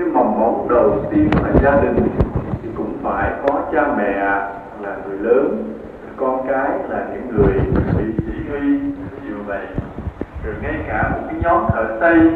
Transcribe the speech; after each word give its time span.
cái 0.00 0.08
mầm 0.08 0.40
móng 0.40 0.66
đầu 0.70 1.04
tiên 1.10 1.28
là 1.42 1.50
gia 1.62 1.80
đình 1.80 2.08
thì 2.62 2.68
cũng 2.76 2.98
phải 3.02 3.32
có 3.46 3.62
cha 3.72 3.94
mẹ 3.96 4.12
là 4.82 4.96
người 5.06 5.18
lớn, 5.18 5.74
con 6.16 6.46
cái 6.48 6.70
là 6.88 7.06
những 7.12 7.36
người 7.36 7.54
bị 7.98 8.04
chỉ 8.26 8.50
huy, 8.50 8.60
nhiều 9.24 9.36
vậy. 9.46 9.66
Rồi 10.44 10.54
ngay 10.62 10.74
cả 10.88 11.10
một 11.12 11.22
cái 11.26 11.40
nhóm 11.42 11.64
thợ 11.72 11.96
xây 12.00 12.30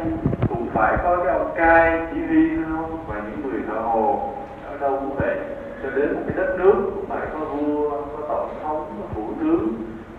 cũng 0.49 0.67
phải 0.73 0.97
có 1.05 1.17
cái 1.17 1.39
ông 1.39 1.53
cai 1.57 2.07
chỉ 2.15 2.21
huy 2.29 2.51
không 2.69 2.99
và 3.09 3.23
những 3.31 3.51
người 3.51 3.61
thợ 3.69 3.81
hồ, 3.81 4.35
ở 4.71 4.79
đâu 4.81 4.97
cũng 5.01 5.17
vậy. 5.17 5.37
Cho 5.83 5.91
đến 5.91 6.15
một 6.15 6.21
cái 6.27 6.37
đất 6.37 6.57
nước 6.59 6.75
cũng 6.95 7.05
phải 7.09 7.27
có 7.33 7.39
vua, 7.39 7.91
có 7.91 8.23
tổng 8.29 8.49
thống, 8.63 8.87
có 9.01 9.07
thủ 9.15 9.29
tướng, 9.41 9.69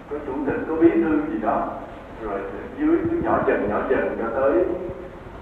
có 0.10 0.18
chủ 0.28 0.34
tịch, 0.46 0.62
có 0.70 0.76
bí 0.76 0.90
thư 0.90 1.22
gì 1.32 1.40
đó, 1.42 1.68
rồi 2.24 2.40
dưới 2.80 2.98
cứ 3.12 3.18
nhỏ 3.24 3.40
dần 3.48 3.70
nhỏ 3.70 3.82
dần 3.90 4.18
cho 4.20 4.42
tới 4.42 4.66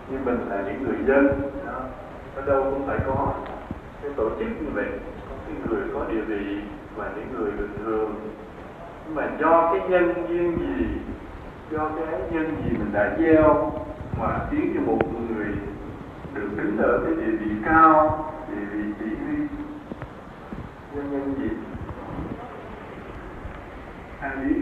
như 0.09 0.17
mình 0.25 0.39
là 0.49 0.63
những 0.67 0.83
người 0.83 0.97
dân 1.07 1.41
đó. 1.65 1.81
ở 2.35 2.41
đâu 2.45 2.63
cũng 2.63 2.87
phải 2.87 2.97
có 3.07 3.33
cái 4.01 4.11
tổ 4.15 4.29
chức 4.29 4.47
như 4.47 4.69
vậy. 4.73 4.85
Có 5.29 5.35
cái 5.45 5.55
người 5.67 5.81
có 5.93 6.05
địa 6.11 6.21
vị 6.21 6.57
và 6.95 7.11
những 7.15 7.27
người 7.37 7.51
bình 7.51 7.73
thường. 7.77 8.15
Nhưng 9.05 9.15
mà 9.15 9.29
do 9.39 9.73
cái 9.73 9.89
nhân 9.89 10.13
duyên 10.29 10.59
gì, 10.59 10.85
do 11.71 11.89
cái 11.97 12.19
nhân 12.31 12.55
gì 12.63 12.77
mình 12.77 12.93
đã 12.93 13.17
gieo 13.19 13.71
mà 14.19 14.47
khiến 14.51 14.71
cho 14.75 14.81
một 14.81 14.99
người 15.29 15.47
được 16.33 16.49
đứng 16.55 16.77
ở 16.77 16.99
cái 17.05 17.15
địa 17.15 17.31
vị 17.31 17.51
cao, 17.65 18.25
địa 18.49 18.65
vị 18.71 18.83
chỉ 18.99 19.05
huy 19.05 19.37
nhân 20.95 21.11
nhân 21.11 21.35
gì? 21.37 21.49
Ai 24.19 24.35
biết? 24.35 24.61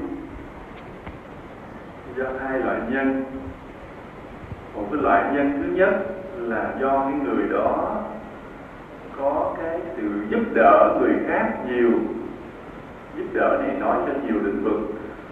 Không 2.05 2.17
do 2.17 2.25
hai 2.39 2.59
loại 2.59 2.81
nhân 2.89 3.25
một 4.75 4.87
cái 4.91 5.01
loại 5.01 5.33
nhân 5.33 5.51
thứ 5.57 5.75
nhất 5.75 5.89
là 6.37 6.73
do 6.81 6.99
cái 6.99 7.13
người 7.13 7.49
đó 7.49 8.01
có 9.17 9.55
cái 9.61 9.79
sự 9.95 10.03
giúp 10.29 10.41
đỡ 10.53 10.97
người 10.99 11.13
khác 11.27 11.53
nhiều. 11.67 11.91
Giúp 13.17 13.25
đỡ 13.33 13.57
này 13.61 13.75
nói 13.79 13.97
cho 14.07 14.13
nhiều 14.25 14.41
lĩnh 14.43 14.63
vực, 14.63 14.79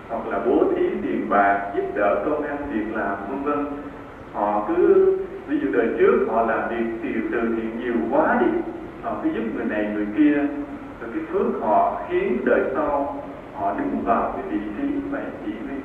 hoặc 0.10 0.28
là 0.28 0.40
bố 0.46 0.64
thí 0.76 0.90
tiền 1.02 1.30
bạc, 1.30 1.72
giúp 1.76 1.84
đỡ 1.96 2.24
công 2.26 2.44
ăn 2.44 2.58
việc 2.74 2.96
làm, 2.96 3.18
vân 3.30 3.44
vân. 3.44 3.66
Họ 4.34 4.66
cứ, 4.68 5.18
ví 5.48 5.60
dụ 5.60 5.68
đời 5.72 5.88
trước 6.00 6.26
họ 6.30 6.46
làm 6.46 6.70
việc 6.70 6.86
từ 7.04 7.10
từ 7.32 7.40
thiện 7.56 7.80
nhiều 7.80 7.94
quá 8.12 8.38
đi, 8.42 8.60
họ 9.04 9.16
cứ 9.24 9.30
giúp 9.30 9.44
người 9.56 9.66
này 9.66 9.92
người 9.94 10.08
kia. 10.18 10.36
Rồi 11.02 11.10
cái 11.14 11.24
phước 11.32 11.62
họ 11.62 12.02
khiến 12.10 12.38
đời 12.46 12.62
sau 12.74 13.24
họ 13.56 13.74
đứng 13.78 14.02
vào 14.06 14.34
cái 14.34 14.44
vị 14.52 14.60
trí 14.78 14.84
phải 15.12 15.22
chỉ 15.46 15.52
huy. 15.68 15.76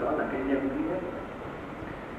Đó 0.00 0.10
là 0.10 0.24
cái 0.32 0.40
nhân 0.48 0.60
thứ 0.60 0.80
nhất 0.90 1.13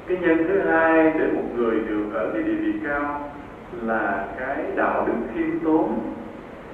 cái 0.08 0.18
nhân 0.18 0.46
thứ 0.48 0.60
hai 0.60 1.14
để 1.20 1.28
một 1.34 1.44
người 1.56 1.80
được 1.80 2.06
ở 2.14 2.30
cái 2.34 2.44
địa 2.44 2.56
vị 2.56 2.74
cao 2.88 3.32
là 3.82 4.26
cái 4.40 4.58
đạo 4.76 5.08
đức 5.08 5.14
khiêm 5.36 5.60
tốn. 5.64 6.00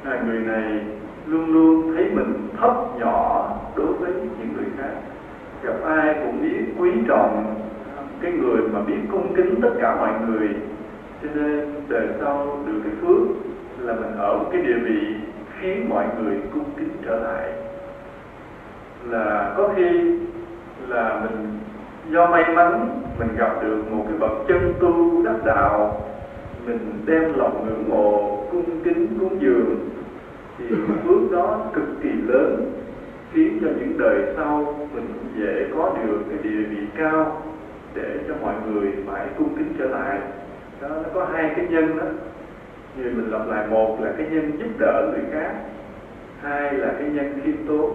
Là 0.03 0.21
người 0.25 0.39
này 0.39 0.85
luôn 1.25 1.53
luôn 1.53 1.95
thấy 1.95 2.05
mình 2.13 2.47
thấp 2.57 2.73
nhỏ 2.99 3.49
đối 3.75 3.93
với 3.93 4.11
những 4.13 4.53
người 4.55 4.65
khác. 4.77 4.93
Gặp 5.63 5.73
ai 5.85 6.13
cũng 6.13 6.41
biết, 6.41 6.65
quý 6.77 6.91
trọng 7.07 7.55
cái 8.21 8.31
người 8.31 8.61
mà 8.73 8.79
biết 8.81 8.99
cung 9.11 9.33
kính 9.35 9.55
tất 9.61 9.69
cả 9.81 9.95
mọi 9.95 10.11
người. 10.27 10.49
Cho 11.23 11.29
nên 11.35 11.73
đời 11.87 12.07
sau 12.19 12.59
được 12.65 12.81
cái 12.83 12.93
phước 13.01 13.27
là 13.79 13.93
mình 13.93 14.17
ở 14.17 14.37
một 14.37 14.49
cái 14.51 14.61
địa 14.61 14.79
vị 14.83 15.15
khiến 15.59 15.89
mọi 15.89 16.05
người 16.19 16.39
cung 16.53 16.65
kính 16.77 16.89
trở 17.05 17.19
lại. 17.19 17.51
Là 19.09 19.53
có 19.57 19.69
khi 19.75 20.19
là 20.87 21.21
mình 21.23 21.59
do 22.09 22.27
may 22.27 22.43
mắn, 22.55 23.01
mình 23.19 23.29
gặp 23.37 23.63
được 23.63 23.91
một 23.91 24.05
cái 24.09 24.17
bậc 24.19 24.31
chân 24.47 24.73
tu 24.79 25.23
đắc 25.25 25.45
đạo. 25.45 26.01
Mình 26.65 26.79
đem 27.05 27.33
lòng 27.35 27.65
ngưỡng 27.65 27.89
mộ, 27.89 28.43
cung 28.51 28.81
kính, 28.83 29.07
cúng 29.19 29.37
dường. 29.41 29.89
Thì 30.57 30.75
phước 31.03 31.31
đó 31.31 31.65
cực 31.73 31.87
kỳ 32.03 32.09
lớn, 32.27 32.71
khiến 33.33 33.59
cho 33.61 33.67
những 33.67 33.97
đời 33.97 34.33
sau 34.37 34.75
mình 34.93 35.07
dễ 35.39 35.65
có 35.75 35.95
được 36.03 36.19
cái 36.29 36.37
địa 36.43 36.63
vị 36.69 36.85
cao 36.97 37.41
để 37.93 38.19
cho 38.27 38.33
mọi 38.41 38.53
người 38.65 38.91
phải 39.07 39.27
cung 39.37 39.55
kính 39.57 39.73
trở 39.79 39.85
lại. 39.85 40.19
Đó, 40.81 40.87
nó 40.89 41.09
có 41.13 41.27
hai 41.33 41.51
cái 41.55 41.67
nhân 41.69 41.97
đó. 41.97 42.05
Như 42.97 43.03
mình 43.03 43.31
lặp 43.31 43.47
lại, 43.47 43.67
một 43.67 43.97
là 44.01 44.11
cái 44.17 44.27
nhân 44.31 44.51
giúp 44.59 44.69
đỡ 44.79 45.11
người 45.11 45.23
khác, 45.31 45.51
hai 46.41 46.73
là 46.73 46.93
cái 46.99 47.09
nhân 47.09 47.33
khiêm 47.43 47.67
tốn. 47.67 47.91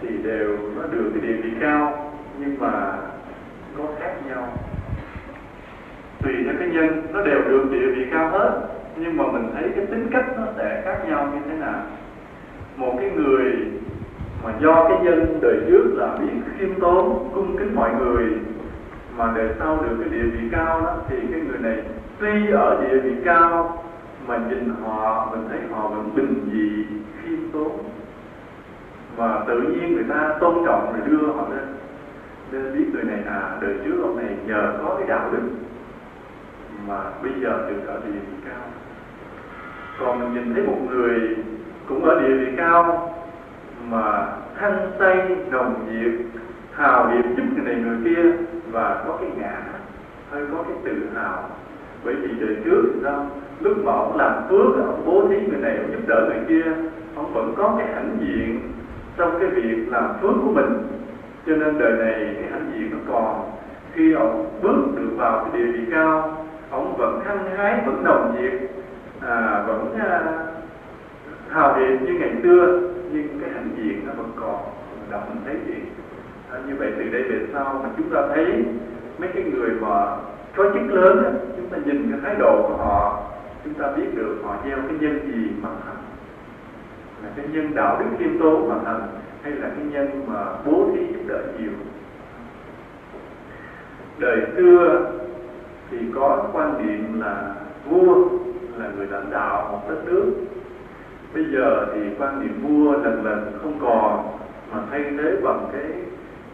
Thì 0.00 0.08
đều 0.24 0.56
nó 0.76 0.82
được 0.92 1.10
cái 1.14 1.28
địa 1.28 1.36
vị 1.42 1.50
cao 1.60 2.09
nhưng 2.40 2.56
mà 2.60 2.92
có 3.78 3.84
khác 3.98 4.12
nhau. 4.28 4.48
Tùy 6.22 6.34
theo 6.44 6.54
cái 6.58 6.68
nhân, 6.68 7.02
nó 7.12 7.22
đều 7.22 7.42
được 7.42 7.64
địa 7.70 7.86
vị 7.94 8.06
cao 8.12 8.28
hết, 8.30 8.60
nhưng 8.96 9.16
mà 9.16 9.24
mình 9.32 9.50
thấy 9.54 9.70
cái 9.76 9.86
tính 9.86 10.08
cách 10.12 10.24
nó 10.36 10.42
sẽ 10.56 10.82
khác 10.84 10.98
nhau 11.08 11.28
như 11.34 11.40
thế 11.50 11.56
nào. 11.56 11.82
Một 12.76 12.94
cái 13.00 13.10
người 13.10 13.52
mà 14.44 14.52
do 14.60 14.88
cái 14.88 14.98
nhân 15.02 15.38
đời 15.42 15.56
trước 15.68 15.84
là 15.94 16.16
biết 16.16 16.40
khiêm 16.58 16.80
tốn, 16.80 17.30
cung 17.34 17.56
kính 17.58 17.74
mọi 17.74 17.90
người, 17.94 18.24
mà 19.16 19.32
đời 19.36 19.48
sau 19.58 19.76
được 19.76 19.96
cái 20.00 20.08
địa 20.08 20.26
vị 20.32 20.48
cao 20.52 20.80
đó, 20.80 20.96
thì 21.08 21.16
cái 21.32 21.40
người 21.40 21.58
này 21.58 21.82
tuy 22.18 22.50
ở 22.52 22.84
địa 22.84 23.00
vị 23.00 23.14
cao, 23.24 23.84
mà 24.26 24.38
nhìn 24.50 24.74
họ, 24.84 25.28
mình 25.30 25.48
thấy 25.48 25.58
họ 25.72 25.88
vẫn 25.88 26.10
bình 26.14 26.48
dị, 26.52 26.96
khiêm 27.22 27.38
tốn. 27.52 27.78
Và 29.16 29.44
tự 29.48 29.60
nhiên 29.60 29.94
người 29.94 30.04
ta 30.08 30.36
tôn 30.40 30.54
trọng 30.66 30.92
rồi 30.92 31.08
đưa 31.08 31.26
họ 31.26 31.48
lên 31.50 31.66
nên 32.52 32.78
biết 32.78 32.84
người 32.92 33.04
này 33.04 33.20
à 33.26 33.56
đời 33.60 33.74
trước, 33.84 33.96
ông 34.02 34.16
này 34.16 34.36
nhờ 34.46 34.72
có 34.82 34.94
cái 34.98 35.08
đạo 35.08 35.30
đức. 35.32 35.42
Mà 36.88 37.00
bây 37.22 37.32
giờ 37.42 37.70
được 37.70 37.86
ở 37.86 38.00
địa 38.04 38.10
vị 38.12 38.36
cao. 38.44 38.62
Còn 40.00 40.20
mình 40.20 40.34
nhìn 40.34 40.54
thấy 40.54 40.62
một 40.62 40.78
người 40.90 41.36
cũng 41.88 42.04
ở 42.04 42.20
địa 42.20 42.34
vị 42.34 42.52
cao, 42.56 43.14
mà 43.88 44.26
hăng 44.56 44.90
say, 44.98 45.36
nồng 45.50 45.74
nhiệt, 45.90 46.12
hào 46.72 47.08
hiệp 47.08 47.24
giúp 47.36 47.44
người 47.54 47.64
này 47.64 47.74
người 47.74 47.98
kia, 48.04 48.44
và 48.70 49.04
có 49.06 49.16
cái 49.20 49.30
ngã, 49.36 49.62
hơi 50.30 50.42
có 50.52 50.62
cái 50.62 50.76
tự 50.84 51.08
hào. 51.14 51.50
Bởi 52.04 52.14
vì 52.14 52.28
đời 52.40 52.56
trước 52.64 52.82
thì 52.94 53.00
sao? 53.02 53.26
Lúc 53.60 53.84
mà 53.84 53.92
ông 53.92 54.16
làm 54.16 54.42
phước, 54.48 54.86
ông 54.86 55.02
bố 55.06 55.28
thí 55.28 55.36
người 55.36 55.60
này, 55.60 55.76
ông 55.76 55.92
giúp 55.92 56.00
đỡ 56.06 56.28
người 56.28 56.44
kia, 56.48 56.72
ông 57.16 57.34
vẫn 57.34 57.54
có 57.56 57.74
cái 57.78 57.86
hãnh 57.94 58.16
diện 58.20 58.60
trong 59.16 59.38
cái 59.40 59.48
việc 59.50 59.88
làm 59.88 60.04
phước 60.20 60.34
của 60.44 60.52
mình 60.52 60.82
cho 61.46 61.56
nên 61.56 61.78
đời 61.78 61.92
này 61.92 62.34
cái 62.34 62.50
hãnh 62.50 62.72
diện 62.74 62.90
nó 62.90 62.98
còn. 63.12 63.50
Khi 63.94 64.12
ông 64.12 64.50
bước 64.62 64.84
được 64.96 65.10
vào 65.16 65.44
cái 65.44 65.60
địa 65.62 65.72
vị 65.72 65.80
cao 65.90 66.36
ông 66.70 66.96
vẫn 66.96 67.20
hăng 67.24 67.56
hái 67.56 67.82
vẫn 67.86 68.04
đồng 68.04 68.36
nhiệt 68.36 68.52
à, 69.20 69.64
vẫn 69.66 69.98
à, 69.98 70.22
hào 71.48 71.74
hiệp 71.74 72.02
như 72.02 72.12
ngày 72.18 72.34
xưa 72.42 72.80
nhưng 73.12 73.28
cái 73.40 73.50
hạnh 73.54 73.70
diện 73.76 74.06
nó 74.06 74.12
vẫn 74.16 74.32
còn. 74.36 74.56
Động 75.10 75.36
thấy 75.44 75.56
gì 75.66 75.74
à, 76.52 76.58
như 76.68 76.74
vậy 76.78 76.92
từ 76.98 77.04
đây 77.08 77.22
về 77.22 77.46
sau 77.52 77.80
mà 77.82 77.88
chúng 77.96 78.10
ta 78.10 78.20
thấy 78.34 78.64
mấy 79.18 79.28
cái 79.34 79.42
người 79.42 79.70
mà 79.80 80.16
có 80.56 80.64
chức 80.74 80.94
lớn 80.94 81.22
đó, 81.22 81.30
chúng 81.56 81.66
ta 81.66 81.78
nhìn 81.84 82.10
cái 82.10 82.20
thái 82.24 82.34
độ 82.38 82.62
của 82.68 82.76
họ 82.76 83.22
chúng 83.64 83.74
ta 83.74 83.92
biết 83.96 84.14
được 84.14 84.36
họ 84.44 84.56
gieo 84.64 84.76
cái 84.76 84.96
nhân 85.00 85.20
gì 85.26 85.50
mà 85.62 85.68
thành. 85.84 85.96
Là 87.22 87.28
cái 87.36 87.46
nhân 87.52 87.74
đạo 87.74 87.96
đức 88.00 88.06
khiêm 88.18 88.38
tốn 88.38 88.68
mà 88.68 88.74
thành 88.84 89.08
hay 89.42 89.52
là 89.52 89.68
cái 89.68 89.84
nhân 89.84 90.24
mà 90.26 90.44
bố 90.66 90.88
thí 90.94 91.06
giúp 91.12 91.20
đỡ 91.28 91.42
nhiều. 91.58 91.72
Đời 94.18 94.40
xưa 94.56 95.10
thì 95.90 95.98
có 96.14 96.48
quan 96.52 96.86
niệm 96.86 97.20
là 97.20 97.54
vua 97.88 98.28
là 98.76 98.90
người 98.96 99.06
lãnh 99.06 99.30
đạo 99.30 99.68
một 99.72 99.80
đất 99.88 100.02
nước. 100.04 100.32
Bây 101.34 101.44
giờ 101.44 101.86
thì 101.94 102.00
quan 102.18 102.40
niệm 102.40 102.60
vua 102.62 102.92
lần 102.92 103.24
lần 103.24 103.58
không 103.62 103.78
còn, 103.80 104.38
mà 104.72 104.78
thay 104.90 105.04
thế 105.18 105.36
bằng 105.42 105.68
cái 105.72 105.92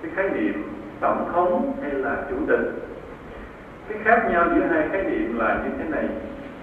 cái 0.03 0.11
khái 0.15 0.31
niệm 0.31 0.63
tổng 1.01 1.29
thống 1.33 1.73
hay 1.83 1.91
là 1.91 2.25
chủ 2.31 2.37
tịch. 2.49 2.73
Cái 3.89 3.99
khác 4.05 4.29
nhau 4.31 4.49
giữa 4.55 4.67
hai 4.67 4.89
khái 4.89 5.05
niệm 5.05 5.39
là 5.39 5.63
như 5.65 5.71
thế 5.79 5.85
này. 5.89 6.09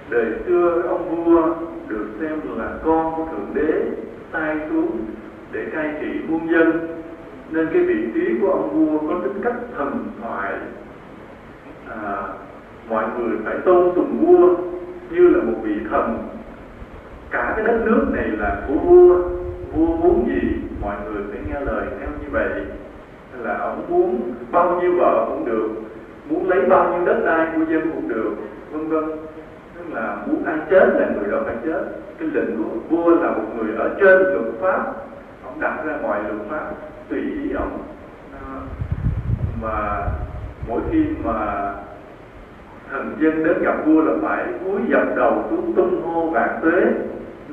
Đời 0.10 0.26
xưa 0.46 0.82
ông 0.88 1.26
vua 1.26 1.56
được 1.88 2.08
xem 2.20 2.42
là 2.58 2.70
con 2.86 3.16
của 3.16 3.26
thượng 3.26 3.54
đế, 3.54 3.82
tay 4.32 4.58
xuống 4.70 5.06
để 5.54 5.66
cai 5.74 5.94
trị 6.02 6.08
muôn 6.28 6.52
dân 6.52 6.88
nên 7.52 7.68
cái 7.74 7.84
vị 7.84 8.08
trí 8.14 8.40
của 8.42 8.52
ông 8.52 8.70
vua 8.70 9.08
có 9.08 9.20
tính 9.24 9.42
cách 9.44 9.56
thần 9.78 10.06
thoại. 10.22 10.54
À, 11.90 12.18
mọi 12.90 13.06
người 13.18 13.38
phải 13.46 13.56
tôn 13.66 13.92
sùng 13.96 14.26
vua 14.26 14.56
như 15.10 15.28
là 15.28 15.44
một 15.44 15.58
vị 15.64 15.76
thần. 15.90 16.18
Cả 17.32 17.54
cái 17.56 17.66
đất 17.66 17.82
nước 17.86 18.06
này 18.14 18.28
là 18.28 18.62
của 18.68 18.74
vua. 18.74 19.20
Vua 19.74 19.98
muốn 19.98 20.26
gì 20.28 20.50
mọi 20.82 20.96
người 21.06 21.24
phải 21.32 21.40
nghe 21.48 21.60
lời 21.60 21.88
theo 22.00 22.10
như 22.22 22.28
vậy. 22.32 22.50
Là 23.44 23.58
ông 23.58 23.86
muốn 23.90 24.34
bao 24.52 24.82
nhiêu 24.82 24.92
vợ 24.98 25.26
cũng 25.30 25.46
được 25.46 25.70
muốn 26.30 26.50
lấy 26.50 26.66
bao 26.66 26.94
nhiêu 26.94 27.06
đất 27.06 27.22
đai 27.26 27.48
của 27.56 27.72
dân 27.72 27.92
cũng 27.92 28.10
được 28.10 28.32
vân 28.72 28.88
vân. 28.88 29.04
Tức 29.78 29.94
là 29.94 30.18
muốn 30.28 30.44
ai 30.46 30.58
chết 30.70 30.88
là 31.00 31.10
người 31.16 31.32
đó 31.32 31.38
phải 31.46 31.56
chết. 31.66 31.82
Cái 32.20 32.30
lệnh 32.34 32.58
của 32.58 32.70
vua 32.90 33.10
là 33.16 33.32
một 33.32 33.44
người 33.58 33.76
ở 33.76 33.96
trên 34.00 34.18
luật 34.18 34.54
pháp 34.62 34.94
đặt 35.60 35.84
ra 35.86 35.94
mọi 36.02 36.24
luật 36.24 36.48
pháp 36.50 36.72
tùy 37.10 37.20
ý 37.20 37.52
ông. 37.52 37.84
Mà 39.62 40.06
mỗi 40.68 40.82
khi 40.92 41.06
mà 41.24 41.72
thần 42.92 43.16
dân 43.20 43.44
đến 43.44 43.64
gặp 43.64 43.86
vua 43.86 44.02
là 44.02 44.14
phải 44.22 44.46
cúi 44.66 44.82
dập 44.90 45.16
đầu 45.16 45.44
xuống 45.50 45.74
tung 45.76 46.02
hô 46.04 46.30
vạn 46.30 46.60
tuế. 46.62 46.82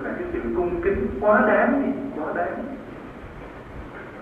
Là 0.03 0.11
cái 0.19 0.25
sự 0.33 0.41
cung 0.57 0.81
kính 0.83 1.07
quá 1.21 1.45
đáng 1.47 1.83
đi, 1.85 2.23
quá 2.23 2.33
đáng. 2.37 2.65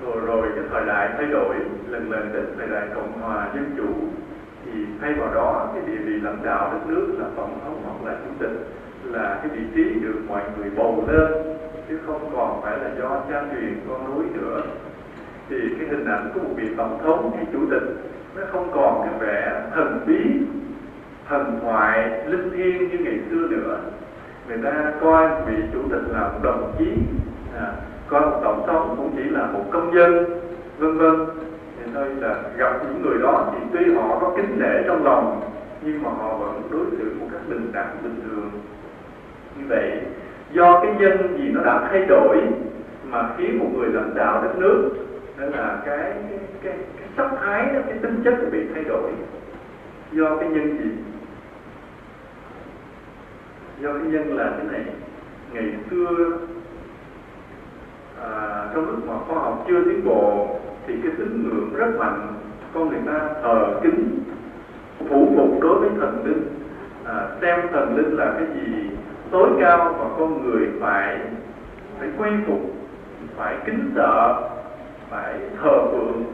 Rồi 0.03 0.17
rồi 0.27 0.49
cái 0.55 0.65
thời 0.71 0.87
đại 0.87 1.09
thay 1.17 1.27
đổi, 1.27 1.55
lần 1.89 2.11
lần 2.11 2.33
đến 2.33 2.45
thời 2.59 2.69
đại 2.69 2.89
cộng 2.95 3.13
hòa 3.21 3.49
dân 3.55 3.75
chủ, 3.77 3.89
thì 4.65 4.87
thay 5.01 5.15
vào 5.15 5.35
đó 5.35 5.71
cái 5.75 5.83
địa 5.87 6.03
vị 6.03 6.21
lãnh 6.21 6.39
đạo 6.45 6.71
đất 6.73 6.87
nước 6.87 7.07
là 7.19 7.27
tổng 7.37 7.59
thống 7.65 7.83
hoặc 7.85 8.11
là 8.11 8.19
chủ 8.25 8.31
tịch, 8.39 8.67
là 9.05 9.39
cái 9.43 9.51
vị 9.57 9.63
trí 9.75 10.01
được 10.01 10.19
mọi 10.29 10.43
người 10.57 10.71
bầu 10.77 11.05
lên 11.09 11.33
chứ 11.89 11.99
không 12.07 12.31
còn 12.37 12.63
phải 12.63 12.79
là 12.79 12.91
do 12.99 13.21
cha 13.31 13.43
truyền 13.53 13.81
con 13.89 14.15
núi 14.15 14.25
nữa. 14.35 14.63
Thì 15.49 15.57
cái 15.79 15.89
hình 15.89 16.05
ảnh 16.05 16.31
của 16.35 16.41
một 16.41 16.55
vị 16.57 16.69
tổng 16.77 16.99
thống 17.05 17.33
hay 17.37 17.47
chủ 17.53 17.59
tịch 17.71 17.83
nó 18.37 18.43
không 18.53 18.71
còn 18.75 19.03
cái 19.03 19.21
vẻ 19.21 19.63
thần 19.75 20.01
bí 20.07 20.47
thần 21.29 21.59
thoại 21.63 22.11
linh 22.27 22.51
thiêng 22.51 22.89
như 22.89 22.99
ngày 22.99 23.19
xưa 23.31 23.49
nữa. 23.49 23.81
Người 24.49 24.59
ta 24.65 24.93
coi 25.01 25.29
vị 25.47 25.63
chủ 25.73 25.83
tịch 25.91 26.03
là 26.09 26.21
một 26.21 26.39
đồng 26.43 26.75
chí 26.79 26.93
à, 27.57 27.73
coi 28.09 28.21
một 28.21 28.41
tổng 28.43 28.65
thống 28.67 28.95
cũng 28.97 29.13
chỉ 29.17 29.31
là 29.31 29.47
một 29.47 29.65
công 29.71 29.95
dân 29.95 30.41
vân 30.79 30.99
vân. 30.99 31.27
Thì 31.79 31.91
thôi 31.95 32.09
là 32.21 32.35
gặp 32.57 32.73
những 32.83 33.03
người 33.03 33.19
đó 33.23 33.53
thì 33.53 33.59
tuy 33.73 33.95
họ 33.95 34.19
có 34.21 34.33
kính 34.37 34.59
nể 34.59 34.83
trong 34.87 35.05
lòng 35.05 35.41
nhưng 35.83 36.03
mà 36.03 36.11
họ 36.11 36.37
vẫn 36.37 36.63
đối 36.71 36.87
xử 36.99 37.15
một 37.21 37.27
cách 37.33 37.41
bình 37.49 37.73
đẳng 37.73 37.97
bình 38.03 38.21
thường. 38.25 38.51
Như 39.57 39.65
vậy 39.69 40.01
do 40.53 40.81
cái 40.83 40.95
nhân 40.99 41.39
gì 41.39 41.49
nó 41.49 41.61
đã 41.65 41.89
thay 41.91 42.07
đổi 42.07 42.41
mà 43.05 43.31
khiến 43.39 43.59
một 43.59 43.69
người 43.75 43.89
lãnh 43.89 44.15
đạo 44.15 44.43
đất 44.43 44.59
nước 44.59 44.91
nên 45.39 45.51
là 45.51 45.83
cái 45.87 46.13
cái 46.63 46.75
cái, 46.99 47.07
sắc 47.17 47.31
thái 47.41 47.67
đó, 47.75 47.81
cái 47.89 47.99
tính 48.03 48.21
chất 48.25 48.35
bị 48.53 48.59
thay 48.75 48.85
đổi. 48.85 49.11
Do 50.13 50.37
cái 50.37 50.49
nhân 50.49 50.79
gì? 50.79 50.91
Do 53.81 53.93
cái 53.93 54.03
nhân 54.03 54.37
là 54.37 54.53
thế 54.57 54.69
này 54.73 54.85
ngày 55.53 55.75
xưa 55.91 56.39
à, 58.23 58.65
trong 58.75 58.87
lúc 58.87 59.07
mà 59.07 59.15
khoa 59.29 59.39
học 59.39 59.65
chưa 59.69 59.85
tiến 59.85 60.05
bộ 60.05 60.49
thì 60.87 60.95
cái 61.03 61.13
tín 61.19 61.43
ngưỡng 61.43 61.75
rất 61.75 61.97
mạnh. 61.99 62.35
Con 62.75 62.89
người 62.89 63.01
ta 63.07 63.29
thờ 63.43 63.81
kính 63.83 64.21
phủ 64.99 65.33
phục 65.37 65.61
đối 65.61 65.81
với 65.81 65.91
thần 66.01 66.23
linh. 66.25 66.49
À, 67.05 67.29
xem 67.41 67.61
thần 67.73 67.97
linh 67.97 68.17
là 68.17 68.35
cái 68.39 68.47
gì? 68.55 68.98
Tối 69.31 69.51
cao 69.61 69.95
mà 69.99 70.05
con 70.19 70.43
người 70.43 70.69
phải 70.81 71.19
phải 71.99 72.09
quy 72.19 72.31
phục 72.47 72.61
phải 73.37 73.57
kính 73.67 73.93
sợ 73.95 74.49
phải 75.11 75.35
thờ 75.63 75.89
phượng 75.93 76.25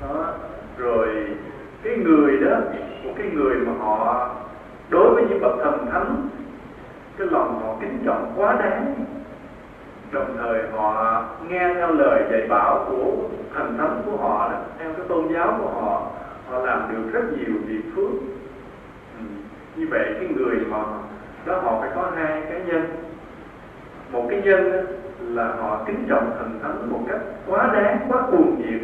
đó 0.00 0.24
rồi 0.78 1.08
cái 1.82 1.96
người 1.96 2.40
đó 2.40 2.56
một 3.04 3.12
cái 3.16 3.26
người 3.34 3.56
mà 3.56 3.72
họ 3.78 4.30
đối 4.90 5.14
với 5.14 5.24
những 5.28 5.40
bậc 5.40 5.52
thần 5.64 5.86
thánh 5.92 6.28
cái 7.18 7.26
lòng 7.30 7.60
họ 7.62 7.76
kính 7.80 7.98
trọng 8.04 8.32
quá 8.36 8.56
đáng 8.58 8.94
đồng 10.12 10.36
thời 10.38 10.62
họ 10.72 11.22
nghe 11.48 11.74
theo 11.74 11.92
lời 11.92 12.24
dạy 12.30 12.46
bảo 12.48 12.86
của 12.88 13.12
thần 13.54 13.78
thánh 13.78 14.02
của 14.06 14.16
họ 14.16 14.48
đó, 14.52 14.58
theo 14.78 14.92
cái 14.92 15.06
tôn 15.08 15.28
giáo 15.32 15.58
của 15.62 15.80
họ 15.80 16.02
họ 16.50 16.58
làm 16.58 16.82
được 16.92 17.12
rất 17.12 17.24
nhiều 17.38 17.54
việc 17.66 17.82
phước 17.96 18.10
ừ. 19.18 19.24
như 19.76 19.86
vậy 19.90 20.14
cái 20.14 20.28
người 20.36 20.56
mà 20.70 20.78
đó 21.46 21.58
họ 21.62 21.80
phải 21.80 21.90
có 21.94 22.10
hai 22.16 22.42
cái 22.50 22.60
nhân. 22.66 22.86
Một 24.12 24.26
cái 24.30 24.42
nhân 24.44 24.86
là 25.20 25.44
họ 25.60 25.84
kính 25.86 26.04
trọng 26.08 26.30
thần 26.38 26.58
thánh 26.62 26.90
một 26.90 27.00
cách 27.08 27.20
quá 27.46 27.70
đáng, 27.74 27.98
quá 28.08 28.22
cuồng 28.30 28.56
nhiệt. 28.58 28.80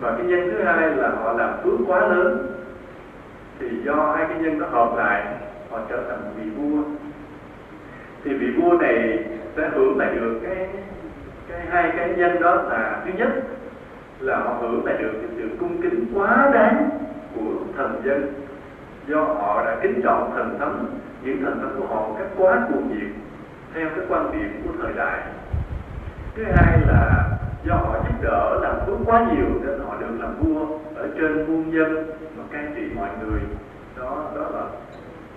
Và 0.00 0.14
cái 0.16 0.26
nhân 0.26 0.50
thứ 0.50 0.64
hai 0.64 0.90
là 0.90 1.08
họ 1.08 1.32
làm 1.32 1.50
phước 1.64 1.80
quá 1.86 2.00
lớn. 2.00 2.46
Thì 3.58 3.68
do 3.84 4.12
hai 4.16 4.26
cái 4.28 4.38
nhân 4.38 4.58
nó 4.58 4.66
hợp 4.66 4.96
lại, 4.96 5.26
họ 5.70 5.78
trở 5.88 6.02
thành 6.08 6.20
vị 6.36 6.50
vua. 6.50 6.82
Thì 8.24 8.34
vị 8.34 8.46
vua 8.60 8.78
này 8.78 9.24
sẽ 9.56 9.68
hưởng 9.74 9.98
lại 9.98 10.14
được 10.14 10.40
cái 10.42 10.68
cái 11.48 11.60
hai 11.70 11.92
cái 11.96 12.14
nhân 12.16 12.42
đó 12.42 12.54
là 12.54 13.02
thứ 13.04 13.10
nhất 13.18 13.28
là 14.20 14.36
họ 14.36 14.56
hưởng 14.60 14.86
lại 14.86 14.96
được 14.98 15.12
cái 15.12 15.30
sự 15.36 15.48
cung 15.60 15.82
kính 15.82 16.06
quá 16.14 16.50
đáng 16.54 16.90
của 17.34 17.52
thần 17.76 18.00
dân. 18.04 18.32
Do 19.06 19.20
họ 19.20 19.64
đã 19.66 19.76
kính 19.82 20.00
trọng 20.04 20.32
thần 20.36 20.56
thánh 20.58 20.84
những 21.22 21.44
thần 21.44 21.60
thánh 21.60 21.80
của 21.80 21.86
họ 21.86 22.08
một 22.08 22.14
cách 22.18 22.28
quá 22.36 22.66
cuồng 22.68 22.88
nhiệt 22.88 23.10
theo 23.74 23.88
cái 23.96 24.04
quan 24.08 24.32
điểm 24.32 24.62
của 24.64 24.72
thời 24.82 24.92
đại. 24.92 25.20
Thứ 26.34 26.44
hai 26.44 26.80
là 26.86 27.28
do 27.64 27.74
họ 27.74 27.96
giúp 28.04 28.22
đỡ 28.22 28.58
làm 28.62 28.76
phước 28.86 28.98
quá 29.06 29.26
nhiều 29.34 29.46
nên 29.62 29.80
họ 29.86 29.96
được 30.00 30.06
làm 30.20 30.34
vua 30.40 30.78
ở 30.94 31.08
trên 31.18 31.46
muôn 31.46 31.72
dân 31.72 32.06
mà 32.36 32.44
cai 32.52 32.64
trị 32.76 32.82
mọi 32.96 33.08
người. 33.20 33.40
Đó 33.96 34.30
đó 34.34 34.50
là 34.54 34.66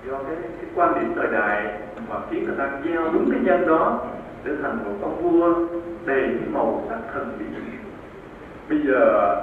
do 0.08 0.18
cái, 0.18 0.36
cái 0.42 0.70
quan 0.76 0.94
điểm 1.00 1.14
thời 1.16 1.28
đại 1.28 1.74
mà 2.10 2.16
khiến 2.30 2.46
người 2.46 2.56
ta 2.58 2.70
gieo 2.86 3.04
đúng 3.14 3.31
cái 3.31 3.40
nhân 3.44 3.68
đó 3.68 4.06
để 4.44 4.52
thành 4.62 4.78
một 4.86 4.96
ông 5.02 5.22
vua 5.22 5.68
đầy 6.06 6.22
những 6.22 6.54
màu 6.54 6.84
sắc 6.90 7.00
thần 7.14 7.38
bí. 7.40 7.46
Bây 8.70 8.80
giờ 8.88 9.36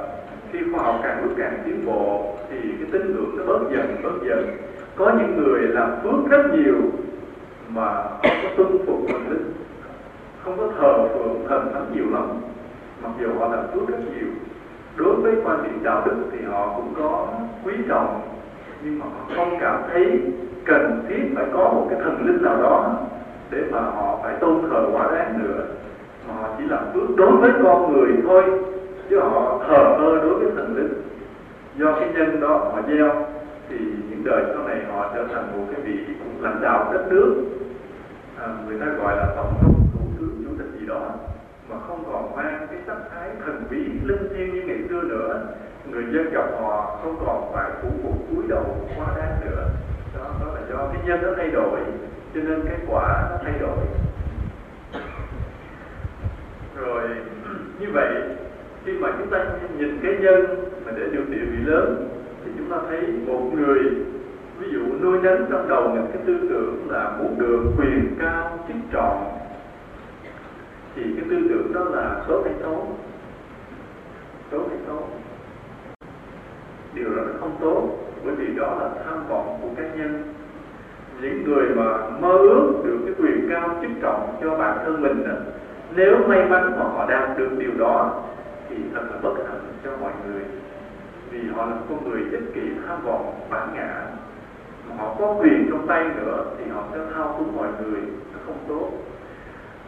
khi 0.53 0.59
khoa 0.73 0.83
học 0.83 1.00
càng 1.03 1.23
lúc 1.23 1.33
càng 1.38 1.62
tiến 1.65 1.87
bộ 1.87 2.37
thì 2.50 2.56
cái 2.62 2.88
tín 2.93 3.12
ngưỡng 3.12 3.37
nó 3.37 3.44
bớt 3.47 3.59
dần 3.71 3.97
bớt 4.03 4.29
dần 4.29 4.56
có 4.97 5.13
những 5.19 5.37
người 5.37 5.61
làm 5.61 5.91
phước 6.03 6.31
rất 6.31 6.43
nhiều 6.55 6.77
mà 7.69 8.03
không 8.23 8.37
có 8.43 8.49
tuân 8.57 8.79
phục 8.87 8.99
thần 9.09 9.31
linh 9.31 9.53
không 10.47 10.57
có 10.59 10.69
thờ 10.79 11.09
phượng, 11.15 11.45
thần 11.49 11.71
thánh 11.73 11.87
nhiều 11.95 12.05
lắm, 12.13 12.27
mặc 13.03 13.11
dù 13.21 13.29
họ 13.39 13.49
làm 13.49 13.65
phước 13.73 13.89
rất 13.89 13.99
nhiều. 13.99 14.29
Đối 14.97 15.15
với 15.15 15.35
quan 15.45 15.63
điểm 15.63 15.81
đạo 15.83 16.03
đức 16.07 16.17
thì 16.33 16.39
họ 16.51 16.73
cũng 16.77 16.95
có 16.99 17.29
quý 17.65 17.73
trọng, 17.89 18.21
nhưng 18.83 18.99
mà 18.99 19.07
họ 19.07 19.37
không 19.37 19.57
cảm 19.61 19.83
thấy 19.93 20.21
cần 20.65 21.05
thiết 21.09 21.33
phải 21.35 21.45
có 21.53 21.59
một 21.59 21.87
cái 21.91 21.99
thần 22.05 22.27
linh 22.27 22.43
nào 22.43 22.63
đó 22.63 22.95
để 23.51 23.59
mà 23.71 23.81
họ 23.81 24.19
phải 24.23 24.35
tôn 24.41 24.63
thờ 24.71 24.87
quá 24.93 25.11
đáng 25.15 25.39
nữa. 25.43 25.65
Mà 26.29 26.35
họ 26.35 26.49
chỉ 26.59 26.65
làm 26.69 26.85
phước 26.95 27.17
đối 27.17 27.37
với 27.37 27.51
con 27.63 27.93
người 27.93 28.11
thôi, 28.29 28.43
chứ 29.11 29.21
họ 29.21 29.65
thờ 29.69 29.97
ơ 29.99 30.19
đối 30.23 30.35
với 30.35 30.51
thần 30.57 30.77
linh. 30.77 31.03
Do 31.77 31.93
cái 31.93 32.09
nhân 32.15 32.41
đó 32.41 32.49
họ 32.49 32.81
gieo, 32.89 33.27
thì 33.69 33.77
đời 34.26 34.44
sau 34.55 34.69
này 34.69 34.78
họ 34.90 35.11
trở 35.14 35.26
thành 35.34 35.58
một 35.58 35.64
cái 35.73 35.81
vị 35.84 35.99
lãnh 36.40 36.61
đạo 36.62 36.93
đất 36.93 37.06
nước. 37.11 37.34
À, 38.38 38.46
người 38.67 38.81
ta 38.81 38.87
gọi 38.87 39.17
là 39.17 39.32
tổng 39.37 39.55
thống 39.61 39.75
thủ 39.93 40.05
tướng 40.19 40.44
chủ 40.44 40.50
tịch 40.58 40.81
gì 40.81 40.87
đó 40.87 41.11
mà 41.69 41.76
không 41.87 42.05
còn 42.12 42.37
mang 42.37 42.67
cái 42.70 42.78
sắc 42.87 42.96
thái 43.11 43.31
thần 43.46 43.64
bí 43.70 43.76
linh 44.02 44.28
thiêng 44.35 44.54
như 44.54 44.62
ngày 44.66 44.78
xưa 44.88 45.02
nữa. 45.02 45.47
Người 45.90 46.04
dân 46.12 46.30
gặp 46.33 46.47
họ 46.61 46.99
không 47.02 47.16
còn 47.26 47.52
phải 47.54 47.71
phủ 47.83 47.88
phục 48.02 48.16
cúi 48.30 48.45
đầu 48.49 48.64
quá 48.97 49.06
đáng 49.16 49.40
nữa. 49.45 49.68
Đó, 50.18 50.25
đó 50.40 50.47
là 50.54 50.61
do 50.71 50.88
cái 50.92 51.02
nhân 51.06 51.21
nó 51.23 51.28
thay 51.37 51.50
đổi 51.50 51.80
cho 52.35 52.40
nên 52.40 52.62
cái 52.66 52.78
quả 52.88 53.28
nó 53.30 53.37
thay 53.42 53.54
đổi. 53.61 53.78
Rồi 56.76 57.02
như 57.80 57.87
vậy 57.92 58.14
khi 58.85 58.92
mà 58.92 59.09
chúng 59.18 59.30
ta 59.30 59.45
nhìn 59.78 59.99
cái 60.02 60.12
nhân 60.21 60.45
mà 60.87 60.92
để 60.97 61.06
được 61.12 61.25
địa 61.28 61.45
vị 61.50 61.59
lớn 61.64 62.09
thì 62.45 62.50
chúng 62.59 62.71
ta 62.71 62.76
thấy 62.88 63.00
một 63.26 63.50
người 63.54 63.78
ví 64.66 64.73
dụ 64.73 64.80
nuôi 65.02 65.18
nấng 65.23 65.46
trong 65.50 65.68
đầu 65.68 65.88
mình 65.88 66.06
cái 66.12 66.23
tư 66.26 66.37
tưởng 66.49 66.90
là 66.90 67.16
muốn 67.18 67.38
được 67.38 67.62
quyền 67.78 68.16
cao 68.20 68.58
chức 68.68 68.76
trọng 68.92 69.38
thì 70.96 71.02
cái 71.02 71.25
tư 71.30 71.37
tưởng 71.49 71.73
đó 71.73 71.85
là 71.85 72.25
tốt. 72.28 72.42
Hay 72.44 72.54
xấu 72.61 72.88
tốt. 74.50 74.66
Hay 74.70 74.78
xấu 74.87 75.08
điều 76.94 77.16
đó 77.16 77.23
nó 77.26 77.32
không 77.40 77.56
tốt 77.61 77.88
bởi 78.25 78.35
vì 78.35 78.46
đó 78.56 78.76
là 78.80 78.90
tham 79.04 79.28
vọng 79.28 79.58
của 79.62 79.68
cá 79.76 79.82
nhân. 79.82 80.35
Những 81.20 81.44
người 81.44 81.68
mà 81.76 82.11
mơ 82.20 82.32
ước 82.32 82.73
được 82.85 82.99
cái 83.04 83.14
quyền 83.18 83.49
cao 83.50 83.78
chức 83.82 83.90
trọng 84.02 84.37
cho 84.42 84.58
bản 84.58 84.78
thân 84.85 85.02
mình 85.02 85.28
đó, 85.28 85.35
nếu 85.94 86.16
may 86.28 86.49
mắn 86.49 86.73
mà 86.78 86.85
họ 86.85 87.06
đạt 87.08 87.38
được 87.38 87.50
điều 87.58 87.70
đó 87.78 88.23
thì 88.68 88.76
thật 88.94 89.02
là 89.11 89.18
bất 89.23 89.35
hạnh 89.49 89.61
cho 89.85 89.90
mọi 90.00 90.12
người. 90.26 90.42
Vì 91.30 91.49
họ 91.49 91.66
là 91.66 91.76
con 91.88 92.11
người 92.11 92.20
ích 92.30 92.54
kỷ 92.54 92.61
tham 92.88 92.99
vọng 93.04 93.35
bản 93.50 93.68
ngã 93.75 94.06
mà 94.88 94.95
họ 94.99 95.14
có 95.19 95.35
quyền 95.40 95.66
trong 95.71 95.87
tay 95.87 96.05
nữa 96.05 96.45
thì 96.59 96.71
họ 96.71 96.83
sẽ 96.93 96.99
thao 97.14 97.35
túng 97.38 97.57
mọi 97.57 97.69
người 97.81 98.00
nó 98.33 98.38
không 98.47 98.59
tốt. 98.69 98.90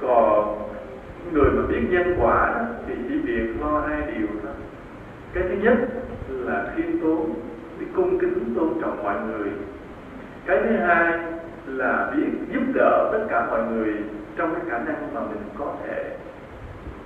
Còn 0.01 0.59
người 1.33 1.51
mà 1.51 1.63
biết 1.69 1.81
nhân 1.91 2.17
quả 2.21 2.55
đó, 2.55 2.65
thì 2.87 2.95
chỉ 3.09 3.19
việc 3.19 3.61
lo 3.61 3.81
hai 3.81 4.01
điều 4.01 4.27
thôi. 4.43 4.53
Cái 5.33 5.45
thứ 5.49 5.55
nhất 5.63 5.75
là 6.29 6.73
khiêm 6.77 7.01
tốn 7.03 7.35
biết 7.81 7.87
cung 7.95 8.19
kính 8.19 8.55
tôn 8.57 8.69
trọng 8.81 9.03
mọi 9.03 9.15
người. 9.27 9.49
Cái 10.47 10.59
thứ 10.63 10.77
hai 10.77 11.19
là 11.67 12.13
biết 12.17 12.29
giúp 12.53 12.63
đỡ 12.75 13.09
tất 13.13 13.27
cả 13.31 13.47
mọi 13.51 13.63
người 13.63 13.95
trong 14.37 14.55
cái 14.55 14.63
khả 14.71 14.79
năng 14.79 15.15
mà 15.15 15.21
mình 15.21 15.43
có 15.59 15.75
thể. 15.85 16.17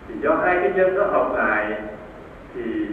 Thì 0.08 0.14
do 0.22 0.34
hai 0.34 0.56
cái 0.61 0.72
nhân 0.76 0.94
đó 0.94 1.04
hợp 1.04 1.32
lại 1.37 1.80
thì 2.54 2.87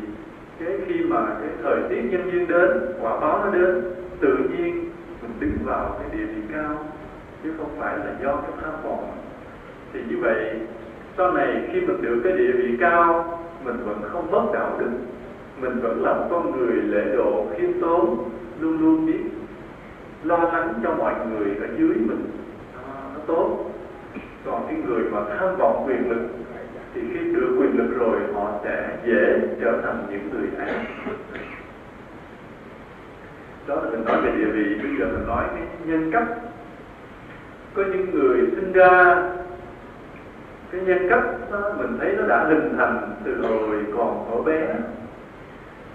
cái 0.59 0.77
khi 0.87 1.03
mà 1.03 1.25
cái 1.41 1.49
thời 1.63 1.77
tiết 1.89 2.01
nhân 2.01 2.31
duyên 2.31 2.47
đến 2.47 2.69
quả 3.01 3.19
báo 3.19 3.45
nó 3.45 3.51
đến 3.51 3.81
tự 4.19 4.37
nhiên 4.37 4.89
mình 5.21 5.31
đứng 5.39 5.57
vào 5.65 5.99
cái 5.99 6.19
địa 6.19 6.25
vị 6.25 6.41
cao 6.53 6.85
chứ 7.43 7.53
không 7.57 7.69
phải 7.79 7.97
là 7.97 8.13
do 8.23 8.35
cái 8.35 8.51
tham 8.61 8.73
vọng. 8.83 9.11
Thì 9.93 9.99
như 10.09 10.17
vậy 10.21 10.59
sau 11.17 11.31
này 11.31 11.69
khi 11.71 11.81
mình 11.81 12.01
được 12.01 12.21
cái 12.23 12.33
địa 12.33 12.51
vị 12.51 12.77
cao 12.79 13.39
mình 13.63 13.77
vẫn 13.85 14.01
không 14.11 14.31
mất 14.31 14.43
đạo 14.53 14.77
đức 14.79 14.91
mình 15.61 15.79
vẫn 15.81 16.03
là 16.03 16.13
một 16.13 16.27
con 16.29 16.57
người 16.57 16.75
lễ 16.75 17.15
độ 17.15 17.45
khiêm 17.57 17.81
tốn 17.81 18.29
luôn 18.59 18.79
luôn 18.79 19.05
biết 19.05 19.19
lo 20.23 20.37
lắng 20.37 20.73
cho 20.83 20.95
mọi 20.95 21.13
người 21.29 21.55
ở 21.61 21.67
dưới 21.77 21.95
mình. 21.95 22.25
Nó, 22.75 22.81
nó 23.13 23.19
tốt. 23.27 23.71
Còn 24.45 24.65
cái 24.67 24.77
người 24.85 25.03
mà 25.11 25.19
tham 25.29 25.55
vọng 25.57 25.83
quyền 25.87 26.09
lực 26.09 26.21
thì 26.93 27.01
khi 27.13 27.19
được 27.33 27.55
quyền 27.59 27.77
lực 27.77 27.97
rồi 27.99 28.19
họ 28.33 28.51
sẽ 28.63 28.97
dễ 29.05 29.39
trở 29.61 29.81
thành 29.83 30.05
những 30.09 30.29
người 30.33 30.49
ác 30.67 30.85
đó 33.67 33.75
là 33.75 33.89
mình 33.89 34.05
nói 34.05 34.21
về 34.21 34.31
địa 34.37 34.51
vị. 34.51 34.75
Bây 34.83 34.91
giờ 34.99 35.05
mình 35.05 35.27
nói 35.27 35.43
cái 35.55 35.63
nhân 35.85 36.11
cách 36.11 36.27
có 37.73 37.83
những 37.83 38.11
người 38.13 38.39
sinh 38.55 38.73
ra 38.73 39.15
cái 40.71 40.81
nhân 40.81 41.07
cách 41.09 41.23
đó, 41.51 41.73
mình 41.77 41.97
thấy 41.99 42.15
nó 42.17 42.27
đã 42.27 42.45
hình 42.49 42.77
thành 42.77 43.11
từ 43.25 43.41
hồi 43.41 43.85
còn 43.97 44.31
ở 44.31 44.41
bé. 44.41 44.75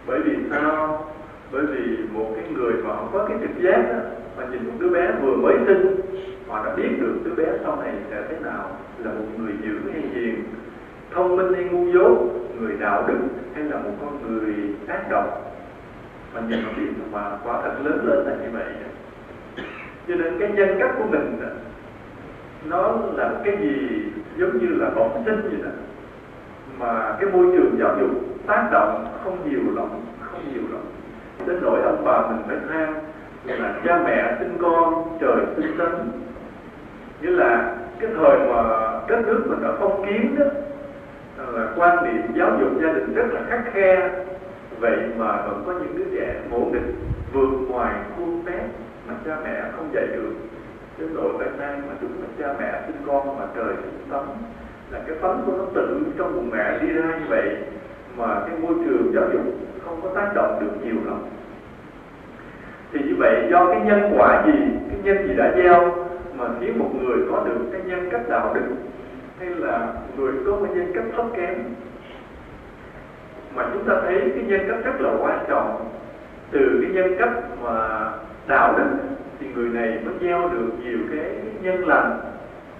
Bởi 0.06 0.20
vì 0.20 0.36
sao? 0.50 1.06
Bởi 1.52 1.66
vì 1.66 1.96
một 2.12 2.32
cái 2.36 2.44
người 2.54 2.72
mà 2.72 2.96
không 2.96 3.10
có 3.12 3.26
cái 3.28 3.38
trực 3.40 3.62
giác 3.62 3.82
đó, 3.92 3.98
mà 4.36 4.44
nhìn 4.50 4.66
một 4.66 4.72
đứa 4.78 4.88
bé 4.88 5.12
vừa 5.22 5.36
mới 5.36 5.54
sinh 5.66 6.00
họ 6.48 6.64
đã 6.64 6.76
biết 6.76 6.88
được 7.00 7.14
đứa 7.24 7.44
bé 7.44 7.52
sau 7.64 7.76
này 7.76 7.94
sẽ 8.10 8.22
thế 8.28 8.36
nào 8.40 8.70
là 8.98 9.10
một 9.10 9.24
người 9.38 9.52
dữ 9.62 9.92
hay 9.92 10.02
hiền 10.02 10.44
thông 11.14 11.36
minh 11.36 11.54
hay 11.54 11.64
ngu 11.64 11.92
dốt 11.92 12.18
người 12.60 12.76
đạo 12.80 13.04
đức 13.06 13.18
hay 13.54 13.64
là 13.64 13.76
một 13.76 13.90
con 14.00 14.18
người 14.22 14.54
ác 14.88 15.10
độc 15.10 15.52
mà 16.34 16.40
nhìn 16.48 16.62
họ 16.64 16.70
biết 16.76 16.90
mà 17.12 17.30
quá 17.44 17.60
thật 17.62 17.72
lớn 17.84 18.06
lên 18.06 18.18
là 18.26 18.34
như 18.42 18.50
vậy 18.52 18.66
cho 20.08 20.14
nên 20.14 20.38
cái 20.38 20.48
nhân 20.52 20.76
cách 20.78 20.90
của 20.98 21.04
mình 21.10 21.38
đó, 21.42 21.48
nó 22.64 22.94
là 23.14 23.30
cái 23.44 23.56
gì 23.60 24.02
giống 24.36 24.58
như 24.58 24.66
là 24.66 24.90
bẩm 24.90 25.08
sinh 25.24 25.40
vậy 25.42 25.60
đó. 25.64 25.70
Mà 26.78 27.16
cái 27.20 27.30
môi 27.30 27.46
trường 27.56 27.78
giáo 27.78 27.96
dục 28.00 28.10
tác 28.46 28.68
động 28.72 29.06
không 29.24 29.50
nhiều 29.50 29.74
lắm 29.76 29.88
không 30.20 30.40
nhiều 30.52 30.62
lắm. 30.72 30.82
Đến 31.46 31.58
nỗi 31.62 31.82
ông 31.82 32.04
bà 32.04 32.26
mình 32.28 32.42
phải 32.46 32.56
than 32.68 32.94
là 33.44 33.74
cha 33.84 34.02
mẹ 34.04 34.36
sinh 34.38 34.56
con 34.62 35.18
trời 35.20 35.36
sinh 35.56 35.78
tấn 35.78 35.90
nghĩa 37.22 37.30
là 37.30 37.76
cái 37.98 38.10
thời 38.16 38.38
mà 38.38 38.62
đất 39.08 39.22
nước 39.26 39.44
mình 39.46 39.62
đã 39.62 39.70
phong 39.78 40.06
kiến 40.06 40.36
đó 40.38 40.44
Ờ, 41.38 41.52
là 41.52 41.68
quan 41.76 42.04
niệm 42.04 42.22
giáo 42.34 42.50
dục 42.60 42.70
gia 42.82 42.92
đình 42.92 43.14
rất 43.14 43.26
là 43.32 43.40
khắc 43.48 43.72
khe. 43.72 44.10
Vậy 44.80 44.96
mà 45.18 45.42
vẫn 45.46 45.62
có 45.66 45.72
những 45.72 45.98
đứa 45.98 46.18
trẻ 46.18 46.34
ngỗ 46.50 46.58
nghịch, 46.58 46.94
vượt 47.32 47.50
ngoài 47.68 47.94
khuôn 48.16 48.42
phép 48.46 48.62
mà 49.08 49.14
cha 49.26 49.36
mẹ 49.44 49.62
không 49.76 49.90
dạy 49.94 50.06
được. 50.06 50.32
Đến 50.98 51.08
nỗi 51.14 51.32
tại 51.38 51.48
nay 51.58 51.76
mà 51.88 51.94
đúng 52.00 52.12
là 52.12 52.26
cha 52.38 52.54
mẹ, 52.60 52.80
sinh 52.86 52.96
con 53.06 53.38
mà 53.38 53.44
trời 53.56 53.74
sinh 53.82 54.06
tấm 54.10 54.24
là 54.90 55.00
cái 55.06 55.16
tấm 55.22 55.42
của 55.46 55.52
nó 55.58 55.64
tự 55.74 56.00
trong 56.18 56.34
bụng 56.34 56.50
mẹ 56.52 56.78
đi 56.82 56.88
ra 56.92 57.18
như 57.18 57.26
vậy 57.28 57.56
mà 58.16 58.40
cái 58.46 58.58
môi 58.58 58.74
trường 58.84 59.12
giáo 59.14 59.24
dục 59.32 59.42
không 59.84 60.00
có 60.02 60.08
tác 60.14 60.34
động 60.34 60.58
được 60.60 60.86
nhiều 60.86 60.96
lắm. 61.06 61.18
Thì 62.92 63.00
như 63.00 63.14
vậy, 63.18 63.46
do 63.50 63.66
cái 63.66 63.80
nhân 63.84 64.14
quả 64.16 64.42
gì, 64.46 64.52
cái 64.88 64.98
nhân 65.02 65.28
gì 65.28 65.34
đã 65.36 65.52
gieo 65.56 65.96
mà 66.36 66.44
khiến 66.60 66.78
một 66.78 66.90
người 67.02 67.18
có 67.30 67.42
được 67.44 67.58
cái 67.72 67.80
nhân 67.86 68.08
cách 68.10 68.22
đạo 68.28 68.54
đức? 68.54 68.74
Hay 69.38 69.48
là 69.48 69.92
người 70.16 70.32
có 70.46 70.52
một 70.52 70.66
nhân 70.74 70.92
cách 70.94 71.04
thấp 71.16 71.26
kém. 71.36 71.54
Mà 73.54 73.64
chúng 73.72 73.84
ta 73.84 73.94
thấy 74.00 74.20
cái 74.20 74.44
nhân 74.46 74.60
cách 74.68 74.84
rất 74.84 75.00
là 75.00 75.10
quan 75.20 75.44
trọng. 75.48 75.90
Từ 76.50 76.80
cái 76.82 76.90
nhân 76.90 77.16
cách 77.18 77.32
mà 77.62 78.10
đạo 78.46 78.74
đức 78.78 78.90
thì 79.40 79.46
người 79.54 79.68
này 79.68 79.98
mới 80.04 80.14
gieo 80.20 80.48
được 80.48 80.70
nhiều 80.82 80.98
cái 81.10 81.30
nhân 81.62 81.88
lành. 81.88 82.20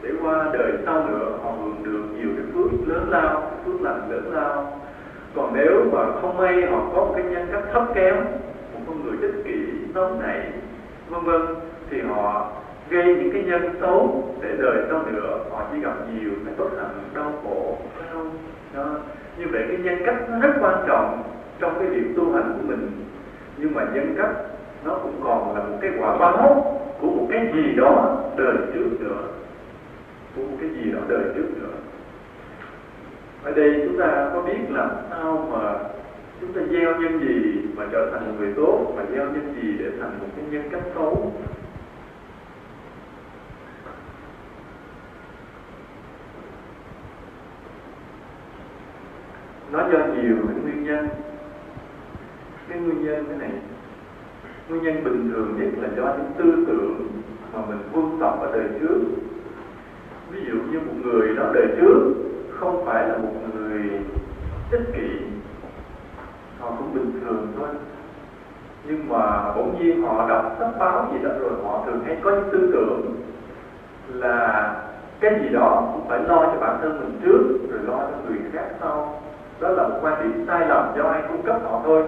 Để 0.03 0.11
qua 0.23 0.51
đời 0.53 0.73
sau 0.87 1.09
nữa, 1.09 1.39
họ 1.43 1.51
hưởng 1.51 1.83
được 1.83 2.05
nhiều 2.17 2.29
cái 2.37 2.47
phước 2.55 2.89
lớn 2.89 3.07
lao, 3.11 3.51
phước 3.65 3.83
lành 3.83 4.11
lớn 4.11 4.33
lao. 4.33 4.81
Còn 5.37 5.53
nếu 5.55 5.85
mà 5.93 6.21
không 6.21 6.37
may 6.37 6.63
họ 6.63 6.79
có 6.95 7.05
một 7.05 7.13
cái 7.17 7.25
nhân 7.25 7.49
cách 7.53 7.63
thấp 7.73 7.83
kém, 7.95 8.15
một 8.75 8.81
con 8.87 9.05
người 9.05 9.17
ích 9.23 9.45
kỷ, 9.45 9.55
nóng 9.95 10.21
nảy, 10.21 10.51
vân 11.09 11.25
vân, 11.25 11.43
thì 11.91 12.01
họ 12.01 12.53
gây 12.91 13.05
những 13.05 13.31
cái 13.33 13.43
nhân 13.43 13.75
xấu 13.81 14.25
để 14.43 14.49
đời 14.59 14.77
sau 14.91 15.03
nữa 15.13 15.39
họ 15.51 15.63
chỉ 15.73 15.81
gặp 15.81 15.95
nhiều 16.13 16.31
cái 16.45 16.55
bất 16.59 16.69
hạnh, 16.77 16.95
đau 17.15 17.33
khổ 17.43 17.79
đau 17.99 18.09
không? 18.13 18.31
Đó. 18.75 18.87
như 19.39 19.47
vậy 19.53 19.65
cái 19.69 19.77
nhân 19.77 19.99
cách 20.07 20.17
nó 20.31 20.39
rất 20.39 20.55
quan 20.61 20.85
trọng 20.89 21.23
trong 21.61 21.75
cái 21.79 21.89
việc 21.89 22.17
tu 22.17 22.33
hành 22.33 22.53
của 22.57 22.69
mình. 22.69 22.91
Nhưng 23.57 23.75
mà 23.75 23.85
nhân 23.95 24.15
cách 24.19 24.31
nó 24.85 24.99
cũng 25.03 25.21
còn 25.25 25.57
là 25.57 25.63
một 25.63 25.77
cái 25.81 25.91
quả 25.99 26.17
báo 26.17 26.81
của 27.01 27.11
một 27.11 27.27
cái 27.31 27.53
gì 27.55 27.75
đó 27.77 28.21
đời 28.37 28.57
trước 28.75 28.89
nữa. 29.01 29.23
Của 30.37 30.43
một 30.43 30.57
cái 30.61 30.71
gì 30.71 30.93
đó 30.93 30.99
đời 31.09 31.25
trước 31.35 31.47
nữa. 31.61 31.75
Ở 33.45 33.53
đây 33.53 33.83
chúng 33.85 33.99
ta 33.99 34.31
có 34.35 34.43
biết 34.43 34.59
làm 34.69 34.91
sao 35.11 35.49
mà 35.53 35.79
chúng 36.41 36.53
ta 36.53 36.61
gieo 36.71 37.01
nhân 37.01 37.21
gì 37.21 37.61
mà 37.77 37.85
trở 37.93 38.11
thành 38.11 38.27
một 38.27 38.33
người 38.39 38.53
tốt, 38.57 38.93
mà 38.97 39.03
gieo 39.15 39.25
nhân 39.25 39.55
gì 39.63 39.69
để 39.79 39.91
thành 40.01 40.11
một 40.21 40.27
cái 40.37 40.45
nhân 40.51 40.63
cách 40.71 40.83
xấu? 40.95 41.33
Nó 49.75 49.81
do 49.93 49.99
nhiều 49.99 50.37
cái 50.49 50.57
nguyên 50.63 50.85
nhân. 50.85 51.09
Cái 52.69 52.79
nguyên 52.79 53.05
nhân 53.05 53.25
thế 53.29 53.37
này, 53.37 53.51
nguyên 54.69 54.83
nhân 54.83 55.05
bình 55.05 55.31
thường 55.33 55.55
nhất 55.59 55.69
là 55.83 55.89
do 55.97 56.03
những 56.03 56.33
tư 56.37 56.65
tưởng 56.67 57.07
mà 57.55 57.61
mình 57.69 57.79
vương 57.93 58.17
tập 58.21 58.37
ở 58.41 58.53
đời 58.53 58.69
trước. 58.81 58.99
Ví 60.31 60.41
dụ 60.47 60.55
như 60.55 60.81
một 60.81 60.95
người 61.05 61.37
đó 61.37 61.45
đời 61.55 61.67
trước 61.77 62.13
không 62.51 62.87
phải 62.87 63.09
là 63.09 63.19
một 63.19 63.33
người 63.55 63.83
ích 64.71 64.93
kỷ, 64.93 65.09
họ 66.61 66.73
cũng 66.79 66.95
bình 66.95 67.21
thường 67.21 67.53
thôi. 67.57 67.69
Nhưng 68.85 69.09
mà 69.09 69.53
bỗng 69.57 69.79
nhiên 69.79 70.03
họ 70.03 70.29
đọc 70.29 70.57
sách 70.59 70.73
báo 70.79 71.11
gì 71.13 71.19
đó 71.25 71.31
rồi 71.41 71.53
họ 71.65 71.83
thường 71.87 72.01
hay 72.07 72.17
có 72.23 72.31
những 72.31 72.49
tư 72.53 72.71
tưởng 72.73 73.15
là 74.09 74.75
cái 75.21 75.41
gì 75.43 75.49
đó 75.49 75.91
cũng 75.93 76.09
phải 76.09 76.21
lo 76.21 76.37
cho 76.37 76.61
bản 76.61 76.79
thân 76.83 77.01
mình 77.01 77.21
trước, 77.25 77.43
rồi 77.71 77.81
lo 77.87 77.99
cho 77.99 78.17
người 78.29 78.39
khác 78.53 78.65
sau 78.81 79.21
đó 79.65 79.71
là 79.71 79.89
một 79.89 79.99
quan 80.03 80.23
điểm 80.23 80.45
sai 80.47 80.69
lầm 80.69 80.93
do 80.97 81.05
ai 81.05 81.23
cung 81.29 81.43
cấp 81.43 81.57
họ 81.65 81.81
thôi. 81.85 82.03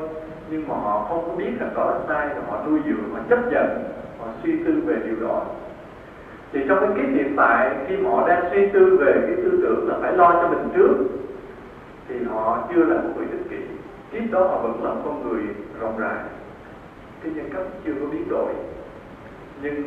Nhưng 0.50 0.68
mà 0.68 0.74
họ 0.74 1.06
không 1.08 1.24
có 1.26 1.32
biết 1.36 1.50
rằng 1.60 1.70
đó 1.74 1.90
là 1.90 1.98
sai 2.08 2.28
rồi 2.28 2.44
họ 2.48 2.64
nuôi 2.66 2.80
dưỡng, 2.86 3.14
họ 3.14 3.20
chấp 3.28 3.38
nhận, 3.52 3.66
họ 4.18 4.26
suy 4.42 4.64
tư 4.64 4.72
về 4.86 4.96
điều 5.04 5.28
đó. 5.28 5.42
Thì 6.52 6.60
trong 6.68 6.78
cái 6.80 6.88
kiếp 6.96 7.14
hiện 7.14 7.34
tại, 7.36 7.76
khi 7.86 8.02
họ 8.04 8.28
đang 8.28 8.48
suy 8.50 8.68
tư 8.68 8.96
về 9.00 9.12
cái 9.12 9.36
tư 9.36 9.58
tưởng 9.62 9.88
là 9.88 9.98
phải 10.00 10.12
lo 10.12 10.32
cho 10.32 10.48
mình 10.48 10.68
trước, 10.76 10.94
thì 12.08 12.14
họ 12.24 12.68
chưa 12.74 12.84
là 12.84 12.96
một 13.00 13.10
người 13.16 13.26
ích 13.32 13.50
kỷ. 13.50 13.56
Kiếp 14.12 14.32
đó 14.32 14.40
họ 14.40 14.58
vẫn 14.62 14.84
là 14.84 14.90
con 15.04 15.28
người 15.28 15.42
rộng 15.80 15.98
rãi. 15.98 16.18
Cái 17.22 17.32
nhân 17.32 17.50
cách 17.52 17.66
chưa 17.84 17.92
có 18.00 18.06
biến 18.12 18.28
đổi. 18.28 18.52
Nhưng 19.62 19.82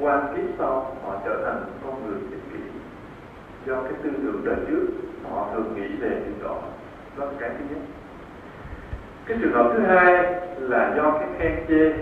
qua 0.00 0.22
kiếp 0.36 0.44
sau, 0.58 0.96
họ 1.04 1.14
trở 1.24 1.42
thành 1.44 1.64
con 1.84 1.94
người 2.06 2.20
ích 2.30 2.52
kỷ. 2.52 2.58
Do 3.66 3.82
cái 3.82 3.92
tư 4.02 4.10
tưởng 4.22 4.40
đời 4.44 4.56
trước, 4.68 4.86
họ 5.30 5.48
thường 5.54 5.74
nghĩ 5.74 5.88
về 6.00 6.08
điều 6.10 6.48
đó 6.48 6.56
đó 7.16 7.24
là 7.24 7.32
cái 7.40 7.50
thứ 7.50 7.64
nhất. 7.70 7.82
Cái 9.26 9.38
trường 9.42 9.52
hợp 9.52 9.72
thứ 9.74 9.82
hai 9.82 10.34
là 10.58 10.94
do 10.96 11.10
cái 11.10 11.28
khen 11.38 11.64
chê, 11.68 11.92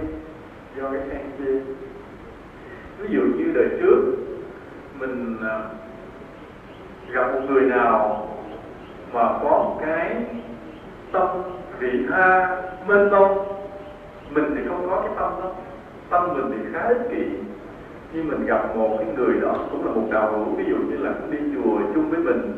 do 0.76 0.90
cái 0.90 1.00
khen 1.10 1.20
chê. 1.38 1.52
Ví 2.98 3.08
dụ 3.10 3.20
như 3.20 3.52
đời 3.54 3.68
trước, 3.80 4.16
mình 4.98 5.36
à, 5.42 5.62
gặp 7.12 7.34
một 7.34 7.40
người 7.48 7.62
nào 7.62 8.28
mà 9.12 9.22
có 9.42 9.50
một 9.50 9.80
cái 9.86 10.16
tâm 11.12 11.28
vị 11.78 12.06
tha, 12.10 12.56
mênh 12.86 13.10
mông, 13.10 13.46
mình 14.30 14.44
thì 14.56 14.62
không 14.68 14.86
có 14.90 15.00
cái 15.00 15.12
tâm 15.16 15.30
đó. 15.42 15.52
Tâm 16.10 16.34
mình 16.34 16.52
thì 16.52 16.70
khá 16.72 16.88
ích 16.88 17.10
kỷ, 17.10 17.24
nhưng 18.12 18.28
mình 18.28 18.46
gặp 18.46 18.76
một 18.76 18.96
cái 18.98 19.06
người 19.16 19.40
đó 19.40 19.54
cũng 19.70 19.86
là 19.86 19.92
một 19.92 20.08
đạo 20.10 20.32
hữu, 20.32 20.44
ví 20.44 20.64
dụ 20.68 20.76
như 20.76 20.96
là 20.96 21.12
cũng 21.12 21.30
đi 21.30 21.38
chùa 21.54 21.78
chung 21.94 22.10
với 22.10 22.18
mình 22.18 22.56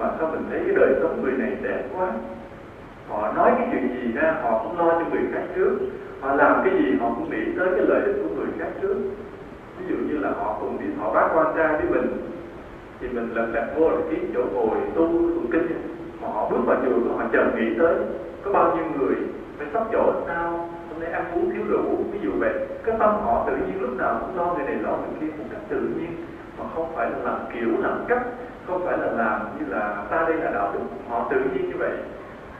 mà 0.00 0.08
sao 0.18 0.28
mình 0.32 0.44
thấy 0.50 0.60
cái 0.66 0.74
đời 0.74 0.94
sống 1.00 1.22
người 1.22 1.32
này 1.32 1.52
đẹp 1.62 1.82
quá? 1.96 2.12
Họ 3.08 3.32
nói 3.32 3.50
cái 3.58 3.68
chuyện 3.70 3.88
gì 3.94 4.12
ra, 4.12 4.34
họ 4.42 4.60
cũng 4.64 4.78
lo 4.78 4.90
cho 4.90 5.04
người 5.10 5.22
khác 5.32 5.42
trước. 5.56 5.78
Họ 6.20 6.34
làm 6.34 6.60
cái 6.64 6.74
gì, 6.78 6.96
họ 7.00 7.08
cũng 7.16 7.30
nghĩ 7.30 7.44
tới 7.58 7.68
cái 7.76 7.86
lợi 7.88 8.02
ích 8.06 8.16
của 8.22 8.34
người 8.34 8.46
khác 8.58 8.68
trước. 8.82 8.96
Ví 9.78 9.84
dụ 9.88 9.96
như 9.96 10.18
là 10.18 10.30
họ 10.30 10.56
cùng 10.60 10.78
đi, 10.78 10.86
họ 10.98 11.14
bác 11.14 11.28
quan 11.34 11.46
trai 11.56 11.72
với 11.72 11.90
mình, 11.90 12.12
thì 13.00 13.08
mình 13.08 13.34
lần 13.34 13.52
đật 13.52 13.64
vô 13.76 13.90
là 13.90 13.96
kiếm 14.10 14.30
chỗ 14.34 14.44
ngồi 14.52 14.76
tu 14.94 15.06
tụng 15.08 15.50
kinh. 15.52 15.66
Mà 16.22 16.28
họ 16.28 16.48
bước 16.50 16.60
vào 16.66 16.76
chùa 16.84 17.16
họ 17.18 17.24
chờ 17.32 17.44
nghĩ 17.56 17.78
tới, 17.78 17.94
có 18.44 18.52
bao 18.52 18.76
nhiêu 18.76 18.84
người 18.98 19.16
phải 19.58 19.66
sắp 19.72 19.82
chỗ 19.92 20.12
sao? 20.26 20.68
Hôm 20.90 21.00
nay 21.00 21.12
ăn 21.12 21.24
uống 21.34 21.50
thiếu 21.50 21.62
rượu, 21.68 21.82
ví 22.12 22.18
dụ 22.22 22.30
vậy. 22.38 22.52
Cái 22.84 22.96
tâm 22.98 23.10
họ 23.24 23.44
tự 23.46 23.56
nhiên 23.56 23.80
lúc 23.80 23.96
nào 23.96 24.20
cũng 24.20 24.36
lo 24.36 24.54
người 24.54 24.64
này 24.64 24.76
lo 24.82 24.90
người 24.90 25.20
kia 25.20 25.36
một 25.38 25.44
cách 25.52 25.62
tự 25.68 25.80
nhiên, 25.80 26.12
mà 26.58 26.64
không 26.74 26.92
phải 26.94 27.10
là 27.10 27.18
làm 27.24 27.38
kiểu, 27.52 27.68
làm 27.78 28.04
cách 28.08 28.22
không 28.70 28.84
phải 28.86 28.98
là 28.98 29.06
làm 29.06 29.58
như 29.58 29.66
là 29.66 30.04
ta 30.10 30.24
đây 30.28 30.36
là 30.36 30.50
đạo 30.50 30.72
đức? 30.72 30.80
Họ 31.08 31.28
tự 31.30 31.36
nhiên 31.36 31.70
như 31.70 31.76
vậy. 31.78 31.92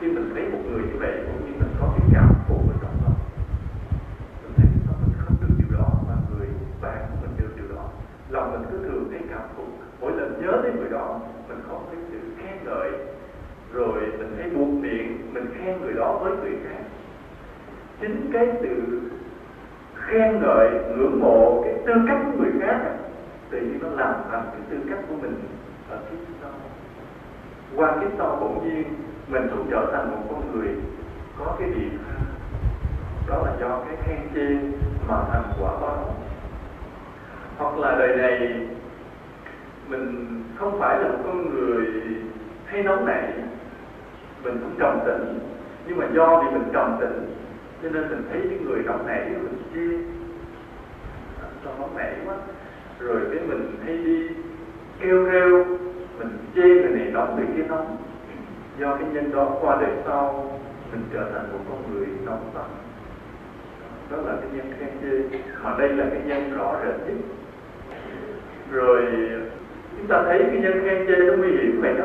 Khi 0.01 0.07
mình 0.07 0.31
thấy 0.35 0.49
một 0.49 0.59
người 0.71 0.83
như 0.83 0.99
vậy, 1.01 1.13
cũng 1.27 1.47
như 1.47 1.53
mình 1.61 1.73
có 1.81 1.87
cái 1.99 2.09
cảm 2.15 2.29
phục 2.49 2.59
ở 2.69 2.75
trong 2.83 2.95
lòng 3.05 3.19
mình 4.43 4.53
thấy 4.57 4.67
mình 5.03 5.15
không 5.19 5.37
được 5.41 5.55
điều 5.59 5.79
đó, 5.79 5.89
mà 6.09 6.15
người 6.31 6.49
bạn 6.83 6.99
của 7.11 7.17
mình 7.23 7.31
được 7.39 7.53
điều 7.57 7.77
đó. 7.77 7.85
Lòng 8.31 8.53
mình 8.53 8.63
cứ 8.71 8.89
thường 8.89 9.09
thấy 9.11 9.21
cảm 9.31 9.43
phục. 9.57 9.67
Mỗi 10.01 10.13
lần 10.13 10.43
nhớ 10.43 10.61
đến 10.63 10.77
người 10.77 10.91
đó, 10.91 11.21
mình 11.49 11.59
không 11.69 11.87
thấy 11.91 11.99
sự 12.11 12.19
khen 12.39 12.57
ngợi. 12.65 12.91
Rồi 13.73 14.01
mình 14.19 14.37
thấy 14.37 14.51
buộc 14.51 14.69
miệng, 14.69 15.35
mình 15.35 15.47
khen 15.59 15.81
người 15.81 15.93
đó 15.93 16.19
với 16.23 16.33
người 16.37 16.59
khác. 16.65 16.83
Chính 18.01 18.31
cái 18.33 18.47
sự 18.61 19.01
khen 19.95 20.41
ngợi, 20.41 20.71
ngưỡng 20.97 21.21
mộ 21.21 21.63
cái 21.65 21.75
tư 21.87 21.93
cách 22.09 22.19
của 22.25 22.43
người 22.43 22.53
khác 22.61 22.81
tự 23.51 23.61
nhiên 23.61 23.79
nó 23.83 23.89
làm 23.89 24.15
thành 24.31 24.45
cái 24.53 24.61
tư 24.71 24.77
cách 24.91 24.99
của 25.09 25.15
mình 25.23 25.35
ở 25.91 25.99
kiếp 26.11 26.19
sau 26.43 26.51
qua 27.77 27.97
kiếp 28.01 28.11
sau 28.19 28.39
bỗng 28.41 28.69
nhiên, 28.69 28.85
mình 29.29 29.49
cũng 29.51 29.67
trở 29.71 29.91
thành 29.93 30.11
một 30.11 30.23
con 30.31 30.53
người 30.53 30.75
có 31.39 31.57
cái 31.59 31.69
điểm 31.71 31.99
đó 33.27 33.43
là 33.47 33.53
do 33.61 33.81
cái 33.87 33.97
khen 34.05 34.19
chê 34.35 34.79
mà 35.09 35.17
thành 35.33 35.53
quả 35.61 35.71
báo. 35.81 36.15
Hoặc 37.59 37.79
là 37.79 37.97
đời 37.99 38.17
này, 38.17 38.67
mình 39.89 40.43
không 40.59 40.81
phải 40.81 40.99
là 41.01 41.09
một 41.09 41.19
con 41.25 41.55
người 41.55 41.87
hay 42.67 42.83
nóng 42.83 43.07
nảy, 43.07 43.33
mình 44.43 44.59
cũng 44.61 44.75
trầm 44.79 44.99
tĩnh. 45.07 45.39
Nhưng 45.87 45.99
mà 45.99 46.07
do 46.13 46.43
vì 46.43 46.59
mình 46.59 46.69
trầm 46.73 46.97
tĩnh, 47.01 47.37
cho 47.83 47.91
nên 47.91 48.09
mình 48.09 48.23
thấy 48.31 48.41
những 48.51 48.65
người 48.65 48.83
nóng 48.83 49.07
nảy, 49.07 49.29
mình 49.29 49.63
chê. 49.75 50.15
Cho 51.65 51.71
nóng 51.79 51.97
nảy 51.97 52.15
quá. 52.27 52.35
Rồi 52.99 53.21
cái 53.35 53.47
mình 53.47 53.77
hay 53.85 53.97
đi 53.97 54.29
kêu 55.01 55.27
rêu, 55.33 55.65
mình 56.19 56.39
chê 56.55 56.63
người 56.63 56.91
này 56.91 57.11
nóng 57.13 57.37
người 57.37 57.47
kia 57.57 57.69
nóng 57.69 57.97
do 58.79 58.97
cái 58.97 59.09
nhân 59.13 59.31
đó 59.33 59.57
qua 59.61 59.79
đời 59.81 59.91
sau, 60.07 60.59
mình 60.93 61.03
trở 61.13 61.31
thành 61.33 61.53
một 61.53 61.59
con 61.69 61.93
người 61.93 62.07
nóng 62.25 62.51
tâm 62.55 62.65
đó 64.11 64.17
là 64.17 64.37
cái 64.41 64.51
nhân 64.53 64.73
khen 64.79 64.89
chê, 65.03 65.39
mà 65.63 65.75
đây 65.79 65.89
là 65.89 66.07
cái 66.11 66.21
nhân 66.27 66.57
rõ 66.57 66.77
rệt 66.85 66.95
nhất. 67.07 67.17
Rồi, 68.73 69.03
chúng 69.97 70.07
ta 70.09 70.23
thấy 70.23 70.39
cái 70.39 70.61
nhân 70.61 70.83
khen 70.85 71.07
chê 71.07 71.17
nó 71.17 71.33
nguy 71.37 71.51
hiểm 71.51 71.81
vậy 71.83 71.95
đó. 71.99 72.05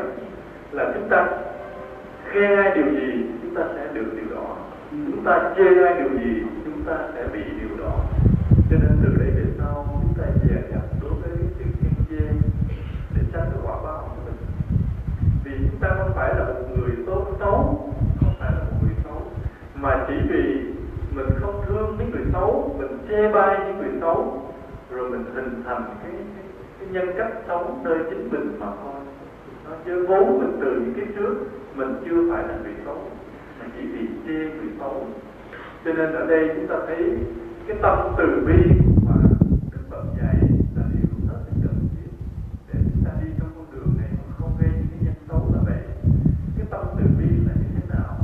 Là 0.72 0.92
chúng 0.94 1.08
ta 1.08 1.28
khen 2.24 2.56
ai 2.56 2.72
điều 2.74 2.84
gì, 2.84 3.26
chúng 3.42 3.54
ta 3.54 3.62
sẽ 3.74 3.88
được 3.94 4.06
điều 4.16 4.36
đó. 4.36 4.56
Chúng 4.90 5.24
ta 5.24 5.52
chê 5.56 5.84
ai 5.84 5.94
điều 5.94 6.08
gì, 6.24 6.42
chúng 6.64 6.82
ta 6.86 6.98
sẽ 7.14 7.24
bị 7.32 7.40
điều 7.60 7.84
đó. 7.84 7.92
Cho 8.70 8.76
nên 8.80 8.98
từ 9.04 9.16
đây 9.18 9.30
về 9.30 9.44
sau 9.58 9.86
chúng 10.02 10.14
ta 10.18 10.24
dè 10.48 10.62
dặt 10.70 10.84
đối 11.02 11.10
với 11.10 11.30
cái 11.38 11.48
sự 11.58 11.64
khen 11.82 11.94
chê 12.10 12.26
để 13.14 13.22
tránh 13.32 13.50
cái 13.52 13.60
quả 13.64 13.76
báo 13.84 14.08
của 14.08 14.22
mình 14.24 14.34
chúng 15.58 15.80
ta 15.80 15.88
không 15.98 16.12
phải 16.14 16.34
là 16.34 16.44
một 16.44 16.64
người 16.76 16.96
tốt 17.06 17.26
xấu 17.38 17.92
không 18.20 18.34
phải 18.38 18.52
là 18.52 18.58
một 18.58 18.76
người 18.82 18.96
xấu 19.04 19.22
mà 19.74 20.04
chỉ 20.08 20.14
vì 20.28 20.44
mình 21.16 21.26
không 21.40 21.64
thương 21.66 21.96
những 21.98 22.10
người 22.10 22.24
xấu 22.32 22.76
mình 22.78 22.98
chê 23.08 23.32
bai 23.32 23.58
những 23.66 23.78
người 23.78 24.00
xấu 24.00 24.42
rồi 24.90 25.10
mình 25.10 25.24
hình 25.34 25.62
thành 25.66 25.84
cái, 26.02 26.12
cái, 26.12 26.44
cái 26.78 26.88
nhân 26.92 27.14
cách 27.18 27.32
xấu 27.48 27.78
nơi 27.84 27.98
chính 28.10 28.28
mình 28.32 28.56
mà 28.60 28.66
thôi. 28.66 29.00
Nó 29.64 29.76
chứ 29.84 30.06
vốn 30.08 30.38
mình 30.38 30.58
từ 30.60 30.70
những 30.72 30.94
cái 30.96 31.06
trước 31.16 31.34
mình 31.74 31.94
chưa 32.04 32.32
phải 32.32 32.42
là 32.48 32.54
người 32.62 32.74
xấu 32.84 32.98
mà 33.60 33.66
chỉ 33.76 33.86
vì 33.86 34.06
chê 34.26 34.32
người 34.32 34.70
xấu. 34.78 35.06
Cho 35.84 35.92
nên 35.92 36.12
ở 36.12 36.26
đây 36.26 36.50
chúng 36.56 36.66
ta 36.66 36.76
thấy 36.86 37.18
cái 37.68 37.76
tâm 37.82 37.98
từ 38.18 38.46
bi 38.46 38.72
mà 39.06 39.14
đức 39.72 39.80
phật 39.90 40.04
dạy 40.18 40.36
là 40.76 40.82
điều 40.92 41.28
rất 41.28 41.38
là 41.46 41.52
cần 41.62 41.88
thiết 41.96 42.10
để 42.72 42.80
chúng 42.84 43.04
ta 43.04 43.10
đi 43.22 43.30
trong 43.38 43.48
con 43.56 43.66
đường 43.72 43.94
này 43.98 44.08
mà 44.12 44.34
không 44.38 44.52
gây 44.60 44.70
những 44.74 44.86
cái 44.90 44.98
nhân 45.04 45.14
xấu 45.28 45.50
là 45.54 45.60
vậy 45.66 45.82
cái 46.58 46.66
tâm 46.70 46.80
từ 46.98 47.04
bi 47.18 47.28
là 47.46 47.52
như 47.54 47.68
thế 47.74 47.94
nào 47.94 48.16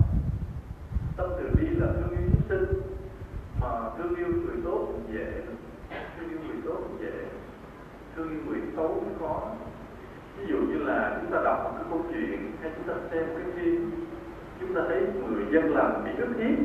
tâm 1.17 1.31
từ 1.39 1.45
bi 1.61 1.67
là 1.77 1.87
thương 1.87 2.11
yêu 2.11 2.29
chúng 2.33 2.43
sinh 2.49 2.81
mà 3.61 3.69
thương 3.99 4.15
yêu 4.15 4.27
người 4.29 4.57
tốt 4.65 4.87
cũng 4.87 5.15
dễ. 5.15 5.33
Thương 6.19 6.29
yêu 6.31 6.39
người 6.47 6.57
tốt 6.65 6.79
cũng 6.83 6.99
dễ. 7.01 7.13
Thương 8.17 8.31
yêu 8.31 8.41
người 8.47 8.61
xấu 8.77 8.89
cũng 8.89 9.15
khó. 9.21 9.43
Ví 10.39 10.47
dụ 10.47 10.57
như 10.57 10.79
là 10.79 11.19
chúng 11.21 11.31
ta 11.33 11.43
đọc 11.45 11.65
một 11.65 11.71
cái 11.75 11.85
câu 11.91 12.01
chuyện 12.13 12.53
hay 12.63 12.71
chúng 12.77 12.95
ta 12.95 13.01
xem 13.11 13.25
cái 13.37 13.53
phim, 13.55 13.91
chúng 14.61 14.75
ta 14.75 14.81
thấy 14.89 15.01
người 15.29 15.45
dân 15.51 15.77
làm 15.77 16.05
bị 16.05 16.11
ức 16.19 16.29
hiếp 16.39 16.59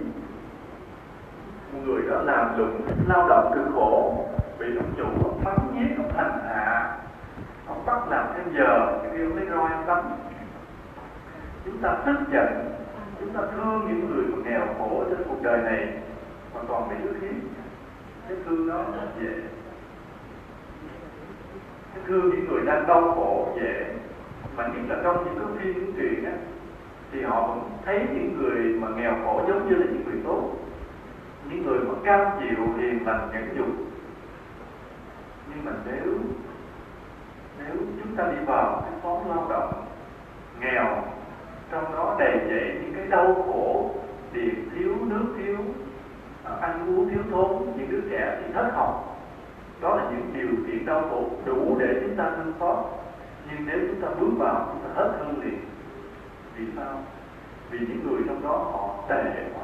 một 1.74 1.80
người 1.86 2.02
đó 2.10 2.22
làm 2.22 2.60
lụng, 2.60 2.82
lao 3.08 3.30
động 3.30 3.52
cực 3.56 3.74
khổ, 3.74 4.26
bị 4.60 4.66
ông 4.78 4.94
chủ 4.98 5.04
ông 5.04 5.44
mắng 5.44 5.74
giết, 5.74 5.96
ông 5.98 6.12
hành 6.18 6.40
hạ, 6.48 6.98
ông 7.68 7.86
bắt 7.86 8.10
làm 8.10 8.26
thêm 8.36 8.54
giờ 8.58 9.00
cái 9.04 9.12
yêu 9.12 9.36
lấy 9.36 9.46
roi, 9.46 9.72
ông 9.72 9.88
đánh 9.88 10.18
chúng 11.66 11.78
ta 11.82 11.98
tức 12.06 12.16
giận, 12.32 12.48
chúng 13.20 13.30
ta 13.34 13.42
thương 13.52 13.86
những 13.88 14.12
người 14.12 14.44
nghèo 14.44 14.68
khổ 14.78 15.04
trên 15.10 15.18
cuộc 15.30 15.42
đời 15.44 15.62
này 15.62 15.98
mà 16.54 16.62
còn 16.68 16.90
bị 16.90 16.96
ức 17.08 17.16
hiếp 17.22 17.36
cái 18.28 18.38
thương 18.46 18.68
đó 18.68 18.86
dễ 19.22 19.34
cái 21.94 22.04
thương 22.08 22.30
những 22.30 22.48
người 22.48 22.66
đang 22.66 22.88
đau 22.88 23.02
khổ 23.16 23.58
dễ 23.62 23.94
mà 24.58 24.68
nhất 24.68 24.84
là 24.88 25.04
trong 25.04 25.26
những 25.26 25.40
cái 25.40 25.48
phim 25.58 25.74
những 25.74 25.94
chuyện 25.98 26.26
á, 26.26 26.32
thì 27.12 27.22
họ 27.22 27.48
vẫn 27.48 27.70
thấy 27.86 28.00
những 28.14 28.38
người 28.38 28.80
mà 28.80 28.88
nghèo 28.98 29.16
khổ 29.26 29.42
giống 29.48 29.70
như 29.70 29.76
là 29.76 29.86
những 29.86 30.04
người 30.06 30.22
tốt. 30.24 30.52
Những 31.50 31.66
người 31.66 31.80
mà 31.80 31.94
cam 32.04 32.28
chịu 32.40 32.66
hiền 32.78 33.06
lành, 33.06 33.30
nhẫn 33.34 33.58
nhục. 33.58 33.76
Nhưng 35.50 35.66
mà 35.66 35.72
nếu 35.86 36.14
nếu 37.60 37.76
chúng 38.04 38.16
ta 38.16 38.32
đi 38.32 38.46
vào 38.46 38.82
cái 38.82 39.00
phóng 39.02 39.30
lao 39.30 39.48
động 39.50 39.86
nghèo, 40.60 41.04
trong 41.72 41.92
đó 41.94 42.16
đầy 42.20 42.40
dậy 42.50 42.80
những 42.82 42.94
cái 42.96 43.08
đau 43.08 43.34
khổ 43.34 43.92
điện 44.34 44.70
thiếu, 44.76 44.96
nước 45.02 45.26
thiếu 45.38 45.58
ăn 46.62 46.98
uống 46.98 47.10
thiếu 47.10 47.24
thốn 47.32 47.48
những 47.78 47.92
đứa 47.92 48.02
trẻ 48.10 48.38
thì 48.42 48.54
thất 48.54 48.72
học. 48.74 49.18
Đó 49.82 49.96
là 49.96 50.04
những 50.12 50.34
điều 50.34 50.66
kiện 50.68 50.86
đau 50.86 51.02
khổ 51.10 51.24
đủ 51.46 51.78
để 51.80 51.88
chúng 52.02 52.16
ta 52.16 52.32
thương 52.38 52.54
xót. 52.60 52.78
Nhưng 53.50 53.66
nếu 53.66 53.80
chúng 53.88 54.02
ta 54.02 54.08
bước 54.20 54.32
vào, 54.38 54.68
chúng 54.72 54.82
ta 54.84 55.02
hết 55.02 55.12
thương 55.20 55.44
liền. 55.44 55.60
Vì 56.58 56.66
sao? 56.76 56.94
Vì 57.72 57.80
những 57.80 58.08
người 58.08 58.22
trong 58.28 58.44
đó 58.44 58.58
họ 58.58 58.96
tệ 59.10 59.24
quá. 59.54 59.64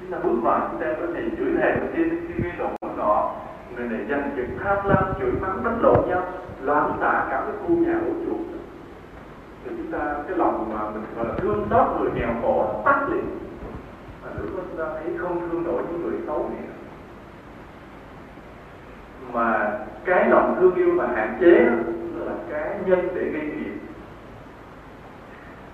Chúng 0.00 0.10
ta 0.10 0.18
bước 0.18 0.38
vào, 0.42 0.68
chúng 0.70 0.80
ta 0.80 0.86
có 1.00 1.06
thể 1.14 1.22
chửi 1.38 1.52
thề 1.58 1.76
người 1.80 1.88
kia 1.96 2.16
khi 2.28 2.42
gây 2.42 2.52
lộn 2.58 2.96
nọ 2.96 3.34
người 3.76 3.88
này 3.88 4.00
dành 4.08 4.32
chừng 4.36 4.58
tham 4.64 4.76
lam 4.86 5.04
chửi 5.20 5.32
mắng, 5.40 5.64
đánh 5.64 5.78
lộn 5.82 6.08
nhau, 6.08 6.22
loạn 6.62 6.96
xạ 7.00 7.26
cả 7.30 7.44
cái 7.46 7.56
khu 7.62 7.76
nhà 7.76 7.94
của 8.00 8.12
chuột 8.26 8.40
thì 9.64 9.70
chúng 9.76 9.92
ta, 9.92 10.16
cái 10.28 10.38
lòng 10.38 10.74
mà 10.74 10.90
mình, 10.90 11.04
gọi 11.16 11.26
là 11.26 11.34
thương 11.38 11.66
xót 11.70 12.00
người 12.00 12.10
nghèo 12.14 12.34
khổ, 12.42 12.82
tắt 12.84 13.08
liền 13.08 13.24
mà 14.24 14.30
lúc 14.40 14.56
đó 14.56 14.62
chúng 14.68 14.78
ta 14.78 14.84
thấy 14.94 15.16
không 15.18 15.50
thương 15.50 15.64
nổi 15.64 15.82
những 15.90 16.02
người 16.02 16.20
xấu 16.26 16.50
này. 16.50 16.64
Mà 19.32 19.78
cái 20.04 20.28
lòng 20.28 20.56
thương 20.60 20.74
yêu 20.74 20.94
mà 20.94 21.06
hạn 21.06 21.36
chế 21.40 21.64
đó 21.64 22.24
là 22.24 22.32
cái 22.50 22.78
nhân 22.86 23.08
để 23.14 23.22
gây 23.22 23.42
nghiệp. 23.42 23.72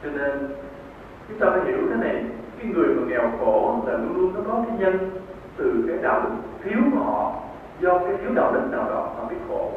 Cho 0.03 0.11
nên, 0.11 0.49
chúng 1.29 1.39
ta 1.39 1.47
phải 1.51 1.61
hiểu 1.65 1.79
thế 1.91 1.97
này. 1.97 2.25
Cái 2.59 2.73
người 2.73 2.89
mà 2.89 3.03
nghèo 3.07 3.31
khổ 3.41 3.83
là 3.87 3.93
luôn 3.93 4.17
luôn 4.17 4.35
nó 4.35 4.41
có 4.49 4.65
cái 4.69 4.79
nhân 4.79 5.11
từ 5.57 5.85
cái 5.89 5.99
đạo 6.03 6.21
đức 6.21 6.31
thiếu 6.65 6.79
của 6.93 6.99
họ, 6.99 7.35
do 7.81 7.99
cái 7.99 8.17
thiếu 8.17 8.31
đạo 8.35 8.53
đức 8.53 8.69
nào 8.71 8.85
đó 8.91 9.13
họ 9.17 9.29
biết 9.31 9.37
khổ. 9.49 9.73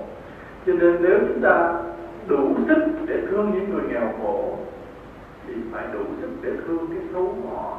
Cho 0.65 0.73
nên 0.73 0.97
nếu 1.01 1.19
chúng 1.27 1.41
ta 1.41 1.73
đủ 2.27 2.55
sức 2.67 2.87
để 3.05 3.21
thương 3.29 3.51
những 3.53 3.69
người 3.69 3.83
nghèo 3.89 4.13
khổ, 4.21 4.57
thì 5.47 5.53
phải 5.71 5.83
đủ 5.93 5.99
sức 6.21 6.29
để 6.41 6.51
thương 6.67 6.87
cái 6.87 6.99
xấu 7.13 7.35
của 7.43 7.55
họ 7.57 7.77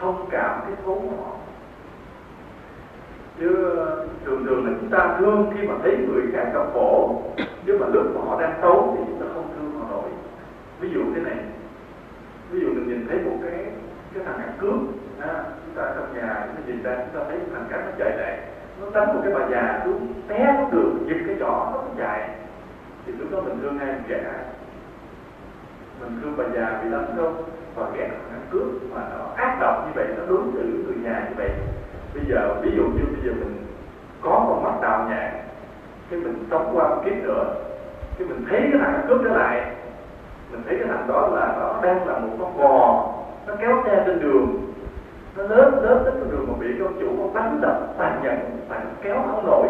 thông 0.00 0.26
cảm 0.30 0.60
cái 0.62 0.72
xấu 0.84 0.94
của 0.94 1.24
họ 1.24 1.32
chứ 3.38 3.48
thường 4.24 4.44
thường 4.46 4.66
là 4.66 4.72
chúng 4.80 4.90
ta 4.90 5.16
thương 5.18 5.52
khi 5.54 5.66
mà 5.68 5.74
thấy 5.82 5.96
người 5.96 6.22
khác 6.32 6.50
gặp 6.54 6.66
khổ 6.72 7.22
nhưng 7.66 7.80
mà 7.80 7.86
lúc 7.86 8.06
mà 8.14 8.20
họ 8.28 8.40
đang 8.40 8.58
xấu 8.60 8.96
thì 8.96 9.04
chúng 9.06 9.20
ta 9.20 9.26
không 9.34 9.50
thương 9.56 9.80
họ 9.80 9.86
nổi. 9.90 10.10
Ví 10.80 10.90
dụ 10.94 11.00
thế 11.14 11.20
này 11.20 11.36
ví 12.50 12.60
dụ 12.60 12.66
mình 12.66 12.88
nhìn 12.88 13.06
thấy 13.08 13.18
một 13.18 13.36
cái 13.42 13.66
cái 14.14 14.24
thằng 14.24 14.38
ăn 14.38 14.52
cướp 14.58 14.74
à, 15.20 15.44
chúng 15.64 15.74
ta 15.74 15.92
trong 15.94 16.14
nhà 16.14 16.46
chúng 16.46 16.56
ta 16.56 16.62
nhìn 16.66 16.82
ra 16.82 16.96
chúng 16.96 17.20
ta 17.20 17.26
thấy 17.28 17.38
thằng 17.54 17.66
cảnh 17.70 17.82
nó 17.84 17.92
chạy 17.98 18.18
lại 18.18 18.38
nó 18.80 18.86
đánh 18.94 19.14
một 19.14 19.20
cái 19.24 19.32
bà 19.34 19.48
già 19.50 19.82
xuống 19.84 20.06
té 20.28 20.56
xuống 20.58 20.70
đường 20.72 21.04
giật 21.08 21.16
cái 21.26 21.36
chỏ 21.40 21.70
nó 21.72 21.78
cũng 21.82 21.94
chạy. 21.98 22.28
Thì 23.06 23.12
lúc 23.12 23.30
đó 23.32 23.40
mình 23.40 23.58
thương 23.62 23.78
ai 23.78 23.92
mình 23.92 24.02
kẻ 24.08 24.32
mình 26.00 26.20
thương 26.22 26.34
bà 26.36 26.44
già 26.54 26.80
bị 26.84 26.90
đánh 26.90 27.14
không? 27.16 27.42
Và 27.76 27.86
ghét 27.96 28.08
thằng 28.08 28.30
ăn 28.30 28.40
cướp 28.50 28.62
mà 28.94 29.00
nó 29.10 29.24
ác 29.36 29.58
độc 29.60 29.86
như 29.86 29.92
vậy, 29.94 30.06
nó 30.16 30.22
đối 30.28 30.40
xử 30.54 30.62
người 30.62 30.96
nhà 31.02 31.26
như 31.28 31.34
vậy. 31.36 31.50
Bây 32.14 32.24
giờ, 32.28 32.54
ví 32.62 32.70
dụ 32.76 32.82
như 32.82 33.04
bây 33.12 33.22
giờ 33.24 33.32
mình 33.40 33.66
có 34.20 34.30
một 34.30 34.60
mắt 34.62 34.80
đào 34.82 35.06
nhãn, 35.08 35.32
cái 36.10 36.20
mình 36.20 36.44
sống 36.50 36.70
qua 36.74 36.88
một 36.88 37.02
kiếp 37.04 37.14
nữa, 37.22 37.54
cái 38.18 38.28
mình 38.28 38.44
thấy 38.50 38.60
cái 38.60 38.80
thằng 38.80 39.04
cướp 39.08 39.20
trở 39.24 39.30
lại, 39.30 39.70
mình 40.50 40.62
thấy 40.66 40.78
cái 40.78 40.88
thằng 40.88 41.08
đó 41.08 41.28
là 41.34 41.56
nó 41.60 41.80
đang 41.82 42.06
là 42.06 42.18
một 42.18 42.36
con 42.40 42.58
bò, 42.58 43.12
nó 43.46 43.54
kéo 43.60 43.82
xe 43.84 44.02
trên 44.06 44.20
đường, 44.20 44.72
nó 45.36 45.42
lớn 45.42 45.74
lớn 45.82 46.02
đến 46.04 46.14
con 46.20 46.30
đường 46.30 46.46
mà 46.48 46.54
bị 46.60 46.66
con 46.80 46.92
chủ 47.00 47.08
con 47.18 47.34
đánh 47.34 47.60
đập, 47.60 47.94
tàn 47.98 48.20
nhẫn, 48.22 48.38
tàn 48.68 48.94
kéo 49.02 49.16
không 49.26 49.46
nổi 49.46 49.66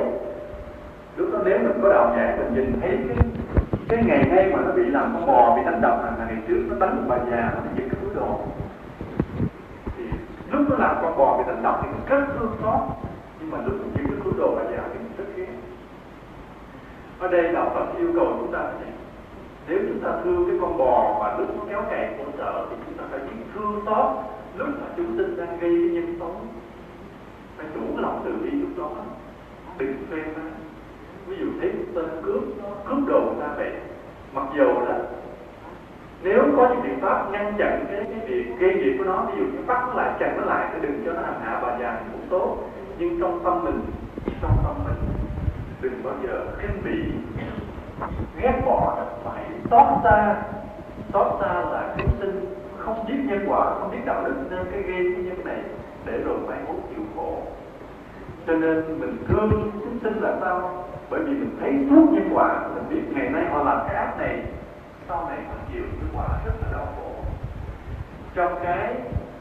lúc 1.17 1.29
đó 1.33 1.39
nếu 1.45 1.59
mình 1.59 1.81
có 1.83 1.89
đạo 1.89 2.13
nhãn, 2.17 2.39
mình 2.39 2.55
nhìn 2.55 2.81
thấy 2.81 2.91
cái 3.09 3.17
cái 3.93 4.05
ngày 4.05 4.25
nay 4.25 4.51
mà 4.53 4.61
nó 4.67 4.73
bị 4.73 4.83
làm 4.83 5.15
con 5.15 5.27
bò, 5.27 5.57
bị 5.57 5.63
đánh 5.65 5.81
đập 5.81 6.03
là 6.05 6.27
ngày 6.27 6.37
trước, 6.49 6.63
nó 6.69 6.87
đánh 6.87 6.97
một 6.97 7.03
bà 7.09 7.19
già, 7.31 7.53
nó 7.55 7.61
giật 7.77 7.85
cái 7.91 8.01
túi 8.03 8.15
đồ. 8.15 8.41
Thì 9.97 10.05
lúc 10.51 10.71
nó 10.71 10.77
làm 10.77 10.97
con 11.03 11.19
bò 11.19 11.39
bị 11.39 11.45
đánh 11.47 11.63
đập 11.63 11.81
thì 11.83 11.89
mình 11.89 12.07
rất 12.09 12.27
thương 12.35 12.53
xót. 12.63 12.81
Nhưng 13.41 13.51
mà 13.51 13.59
lúc 13.59 13.75
mình 13.81 13.93
giữ 13.95 14.03
cái 14.07 14.21
túi 14.25 14.33
đồ 14.39 14.55
bà 14.57 14.63
già 14.63 14.83
thì 14.93 14.99
mình 14.99 15.13
rất 15.19 15.25
ghét. 15.37 15.55
Ở 17.19 17.29
đây 17.29 17.53
đạo 17.53 17.71
Phật 17.75 17.99
yêu 17.99 18.13
cầu 18.15 18.37
chúng 18.41 18.53
ta 18.53 18.59
này 18.59 18.93
nếu 19.69 19.79
chúng 19.89 20.01
ta 20.05 20.11
thương 20.25 20.47
cái 20.47 20.57
con 20.61 20.79
bò 20.79 21.17
mà 21.21 21.39
lúc 21.39 21.49
nó 21.59 21.65
kéo 21.69 21.83
cày 21.91 22.15
khổ 22.19 22.25
sở 22.39 22.67
thì 22.71 22.77
chúng 22.87 22.95
ta 22.95 23.05
phải 23.11 23.21
biết 23.21 23.45
thương 23.55 23.83
xót. 23.87 24.07
Lúc 24.57 24.69
mà 24.69 24.87
chúng 24.97 25.17
sinh 25.17 25.37
đang 25.37 25.49
gây 25.49 25.59
cái 25.61 25.71
nhân 25.71 26.17
xấu 26.19 26.37
phải 27.57 27.67
đủ 27.75 27.99
lòng 28.01 28.23
từ 28.25 28.33
bi 28.43 28.51
lúc 28.51 28.71
đó 28.79 28.91
đừng 29.79 29.95
phê 30.11 30.17
phán 30.35 30.51
ví 31.27 31.37
dụ 31.41 31.47
thấy 31.61 31.73
tên 31.95 32.05
cướp 32.23 32.43
nó 32.63 32.69
cướp 32.89 32.99
đồ 33.09 33.21
người 33.21 33.41
ta 33.41 33.55
vậy 33.57 33.73
mặc 34.35 34.47
dù 34.57 34.65
đó 34.65 34.95
nếu 36.23 36.43
có 36.57 36.69
những 36.69 36.83
biện 36.83 37.01
pháp 37.01 37.31
ngăn 37.33 37.55
chặn 37.59 37.85
cái 37.91 38.05
cái 38.05 38.27
việc 38.27 38.45
gây 38.59 38.75
nghiệp 38.75 38.95
của 38.99 39.05
nó, 39.05 39.27
ví 39.27 39.39
dụ 39.39 39.45
như 39.45 39.59
bắt 39.67 39.85
nó 39.89 39.95
lại, 39.95 40.13
chặn 40.21 40.37
nó 40.39 40.45
lại 40.45 40.71
để 40.73 40.79
đừng 40.83 41.03
cho 41.07 41.13
nó 41.13 41.23
hành 41.23 41.41
hạ 41.45 41.61
bà 41.63 41.79
già 41.79 42.01
thì 42.01 42.07
cũng 42.13 42.29
tốt. 42.31 42.57
Nhưng 42.99 43.21
trong 43.21 43.41
tâm 43.45 43.65
mình, 43.65 43.81
trong 44.43 44.57
tâm 44.65 44.75
mình, 44.85 44.95
đừng 45.81 46.03
bao 46.05 46.15
giờ 46.23 46.47
khinh 46.59 46.83
bỉ, 46.85 47.13
ghét 48.41 48.63
bỏ 48.67 48.97
phải 49.25 49.45
xót 49.71 49.87
xa 50.05 50.43
xót 51.13 51.27
xa 51.41 51.55
là 51.55 51.95
chúng 51.99 52.11
sinh 52.21 52.55
không 52.79 53.05
biết 53.09 53.19
nhân 53.25 53.45
quả, 53.49 53.75
không 53.81 53.91
biết 53.91 54.05
đạo 54.07 54.25
đức. 54.25 54.35
Nên 54.51 54.67
cái 54.73 54.83
gây 54.83 55.13
cái 55.15 55.25
nhân 55.25 55.45
này 55.45 55.59
để 56.05 56.19
rồi 56.19 56.37
mai 56.49 56.59
mốt 56.67 56.77
chịu 56.91 57.05
khổ 57.17 57.43
cho 58.47 58.53
nên 58.53 59.01
mình 59.01 59.17
thương 59.29 59.71
chúng 59.73 59.99
sinh 60.03 60.23
là 60.23 60.37
sao? 60.41 60.85
Bởi 61.11 61.21
vì 61.21 61.33
mình 61.33 61.57
thấy 61.61 61.73
thuốc 61.91 62.13
nhân 62.13 62.31
quả 62.35 62.69
mình 62.75 62.85
biết 62.91 63.03
ngày 63.15 63.29
nay 63.31 63.45
họ 63.51 63.65
làm 63.65 63.79
cái 63.87 63.97
ác 63.97 64.19
này 64.19 64.43
sau 65.09 65.29
này 65.29 65.39
họ 65.49 65.55
chịu 65.73 65.83
cái 65.83 66.11
quả 66.17 66.27
rất 66.47 66.53
là 66.63 66.73
đau 66.73 66.87
khổ. 66.97 67.13
Trong 68.35 68.55
cái 68.65 68.95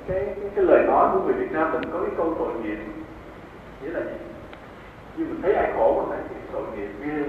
cái 0.08 0.26
cái, 0.26 0.50
cái 0.56 0.66
lời 0.66 0.84
nói 0.88 1.10
của 1.14 1.20
người 1.20 1.34
Việt 1.34 1.52
Nam 1.52 1.72
mình 1.72 1.92
có 1.94 2.00
cái 2.00 2.12
câu 2.18 2.36
tội 2.40 2.54
nghiệp. 2.54 2.78
Nghĩa 3.82 3.90
là 3.90 4.00
gì? 4.00 4.18
Như 5.18 5.26
mình 5.26 5.42
thấy 5.42 5.54
ai 5.54 5.72
khổ 5.76 6.06
mình 6.10 6.20
thấy 6.20 6.38
tội 6.52 6.64
nghiệp 6.76 6.90
ghê 7.00 7.24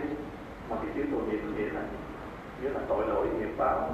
mà 0.70 0.76
cái 0.82 0.90
chữ 0.94 1.02
tội 1.12 1.20
nghiệp 1.30 1.40
nghĩa 1.56 1.70
là 1.74 1.80
nghĩa 2.62 2.68
là 2.68 2.80
tội 2.88 3.06
lỗi 3.08 3.26
nghiệp 3.38 3.54
báo. 3.58 3.88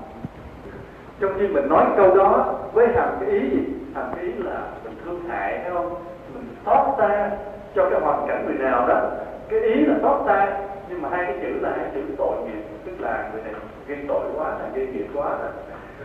Trong 1.20 1.32
khi 1.38 1.48
mình 1.48 1.68
nói 1.68 1.86
câu 1.96 2.16
đó 2.16 2.58
với 2.72 2.86
hàm 2.94 3.08
cái 3.20 3.30
ý 3.30 3.40
gì? 3.40 3.62
Hàm 3.94 4.06
cái 4.16 4.24
ý 4.24 4.32
là 4.32 4.60
mình 4.84 4.94
thương 5.04 5.24
hại 5.28 5.60
thấy 5.62 5.72
không? 5.72 5.94
Mình 6.34 6.56
xót 6.66 6.98
xa 6.98 7.30
cho 7.78 7.90
cái 7.90 8.00
hoàn 8.00 8.26
cảnh 8.28 8.46
người 8.46 8.58
nào 8.58 8.88
đó. 8.88 9.00
Cái 9.48 9.60
ý 9.60 9.84
là 9.84 9.94
tốt 10.02 10.24
ta, 10.26 10.52
nhưng 10.88 11.02
mà 11.02 11.08
hai 11.12 11.24
cái 11.24 11.34
chữ 11.42 11.60
là 11.60 11.70
hai 11.76 11.86
chữ 11.94 12.00
tội 12.18 12.36
nghiệp 12.44 12.62
tức 12.86 12.92
là 12.98 13.30
người 13.32 13.42
này 13.42 13.52
gây 13.86 13.98
tội 14.08 14.24
quá 14.36 14.48
là 14.50 14.68
gây 14.74 14.86
nghiệp 14.86 15.06
quá 15.14 15.30
là 15.30 15.48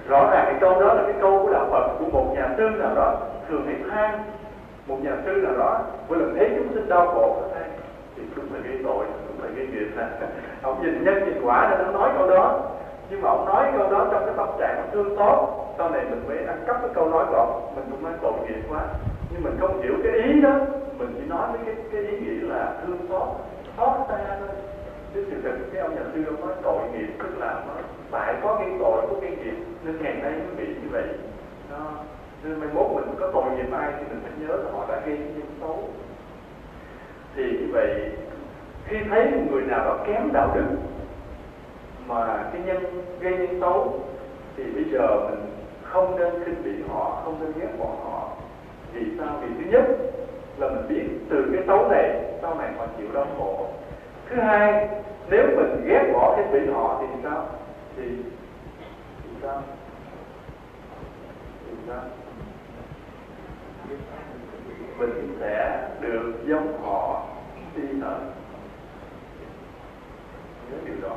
rõ 0.08 0.30
ràng 0.32 0.46
cái 0.46 0.56
câu 0.62 0.82
đó 0.82 0.94
là 0.94 1.04
cái 1.04 1.16
câu 1.22 1.44
của 1.44 1.54
đạo 1.54 1.68
Phật 1.72 1.88
của 2.00 2.06
một 2.12 2.34
nhà 2.36 2.50
sư 2.58 2.70
nào 2.70 2.96
đó. 2.96 3.18
Thường 3.50 3.66
hay 3.66 3.76
than 3.90 4.24
một 4.88 4.98
nhà 5.04 5.12
sư 5.26 5.32
nào 5.32 5.54
đó 5.58 5.80
mỗi 6.10 6.18
lần 6.18 6.36
thấy 6.38 6.50
chúng 6.58 6.74
sinh 6.74 6.90
đau 6.90 7.08
khổ 7.08 7.42
than 7.54 7.70
thì 8.16 8.24
đúng 8.36 8.46
là 8.54 8.60
gây 8.64 8.80
tội 8.84 9.06
đúng 9.28 9.44
là 9.44 9.50
gây 9.56 9.68
nghiệp. 9.68 9.88
Ông 10.62 10.84
nhìn 10.84 11.04
nhân 11.04 11.26
nhìn 11.26 11.46
quả 11.46 11.68
nên 11.70 11.86
nó 11.86 12.00
nói 12.00 12.10
câu 12.18 12.30
đó. 12.30 12.60
Nhưng 13.10 13.22
mà 13.22 13.30
ông 13.30 13.46
nói 13.46 13.72
câu 13.78 13.92
đó 13.92 14.08
trong 14.12 14.26
cái 14.26 14.34
tâm 14.38 14.48
trạng 14.60 14.90
thương 14.92 15.16
tốt 15.18 15.64
sau 15.78 15.90
này 15.90 16.02
mình 16.10 16.24
mới 16.28 16.38
ăn 16.38 16.64
cắp 16.68 16.82
cái 16.82 16.90
câu 16.94 17.10
nói 17.10 17.26
của 17.30 17.36
ông 17.36 17.72
mình 17.76 17.86
cũng 17.92 18.04
nói 18.04 18.14
tội 18.22 18.34
nghiệp 18.44 18.62
quá 18.70 18.80
nhưng 19.34 19.44
mình 19.44 19.58
không 19.60 19.82
hiểu 19.82 19.94
cái 20.04 20.14
ý 20.14 20.42
đó. 20.42 20.60
Mình 20.98 21.16
chỉ 21.18 21.26
nói 21.30 21.48
với 21.52 21.60
cái 21.66 21.76
cái 21.92 22.02
ý 22.02 22.20
nghĩa 22.20 22.48
là 22.48 22.82
thương 22.82 22.98
xót 23.10 23.28
xót 23.78 24.08
xa 24.08 24.38
thôi. 24.40 24.56
Chứ 25.14 25.26
sự 25.30 25.42
thực 25.42 25.74
cái 25.74 25.82
ông 25.82 25.96
nhà 25.96 26.02
sư 26.14 26.24
ông 26.26 26.42
nói 26.42 26.56
tội 26.64 26.82
nghiệp, 26.92 27.08
tức 27.20 27.38
là 27.40 27.64
nó 27.68 27.74
phải 28.12 28.36
có 28.44 28.56
cái 28.60 28.68
tội 28.80 29.02
có 29.10 29.16
cái 29.22 29.32
nghiệp. 29.32 29.56
Nên 29.84 30.04
ngày 30.04 30.14
nay 30.14 30.32
mới 30.32 30.66
bị 30.66 30.74
như 30.74 30.90
vậy. 30.92 31.04
Đó. 31.72 31.92
nên 32.44 32.60
mai 32.60 32.70
mốt 32.74 32.92
mình 32.96 33.16
có 33.20 33.32
tội 33.34 33.44
nghiệp 33.52 33.72
ai 33.72 33.94
thì 34.00 34.04
mình 34.10 34.20
phải 34.24 34.32
nhớ 34.40 34.56
là 34.56 34.72
họ 34.72 34.86
đã 34.90 35.02
gây 35.06 35.18
nhân 35.18 35.48
xấu 35.60 35.90
thì 37.36 37.44
như 37.44 37.68
vậy, 37.72 38.12
khi 38.86 38.98
thấy 39.10 39.32
một 39.32 39.42
người 39.52 39.62
nào 39.62 39.86
đó 39.86 39.98
kém 40.08 40.34
đạo 40.34 40.52
đức 40.56 40.66
mà 42.08 42.50
cái 42.54 42.62
nhân, 42.66 43.04
gây 43.20 43.38
nhân 43.38 43.58
xấu 43.62 44.00
thì 44.58 44.64
bây 44.64 44.84
giờ 44.84 45.30
mình 45.30 45.40
không 45.84 46.20
nên 46.20 46.44
khinh 46.46 46.64
bỉ 46.64 46.72
họ, 46.90 47.22
không 47.26 47.40
nên 47.40 47.52
ghét 47.60 47.70
bỏ 47.80 47.86
họ 47.86 48.30
vì 48.94 49.18
sao? 49.18 49.42
Vì 49.42 49.64
thứ 49.64 49.72
nhất 49.72 49.86
là 50.58 50.70
mình 50.70 50.88
biết 50.90 51.04
từ 51.30 51.46
cái 51.54 51.64
xấu 51.68 51.90
này 51.90 52.22
sau 52.42 52.56
này 52.56 52.72
họ 52.78 52.86
chịu 52.98 53.08
đau 53.14 53.28
khổ. 53.38 53.68
Thứ 54.30 54.36
hai 54.36 54.88
nếu 55.30 55.48
mình 55.56 55.86
ghét 55.86 56.12
bỏ 56.14 56.36
cái 56.38 56.46
bỉ 56.52 56.72
họ 56.72 57.02
thì 57.02 57.08
sao? 57.24 57.48
Thì, 57.98 58.04
thì 59.24 59.30
sao? 59.42 59.62
Thì 61.66 61.74
sao? 61.88 62.02
Mình 64.98 65.38
sẽ 65.40 65.88
được 66.02 66.34
giống 66.46 66.82
họ 66.84 67.24
đi 67.76 67.84
tới. 68.02 68.20
Nhớ 70.72 70.78
điều 70.86 70.96
đó. 71.10 71.16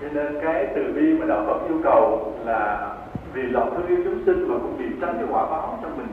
Cho 0.00 0.08
nên 0.12 0.40
cái 0.42 0.66
từ 0.74 0.92
bi 0.92 1.18
mà 1.18 1.26
đạo 1.26 1.44
Phật 1.46 1.68
yêu 1.68 1.80
cầu 1.84 2.32
là 2.44 2.92
vì 3.36 3.42
lòng 3.42 3.74
thương 3.76 3.86
yêu 3.86 3.98
chúng 4.04 4.24
sinh 4.26 4.48
mà 4.48 4.54
cũng 4.62 4.76
vì 4.76 4.86
tránh 5.00 5.14
cái 5.16 5.26
quả 5.30 5.46
báo 5.50 5.78
cho 5.82 5.88
mình. 5.88 6.06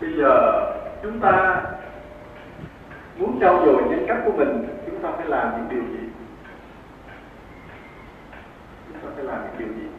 Bây 0.00 0.12
giờ 0.12 0.62
chúng 1.02 1.20
ta 1.20 1.62
muốn 3.18 3.38
trau 3.40 3.62
dồi 3.66 3.82
nhân 3.82 4.04
cách 4.08 4.18
của 4.24 4.32
mình, 4.32 4.68
chúng 4.86 5.02
ta 5.02 5.10
phải 5.16 5.26
làm 5.26 5.52
những 5.56 5.68
điều 5.68 5.82
gì? 5.82 6.08
Chúng 8.88 9.02
ta 9.02 9.08
phải 9.16 9.24
làm 9.24 9.38
những 9.42 9.58
điều 9.58 9.68
gì? 9.68 9.97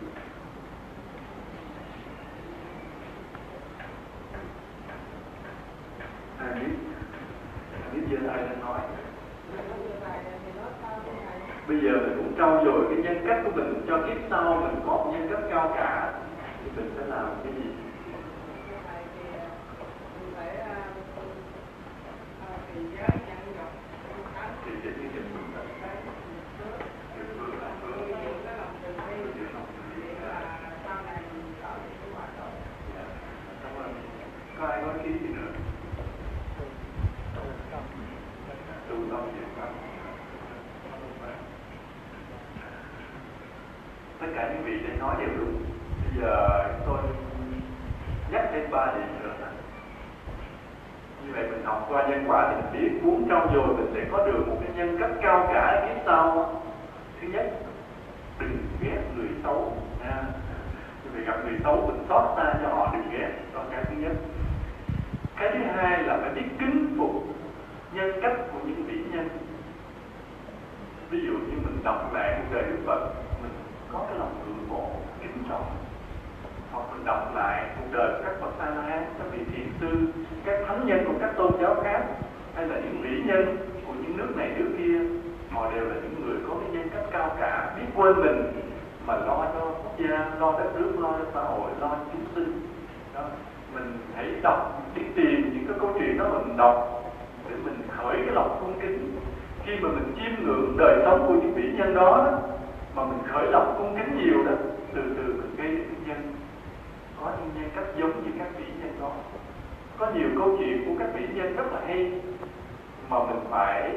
phải 113.59 113.91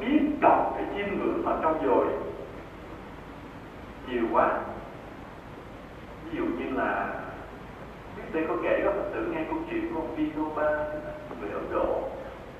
biết 0.00 0.20
đọc 0.40 0.74
cái 0.76 0.84
chiêm 0.94 1.18
ngưỡng 1.18 1.44
ở 1.44 1.58
trong 1.62 1.86
rồi 1.86 2.06
nhiều 4.08 4.22
quá. 4.32 4.60
Ví 6.24 6.38
dụ 6.38 6.44
như 6.44 6.70
là, 6.76 7.14
biết 8.16 8.22
đây 8.32 8.44
có 8.48 8.54
kể 8.62 8.80
các 8.84 8.92
phật 8.94 9.10
tử 9.14 9.32
nghe 9.32 9.44
câu 9.48 9.58
chuyện 9.70 9.94
của 9.94 10.00
ông 10.00 10.16
Vinoba 10.16 10.70
người 11.40 11.50
Ấn 11.50 11.72
Độ, 11.72 12.02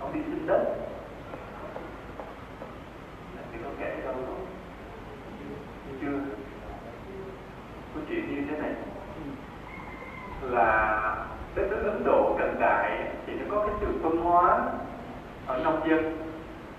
ông 0.01 0.13
đi 0.15 0.21
xin 0.27 0.47
đất. 0.47 0.75
Thì 3.53 3.59
có 3.65 3.71
kể 3.81 3.97
đâu 4.05 4.15
không 4.27 4.47
chưa? 6.01 6.19
Câu 7.95 8.05
chuyện 8.09 8.35
như 8.35 8.43
thế 8.51 8.57
này. 8.63 8.73
Là 10.43 11.17
đất 11.55 11.67
nước 11.71 11.83
Ấn 11.85 12.05
Độ 12.05 12.37
cận 12.39 12.61
đại 12.61 13.09
thì 13.27 13.33
nó 13.33 13.45
có 13.51 13.67
cái 13.67 13.77
sự 13.81 13.87
phân 14.03 14.17
hóa 14.17 14.73
nông 15.65 15.81
dân 15.89 16.19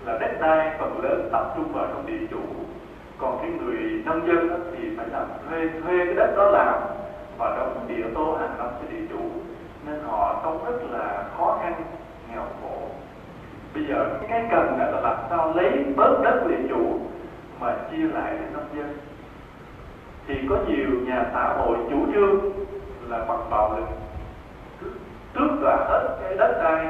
là 0.06 0.18
đất 0.18 0.40
đai 0.40 0.70
phần 0.78 1.00
lớn 1.02 1.28
tập 1.32 1.52
trung 1.56 1.72
vào 1.72 1.86
trong 1.86 2.06
địa 2.06 2.26
chủ. 2.30 2.40
Còn 3.18 3.38
cái 3.42 3.50
người 3.50 4.02
nông 4.04 4.26
dân 4.26 4.48
đó 4.48 4.56
thì 4.72 4.96
phải 4.96 5.06
làm 5.12 5.26
thuê 5.48 5.68
thuê 5.68 6.04
cái 6.04 6.14
đất 6.14 6.34
đó 6.36 6.44
làm 6.44 6.80
và 7.38 7.56
đóng 7.56 7.84
địa 7.88 8.04
tô 8.14 8.36
hàng 8.40 8.58
năm 8.58 8.68
cho 8.80 8.90
địa 8.90 9.06
chủ. 9.10 9.20
Nên 9.86 10.00
họ 10.06 10.40
sống 10.42 10.64
rất 10.64 10.78
là 10.90 11.24
khó 11.36 11.58
khăn, 11.62 11.82
nghèo 12.30 12.42
khổ. 12.62 12.88
Bây 13.74 13.84
giờ 13.84 14.06
cái 14.28 14.44
cần 14.50 14.78
là 14.78 14.90
làm 14.90 15.16
sao 15.30 15.52
lấy 15.56 15.84
bớt 15.96 16.20
đất 16.24 16.46
địa 16.48 16.68
chủ 16.68 17.00
mà 17.60 17.76
chia 17.90 18.08
lại 18.08 18.36
cho 18.38 18.58
nông 18.58 18.68
dân. 18.76 18.96
Thì 20.26 20.34
có 20.48 20.56
nhiều 20.68 20.90
nhà 21.06 21.24
xã 21.32 21.54
hội 21.58 21.76
chủ 21.90 22.06
trương 22.14 22.40
là 23.08 23.24
bằng 23.28 23.50
bạo 23.50 23.76
lực 23.76 23.86
tước 25.34 25.60
đoạt 25.62 25.78
hết 25.88 26.16
cái 26.22 26.36
đất 26.36 26.60
đai 26.62 26.86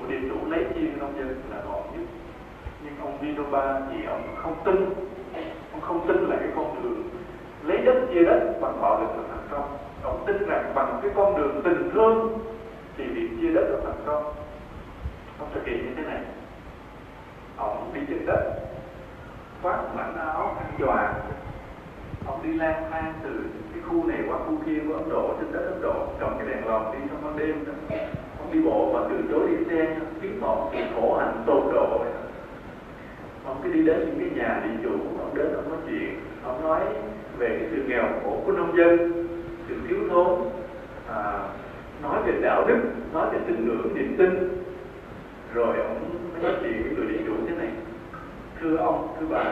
của 0.00 0.06
địa 0.08 0.20
chủ 0.28 0.50
lấy 0.50 0.64
chia 0.74 0.86
nông 0.98 1.18
dân 1.18 1.42
là 1.50 1.62
gọn 1.68 1.82
nhất 1.92 2.06
nhưng 2.84 2.98
ông 3.00 3.18
Vinoba 3.20 3.80
thì 3.90 4.04
ông 4.04 4.22
không 4.36 4.56
tin. 4.64 4.94
Ông 5.72 5.80
không 5.80 6.06
tin 6.08 6.16
là 6.16 6.36
cái 6.36 6.48
con 6.56 6.82
đường 6.82 7.02
lấy 7.64 7.78
đất 7.78 8.06
chia 8.14 8.24
đất 8.24 8.58
bằng 8.60 8.80
bạo 8.82 9.00
lực 9.00 9.08
là 9.16 9.22
thành 9.28 9.48
công. 9.50 9.78
Ông 10.02 10.24
tin 10.26 10.48
rằng 10.48 10.72
bằng 10.74 11.00
cái 11.02 11.10
con 11.14 11.36
đường 11.36 11.60
tình 11.64 11.90
thương 11.92 12.38
thì 12.96 13.04
việc 13.04 13.28
chia 13.40 13.52
đất 13.54 13.64
là 13.70 13.78
thành 13.84 14.02
công. 14.06 14.34
Ông 15.38 15.48
thực 15.54 15.66
hiện 15.66 15.86
như 15.86 15.94
thế 15.96 16.02
này. 16.02 16.20
Ông 17.56 17.90
đi 17.94 18.00
trên 18.08 18.26
đất, 18.26 18.60
khoác 19.62 19.80
mảnh 19.96 20.16
áo 20.18 20.56
ăn 20.58 20.76
choàng 20.78 21.14
ông 22.26 22.42
đi 22.42 22.52
lang 22.52 22.84
thang 22.90 23.14
từ 23.22 23.30
cái 23.72 23.82
khu 23.88 24.06
này 24.06 24.18
qua 24.28 24.38
khu 24.38 24.56
kia 24.66 24.78
của 24.88 24.94
Ấn 24.94 25.08
Độ, 25.08 25.34
trên 25.40 25.52
đất 25.52 25.70
Ấn 25.72 25.82
Độ, 25.82 26.06
cầm 26.20 26.38
cái 26.38 26.48
đèn 26.48 26.66
lồng 26.66 26.92
đi 26.92 26.98
trong 27.10 27.24
ban 27.24 27.38
đêm 27.38 27.64
đó 27.66 27.96
đi 28.52 28.60
bộ 28.60 28.90
và 28.92 29.00
từ 29.10 29.16
chối 29.30 29.48
đi 29.48 29.64
xe 29.70 29.96
khiến 30.22 30.40
họ 30.40 30.68
sự 30.72 30.78
khổ 30.94 31.16
hạnh 31.18 31.42
tột 31.46 31.64
độ. 31.74 32.04
Ông 33.46 33.60
cứ 33.62 33.72
đi 33.72 33.82
đến 33.82 33.98
những 33.98 34.18
cái 34.20 34.38
nhà 34.38 34.62
địa 34.64 34.82
chủ 34.82 34.90
ông 35.20 35.34
đến 35.34 35.46
ông 35.54 35.68
nói 35.68 35.78
chuyện 35.86 36.20
ông 36.44 36.62
nói 36.62 36.80
về 37.38 37.48
cái 37.48 37.68
sự 37.70 37.82
nghèo 37.86 38.04
khổ 38.24 38.42
của 38.46 38.52
nông 38.52 38.76
dân 38.76 39.12
sự 39.68 39.74
thiếu 39.88 39.98
thốn. 40.10 40.38
À, 41.08 41.48
nói 42.02 42.22
về 42.26 42.32
đạo 42.42 42.64
đức 42.68 42.80
nói 43.12 43.26
về 43.32 43.38
tín 43.46 43.66
ngưỡng 43.66 43.94
niềm 43.94 44.14
tin. 44.18 44.60
Rồi 45.54 45.76
ông 45.76 46.00
mới 46.32 46.42
nói 46.42 46.52
chuyện 46.62 46.82
với 46.82 46.92
người 46.96 47.06
địa 47.06 47.24
chủ 47.26 47.32
thế 47.48 47.54
này. 47.56 47.68
Thưa 48.60 48.76
ông 48.76 49.08
thưa 49.20 49.26
bà 49.30 49.44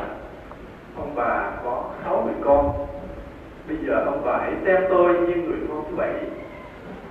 ông 0.97 1.15
bà 1.15 1.53
có 1.65 1.91
sáu 2.05 2.23
người 2.25 2.35
con. 2.45 2.73
Bây 3.69 3.77
giờ 3.87 4.05
ông 4.07 4.23
bà 4.25 4.39
hãy 4.39 4.53
xem 4.65 4.83
tôi 4.91 5.13
như 5.13 5.35
người 5.35 5.59
con 5.69 5.85
thứ 5.91 5.97
bảy 5.97 6.15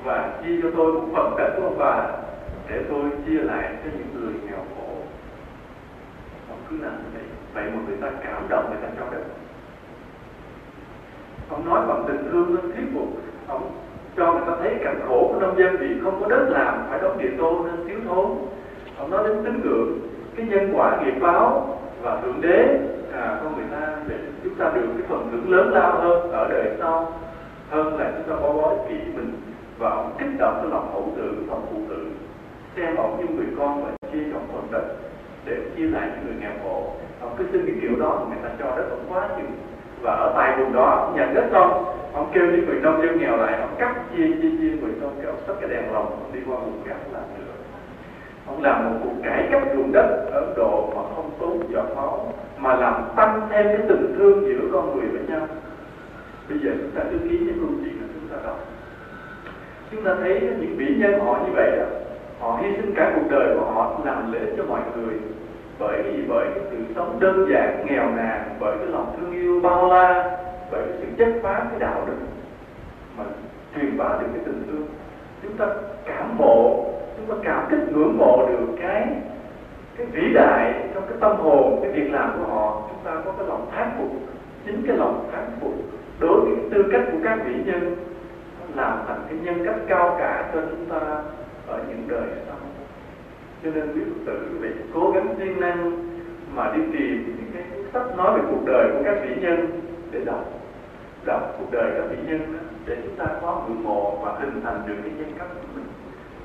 và 0.04 0.40
chia 0.44 0.62
cho 0.62 0.70
tôi 0.78 0.94
một 0.94 1.08
phần 1.14 1.36
đất 1.38 1.54
của 1.58 1.64
ông 1.64 1.78
bà 1.80 2.08
để 2.70 2.84
tôi 2.90 3.02
chia 3.26 3.40
lại 3.40 3.76
cho 3.84 3.90
những 3.98 4.24
người 4.24 4.34
nghèo 4.46 4.58
khổ. 4.58 4.94
Ông 6.50 6.60
cứ 6.70 6.78
làm 6.82 6.92
như 6.92 7.10
vậy 7.14 7.24
vậy 7.54 7.72
mà 7.76 7.82
người 7.88 7.98
ta 8.02 8.10
cảm 8.24 8.44
động 8.50 8.66
người 8.70 8.80
ta 8.82 8.88
cho 9.00 9.06
đất. 9.12 9.24
Ông 11.50 11.66
nói 11.66 11.88
bằng 11.88 12.04
tình 12.08 12.32
thương 12.32 12.56
nó 12.56 12.62
thuyết 12.62 12.86
phục. 12.94 13.08
Ông 13.48 13.72
cho 14.18 14.34
người 14.34 14.44
ta 14.48 14.54
thấy 14.60 14.76
cảnh 14.84 15.00
khổ 15.08 15.30
của 15.34 15.40
nông 15.40 15.58
dân 15.58 15.78
vì 15.80 15.88
không 16.04 16.22
có 16.22 16.28
đất 16.28 16.46
làm 16.50 16.86
phải 16.90 17.00
đóng 17.00 17.18
địa 17.18 17.32
tô 17.38 17.66
nên 17.66 17.88
thiếu 17.88 18.00
thốn. 18.08 18.26
Ông 18.98 19.12
nói 19.12 19.24
đến 19.28 19.44
tín 19.44 19.62
ngưỡng 19.62 20.00
cái 20.36 20.46
nhân 20.46 20.74
quả 20.74 21.02
nghiệp 21.02 21.20
báo 21.22 21.80
và 22.02 22.22
thượng 22.22 22.42
đế 22.42 22.80
à, 23.14 23.40
con 23.44 23.56
người 23.56 23.66
ta 23.72 23.96
để 24.08 24.16
chúng 24.44 24.56
ta 24.56 24.72
được 24.76 24.88
cái 24.98 25.08
phần 25.10 25.28
thưởng 25.32 25.52
lớn 25.52 25.72
lao 25.74 26.00
hơn 26.02 26.32
ở 26.32 26.48
đời 26.50 26.76
sau 26.80 27.14
hơn 27.70 28.00
là 28.00 28.12
chúng 28.18 28.30
ta 28.30 28.42
bó 28.42 28.54
bó 28.54 28.74
kỹ 28.90 28.96
mình 29.16 29.34
và 29.80 29.90
ông 29.90 30.16
kích 30.18 30.40
động 30.40 30.56
cái 30.62 30.72
lòng 30.72 30.92
hậu 30.94 31.14
tử 31.18 31.36
lòng 31.48 31.66
phụ 31.72 31.78
tử. 31.90 32.08
Xem 32.76 32.96
ông 32.96 33.18
như 33.20 33.36
người 33.36 33.48
con 33.58 33.84
và 33.84 33.92
chia 34.12 34.24
cho 34.34 34.40
phần 34.54 34.68
đất 34.72 34.86
để 35.46 35.58
chia 35.76 35.88
lại 35.88 36.10
cho 36.16 36.22
người 36.26 36.36
nghèo 36.40 36.52
khổ. 36.64 36.92
Ông 37.22 37.36
cứ 37.38 37.46
xin 37.52 37.66
cái 37.66 37.76
kiểu 37.82 38.00
đó 38.00 38.26
người 38.30 38.38
ta 38.44 38.50
cho 38.60 38.78
đất 38.78 38.86
ông 38.90 39.06
quá 39.10 39.30
nhiều. 39.38 39.48
Và 40.02 40.12
ở 40.12 40.34
tại 40.36 40.58
vùng 40.58 40.74
đó 40.74 41.14
nhận 41.16 41.34
đất 41.34 41.46
xong 41.52 41.96
ông 42.14 42.32
kêu 42.34 42.46
những 42.46 42.66
người 42.66 42.80
nông 42.82 43.02
dân 43.02 43.20
nghèo 43.20 43.38
lại, 43.38 43.62
ông 43.62 43.76
cắt 43.80 43.96
chia 44.12 44.28
chia 44.28 44.50
chia 44.60 44.72
người 44.82 44.92
nông 45.02 45.16
kêu 45.22 45.32
ông 45.32 45.42
xách 45.48 45.56
cái 45.62 45.70
đèn 45.70 45.94
lồng, 45.94 46.06
ông 46.06 46.32
đi 46.34 46.40
qua 46.48 46.58
vùng 46.58 46.84
khác 46.86 46.96
làm 47.14 47.24
nữa 47.38 47.48
ông 48.48 48.64
làm 48.64 48.86
một 48.86 49.00
cuộc 49.04 49.24
cải 49.24 49.48
cách 49.52 49.64
ruộng 49.76 49.92
đất 49.92 50.28
ở 50.32 50.40
Ấn 50.40 50.54
Độ 50.58 50.94
mà 50.96 51.02
không 51.16 51.32
tốn 51.40 51.64
giọt 51.70 51.86
máu, 51.96 52.34
mà 52.58 52.76
làm 52.76 52.94
tăng 53.16 53.48
thêm 53.50 53.66
cái 53.66 53.86
tình 53.90 54.16
thương 54.18 54.46
giữa 54.48 54.70
con 54.74 54.96
người 54.96 55.08
với 55.10 55.22
nhau. 55.28 55.48
Bây 56.50 56.60
giờ 56.60 56.72
chúng 56.82 56.92
ta 56.92 57.02
cứ 57.12 57.18
ký 57.18 57.38
những 57.40 57.58
câu 57.60 57.70
chuyện 57.84 57.98
mà 58.02 58.08
chúng 58.14 58.30
ta 58.30 58.38
đọc 58.46 58.60
chúng 59.92 60.04
ta 60.04 60.16
thấy 60.20 60.42
những 60.42 60.76
vĩ 60.78 60.96
nhân 60.98 61.20
họ 61.20 61.40
như 61.46 61.52
vậy 61.56 61.72
đó, 61.78 61.86
họ 62.40 62.60
hy 62.62 62.76
sinh 62.76 62.94
cả 62.96 63.12
cuộc 63.16 63.28
đời 63.30 63.56
của 63.56 63.66
họ 63.66 64.00
làm 64.06 64.34
lễ 64.34 64.40
cho 64.58 64.64
mọi 64.64 64.82
người. 64.96 65.14
Bởi 65.80 66.04
vì, 66.04 66.24
bởi 66.28 66.46
cái 66.56 66.64
sự 66.72 66.78
sống 66.96 67.18
đơn 67.20 67.48
giản, 67.52 67.86
nghèo 67.86 68.12
nàn, 68.16 68.42
bởi 68.60 68.78
cái 68.78 68.88
lòng 68.88 69.16
thương 69.18 69.32
yêu 69.32 69.60
bao 69.64 69.88
la, 69.88 70.38
bởi 70.72 70.82
cái 70.86 70.98
sự 71.00 71.08
chất 71.18 71.40
phá 71.44 71.66
cái 71.70 71.80
đạo 71.80 72.04
đức 72.08 72.18
mà 73.18 73.24
truyền 73.76 73.98
bá 73.98 74.10
được 74.22 74.28
cái 74.34 74.44
tình 74.46 74.64
thương. 74.68 74.88
Chúng 75.44 75.58
ta 75.58 75.66
cảm 76.06 76.38
mộ 76.38 76.86
chúng 77.18 77.36
ta 77.36 77.44
cảm 77.44 77.68
kích 77.70 77.92
ngưỡng 77.92 78.18
mộ 78.18 78.48
được 78.50 78.76
cái 78.82 79.08
cái 79.98 80.08
vĩ 80.12 80.34
đại 80.34 80.74
trong 80.94 81.04
cái 81.10 81.18
tâm 81.20 81.38
hồn, 81.38 81.80
cái 81.82 81.92
việc 81.92 82.12
làm 82.12 82.32
của 82.38 82.54
họ. 82.54 82.82
Chúng 82.90 83.00
ta 83.04 83.22
có 83.26 83.32
cái 83.32 83.48
lòng 83.48 83.68
thán 83.76 83.90
phục, 83.98 84.12
chính 84.66 84.84
cái 84.88 84.98
lòng 84.98 85.30
thán 85.32 85.44
phục 85.62 85.74
đối 86.20 86.42
với 86.42 86.56
cái 86.56 86.66
tư 86.72 86.90
cách 86.92 87.02
của 87.12 87.18
các 87.24 87.40
vĩ 87.46 87.54
nhân 87.66 87.96
làm 88.76 89.00
thành 89.08 89.22
cái 89.30 89.38
nhân 89.38 89.66
cách 89.66 89.76
cao 89.88 90.16
cả 90.20 90.50
cho 90.54 90.62
chúng 90.62 90.86
ta 90.86 91.00
ở 91.68 91.80
những 91.88 92.08
đời 92.08 92.28
sau. 92.48 92.56
Cho 93.64 93.70
nên 93.72 93.94
quý 93.94 94.02
phật 94.06 94.22
tử 94.26 94.48
quý 94.52 94.58
vị 94.58 94.70
cố 94.94 95.12
gắng 95.12 95.36
siêng 95.38 95.60
năng 95.60 96.08
mà 96.56 96.72
đi 96.76 96.82
tìm 96.94 97.36
những 97.38 97.52
cái 97.54 97.64
sách 97.94 98.18
nói 98.18 98.40
về 98.40 98.46
cuộc 98.52 98.66
đời 98.66 98.90
của 98.94 99.02
các 99.06 99.16
vĩ 99.24 99.36
nhân 99.42 99.82
để 100.12 100.20
đọc. 100.26 100.46
Đọc 101.26 101.42
cuộc 101.60 101.72
đời 101.72 101.92
các 101.96 102.04
vĩ 102.10 102.18
nhân 102.28 102.54
đó, 102.54 102.60
để 102.86 102.98
chúng 103.04 103.16
ta 103.16 103.26
có 103.42 103.62
ngưỡng 103.68 103.84
mộ 103.84 104.18
và 104.24 104.40
hình 104.40 104.62
thành 104.64 104.82
được 104.88 104.96
cái 105.04 105.12
nhân 105.18 105.32
cách 105.40 105.48
của 105.54 105.68
mình. 105.76 105.86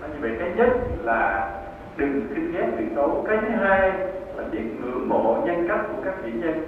Và 0.00 0.08
như 0.08 0.14
vậy 0.20 0.30
cái 0.38 0.50
nhất 0.56 0.68
là 1.02 1.50
đừng 1.96 2.26
khinh 2.34 2.52
ghét 2.52 2.68
người 2.76 2.86
xấu. 2.96 3.24
Cái 3.28 3.38
thứ 3.42 3.48
hai 3.48 3.92
là 4.36 4.44
biết 4.52 4.62
ngưỡng 4.80 5.08
mộ 5.08 5.42
nhân 5.46 5.68
cách 5.68 5.80
của 5.88 6.02
các 6.04 6.14
vĩ 6.22 6.32
nhân. 6.32 6.62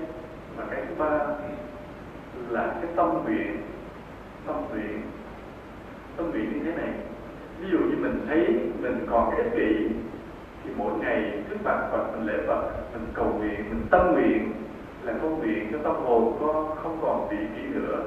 Và 0.56 0.64
cái 0.70 0.82
thứ 0.88 0.94
ba 0.98 1.18
là 2.50 2.66
cái 2.66 2.90
tâm 2.96 3.10
nguyện 3.24 3.56
tâm 4.46 4.56
nguyện 4.70 5.00
tâm 6.16 6.30
nguyện 6.30 6.52
như 6.52 6.60
thế 6.64 6.76
này. 6.76 6.90
Ví 7.60 7.66
dụ 7.72 7.78
như 7.78 7.96
mình 8.00 8.20
thấy 8.28 8.46
mình 8.80 9.06
còn 9.10 9.30
cái 9.30 9.40
ích 9.42 9.52
kỷ, 9.56 9.88
thì 10.64 10.70
mỗi 10.76 10.92
ngày 11.00 11.32
trước 11.48 11.56
mặt 11.64 11.88
Phật 11.92 12.04
mình 12.12 12.26
lễ 12.26 12.34
Phật, 12.46 12.62
mình 12.92 13.06
cầu 13.14 13.32
nguyện, 13.38 13.64
mình 13.70 13.82
tâm 13.90 14.12
nguyện 14.12 14.52
là 15.02 15.12
con 15.22 15.38
nguyện 15.38 15.68
cho 15.72 15.78
tâm 15.78 15.94
hồn 16.04 16.36
con 16.40 16.76
không 16.76 16.98
còn 17.02 17.28
vị 17.30 17.36
kỷ 17.56 17.62
nữa. 17.74 18.04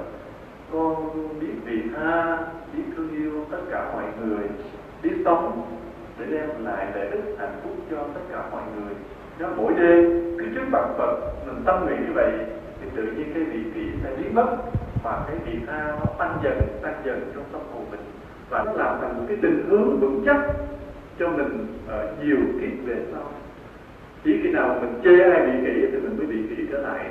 Con 0.72 1.10
biết 1.40 1.54
vị 1.66 1.82
tha, 1.96 2.38
biết 2.74 2.84
thương 2.98 3.10
yêu 3.10 3.46
tất 3.52 3.62
cả 3.72 3.92
mọi 3.94 4.04
người, 4.22 4.48
biết 5.04 5.16
sống 5.26 5.62
để 6.20 6.26
đem 6.32 6.50
lại 6.66 6.88
lợi 6.96 7.08
ích 7.08 7.36
hạnh 7.40 7.60
phúc 7.64 7.76
cho 7.92 7.98
tất 7.98 8.22
cả 8.32 8.44
mọi 8.52 8.64
người. 8.76 8.96
Đó 9.40 9.48
mỗi 9.58 9.74
đêm 9.74 10.04
cứ 10.40 10.46
trước 10.56 10.66
mặt 10.72 10.86
Phật 10.98 11.16
mình 11.48 11.64
tâm 11.66 11.86
nguyện 11.86 12.06
như 12.08 12.14
vậy 12.14 12.32
tự 12.98 13.04
nhiên 13.04 13.32
cái 13.34 13.44
vị 13.44 13.60
kỷ 13.76 13.82
sẽ 14.04 14.10
biến 14.18 14.36
mất 14.36 14.58
và 15.04 15.26
cái 15.28 15.38
vị 15.46 15.60
tha 15.68 15.88
nó 15.88 16.06
tăng 16.18 16.40
dần 16.44 16.62
tăng 16.82 17.02
dần 17.06 17.32
trong 17.36 17.44
tâm 17.52 17.62
hồn 17.72 17.86
mình. 17.92 18.00
Và 18.50 18.64
nó 18.64 18.72
làm 18.72 18.98
thành 19.02 19.18
một 19.18 19.24
cái 19.28 19.38
tình 19.42 19.66
hướng 19.70 20.00
vững 20.00 20.24
chắc 20.26 20.38
cho 21.20 21.30
mình 21.30 21.68
ở 21.88 22.16
nhiều 22.24 22.38
kiếp 22.62 22.88
về 22.88 22.96
sau. 23.12 23.32
Chỉ 24.24 24.40
khi 24.44 24.52
nào 24.52 24.80
mình 24.82 24.94
chê 25.04 25.24
ai 25.32 25.46
bị 25.46 25.52
kỹ 25.66 25.88
thì 25.92 25.98
mình 25.98 26.18
mới 26.18 26.28
bị 26.28 26.56
kỹ 26.56 26.64
trở 26.72 26.82
lại. 26.82 27.10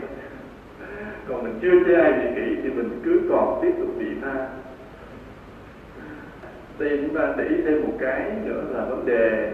Còn 1.28 1.44
mình 1.44 1.58
chưa 1.62 1.84
chê 1.86 1.94
ai 1.94 2.12
bị 2.12 2.26
kỹ 2.36 2.56
thì 2.62 2.70
mình 2.70 3.00
cứ 3.04 3.20
còn 3.30 3.58
tiếp 3.62 3.72
tục 3.78 3.88
bị 3.98 4.06
tha. 4.22 4.48
Đây 6.78 6.98
chúng 7.02 7.16
ta 7.16 7.34
để 7.36 7.44
ý 7.44 7.56
thêm 7.66 7.82
một 7.82 7.96
cái 8.00 8.32
nữa 8.44 8.62
là 8.70 8.84
vấn 8.84 9.06
đề 9.06 9.52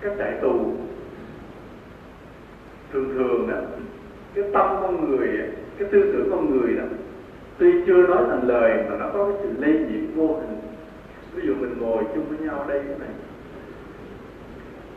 các 0.00 0.12
trại 0.18 0.32
tù. 0.42 0.72
Thường 2.92 3.08
thường 3.14 3.48
đó 3.50 3.56
cái 4.34 4.44
tâm 4.52 4.76
con 4.82 5.10
người 5.10 5.28
cái 5.78 5.88
tư 5.92 6.12
tưởng 6.12 6.28
con 6.30 6.50
người 6.50 6.76
đó, 6.76 6.84
tuy 7.58 7.72
chưa 7.86 8.06
nói 8.06 8.24
thành 8.28 8.48
lời 8.48 8.84
mà 8.90 8.96
nó 8.96 9.10
có 9.12 9.24
cái 9.24 9.34
sự 9.42 9.48
lây 9.58 9.72
nhiễm 9.72 10.14
vô 10.16 10.26
hình. 10.26 10.58
Ví 11.34 11.46
dụ 11.46 11.54
mình 11.54 11.74
ngồi 11.80 12.04
chung 12.14 12.24
với 12.28 12.38
nhau 12.38 12.64
đây 12.68 12.82
cái 12.88 12.98
này. 12.98 13.08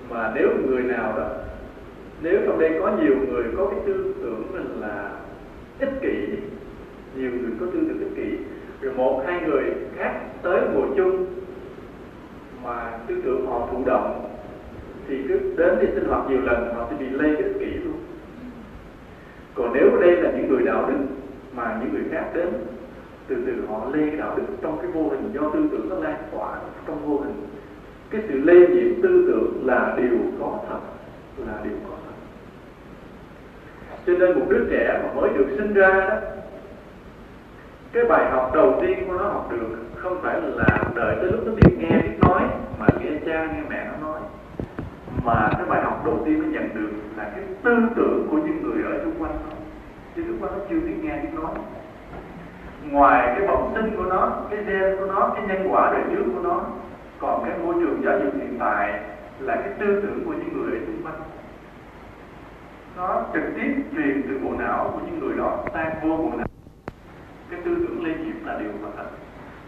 Mà 0.10 0.32
nếu 0.36 0.50
người 0.68 0.84
nào 0.84 1.14
đó, 1.18 1.30
nếu 2.22 2.40
trong 2.46 2.60
đây 2.60 2.80
có 2.80 2.92
nhiều 3.02 3.16
người 3.30 3.44
có 3.58 3.66
cái 3.66 3.80
tư 3.86 4.16
tưởng 4.22 4.44
mình 4.54 4.82
là 4.82 5.12
ích 5.80 5.90
kỷ, 6.02 6.28
nhiều 7.16 7.32
người 7.32 7.52
có 7.60 7.66
tư 7.66 7.80
tưởng 7.88 8.00
ích 8.00 8.16
kỷ 8.16 8.38
rồi 8.82 8.94
một, 8.94 9.24
hai 9.26 9.42
người 9.42 9.64
khác 9.96 10.20
tới 10.42 10.62
ngồi 10.74 10.88
chung 10.98 11.26
mà 12.64 13.00
tư 13.08 13.16
tưởng 13.24 13.46
họ 13.48 13.68
thụ 13.72 13.84
động, 13.86 14.30
thì 15.08 15.18
cứ 15.28 15.40
đến 15.58 15.78
đi 15.82 15.88
sinh 15.96 16.08
hoạt 16.08 16.30
nhiều 16.30 16.42
lần, 16.42 16.74
họ 16.76 16.88
sẽ 16.90 16.96
bị 17.00 17.06
lây 17.10 17.36
cái 17.36 17.44
ích 17.44 17.60
kỷ 17.60 17.66
luôn 17.66 17.94
còn 19.56 19.74
nếu 19.74 19.98
đây 20.02 20.16
là 20.16 20.32
những 20.32 20.50
người 20.50 20.64
đạo 20.64 20.90
đức 20.90 21.06
mà 21.56 21.78
những 21.80 21.94
người 21.94 22.04
khác 22.12 22.26
đến, 22.34 22.48
từ 23.28 23.36
từ 23.46 23.54
họ 23.70 23.86
lê 23.94 24.08
cái 24.08 24.18
đạo 24.18 24.34
đức 24.38 24.44
trong 24.62 24.78
cái 24.82 24.92
vô 24.92 25.10
hình 25.10 25.32
do 25.34 25.42
tư 25.54 25.68
tưởng 25.72 25.90
nó 25.90 25.96
lan 25.96 26.16
tỏa 26.32 26.58
trong 26.88 27.06
vô 27.06 27.18
hình. 27.18 27.48
Cái 28.10 28.22
sự 28.28 28.40
lây 28.40 28.68
nhiễm 28.68 29.02
tư 29.02 29.26
tưởng 29.28 29.68
là 29.68 29.96
điều 29.98 30.18
có 30.40 30.60
thật, 30.70 30.80
là 31.38 31.54
điều 31.64 31.74
có 31.90 31.96
thật. 32.06 32.14
Cho 34.06 34.14
nên 34.14 34.40
một 34.40 34.46
đứa 34.50 34.68
trẻ 34.72 35.02
mà 35.04 35.22
mới 35.22 35.30
được 35.38 35.46
sinh 35.58 35.74
ra 35.74 35.90
đó, 36.10 36.16
cái 37.94 38.04
bài 38.04 38.32
học 38.32 38.52
đầu 38.54 38.80
tiên 38.82 39.04
của 39.08 39.14
nó 39.14 39.24
học 39.24 39.50
được 39.52 39.78
không 39.96 40.22
phải 40.22 40.42
là 40.42 40.84
đợi 40.96 41.16
tới 41.22 41.32
lúc 41.32 41.40
nó 41.46 41.52
biết 41.52 41.78
nghe 41.78 42.02
biết 42.02 42.18
nói, 42.22 42.42
mà 42.80 42.88
nghe 43.00 43.12
cha, 43.26 43.46
nghe 43.46 43.62
mẹ 43.70 43.88
nó 43.92 44.08
nói 44.08 44.11
mà 45.24 45.50
cái 45.58 45.66
bài 45.70 45.82
học 45.84 46.02
đầu 46.06 46.20
tiên 46.26 46.42
nó 46.42 46.48
nhận 46.48 46.70
được 46.74 46.90
là 47.18 47.32
cái 47.36 47.44
tư 47.64 47.76
tưởng 47.96 48.28
của 48.32 48.38
những 48.38 48.62
người 48.64 48.84
ở 48.84 49.04
xung 49.04 49.24
quanh. 49.24 49.38
Nó 49.50 49.56
chứ 50.16 50.24
lúc 50.24 50.42
đó 50.42 50.48
nó 50.52 50.64
chưa 50.70 50.80
biết 50.80 50.96
nghe 51.02 51.20
biết 51.20 51.30
nói. 51.34 51.52
Ngoài 52.92 53.34
cái 53.38 53.48
bẩm 53.48 53.60
sinh 53.76 53.98
của 53.98 54.04
nó, 54.04 54.32
cái 54.50 54.64
gen 54.64 54.96
của 55.00 55.06
nó, 55.06 55.32
cái 55.36 55.48
nhân 55.48 55.68
quả 55.72 55.92
đời 55.92 56.04
trước 56.12 56.24
của 56.36 56.42
nó, 56.44 56.62
còn 57.20 57.44
cái 57.46 57.58
môi 57.64 57.76
trường 57.80 58.02
giáo 58.04 58.20
dục 58.24 58.34
hiện 58.34 58.58
tại 58.60 59.00
là 59.40 59.56
cái 59.56 59.74
tư 59.80 60.02
tưởng 60.02 60.24
của 60.26 60.34
những 60.34 60.54
người 60.54 60.80
ở 60.80 60.86
xung 60.86 61.06
quanh. 61.06 61.22
Nó 62.98 63.24
trực 63.34 63.44
tiếp 63.56 63.76
truyền 63.96 64.24
từ 64.30 64.40
bộ 64.44 64.52
não 64.60 64.92
của 64.94 65.00
những 65.06 65.20
người 65.20 65.38
đó 65.38 65.58
sang 65.74 65.94
vô 66.04 66.18
bộ 66.18 66.32
não. 66.38 66.48
Cái 67.50 67.60
tư 67.66 67.76
tưởng 67.76 68.06
lây 68.06 68.16
nhiễm 68.16 68.46
là 68.46 68.58
điều 68.60 68.72
mà 68.84 68.90
thật. 68.98 69.06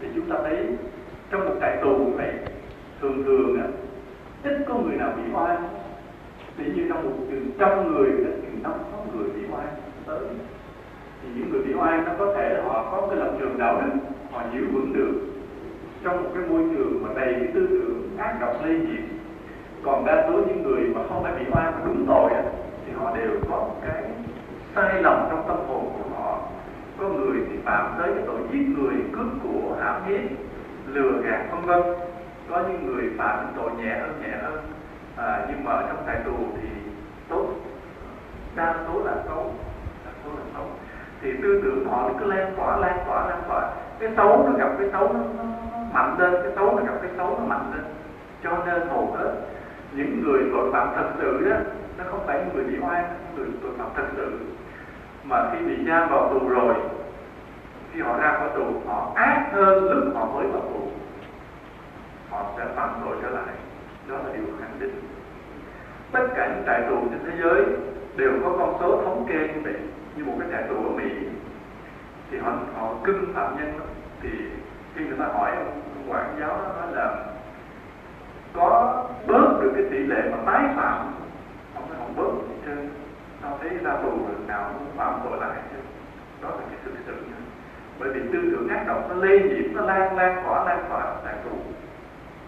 Thì 0.00 0.08
chúng 0.14 0.30
ta 0.30 0.36
thấy 0.42 0.68
trong 1.30 1.48
một 1.48 1.54
trại 1.60 1.78
tù 1.82 2.12
vậy 2.16 2.32
thường 3.00 3.24
thường 3.24 3.60
á 3.60 3.66
ít 4.44 4.64
có 4.68 4.74
người 4.74 4.96
nào 4.96 5.12
bị 5.16 5.22
oan 5.34 5.68
thì 6.56 6.64
như 6.64 6.88
trong 6.88 7.04
một 7.04 7.16
chừng 7.30 7.50
trăm 7.58 7.92
người 7.92 8.10
đến 8.10 8.40
chừng 8.42 8.62
năm 8.62 8.72
sáu 8.90 9.06
người 9.14 9.28
bị 9.30 9.40
oan 9.52 9.66
tới. 10.06 10.20
Thì 11.22 11.28
những 11.36 11.50
người 11.50 11.62
bị 11.62 11.74
oan 11.74 12.04
nó 12.04 12.12
có 12.18 12.34
thể 12.34 12.62
họ 12.64 12.88
có 12.92 13.06
cái 13.06 13.18
lập 13.18 13.32
trường 13.38 13.58
đạo 13.58 13.82
đức 13.84 13.98
họ 14.32 14.42
giữ 14.52 14.60
vững 14.72 14.92
được 14.92 15.12
trong 16.04 16.22
một 16.22 16.30
cái 16.34 16.44
môi 16.48 16.62
trường 16.74 17.02
mà 17.02 17.08
đầy 17.20 17.34
cái 17.34 17.48
tư 17.54 17.66
tưởng 17.70 18.18
ác 18.18 18.36
độc 18.40 18.54
lây 18.64 18.78
nhiễm. 18.78 19.02
Còn 19.82 20.04
đa 20.04 20.26
số 20.28 20.32
những 20.32 20.62
người 20.62 20.80
mà 20.94 21.00
không 21.08 21.22
phải 21.22 21.32
bị 21.38 21.44
oan 21.54 21.72
mà 21.72 21.80
đúng 21.84 22.06
tội 22.08 22.32
á, 22.32 22.42
thì 22.86 22.92
họ 22.96 23.16
đều 23.16 23.30
có 23.50 23.56
một 23.56 23.76
cái 23.86 24.02
sai 24.74 25.02
lầm 25.02 25.26
trong 25.30 25.44
tâm 25.48 25.56
hồn 25.68 25.92
của 25.98 26.16
họ. 26.16 26.38
Có 26.98 27.08
người 27.08 27.40
thì 27.50 27.58
phạm 27.64 27.94
tới 27.98 28.12
cái 28.14 28.24
tội 28.26 28.38
giết 28.52 28.64
người 28.78 28.94
cướp 29.12 29.26
của 29.42 29.76
hãm 29.80 30.02
hiếp 30.06 30.20
lừa 30.86 31.22
gạt 31.22 31.44
vân 31.50 31.60
vân 31.66 32.03
có 32.50 32.62
những 32.68 32.86
người 32.86 33.10
phạm 33.18 33.46
tội 33.56 33.70
nhẹ 33.78 33.98
hơn 34.00 34.22
nhẹ 34.22 34.36
hơn. 34.42 34.58
À, 35.16 35.46
nhưng 35.48 35.64
mà 35.64 35.72
ở 35.72 35.84
trong 35.88 36.06
trại 36.06 36.16
tù 36.24 36.32
thì 36.62 36.68
tốt. 37.28 37.46
Đa 38.54 38.74
số 38.86 39.04
là 39.04 39.12
xấu. 39.26 39.54
Đa 40.04 40.12
số 40.24 40.30
là 40.30 40.44
xấu. 40.54 40.64
Thì 41.22 41.32
tư 41.42 41.60
tưởng 41.64 41.86
họ 41.90 42.10
cứ 42.18 42.24
lan 42.24 42.54
tỏa 42.56 42.76
lan 42.76 42.98
tỏa 43.06 43.28
lan 43.28 43.42
tỏa. 43.48 43.70
Cái 43.98 44.10
xấu 44.16 44.48
nó 44.48 44.58
gặp 44.58 44.68
cái 44.78 44.88
xấu 44.92 45.12
nó, 45.12 45.18
nó, 45.36 45.44
nó 45.72 45.78
mạnh 45.92 46.16
lên 46.18 46.32
cái 46.42 46.52
xấu 46.56 46.78
nó 46.78 46.82
gặp 46.84 46.94
cái 47.02 47.10
xấu 47.16 47.38
nó 47.38 47.44
mạnh 47.44 47.72
lên. 47.74 47.84
Cho 48.42 48.50
nên 48.66 48.88
hầu 48.88 49.16
hết 49.18 49.34
những 49.92 50.22
người 50.22 50.42
tội 50.52 50.72
phạm 50.72 50.88
thật 50.94 51.08
sự 51.18 51.50
đó 51.50 51.56
nó 51.98 52.04
không 52.10 52.20
phải 52.26 52.44
người 52.54 52.64
bị 52.64 52.78
oan 52.82 53.04
người 53.36 53.46
tội 53.62 53.72
phạm 53.78 53.88
thật 53.96 54.06
sự. 54.16 54.38
Mà 55.24 55.50
khi 55.52 55.64
bị 55.66 55.76
giam 55.88 56.08
vào 56.10 56.28
tù 56.28 56.48
rồi 56.48 56.74
khi 57.92 58.00
họ 58.00 58.18
ra 58.18 58.36
khỏi 58.38 58.48
tù 58.54 58.64
họ 58.86 59.12
ác 59.14 59.48
hơn 59.52 59.84
lúc 59.84 60.14
họ 60.14 60.26
mới 60.26 60.46
vào 60.46 60.60
tù 60.60 60.88
họ 62.34 62.50
sẽ 62.56 62.64
phạm 62.76 62.90
tội 63.04 63.16
trở 63.22 63.30
lại. 63.30 63.54
Đó 64.08 64.16
là 64.16 64.32
điều 64.34 64.44
khẳng 64.60 64.80
định. 64.80 65.00
Tất 66.12 66.26
cả 66.36 66.48
những 66.48 66.64
trại 66.66 66.82
tù 66.90 66.96
trên 67.10 67.20
thế 67.26 67.38
giới 67.42 67.64
đều 68.16 68.32
có 68.44 68.54
con 68.58 68.76
số 68.80 69.02
thống 69.04 69.26
kê 69.28 69.48
như 69.54 69.60
vậy. 69.64 69.74
Như 70.16 70.24
một 70.24 70.34
cái 70.38 70.48
trại 70.52 70.62
tù 70.68 70.74
ở 70.74 70.90
mỹ, 70.90 71.10
thì 72.30 72.38
họ 72.38 72.52
họ 72.76 72.94
cưng 73.04 73.32
phạm 73.34 73.56
nhân 73.56 73.78
đó. 73.78 73.84
thì 74.22 74.28
khi 74.94 75.04
người 75.04 75.18
ta 75.18 75.26
hỏi 75.26 75.50
ông 75.56 75.82
quản 76.08 76.36
giáo 76.40 76.48
đó, 76.48 76.72
nói 76.80 76.92
là 76.92 77.24
có 78.52 79.04
bớt 79.26 79.60
được 79.62 79.72
cái 79.74 79.84
tỷ 79.90 79.98
lệ 79.98 80.22
mà 80.30 80.52
tái 80.52 80.64
phạm? 80.76 81.14
Không 81.74 81.84
phải 81.88 81.98
không 81.98 82.14
bớt 82.16 82.48
gì 82.48 82.54
trơn. 82.66 82.88
Sao 83.42 83.58
thấy 83.60 83.70
ra 83.84 83.96
tù 84.02 84.10
lần 84.10 84.44
nào 84.46 84.70
cũng 84.78 84.96
phạm 84.96 85.20
tội 85.24 85.38
lại 85.40 85.58
chứ 85.72 85.78
đó 86.42 86.50
là 86.50 86.62
cái 86.70 86.78
thực 86.84 86.92
sự 87.06 87.12
nha 87.12 87.36
bởi 87.98 88.12
vì 88.12 88.20
tư 88.20 88.38
tưởng 88.50 88.68
ác 88.68 88.84
độc 88.86 89.08
nó 89.08 89.14
lây 89.14 89.40
nhiễm, 89.40 89.74
nó 89.74 89.82
lan 89.82 90.16
lan 90.16 90.42
tỏa 90.44 90.64
lan 90.64 90.84
tỏa 90.88 91.14
tại 91.24 91.34
tù 91.44 91.50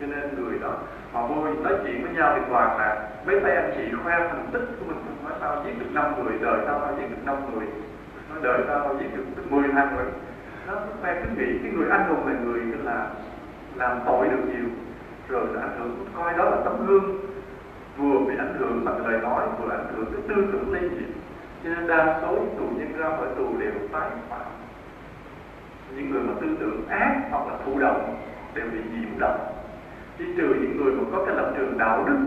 cho 0.01 0.07
nên 0.07 0.45
người 0.45 0.59
đó, 0.59 0.75
họ 1.13 1.27
vô 1.27 1.45
nói 1.45 1.75
chuyện 1.85 2.03
với 2.03 2.15
nhau 2.15 2.33
thì 2.37 2.43
toàn 2.51 2.79
là 2.79 3.09
mấy 3.27 3.41
tay 3.41 3.57
anh 3.57 3.73
chị 3.77 3.97
khoe 4.05 4.19
thành 4.19 4.47
tích 4.53 4.67
của 4.79 4.85
mình 4.87 4.97
nói 5.25 5.33
sao 5.41 5.63
giết 5.65 5.79
được 5.79 5.91
năm 5.93 6.25
người, 6.25 6.39
đời 6.41 6.61
sao 6.67 6.81
tao 6.81 6.95
giết 6.97 7.11
được 7.11 7.25
năm 7.25 7.37
người. 7.53 7.67
Nói 8.31 8.39
đời 8.43 8.61
sao 8.67 8.79
tao 8.79 8.95
giết 9.01 9.17
được 9.17 9.25
mười 9.51 9.69
thằng 9.73 9.97
người. 9.97 10.07
Nó 10.67 10.75
khoe 11.03 11.15
cứ 11.15 11.29
nghĩ 11.37 11.59
cái 11.63 11.73
người 11.73 11.91
anh 11.91 12.09
hùng 12.09 12.27
là 12.27 12.33
người 12.45 12.61
tức 12.73 12.85
là 12.85 13.07
làm 13.75 13.99
tội 14.07 14.29
được 14.29 14.43
nhiều. 14.47 14.69
Rồi 15.29 15.47
là 15.55 15.61
ảnh 15.61 15.79
hưởng, 15.79 16.07
coi 16.17 16.33
đó 16.39 16.45
là 16.45 16.57
tấm 16.65 16.87
gương 16.87 17.21
vừa 17.97 18.19
bị 18.19 18.35
ảnh 18.39 18.55
hưởng 18.59 18.85
bằng 18.85 19.07
lời 19.07 19.21
nói, 19.23 19.47
vừa 19.59 19.71
ảnh 19.71 19.87
hưởng 19.97 20.07
cái 20.07 20.23
tư 20.29 20.47
tưởng 20.53 20.73
lây 20.73 20.83
nhiễm 20.83 21.11
cho 21.65 21.75
nên 21.75 21.87
đa 21.87 22.19
số 22.23 22.33
những 22.33 22.55
tù 22.59 22.65
nhân 22.79 22.93
ra 22.99 23.09
khỏi 23.17 23.29
tù 23.37 23.59
đều 23.59 23.73
tái 23.93 24.11
phạm 24.29 24.47
những 25.97 26.11
người 26.11 26.23
mà 26.23 26.33
tư 26.41 26.57
tưởng 26.61 26.89
ác 26.89 27.21
hoặc 27.31 27.47
là 27.49 27.55
thụ 27.65 27.79
động 27.79 28.17
đều 28.55 28.67
bị 28.73 28.79
nhiễm 28.79 29.19
độc 29.19 29.37
chỉ 30.19 30.25
trừ 30.37 30.55
những 30.61 30.77
người 30.77 30.93
mà 30.95 31.05
có 31.13 31.25
cái 31.27 31.35
lập 31.37 31.53
trường 31.57 31.79
đạo 31.79 32.05
đức. 32.07 32.19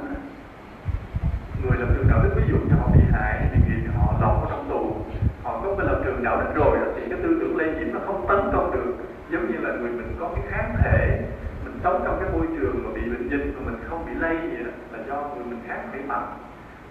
Người 1.63 1.77
lập 1.79 1.87
trường 1.95 2.07
đạo 2.09 2.19
đức 2.23 2.29
ví 2.35 2.43
dụ 2.49 2.57
như 2.57 2.75
họ 2.79 2.87
bị 2.95 3.01
hại 3.11 3.49
thì 3.51 3.59
vì 3.67 3.87
họ 3.97 4.13
lọt 4.21 4.35
vào 4.41 4.47
trong 4.49 4.69
tù. 4.69 4.95
Họ 5.43 5.61
có 5.63 5.75
cái 5.77 5.87
lập 5.87 6.01
trường 6.03 6.23
đạo 6.23 6.41
đức 6.41 6.51
rồi 6.55 6.77
thì 6.95 7.01
cái 7.09 7.19
tư 7.23 7.37
tưởng 7.39 7.57
lây 7.57 7.67
nhiễm 7.67 7.93
nó 7.93 7.99
không 8.05 8.25
tấn 8.27 8.39
công 8.53 8.71
được. 8.71 8.93
Giống 9.31 9.51
như 9.51 9.57
là 9.59 9.69
người 9.75 9.91
mình 9.91 10.15
có 10.19 10.31
cái 10.35 10.43
kháng 10.49 10.75
thể 10.83 11.21
mình 11.65 11.79
sống 11.83 12.01
trong 12.05 12.17
cái 12.19 12.29
môi 12.33 12.47
trường 12.59 12.83
mà 12.83 12.89
bị 12.95 13.01
bệnh 13.01 13.29
dịch 13.29 13.53
mà 13.55 13.71
mình 13.71 13.79
không 13.89 14.05
bị 14.05 14.11
lây 14.19 14.37
gì 14.51 14.63
đó 14.63 14.71
là 14.91 14.99
do 15.07 15.15
người 15.35 15.45
mình 15.45 15.59
kháng 15.67 15.89
thể 15.93 15.99
mạnh 16.07 16.27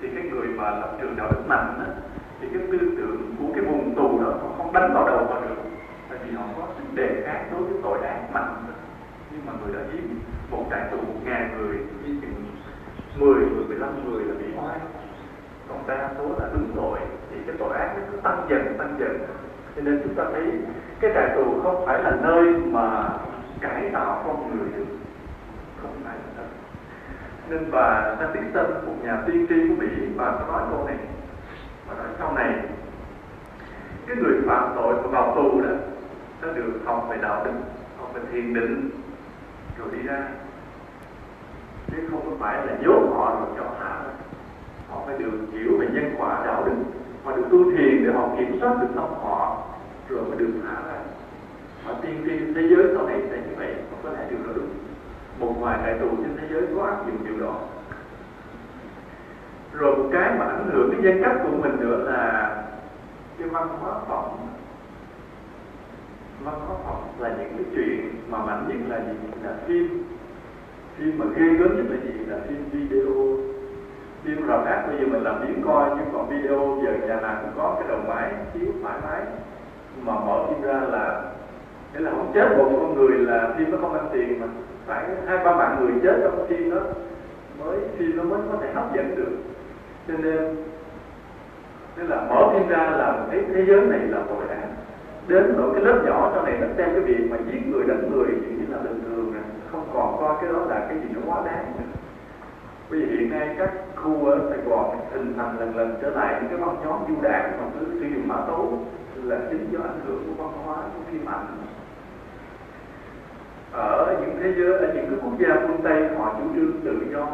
thì 0.01 0.09
cái 0.15 0.25
người 0.31 0.47
mà 0.47 0.71
lập 0.71 0.97
trường 1.01 1.17
đạo 1.17 1.29
đức 1.31 1.43
mạnh 1.49 1.75
đó, 1.79 1.85
thì 2.41 2.49
cái 2.53 2.63
tư 2.73 2.79
tưởng 2.97 3.35
của 3.39 3.49
cái 3.55 3.65
vùng 3.65 3.95
tù 3.97 4.25
đó 4.25 4.31
họ 4.31 4.49
không 4.57 4.73
đánh 4.73 4.95
vào 4.95 5.07
đầu 5.07 5.27
họ 5.27 5.41
được. 5.41 5.63
Tại 6.09 6.19
vì 6.25 6.37
họ 6.37 6.45
có 6.57 6.63
sức 6.79 6.95
đề 6.95 7.23
kháng 7.27 7.49
đối 7.53 7.63
với 7.63 7.79
tội 7.83 8.07
ác 8.07 8.33
mạnh 8.33 8.55
nhưng 9.31 9.47
mà 9.47 9.53
người 9.63 9.75
đó 9.75 9.81
hiếm 9.93 10.21
một 10.51 10.65
trại 10.71 10.81
tù 10.91 10.97
một 10.97 11.21
ngàn 11.25 11.59
người 11.59 11.79
chỉ 12.05 12.13
chừng 12.21 12.45
mười 13.17 13.35
người 13.35 13.65
mười 13.69 13.77
lăm 13.77 14.11
người 14.11 14.25
là 14.25 14.35
bị 14.35 14.47
oan 14.57 14.81
còn 15.69 15.87
đa 15.87 16.11
số 16.19 16.25
là 16.39 16.49
đúng 16.53 16.73
tội, 16.77 16.99
thì 17.31 17.37
cái 17.47 17.57
tội 17.59 17.77
ác 17.79 17.95
nó 17.97 18.03
cứ 18.13 18.19
tăng 18.21 18.47
dần 18.49 18.79
tăng 18.79 18.97
dần. 18.99 19.19
Cho 19.77 19.83
nên 19.83 20.01
chúng 20.05 20.15
ta 20.15 20.25
thấy 20.33 20.43
cái 21.01 21.11
trại 21.15 21.37
tù 21.37 21.61
không 21.63 21.87
phải 21.87 22.03
là 22.03 22.17
nơi 22.23 22.55
mà 22.67 23.09
cải 23.61 23.91
tạo 23.93 24.23
con 24.27 24.59
người 24.59 24.69
được. 24.77 24.97
Không 25.83 25.91
phải 26.05 26.17
là 26.17 26.33
nơi. 26.37 26.47
Nên 27.49 27.71
bà 27.71 28.17
Natixon 28.21 28.87
một 28.87 28.95
nhà 29.03 29.23
tiên 29.27 29.47
tri 29.49 29.69
của 29.69 29.75
Mỹ, 29.75 29.89
bà 30.17 30.31
có 30.31 30.47
nói 30.47 30.63
câu 30.71 30.87
này. 30.87 30.97
Và 31.89 31.95
nói 31.95 32.07
sau 32.19 32.33
này, 32.33 32.59
cái 34.07 34.17
người 34.17 34.41
phạm 34.47 34.73
tội 34.75 34.95
mà 34.95 35.09
vào 35.09 35.35
tù 35.37 35.61
đó, 35.61 35.75
nó 36.43 36.53
được 36.53 36.73
học 36.85 37.07
về 37.11 37.17
đạo 37.23 37.45
đức 37.45 37.53
học 37.99 38.11
về 38.15 38.21
thiền 38.33 38.55
định 38.55 38.91
rồi 39.79 39.89
đi 39.93 40.03
ra. 40.03 40.29
Chứ 41.91 41.97
không 42.11 42.21
có 42.31 42.37
phải 42.39 42.67
là 42.67 42.73
nhốt 42.81 43.01
họ 43.15 43.41
rồi 43.41 43.49
cho 43.57 43.65
thả 43.79 44.03
họ 44.91 45.03
phải 45.07 45.19
được 45.19 45.33
hiểu 45.53 45.79
về 45.79 45.87
nhân 45.93 46.15
quả 46.19 46.43
đạo 46.47 46.65
đức 46.65 46.73
họ 47.25 47.37
được 47.37 47.45
tu 47.51 47.71
thiền 47.71 48.05
để 48.05 48.13
họ 48.13 48.29
kiểm 48.39 48.59
soát 48.61 48.77
được 48.81 48.89
tâm 48.95 49.09
họ, 49.23 49.67
rồi 50.09 50.25
mới 50.25 50.39
được 50.39 50.53
thả 50.65 50.75
ra. 50.89 50.99
Mà 51.87 51.93
tiên 52.03 52.25
tri 52.25 52.55
thế 52.55 52.69
giới 52.69 52.95
sau 52.95 53.07
này 53.07 53.23
sẽ 53.31 53.37
như 53.37 53.55
vậy 53.57 53.75
không 53.91 53.99
có 54.03 54.11
lẽ 54.11 54.27
điều 54.31 54.39
đó 54.47 54.53
đúng. 54.57 54.69
Một 55.39 55.55
vài 55.61 55.79
đại 55.83 55.99
tù 56.01 56.09
trên 56.17 56.37
thế 56.37 56.49
giới 56.51 56.63
có 56.77 56.83
áp 56.83 57.07
dụng 57.07 57.25
điều 57.25 57.47
đó. 57.47 57.55
Rồi 59.73 59.97
một 59.97 60.09
cái 60.13 60.39
mà 60.39 60.45
ảnh 60.45 60.71
hưởng 60.73 60.91
cái 60.93 61.01
nhân 61.03 61.23
cách 61.25 61.37
của 61.43 61.57
mình 61.57 61.77
nữa 61.81 61.97
là 61.97 62.55
cái 63.39 63.49
văn 63.49 63.69
hóa 63.81 63.93
phẩm 64.09 64.25
nó 66.45 66.51
có 66.69 66.75
phẩm 66.85 66.97
là 67.19 67.29
những 67.29 67.53
cái 67.57 67.65
chuyện 67.75 68.11
mà 68.31 68.39
mạnh 68.39 68.65
nhất 68.69 68.77
là 68.89 68.99
gì? 68.99 69.29
Là 69.45 69.53
phim. 69.67 70.05
Phim 70.97 71.19
mà 71.19 71.25
ghê 71.37 71.49
gớm 71.49 71.77
nhất 71.77 71.85
là 71.91 71.97
gì? 71.97 72.25
Là 72.27 72.37
phim 72.49 72.65
video. 72.73 73.37
Phim 74.23 74.49
rạp 74.49 74.65
ác 74.67 74.85
bây 74.87 74.97
giờ 74.99 75.07
mình 75.07 75.23
làm 75.23 75.41
biến 75.43 75.63
coi, 75.67 75.91
nhưng 75.97 76.09
còn 76.13 76.29
video 76.29 76.79
giờ 76.85 77.07
nhà 77.07 77.21
nào 77.21 77.37
cũng 77.43 77.53
có 77.57 77.77
cái 77.79 77.89
đầu 77.89 78.01
máy, 78.09 78.33
chiếu 78.55 78.73
thoải 78.83 78.99
mái. 79.03 79.21
Mà 80.03 80.13
mở 80.13 80.47
phim 80.49 80.63
ra 80.63 80.81
là 80.81 81.23
nghĩa 81.93 82.01
là 82.01 82.11
không 82.11 82.33
chết 82.35 82.49
một 82.59 82.69
con 82.73 82.95
người 82.95 83.19
là 83.19 83.55
phim 83.59 83.71
nó 83.71 83.79
không 83.81 83.95
ăn 83.95 84.09
tiền 84.13 84.41
mà. 84.41 84.47
Phải 84.87 85.05
hai, 85.27 85.39
ba 85.45 85.57
mạng 85.57 85.77
người 85.81 86.01
chết 86.03 86.21
trong 86.23 86.47
phim 86.49 86.71
đó. 86.71 86.81
Mới 87.59 87.79
phim 87.97 88.17
nó 88.17 88.23
mới 88.23 88.41
có 88.53 88.59
thể 88.61 88.73
hấp 88.75 88.95
dẫn 88.95 89.17
được. 89.17 89.37
Cho 90.09 90.15
nên 90.19 90.57
tức 91.97 92.07
là 92.09 92.27
mở 92.31 92.49
phim 92.53 92.69
ra 92.69 92.91
là 92.91 93.27
thấy 93.31 93.45
thế 93.55 93.65
giới 93.67 93.81
này 93.81 94.01
là 94.01 94.19
tội 94.29 94.49
ác 94.49 94.69
đến 95.29 95.55
nỗi 95.57 95.71
cái 95.75 95.85
lớp 95.85 96.03
nhỏ 96.07 96.31
sau 96.35 96.45
này 96.45 96.59
nó 96.61 96.67
xem 96.77 96.89
cái 96.93 97.01
việc 97.01 97.31
mà 97.31 97.37
giết 97.47 97.61
người, 97.67 97.85
đánh 97.89 98.11
người 98.11 98.29
chỉ 98.41 98.51
như 98.57 98.67
là 98.69 98.79
bình 98.79 99.01
thường 99.05 99.33
rồi 99.33 99.43
không 99.73 99.89
còn 99.95 100.17
coi 100.21 100.37
cái 100.41 100.53
đó 100.53 100.59
là 100.69 100.87
cái 100.89 100.99
gì 100.99 101.09
nó 101.15 101.21
quá 101.27 101.43
đáng 101.45 101.73
nữa. 101.79 101.85
Bây 102.91 103.01
giờ 103.01 103.07
hiện 103.11 103.31
nay 103.31 103.55
các 103.59 103.71
khu 103.97 104.27
ở 104.27 104.51
Sài 104.51 104.59
Gòn 104.59 104.99
hình 105.13 105.35
thành 105.37 105.59
lần 105.59 105.77
lần 105.77 105.99
trở 106.03 106.11
lại 106.11 106.41
những 106.41 106.51
cái 106.51 106.67
băng 106.67 106.77
nhóm 106.85 106.99
du 107.09 107.23
đảng 107.23 107.53
mà 107.59 107.65
cứ 107.75 107.87
sử 108.01 108.07
dụng 108.07 108.29
mã 108.29 108.37
tấu 108.47 108.87
là 109.15 109.39
chính 109.51 109.69
do 109.71 109.79
ảnh 109.83 110.01
hưởng 110.07 110.23
của 110.27 110.45
văn 110.45 110.53
hóa, 110.65 110.77
của 110.77 111.03
phim 111.11 111.27
ảnh. 111.27 111.47
Ở 113.73 114.17
những 114.21 114.39
thế 114.43 114.53
giới, 114.57 114.73
ở 114.73 114.93
những 114.95 115.07
cái 115.11 115.19
quốc 115.23 115.33
gia 115.39 115.55
phương 115.55 115.81
Tây, 115.85 116.09
họ 116.19 116.35
chủ 116.39 116.45
trương 116.55 116.81
tự 116.85 117.07
do, 117.13 117.27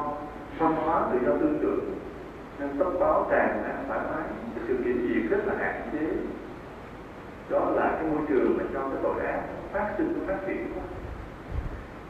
văn 0.58 0.74
hóa 0.74 1.02
tự 1.12 1.18
do 1.26 1.32
tư 1.40 1.48
tưởng, 1.62 1.84
nên 2.60 2.78
tốc 2.78 2.92
báo 3.00 3.26
tràn 3.30 3.62
lan 3.64 3.84
thoải 3.88 4.00
mái. 4.10 4.24
Sự 4.68 4.76
kiện 4.84 4.98
gì 4.98 5.28
rất 5.30 5.46
là 5.46 5.54
hạn 5.58 5.74
chế 5.92 6.06
đó 7.50 7.70
là 7.74 7.90
cái 7.94 8.10
môi 8.10 8.20
trường 8.28 8.58
mà 8.58 8.64
cho 8.74 8.80
cái 8.80 8.98
tội 9.02 9.26
ác 9.26 9.42
phát 9.72 9.94
sinh, 9.98 10.24
phát 10.26 10.36
triển. 10.46 10.72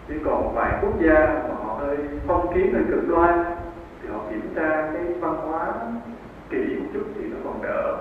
Chỉ 0.08 0.14
còn 0.24 0.54
vài 0.54 0.78
quốc 0.82 0.92
gia 1.00 1.42
mà 1.48 1.54
họ 1.64 1.74
hơi 1.74 1.96
phong 2.26 2.54
kiến 2.54 2.74
hơi 2.74 2.82
cực 2.90 3.08
đoan, 3.08 3.44
thì 4.02 4.08
họ 4.08 4.20
kiểm 4.30 4.54
tra 4.56 4.90
cái 4.92 5.04
văn 5.20 5.34
hóa 5.36 5.72
kỹ 6.50 6.76
một 6.80 6.86
chút 6.94 7.04
thì 7.14 7.22
nó 7.24 7.36
còn 7.44 7.62
đỡ. 7.62 7.96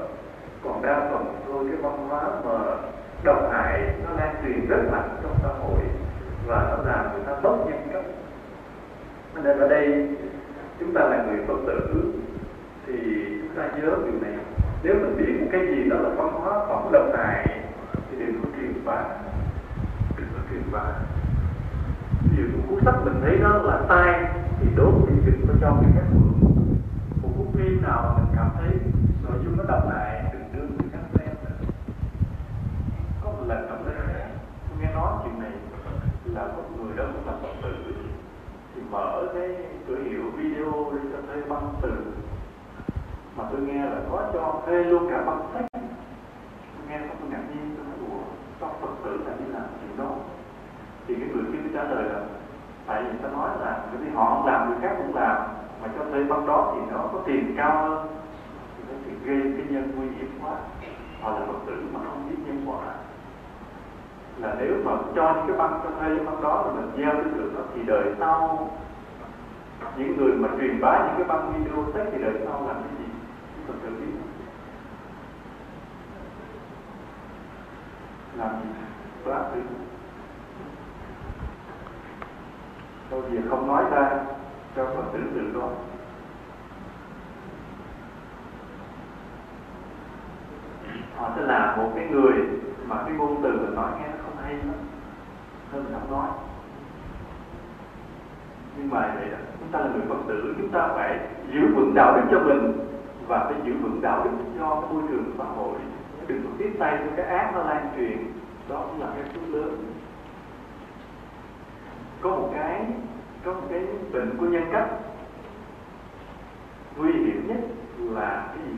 Còn 0.63 0.81
đa 0.81 1.09
phần 1.11 1.35
thôi, 1.47 1.65
cái 1.67 1.81
văn 1.81 2.07
hóa 2.07 2.29
mà 2.45 2.59
độc 3.23 3.51
hại 3.51 3.79
nó 4.03 4.09
lan 4.17 4.35
truyền 4.43 4.67
rất 4.69 4.83
mạnh 4.91 5.09
trong 5.23 5.35
xã 5.41 5.47
hội 5.47 5.79
và 6.47 6.77
nó 6.77 6.91
làm 6.91 7.13
người 7.13 7.23
ta 7.25 7.39
mất 7.43 7.57
nhân 7.65 7.87
cách. 7.93 8.05
Nên 9.43 9.59
ở 9.59 9.67
đây 9.67 10.07
chúng 10.79 10.93
ta 10.93 11.01
là 11.01 11.23
người 11.23 11.45
phật 11.47 11.57
tử, 11.67 12.13
thì 12.87 12.93
chúng 13.41 13.55
ta 13.55 13.63
nhớ 13.67 13.95
điều 14.05 14.21
này 14.21 14.33
nếu 14.83 14.95
mình 14.95 15.17
biết 15.17 15.41
một 15.41 15.47
cái 15.51 15.67
gì 15.67 15.89
đó 15.89 15.95
là 15.95 16.09
văn 16.09 16.33
hóa, 16.33 16.65
phẩm 16.67 16.91
độc 16.91 17.05
này 17.13 17.59
thì 18.11 18.25
đừng 18.25 18.41
có 18.41 18.49
truyền 18.55 18.85
bá 18.85 19.03
đừng 20.17 20.27
có 20.33 20.39
truyền 20.49 20.61
bá 20.71 20.83
Nhiều 22.35 22.45
một 22.53 22.63
cuốn 22.69 22.79
sách 22.85 22.95
mình 23.05 23.21
thấy 23.21 23.37
nó 23.41 23.57
là 23.57 23.81
sai 23.87 24.23
thì 24.59 24.67
đốt 24.75 24.93
thì 25.07 25.15
đừng 25.25 25.47
có 25.47 25.53
cho 25.61 25.75
người 25.75 25.91
khác 25.95 26.05
mượn. 26.13 26.53
Một 27.21 27.29
cuốn 27.37 27.47
phim 27.53 27.81
nào 27.81 28.01
mà 28.03 28.17
mình 28.17 28.35
cảm 28.35 28.49
thấy 28.57 28.69
nội 29.23 29.37
dung 29.45 29.57
nó 29.57 29.63
độc 29.67 29.89
hại 29.89 30.23
đừng 30.33 30.43
đưa 30.53 30.67
người 30.67 30.89
khác 30.91 31.03
xem 31.13 31.35
nữa. 31.43 31.65
Có 33.23 33.31
một 33.31 33.43
lần 33.47 33.65
trong 33.69 33.85
đây 33.85 33.95
tôi 34.69 34.77
nghe 34.81 34.93
nói 34.93 35.11
chuyện 35.23 35.39
này 35.39 35.51
là 36.25 36.47
một 36.47 36.63
người 36.77 36.97
đó 36.97 37.03
cũng 37.13 37.27
là 37.27 37.33
phật 37.41 37.53
tử. 37.63 37.93
Thì 38.75 38.81
mở 38.91 39.23
cái 39.33 39.49
cửa 39.87 39.97
hiệu 40.03 40.23
video 40.37 40.91
đi 40.93 41.09
cho 41.13 41.19
thấy 41.27 41.41
băng 41.49 41.73
từ 41.81 41.91
mà 43.37 43.43
tôi 43.51 43.61
nghe 43.61 43.85
là 43.85 43.97
có 44.11 44.29
cho 44.33 44.61
thuê 44.65 44.83
luôn 44.83 45.09
cả 45.09 45.23
băng 45.25 45.41
sách 45.53 45.65
tôi 45.71 46.83
nghe 46.89 46.97
xong 46.99 47.17
tôi 47.21 47.29
ngạc 47.29 47.43
nhiên, 47.49 47.75
tôi 47.77 47.85
nói, 47.85 47.95
ủa 48.09 48.23
cho 48.61 48.67
phật 48.81 48.93
tử 49.03 49.19
là 49.25 49.33
đi 49.39 49.45
làm 49.53 49.63
chuyện 49.81 49.97
đó? 49.97 50.15
Thì 51.07 51.15
cái 51.15 51.29
người 51.33 51.43
kia 51.51 51.69
trả 51.73 51.83
lời 51.83 52.03
là, 52.03 52.19
tại 52.87 53.03
vì 53.03 53.17
ta 53.23 53.29
nói 53.29 53.49
là 53.61 53.79
bởi 53.91 54.01
vì 54.05 54.09
họ 54.15 54.25
không 54.25 54.45
làm, 54.45 54.69
người 54.69 54.77
khác 54.81 54.95
cũng 54.97 55.15
làm, 55.15 55.37
mà 55.81 55.87
cho 55.97 56.05
thuê 56.05 56.23
băng 56.23 56.47
đó 56.47 56.73
thì 56.75 56.91
nó 56.91 56.97
có 57.13 57.19
tiền 57.25 57.53
cao 57.57 57.77
hơn. 57.77 58.07
Thì 58.77 58.83
nó 58.89 58.95
thì 59.05 59.11
gây 59.25 59.53
cái 59.57 59.65
nhân 59.69 59.91
nguy 59.95 60.07
hiểm 60.17 60.39
quá. 60.43 60.55
Họ 61.21 61.29
là 61.29 61.45
phật 61.45 61.59
tử 61.65 61.83
mà 61.93 61.99
không 62.05 62.29
biết 62.29 62.35
nhân 62.45 62.65
quả. 62.65 62.93
Là 64.37 64.55
nếu 64.59 64.73
mà 64.85 64.91
cho 65.15 65.33
những 65.35 65.47
cái 65.47 65.57
băng, 65.57 65.79
cho 65.83 65.89
thuê 65.99 66.15
cái 66.15 66.25
băng 66.25 66.41
đó 66.41 66.63
mà 66.65 66.81
mình 66.81 66.91
gieo 66.97 67.13
cái 67.13 67.33
được 67.35 67.51
đó 67.55 67.61
thì 67.75 67.81
đời 67.85 68.15
sau, 68.19 68.69
những 69.97 70.17
người 70.17 70.31
mà 70.31 70.49
truyền 70.59 70.81
bá 70.81 70.99
những 70.99 71.15
cái 71.17 71.27
băng 71.27 71.53
video 71.53 71.85
sách 71.93 72.07
thì 72.11 72.23
đời 72.23 72.33
sau 72.45 72.67
làm 72.67 72.75
cái 72.75 72.91
gì? 72.99 73.12
Phật 73.67 73.73
tử 73.83 73.89
biết. 73.89 74.13
Làm 78.37 78.49
gì 78.49 78.69
bá 79.25 79.39
tử 79.53 79.61
Thôi 83.09 83.21
giờ 83.31 83.41
không 83.49 83.67
nói 83.67 83.83
ra 83.91 84.09
cho 84.75 84.85
Phật 84.85 85.03
tử 85.13 85.19
được 85.33 85.59
đó. 85.59 85.69
Họ 91.15 91.29
sẽ 91.35 91.41
là 91.41 91.75
một 91.75 91.91
cái 91.95 92.07
người 92.07 92.33
mà 92.85 93.03
cái 93.05 93.15
ngôn 93.15 93.39
từ 93.43 93.51
mình 93.51 93.75
nói 93.75 93.91
nghe 93.99 94.07
nó 94.07 94.23
không 94.23 94.43
hay 94.43 94.53
lắm. 94.53 94.75
Hơn 95.71 95.83
mình 95.83 95.93
không 95.99 96.11
nói. 96.11 96.29
Nhưng 98.77 98.89
mà 98.89 99.11
vậy 99.15 99.29
đó, 99.31 99.37
chúng 99.59 99.69
ta 99.71 99.79
là 99.79 99.85
người 99.85 100.05
Phật 100.09 100.19
tử 100.27 100.55
Chúng 100.57 100.69
ta 100.69 100.87
phải 100.87 101.19
giữ 101.53 101.59
vững 101.75 101.93
đạo 101.95 102.15
đức 102.15 102.27
cho 102.31 102.39
mình. 102.39 102.92
Và 103.27 103.43
phải 103.43 103.55
giữ 103.65 103.73
vững 103.73 104.01
đạo 104.01 104.23
đức 104.23 104.31
cho 104.59 104.87
môi 104.91 105.03
trường 105.09 105.35
xã 105.37 105.43
hội. 105.43 105.79
Đừng 106.27 106.43
có 106.43 106.49
tiếp 106.57 106.75
tay 106.79 106.97
cho 106.97 107.11
cái 107.17 107.25
ác 107.25 107.51
nó 107.53 107.63
lan 107.63 107.93
truyền. 107.95 108.17
Đó 108.69 108.85
cũng 108.87 109.01
là 109.01 109.07
cái 109.15 109.23
phước 109.23 109.49
lớn. 109.49 109.93
Có 112.21 112.29
một 112.29 112.49
cái, 112.53 112.85
có 113.45 113.53
một 113.53 113.67
cái 113.69 113.85
bệnh 114.13 114.37
của 114.37 114.45
nhân 114.45 114.63
cách. 114.71 114.89
Nguy 116.97 117.11
hiểm 117.11 117.47
nhất 117.47 117.57
là 117.99 118.47
cái 118.47 118.65
gì? 118.67 118.73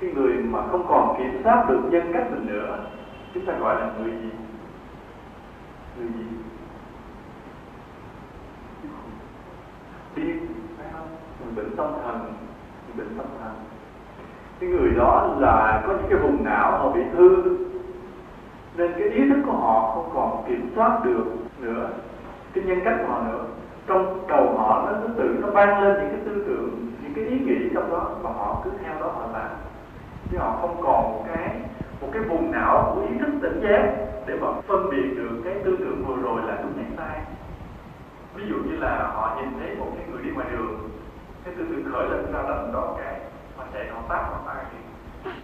Cái 0.00 0.10
người 0.10 0.32
mà 0.32 0.66
không 0.70 0.86
còn 0.88 1.18
kiểm 1.18 1.40
soát 1.44 1.66
được 1.68 1.80
nhân 1.90 2.10
cách 2.12 2.26
mình 2.30 2.46
nữa, 2.46 2.84
chúng 3.34 3.46
ta 3.46 3.52
gọi 3.58 3.80
là 3.80 3.92
người 3.98 4.10
gì? 4.10 4.30
Người 5.98 6.08
gì? 6.08 6.24
Điên 10.16 10.46
phải 10.78 10.86
không? 10.92 11.08
Mình 11.40 11.54
bệnh 11.56 11.76
tâm 11.76 11.92
thần 12.02 12.32
bệnh 12.96 13.14
tâm 13.16 13.26
thần 13.40 13.52
cái 14.60 14.70
người 14.70 14.90
đó 14.90 15.36
là 15.38 15.82
có 15.86 15.92
những 15.92 16.06
cái 16.10 16.18
vùng 16.18 16.44
não 16.44 16.78
họ 16.78 16.92
bị 16.92 17.02
hư 17.12 17.56
nên 18.76 18.92
cái 18.92 19.08
ý 19.08 19.28
thức 19.28 19.38
của 19.46 19.52
họ 19.52 19.92
không 19.94 20.10
còn 20.14 20.44
kiểm 20.48 20.70
soát 20.76 21.00
được 21.04 21.24
nữa. 21.60 21.88
Cái 22.54 22.64
nhân 22.64 22.80
cách 22.84 22.94
của 23.00 23.12
họ 23.12 23.22
nữa. 23.22 23.44
Trong 23.86 24.26
đầu 24.28 24.54
họ 24.58 24.86
nó, 24.86 24.98
cứ 25.02 25.08
tự 25.16 25.38
nó 25.40 25.50
ban 25.50 25.82
lên 25.82 25.94
những 25.94 26.10
cái 26.10 26.20
tư 26.24 26.44
tưởng 26.46 26.92
những 27.02 27.14
cái 27.14 27.24
ý 27.24 27.38
nghĩ 27.38 27.68
trong 27.74 27.90
đó 27.90 28.10
và 28.22 28.30
họ 28.30 28.60
cứ 28.64 28.70
theo 28.82 28.94
đó 29.00 29.06
họ 29.06 29.26
làm. 29.32 29.50
Chứ 30.30 30.38
họ 30.38 30.58
không 30.60 30.82
còn 30.82 31.02
một 31.02 31.24
cái 31.34 31.60
một 32.00 32.08
cái 32.12 32.22
vùng 32.22 32.50
não 32.50 32.92
của 32.94 33.00
ý 33.00 33.18
thức 33.18 33.30
tỉnh 33.42 33.60
giác 33.62 33.92
để 34.26 34.38
mà 34.40 34.48
phân 34.66 34.90
biệt 34.90 35.14
được 35.16 35.40
cái 35.44 35.54
tư 35.64 35.76
tưởng 35.78 36.04
vừa 36.06 36.16
rồi 36.22 36.42
là 36.46 36.58
đúng 36.62 36.72
hay 36.76 36.86
sai. 36.96 37.20
Ví 38.34 38.44
dụ 38.48 38.54
như 38.54 38.76
là 38.76 39.10
họ 39.14 39.36
nhìn 39.36 39.48
thấy 39.60 39.76
một 39.76 39.86
cái 39.96 40.06
người 40.10 40.22
đi 40.22 40.30
ngoài 40.30 40.46
đường 40.52 40.90
cái 41.48 41.56
tư 41.58 41.64
tưởng 41.70 41.92
khởi 41.92 42.08
lên 42.08 42.32
ra 42.32 42.42
lầm 42.42 42.72
đó 42.72 42.96
cái 42.98 43.20
mà 43.58 43.64
chạy 43.72 43.86
họ 43.90 44.02
tác 44.08 44.22
họ 44.30 44.40
sai 44.46 44.64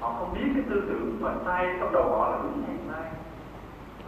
họ 0.01 0.15
không 0.19 0.35
biết 0.35 0.51
cái 0.55 0.65
tư 0.71 0.83
tưởng 0.89 1.19
mà 1.21 1.31
sai 1.45 1.67
trong 1.81 1.93
đầu 1.93 2.03
họ 2.03 2.31
là 2.31 2.39
đúng 2.43 2.63
hay 2.67 2.77
sai 2.89 3.11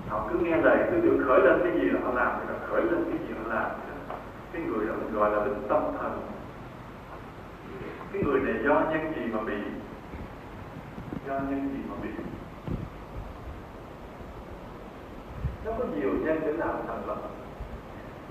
họ 0.08 0.28
cứ 0.32 0.38
nghe 0.38 0.56
lời 0.56 0.78
tư 0.90 1.00
tưởng 1.02 1.22
khởi 1.26 1.40
lên 1.40 1.60
cái 1.62 1.72
gì 1.72 1.90
là 1.90 2.00
họ 2.04 2.12
làm 2.12 2.32
thì 2.40 2.52
là 2.52 2.58
khởi 2.66 2.82
lên 2.82 3.04
cái 3.04 3.18
gì 3.28 3.34
họ 3.34 3.54
làm. 3.54 3.70
Cái 4.52 4.62
người 4.62 4.86
đó 4.86 4.94
mình 4.94 5.14
gọi 5.14 5.30
là 5.30 5.40
bệnh 5.40 5.68
tâm 5.68 5.82
thần. 6.00 6.20
Cái 8.12 8.22
người 8.22 8.40
này 8.40 8.54
do 8.64 8.82
nhân 8.90 9.12
gì 9.16 9.32
mà 9.32 9.40
bị, 9.40 9.56
do 11.28 11.34
nhân 11.34 11.70
gì 11.74 11.80
mà 11.88 11.94
bị? 12.02 12.08
Nó 15.64 15.72
có 15.78 15.84
nhiều 15.84 16.10
nhân 16.24 16.40
để 16.46 16.52
làm 16.52 16.74
thành 16.88 17.06
lập. 17.06 17.18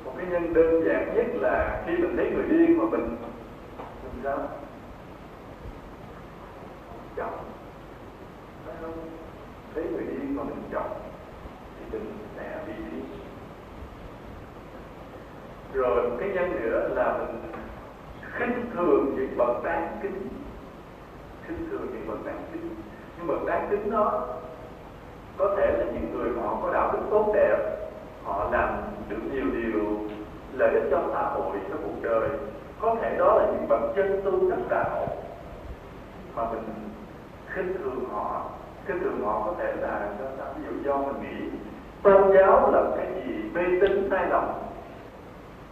Một 0.05 0.11
cái 0.17 0.25
nhân 0.25 0.53
đơn 0.53 0.83
giản 0.85 1.15
nhất 1.15 1.25
là 1.33 1.83
khi 1.85 1.97
mình 1.97 2.17
thấy 2.17 2.31
người 2.31 2.43
điên 2.49 2.77
mà 2.77 2.85
mình 2.91 3.15
mình 4.25 4.37
sao 4.37 4.47
chọc 7.17 7.45
không? 8.81 8.93
Thấy 9.75 9.83
người 9.83 10.03
đi 10.03 10.27
mà 10.29 10.43
mình 10.43 10.63
chọc 10.73 11.01
thì 11.79 11.85
mình 11.91 12.17
sẽ 12.37 12.59
bị 12.67 12.73
đi. 12.91 13.01
Rồi 15.73 16.09
một 16.09 16.15
cái 16.19 16.29
nhân 16.29 16.51
nữa 16.51 16.89
là 16.95 17.17
mình 17.17 17.41
khinh 18.33 18.65
thường 18.73 19.15
những 19.15 19.37
bậc 19.37 19.63
đáng 19.63 19.97
kính. 20.01 20.27
Khinh 21.47 21.69
thường 21.69 21.87
những 21.93 22.07
bậc 22.07 22.25
đáng 22.25 22.43
kính. 22.53 22.75
Nhưng 23.17 23.27
bậc 23.27 23.45
đáng 23.45 23.67
kính 23.69 23.91
đó 23.91 24.27
có 25.37 25.55
thể 25.57 25.77
là 25.77 25.85
những 25.85 26.13
người 26.13 26.29
mà 26.29 26.41
họ 26.41 26.59
có 26.61 26.73
đạo 26.73 26.91
đức 26.93 26.99
tốt 27.11 27.31
đẹp, 27.35 27.57
họ 28.23 28.49
làm 28.51 28.81
được 29.09 29.21
nhiều 29.31 29.45
điều 29.53 29.97
lợi 30.53 30.73
ích 30.73 30.83
cho 30.91 31.01
xã 31.13 31.21
hội, 31.21 31.57
cho 31.69 31.75
cuộc 31.83 32.01
đời 32.01 32.29
có 32.85 32.95
thể 33.01 33.17
đó 33.17 33.35
là 33.37 33.45
những 33.45 33.67
bậc 33.67 33.81
chân 33.95 34.21
tu 34.23 34.49
đắc 34.49 34.59
đạo 34.69 35.07
mà 36.35 36.43
mình 36.51 36.63
khinh 37.47 37.73
thường 37.77 38.05
họ. 38.11 38.45
Khinh 38.87 38.99
thường 38.99 39.21
họ 39.25 39.43
có 39.45 39.53
thể 39.57 39.73
là 39.81 40.09
do 40.19 40.25
sao? 40.37 40.47
Ví 40.57 40.63
dụ 40.65 40.83
do 40.83 40.97
mình 40.97 41.21
nghĩ 41.21 41.49
tôn 42.03 42.33
giáo 42.33 42.71
là 42.71 42.83
cái 42.97 43.07
gì 43.15 43.33
mê 43.53 43.61
tín 43.81 44.07
sai 44.09 44.29
lầm. 44.29 44.43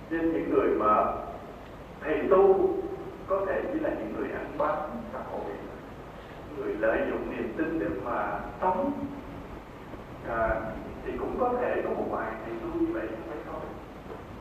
Nên 0.09 0.33
những 0.33 0.49
người 0.49 0.67
mà 0.67 1.05
thầy 2.01 2.19
tu 2.29 2.69
có 3.27 3.41
thể 3.47 3.61
chỉ 3.73 3.79
là 3.79 3.89
những 3.89 4.13
người 4.17 4.31
ăn 4.31 4.45
bám 4.57 4.75
xã 5.13 5.19
hội. 5.31 5.51
Người 6.57 6.75
lợi 6.79 6.97
dụng 7.09 7.31
niềm 7.31 7.53
tin 7.57 7.79
để 7.79 7.87
mà 8.05 8.39
sống. 8.61 8.91
À, 10.29 10.61
thì 11.05 11.11
cũng 11.19 11.35
có 11.39 11.49
thể 11.61 11.81
có 11.83 11.89
một 11.89 12.05
vài 12.11 12.31
thầy 12.45 12.53
tu 12.61 12.79
như 12.79 12.93
vậy 12.93 13.07
phải 13.29 13.37
không? 13.45 13.61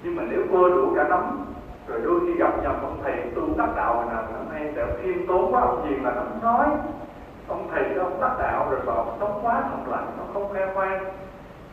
Nhưng 0.02 0.16
mà 0.16 0.22
nếu 0.30 0.40
vừa 0.50 0.70
đủ 0.70 0.92
cả 0.96 1.08
nóng 1.08 1.51
rồi 1.86 2.00
đôi 2.04 2.20
khi 2.20 2.34
gặp 2.38 2.62
nhầm 2.62 2.76
ông 2.82 2.98
thầy 3.02 3.30
tu 3.34 3.42
đắc 3.58 3.68
đạo 3.76 4.04
nào 4.10 4.22
mà 4.22 4.38
hôm 4.38 4.48
nay 4.52 4.72
sẽ 4.76 4.86
khiêm 5.02 5.26
tốn 5.26 5.54
quá, 5.54 5.60
ông 5.60 5.88
gì 5.88 5.96
mà 5.96 6.10
nó 6.14 6.20
không 6.20 6.42
nói. 6.42 6.66
Ông 7.48 7.68
thầy 7.70 7.94
đó, 7.94 8.02
ông 8.02 8.20
đắc 8.20 8.36
đạo 8.38 8.70
rồi 8.70 8.80
bảo 8.86 9.16
sống 9.20 9.40
quá 9.42 9.62
thầm 9.70 9.90
lặng 9.90 10.12
nó 10.18 10.24
không 10.32 10.48
khoe 10.48 10.74
khoang. 10.74 11.04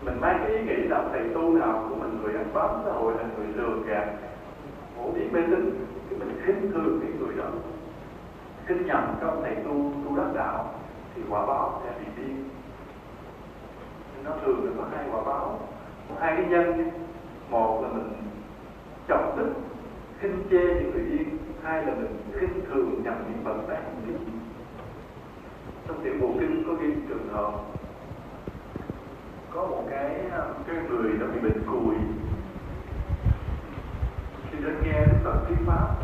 Mình 0.02 0.22
mang 0.22 0.40
cái 0.44 0.58
ý 0.58 0.64
nghĩ 0.64 0.76
là 0.76 1.04
thầy 1.12 1.30
tu 1.34 1.54
nào 1.54 1.84
của 1.90 1.96
mình, 1.96 2.20
người 2.24 2.34
ăn 2.34 2.46
bám 2.54 2.70
xã 2.86 2.92
hội 2.92 3.14
là 3.18 3.24
người 3.38 3.48
lừa 3.48 3.84
gạt 3.86 4.08
phổ 4.98 5.12
biến 5.12 5.34
mê 5.34 5.42
tín. 5.42 5.86
Thì 6.10 6.16
mình 6.16 6.42
khinh 6.46 6.72
thường 6.72 7.00
cái 7.02 7.12
người 7.20 7.36
đó. 7.38 7.44
Khinh 8.66 8.86
nhầm 8.86 9.16
trong 9.22 9.42
thầy 9.44 9.56
tu 9.56 9.92
tu 10.06 10.18
đắc 10.18 10.34
đạo, 10.34 10.66
thì 11.16 11.22
quả 11.30 11.46
báo 11.46 11.82
sẽ 11.84 11.92
bị 12.00 12.06
điên. 12.18 12.50
Nó 14.24 14.32
thường 14.46 14.66
là 14.66 14.72
có 14.78 14.84
hai 14.96 15.06
quả 15.12 15.22
báo. 15.26 15.60
Hai 16.20 16.36
cái 16.36 16.46
nhân 16.46 16.92
một 17.50 17.80
là 17.84 17.88
mình 17.88 18.14
trọng 19.08 19.38
đức 19.38 19.50
khinh 20.22 20.44
chê 20.50 20.58
những 20.58 20.92
người 20.92 21.06
điên 21.10 21.38
hai 21.64 21.86
là 21.86 21.94
mình 21.96 22.18
khinh 22.34 22.62
thường 22.70 23.02
nhằm 23.04 23.14
những 23.14 23.44
bậc 23.44 23.70
đáng 23.70 24.02
biết 24.08 24.14
trong 25.88 26.04
tiểu 26.04 26.14
bộ 26.22 26.34
kinh 26.40 26.64
có 26.68 26.74
ghi 26.74 26.94
trường 27.10 27.28
hợp, 27.34 27.52
có 29.54 29.68
một 29.68 29.84
cái 29.90 30.16
à, 30.32 30.42
cái 30.68 30.76
người 30.90 31.12
đã 31.20 31.28
bị 31.34 31.40
bệnh 31.40 31.64
cùi. 31.68 31.96
Khi 34.52 34.58
đến 34.64 34.76
nghe 34.84 35.06
đức 35.06 35.18
phật 35.24 35.46
thuyết 35.48 35.58
pháp, 35.66 35.96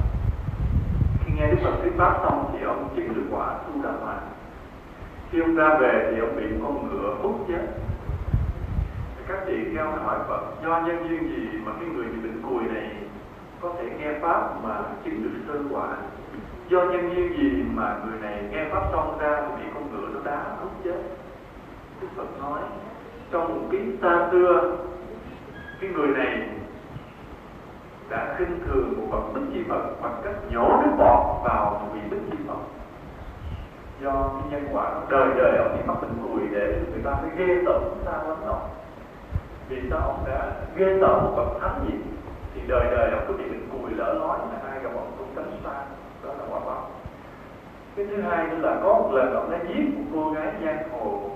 khi 1.26 1.34
nghe 1.36 1.48
đức 1.52 1.58
phật 1.64 1.76
thuyết 1.82 1.94
pháp 1.98 2.20
xong 2.24 2.52
thì 2.54 2.66
ông 2.66 2.94
chứng 2.96 3.14
được 3.14 3.26
quả 3.32 3.58
tu 3.58 3.84
đà 3.84 3.92
hoàn 3.92 4.36
khi 5.32 5.42
ông 5.42 5.56
ra 5.56 5.78
về 5.80 6.12
thì 6.12 6.20
ông 6.20 6.36
bị 6.36 6.44
con 6.64 6.90
ngựa 6.90 7.16
hút 7.22 7.46
chết. 7.48 7.68
Các 9.28 9.40
chị 9.48 9.54
khi 9.72 9.78
ông 9.78 10.04
hỏi 10.04 10.20
Phật, 10.28 10.42
do 10.64 10.82
nhân 10.82 11.10
duyên 11.10 11.30
gì 11.30 11.60
mà 11.66 11.72
cái 11.80 11.90
người 11.90 12.06
bị 12.06 12.20
bệnh 12.22 12.42
cùi 12.42 12.64
này 12.64 13.05
có 13.66 13.72
thể 13.78 13.90
nghe 14.00 14.20
pháp 14.22 14.64
mà 14.64 14.80
chứng 15.04 15.24
được 15.24 15.40
sơ 15.48 15.60
quả. 15.76 15.98
Do 16.70 16.84
nhân 16.84 17.16
duyên 17.16 17.38
gì 17.38 17.64
mà 17.74 17.98
người 18.06 18.20
này 18.22 18.44
nghe 18.52 18.66
pháp 18.72 18.84
xong 18.92 19.18
ra 19.20 19.42
thì 19.42 19.64
bị 19.64 19.70
con 19.74 19.92
ngựa 19.92 20.08
nó 20.14 20.20
đá 20.24 20.44
hút 20.62 20.72
chết? 20.84 20.98
Đức 22.02 22.08
Phật 22.16 22.42
nói, 22.42 22.60
trong 23.32 23.48
một 23.48 23.68
kiếp 23.72 23.82
xa 24.02 24.28
xưa 24.32 24.78
cái 25.82 25.90
người 25.90 26.08
này 26.08 26.50
đã 28.10 28.36
khinh 28.38 28.60
thường 28.66 28.94
một 28.98 29.08
bậc 29.12 29.34
bích 29.34 29.54
chi 29.54 29.64
Phật 29.70 30.02
bằng 30.02 30.22
cách 30.24 30.36
nhổ 30.52 30.82
nước 30.84 30.92
bọt 30.98 31.44
vào 31.44 31.80
một 31.82 31.88
vị 31.94 32.00
bích 32.10 32.22
chi 32.32 32.38
Phật. 32.48 32.60
Do 34.02 34.12
cái 34.12 34.52
nhân 34.52 34.70
quả 34.76 35.02
đời 35.10 35.30
đời 35.38 35.58
ông 35.58 35.78
bị 35.78 35.84
mắc 35.88 36.02
bệnh 36.02 36.18
cùi 36.24 36.42
để 36.52 36.82
người 36.92 37.02
ta 37.04 37.12
phải 37.22 37.30
ghê 37.38 37.62
tởm 37.66 37.84
xa 38.06 38.12
lắm 38.12 38.38
đó. 38.48 38.62
Vì 39.70 39.78
sao 39.90 40.00
ông 40.00 40.24
đã 40.28 40.52
ghê 40.76 40.98
tởm 41.02 41.24
một 41.24 41.34
bậc 41.36 41.62
thánh 41.62 41.86
gì? 41.88 42.15
Thì 42.56 42.62
đời 42.68 42.86
đời 42.92 43.12
ông 43.12 43.26
cứ 43.28 43.34
bị 43.34 43.44
mình 43.44 43.70
cùi 43.72 43.92
lỡ 43.92 44.16
nói 44.20 44.40
là 44.54 44.70
ai 44.70 44.80
gặp 44.84 44.90
ông 44.96 45.12
cũng 45.18 45.28
tránh 45.36 45.60
xa, 45.64 45.86
đó 46.24 46.34
là 46.34 46.44
quả 46.50 46.60
báo. 46.60 46.90
Cái 47.96 48.06
thứ 48.06 48.22
hai 48.22 48.48
nữa 48.48 48.58
là 48.58 48.80
có 48.84 48.94
một 48.94 49.12
lần 49.14 49.34
ông 49.34 49.52
đã 49.52 49.58
giết 49.68 49.86
một 49.96 50.04
cô 50.14 50.32
gái 50.32 50.54
giang 50.66 50.90
hồ. 50.92 51.32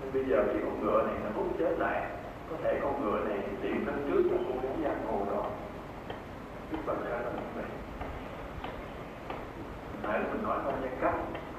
Nên 0.00 0.12
bây 0.12 0.24
giờ 0.24 0.44
khi 0.52 0.58
con 0.64 0.80
ngựa 0.80 1.02
này 1.02 1.14
nó 1.24 1.30
hút 1.36 1.46
chết 1.58 1.78
lại, 1.78 2.02
có 2.50 2.56
thể 2.62 2.80
con 2.82 3.02
ngựa 3.02 3.18
này 3.28 3.38
tìm 3.62 3.86
đến 3.86 3.96
trước 4.08 4.22
cho 4.30 4.36
cô 4.48 4.54
gái 4.62 4.76
giang 4.82 5.06
hồ 5.06 5.26
đó. 5.34 5.42
Đức 6.72 6.78
Phật 6.86 6.96
ra 7.04 7.10
là 7.10 7.30
như 7.30 7.48
vậy. 7.56 7.64
Nãy 10.02 10.20
mình 10.32 10.42
nói 10.42 10.58
qua 10.64 10.72
nhân 10.82 10.96
cách 11.00 11.14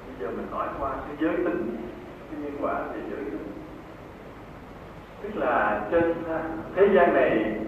Bây 0.06 0.14
giờ 0.20 0.36
mình 0.36 0.46
nói 0.50 0.68
qua 0.80 0.90
cái 0.90 1.16
giới 1.20 1.36
tính, 1.36 1.76
Cái 2.30 2.40
nhân 2.40 2.56
quả 2.60 2.82
về 2.94 3.00
giới 3.10 3.24
tính. 3.24 3.46
Tức 5.22 5.30
là 5.34 5.86
trên 5.90 6.14
thế 6.76 6.88
gian 6.94 7.14
này 7.14 7.60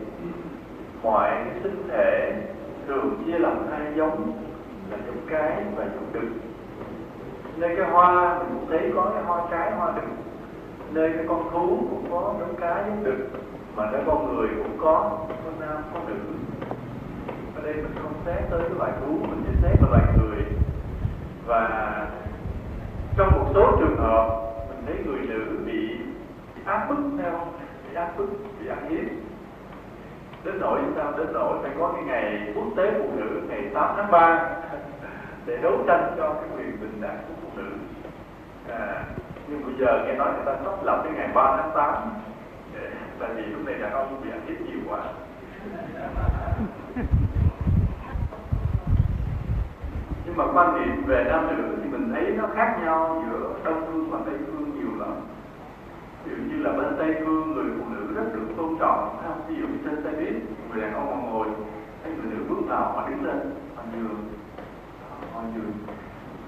Mọi 1.03 1.31
cái 1.31 1.55
sinh 1.63 1.89
thể 1.89 2.33
thường 2.87 3.23
chia 3.27 3.39
làm 3.39 3.67
hai 3.71 3.93
giống 3.97 4.33
Là 4.91 4.99
giống 5.07 5.27
cái 5.31 5.65
và 5.77 5.85
giống 5.85 6.13
đực. 6.13 6.29
Nơi 7.57 7.77
cái 7.77 7.91
hoa 7.91 8.39
mình 8.39 8.49
cũng 8.55 8.67
thấy 8.69 8.93
có 8.95 9.11
cái 9.15 9.25
hoa 9.25 9.43
trái 9.51 9.73
hoa 9.73 9.93
đực. 9.97 10.09
Nơi 10.91 11.13
cái 11.15 11.25
con 11.29 11.51
thú 11.53 11.87
cũng 11.91 12.07
có 12.11 12.35
giống 12.41 12.55
cái 12.61 12.85
giống 12.87 13.05
đực 13.05 13.29
Mà 13.77 13.91
nơi 13.91 14.03
con 14.07 14.37
người 14.37 14.49
cũng 14.59 14.79
có 14.81 15.19
con 15.45 15.55
à, 15.61 15.67
nam 15.67 15.83
có 15.95 16.01
nữ. 16.09 16.15
Ở 17.57 17.63
đây 17.63 17.75
mình 17.75 17.95
không 18.03 18.13
xét 18.27 18.51
tới 18.51 18.61
cái 18.61 18.79
loài 18.79 18.93
thú 19.01 19.13
mình 19.21 19.43
chỉ 19.47 19.53
xét 19.63 19.81
vào 19.81 19.91
loài 19.91 20.03
người. 20.17 20.45
Và 21.47 22.07
trong 23.17 23.31
một 23.31 23.47
số 23.55 23.77
trường 23.81 23.97
hợp 23.97 24.43
mình 24.69 24.83
thấy 24.87 24.97
người 25.07 25.21
nữ 25.29 25.59
bị, 25.67 25.97
áp 26.65 26.87
bức 26.89 26.97
theo 27.19 27.47
bị 27.89 27.95
áp 27.95 28.13
bức 28.19 28.29
bị 28.61 28.69
áp 28.69 28.81
hiếp 28.89 29.32
đến 30.45 30.61
nỗi 30.61 30.81
sao 30.97 31.13
đến 31.19 31.27
nỗi 31.33 31.59
phải 31.63 31.71
có 31.79 31.93
cái 31.95 32.05
ngày 32.05 32.53
quốc 32.55 32.67
tế 32.77 32.93
phụ 32.99 33.11
nữ 33.17 33.41
ngày 33.49 33.71
8 33.75 33.95
tháng 33.97 34.11
3 34.11 34.51
để 35.47 35.57
đấu 35.63 35.73
tranh 35.87 36.15
cho 36.17 36.35
cái 36.35 36.45
quyền 36.57 36.81
bình 36.81 37.01
đẳng 37.01 37.19
của 37.29 37.35
phụ 37.43 37.49
nữ. 37.57 37.69
À, 38.69 39.05
nhưng 39.49 39.67
bây 39.67 39.75
giờ 39.79 40.05
nghe 40.07 40.15
nói 40.15 40.33
người 40.35 40.45
ta 40.47 40.57
sắp 40.65 40.85
lập 40.85 41.01
cái 41.05 41.13
ngày 41.13 41.29
3 41.35 41.57
tháng 41.57 41.71
8 41.75 41.95
để, 42.75 42.91
tại 43.19 43.31
vì 43.37 43.43
lúc 43.43 43.67
này 43.67 43.75
đàn 43.75 43.93
ông 43.93 44.21
bị 44.25 44.31
ăn 44.31 44.41
hiếp 44.47 44.61
nhiều 44.61 44.81
quá. 44.89 45.01
Nhưng 50.27 50.37
mà 50.37 50.45
quan 50.55 50.75
niệm 50.75 51.05
về 51.07 51.25
nam 51.29 51.57
nữ 51.57 51.77
thì 51.83 51.89
mình 51.89 52.13
thấy 52.13 52.35
nó 52.37 52.45
khác 52.55 52.79
nhau 52.85 53.25
giữa 53.31 53.51
đông 53.65 53.85
phương 53.87 54.11
và 54.11 54.19
tây 54.27 54.35
phương 54.47 54.71
nhiều 54.75 55.01
lắm. 55.01 55.15
Ví 56.25 56.37
dụ 56.37 56.43
như 56.43 56.63
là 56.63 56.73
bên 56.73 56.97
tây 56.99 57.15
phương 57.25 57.42
rất 58.83 58.89
không? 58.89 59.41
ví 59.49 59.55
dụ 59.61 59.67
như 59.67 59.79
trên 59.85 60.05
xe 60.05 60.11
buýt 60.11 60.35
người 60.71 60.83
đàn 60.83 60.95
ông 60.95 61.31
ngồi 61.33 61.47
thấy 62.03 62.13
người 62.13 62.31
nữ 62.31 62.45
bước 62.49 62.63
vào 62.69 62.93
họ 62.93 63.09
đứng 63.09 63.25
lên 63.25 63.39
họ 63.77 63.83
nhường 63.93 64.25
họ 65.33 65.41
nhường. 65.55 65.73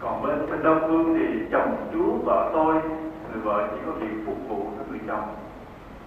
Còn 0.01 0.23
bên 0.23 0.51
bên 0.51 0.63
đông 0.63 0.81
phương 0.89 1.15
thì 1.19 1.47
chồng 1.53 1.91
chú 1.93 2.19
vợ 2.25 2.51
tôi 2.53 2.75
người 3.33 3.43
vợ 3.43 3.69
chỉ 3.71 3.81
có 3.87 3.93
việc 3.93 4.23
phục 4.27 4.37
vụ 4.49 4.67
cho 4.79 4.85
người 4.91 5.01
chồng. 5.07 5.35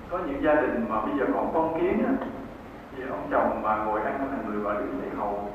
Có 0.10 0.18
những 0.18 0.44
gia 0.44 0.56
đình 0.56 0.86
mà 0.90 1.02
bây 1.02 1.18
giờ 1.20 1.26
còn 1.34 1.50
phong 1.54 1.82
kiến 1.82 2.06
á 2.06 2.14
thì 2.96 3.04
ông 3.10 3.28
chồng 3.32 3.62
mà 3.64 3.76
ngồi 3.78 4.02
ăn 4.02 4.32
là 4.32 4.38
người 4.48 4.60
vợ 4.60 4.74
đứng 4.74 5.02
dậy 5.02 5.10
hầu 5.18 5.50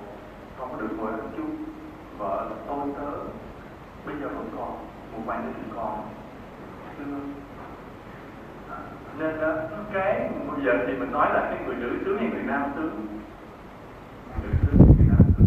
không 0.59 0.69
có 0.73 0.81
được 0.81 0.97
ngồi 0.99 1.11
ăn 1.11 1.31
chung. 1.37 1.57
Vợ 2.19 2.47
là 2.51 2.57
tôi 2.69 2.87
tớ 2.97 3.11
bây 4.07 4.15
giờ 4.21 4.29
vẫn 4.29 4.51
còn 4.57 4.71
một 5.13 5.23
vài 5.27 5.39
đứa 5.43 5.77
còn. 5.77 6.03
À, 6.99 7.05
nên 9.19 9.39
ờ, 9.39 9.69
đó 9.71 9.77
cái 9.93 10.31
bây 10.47 10.65
giờ 10.65 10.73
thì 10.87 10.93
mình 10.93 11.13
nói 11.13 11.29
là 11.35 11.41
cái 11.41 11.67
người 11.67 11.77
nữ 11.77 11.99
tướng 12.05 12.19
hay 12.19 12.31
người 12.31 12.43
nam 12.43 12.63
tướng, 12.77 13.07
người 14.43 14.51
nữ 14.53 14.59
sướng 14.63 14.87
người 14.99 15.07
nam 15.09 15.23
sướng 15.37 15.47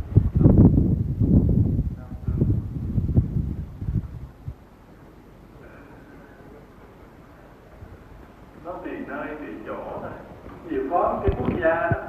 nó 8.65 8.71
tùy 8.71 8.93
nơi 9.07 9.27
tùy 9.27 9.47
chỗ 9.67 9.77
thôi. 10.01 10.11
Nhiều 10.69 10.81
có 10.91 11.21
cái 11.23 11.35
quốc 11.39 11.49
gia 11.61 11.75
đó 11.75 12.01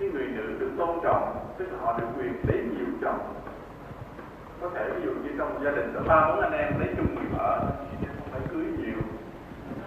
cái 0.00 0.08
người 0.08 0.26
nữ 0.26 0.56
được 0.58 0.70
tôn 0.78 0.98
trọng 1.02 1.54
tức 1.58 1.68
là 1.72 1.78
họ 1.80 1.98
được 1.98 2.06
quyền 2.18 2.32
lấy 2.48 2.58
nhiều 2.58 2.86
chồng. 3.02 3.34
Có 4.60 4.70
thể 4.74 4.90
ví 4.96 5.02
dụ 5.04 5.10
như 5.10 5.30
trong 5.38 5.64
gia 5.64 5.70
đình 5.70 5.92
có 5.94 6.00
ba 6.08 6.28
bốn 6.28 6.40
anh 6.40 6.52
em 6.52 6.80
lấy 6.80 6.88
chung 6.96 7.14
người 7.14 7.24
vợ 7.38 7.60
không 8.00 8.28
phải 8.30 8.40
cưới 8.50 8.64
nhiều 8.64 9.02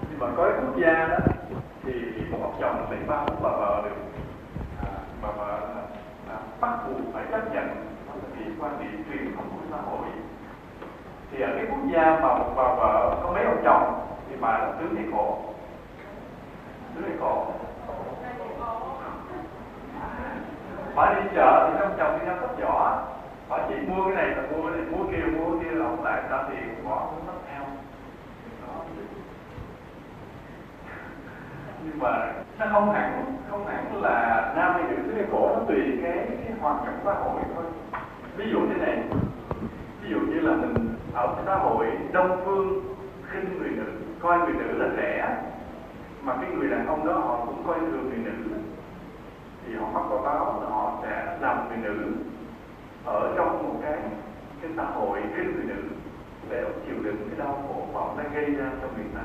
nhưng 0.09 0.19
mà 0.19 0.27
đó 1.07 1.17
thì 1.83 1.93
một 2.31 2.37
ông 2.41 2.55
chồng 2.61 2.91
lấy 2.91 2.99
ba 3.07 3.23
cũng 3.25 3.43
bà 3.43 3.49
vợ 3.49 3.81
được 3.83 3.95
à, 4.81 4.89
bà 5.21 5.29
vợ 5.31 5.59
là, 5.75 5.81
là 6.29 6.39
bắt 6.61 6.77
buộc 6.87 7.13
phải 7.13 7.23
chấp 7.31 7.53
nhận 7.53 7.67
vì 8.37 8.45
quan 8.59 8.79
điểm 8.79 9.03
truyền 9.09 9.35
thống 9.35 9.49
của 9.49 9.65
xã 9.71 9.77
hội. 9.77 10.07
Thì 11.31 11.41
ở 11.41 11.49
cái 11.55 11.65
quốc 11.69 11.79
gia 11.93 12.19
mà 12.19 12.37
một 12.37 12.53
bà 12.55 12.63
vợ 12.63 13.19
có 13.23 13.31
mấy 13.31 13.45
ông 13.45 13.61
chồng 13.63 14.07
thì 14.29 14.35
bà 14.41 14.57
là 14.57 14.71
tướng 14.79 14.95
hay 14.95 15.05
khổ 15.11 15.43
tướng 16.95 17.03
hay 17.03 17.17
khổ 17.19 17.45
bà 20.95 21.13
đi 21.13 21.21
chợ 21.35 21.69
thì 21.73 21.79
ông 21.79 21.93
chồng 21.97 22.19
đi 22.19 22.25
ra 22.25 22.35
tóc 22.41 22.55
vỏ 22.61 23.03
bà 23.49 23.57
chỉ 23.69 23.75
mua 23.87 24.05
cái 24.05 24.15
này 24.15 24.35
là 24.35 24.43
mua 24.51 24.69
cái 24.69 24.77
này 24.77 24.85
mua 24.91 25.03
kia 25.11 25.25
mua 25.37 25.59
kia 25.59 25.71
là 25.71 25.85
ông 25.85 26.03
lại 26.03 26.21
ra 26.29 26.43
tiền 26.49 26.83
bỏ 26.85 27.07
cũng 27.09 27.27
mất 27.27 27.33
theo. 27.51 27.61
Đó 28.67 28.73
nhưng 31.85 31.99
mà 31.99 32.33
nó 32.59 32.65
không 32.71 32.93
hẳn 32.93 33.25
không 33.49 33.67
hẳn 33.67 34.01
là 34.01 34.53
nam 34.55 34.73
hay 34.73 34.83
nữ 34.83 35.13
cái 35.15 35.25
cổ 35.31 35.49
nó 35.53 35.61
tùy 35.67 35.99
cái, 36.03 36.27
cái 36.43 36.53
hoàn 36.59 36.85
cảnh 36.85 36.99
xã 37.05 37.13
hội 37.13 37.41
thôi. 37.55 37.63
Ví 38.37 38.45
dụ 38.51 38.59
thế 38.69 38.85
này 38.85 39.03
ví 40.01 40.09
dụ 40.09 40.19
như 40.19 40.39
là 40.39 40.55
mình 40.55 40.95
ở 41.13 41.35
xã 41.45 41.55
hội 41.55 41.87
đông 42.11 42.41
phương 42.45 42.95
khinh 43.31 43.59
người 43.59 43.69
nữ 43.69 43.91
coi 44.19 44.37
người 44.37 44.53
nữ 44.53 44.77
là 44.77 44.89
rẻ 44.97 45.37
mà 46.23 46.35
cái 46.41 46.51
người 46.51 46.69
đàn 46.69 46.87
ông 46.87 47.05
đó 47.05 47.13
họ 47.13 47.45
cũng 47.45 47.63
coi 47.67 47.79
thường 47.79 48.09
người 48.09 48.17
nữ 48.17 48.55
thì 49.65 49.75
họ 49.75 49.87
mắc 49.93 50.03
quả 50.09 50.21
báo 50.21 50.61
là 50.63 50.69
họ 50.69 50.99
sẽ 51.03 51.37
làm 51.41 51.69
người 51.69 51.77
nữ 51.77 52.11
ở 53.05 53.33
trong 53.37 53.63
một 53.63 53.79
cái 53.83 53.97
cái 54.61 54.71
xã 54.77 54.83
hội 54.83 55.19
khinh 55.35 55.55
người 55.55 55.65
nữ 55.65 55.83
để 56.49 56.63
chịu 56.85 56.95
đựng 57.03 57.17
cái 57.29 57.39
đau 57.39 57.63
khổ 57.67 57.85
mà 57.93 57.99
nó 57.99 58.23
đã 58.23 58.29
gây 58.33 58.45
ra 58.45 58.65
cho 58.81 58.87
người 58.95 59.05
ta 59.15 59.21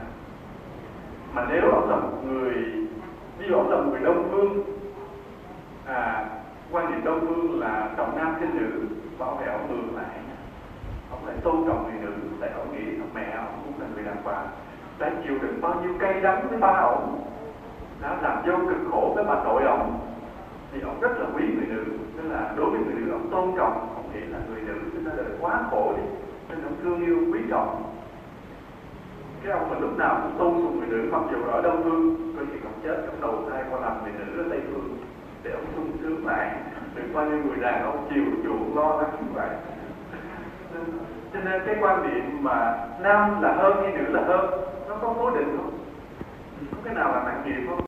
mà 1.37 1.47
nếu 1.49 1.71
ông 1.71 1.91
là 1.91 1.97
một 1.97 2.19
người 2.25 2.55
ví 3.39 3.47
dụ 3.49 3.55
ông 3.55 3.71
là 3.71 3.77
một 3.77 3.91
người 3.91 4.01
đông 4.01 4.29
phương 4.31 4.63
à 5.87 6.25
quan 6.71 6.91
niệm 6.91 7.05
đông 7.05 7.21
phương 7.21 7.61
là 7.61 7.91
trọng 7.97 8.19
nam 8.19 8.37
khinh 8.41 8.57
nữ, 8.61 8.71
bảo 9.19 9.35
vệ 9.35 9.47
ông 9.47 9.67
ngược 9.71 9.97
lại. 9.97 10.17
Ông 11.11 11.27
lại 11.27 11.37
tôn 11.43 11.65
trọng 11.67 11.85
người 11.85 12.01
nữ, 12.03 12.13
tại 12.41 12.51
ông 12.57 12.73
nghĩ 12.73 12.85
thằng 12.99 13.11
mẹ 13.15 13.35
ông 13.37 13.63
cũng 13.65 13.81
là 13.81 13.87
người 13.95 14.05
đàn 14.05 14.17
bà 14.25 14.43
đã 14.99 15.11
chịu 15.25 15.39
đựng 15.43 15.61
bao 15.61 15.81
nhiêu 15.83 15.93
cay 15.99 16.21
đắng 16.21 16.49
với 16.51 16.59
ba 16.59 16.69
ông 16.69 17.21
đã 18.03 18.17
làm 18.23 18.43
vô 18.47 18.69
cực 18.69 18.91
khổ 18.91 19.13
với 19.15 19.25
bà 19.25 19.45
nội 19.45 19.63
ông 19.63 20.01
thì 20.73 20.81
ông 20.81 21.01
rất 21.01 21.11
là 21.19 21.27
quý 21.37 21.45
người 21.57 21.67
nữ. 21.67 21.85
Tức 22.17 22.29
là 22.31 22.53
đối 22.57 22.71
với 22.71 22.81
người 22.81 22.95
nữ, 22.95 23.13
ông 23.13 23.31
tôn 23.31 23.57
trọng, 23.57 23.95
ông 23.95 24.11
nghĩ 24.15 24.21
là 24.21 24.39
người 24.49 24.61
nữ 24.61 24.75
chúng 24.93 25.05
ta 25.05 25.11
đời 25.17 25.27
quá 25.41 25.63
khổ 25.71 25.95
đi, 25.97 26.03
nên 26.49 26.65
ông 26.65 26.77
thương 26.83 27.07
yêu, 27.07 27.19
quý 27.33 27.41
trọng 27.51 27.96
cái 29.47 29.59
ông 29.59 29.71
mình 29.71 29.81
lúc 29.81 29.99
nào 29.99 30.21
cũng 30.23 30.39
tôn 30.39 30.63
sùng 30.63 30.79
người 30.79 30.89
nữ, 30.89 31.09
mặc 31.13 31.23
dù 31.33 31.45
ở 31.51 31.63
đông 31.63 31.83
phương 31.85 32.35
có 32.37 32.43
khi 32.53 32.59
còn 32.65 32.73
chết 32.83 32.97
trong 33.07 33.21
đầu 33.21 33.45
thai 33.51 33.65
qua 33.71 33.81
làm 33.81 34.03
người 34.03 34.13
nữ 34.19 34.43
ở 34.43 34.47
tây 34.51 34.61
phương, 34.73 34.99
để 35.43 35.51
ông 35.51 35.65
sung 35.77 35.91
sướng 36.03 36.27
lại 36.27 36.57
đừng 36.95 37.11
qua 37.13 37.25
như 37.25 37.37
người 37.37 37.57
đàn 37.61 37.85
ông 37.85 38.07
chiều 38.15 38.25
chuộng 38.45 38.77
lo 38.77 38.97
lắng 38.97 39.11
như 39.21 39.33
vậy. 39.35 39.49
Cho 41.33 41.41
nên 41.45 41.63
cái 41.67 41.77
quan 41.81 42.03
điểm 42.03 42.39
mà 42.43 42.87
nam 43.01 43.43
là 43.43 43.53
hơn 43.53 43.77
hay 43.83 43.93
nữ 43.93 44.13
là 44.13 44.23
hơn, 44.27 44.51
nó 44.89 44.95
có 45.03 45.15
cố 45.19 45.31
định 45.31 45.57
không? 45.57 45.79
Có 46.73 46.79
cái 46.85 46.95
nào 46.95 47.13
là 47.13 47.23
nặng 47.25 47.43
nghiệp 47.47 47.67
không? 47.69 47.81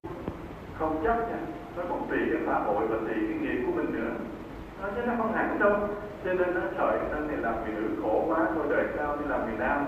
Không 0.78 1.00
chắc 1.04 1.16
nha. 1.18 1.38
Nó 1.76 1.82
còn 1.88 2.06
tùy 2.10 2.18
cái 2.32 2.42
xã 2.46 2.54
hội 2.58 2.86
và 2.86 2.96
tùy 2.96 3.14
cái 3.28 3.38
nghiệp 3.40 3.62
của 3.66 3.72
mình 3.72 3.92
nữa. 3.92 4.10
Nó 4.82 4.88
chứ 4.96 5.02
nó 5.06 5.12
không 5.18 5.32
hẳn 5.32 5.58
đâu. 5.58 5.72
Cho 6.24 6.32
nên 6.32 6.54
nó 6.54 6.60
trời 6.78 6.98
nên 7.12 7.28
này 7.28 7.36
làm 7.36 7.54
người 7.54 7.74
nữ 7.74 7.88
khổ 8.02 8.24
quá, 8.28 8.38
thôi 8.54 8.64
đời 8.70 8.84
sau 8.96 9.16
đi 9.16 9.24
làm 9.28 9.40
người 9.46 9.58
nam 9.58 9.84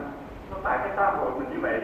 nó 0.50 0.56
tại 0.62 0.78
cái 0.82 0.92
xã 0.96 1.10
hội 1.10 1.30
mình 1.38 1.50
như 1.50 1.60
vậy. 1.60 1.80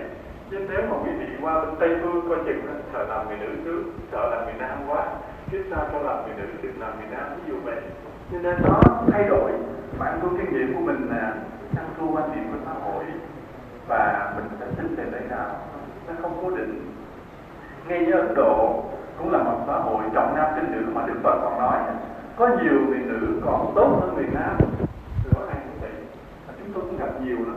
Chứ 0.51 0.67
nếu 0.69 0.83
mà 0.91 0.97
quý 1.05 1.11
vị 1.19 1.27
qua 1.41 1.61
bên 1.61 1.75
tây 1.79 1.99
phương 2.03 2.29
coi 2.29 2.39
chừng 2.47 2.63
sợ 2.93 3.07
làm 3.09 3.29
người 3.29 3.39
nữ 3.39 3.49
trước 3.65 3.83
sợ 4.13 4.31
làm 4.31 4.45
người 4.45 4.55
nam 4.59 4.79
quá. 4.89 5.07
Kiếp 5.51 5.61
sau 5.71 5.87
cho 5.93 5.99
làm 5.99 6.27
người 6.27 6.35
nữ 6.37 6.47
đừng 6.63 6.81
làm 6.81 6.93
người 6.99 7.09
nam, 7.11 7.27
ví 7.37 7.53
dụ 7.53 7.57
vậy. 7.65 7.81
Cho 8.33 8.39
nên 8.39 8.57
nó 8.63 8.81
thay 9.13 9.25
đổi 9.29 9.51
bản 9.99 10.19
thân 10.21 10.39
kinh 10.39 10.53
nghiệm 10.53 10.75
của 10.75 10.81
mình 10.81 11.09
là 11.11 11.35
tăng 11.77 11.89
thu 11.99 12.11
quan 12.15 12.31
điểm 12.35 12.45
của 12.53 12.59
xã 12.65 12.73
hội. 12.85 13.05
Và 13.89 14.33
mình 14.37 14.47
sẽ 14.61 14.67
thích 14.77 14.91
về 14.97 15.05
thế 15.13 15.27
nào, 15.29 15.51
nó 16.09 16.15
không 16.23 16.39
cố 16.43 16.51
định. 16.51 16.93
Ngay 17.89 18.07
như 18.07 18.13
Ấn 18.13 18.35
Độ, 18.35 18.85
cũng 19.19 19.33
là 19.33 19.43
một 19.43 19.59
xã 19.67 19.73
hội 19.73 20.05
trọng 20.15 20.37
nam 20.37 20.47
khinh 20.55 20.73
nữ 20.73 20.93
mà 20.95 21.07
Đức 21.07 21.15
Phật 21.23 21.39
còn 21.43 21.59
nói, 21.59 21.79
có 22.37 22.49
nhiều 22.49 22.81
người 22.89 22.99
nữ 22.99 23.41
còn 23.47 23.73
tốt 23.75 23.99
hơn 24.01 24.15
người 24.15 24.29
nam. 24.35 24.57
Rõ 25.31 25.41
ràng 25.47 25.61
như 25.67 25.79
vậy. 25.81 25.91
Chúng 26.59 26.73
tôi 26.75 26.83
cũng 26.83 26.99
gặp 26.99 27.11
nhiều 27.25 27.37
lắm 27.37 27.57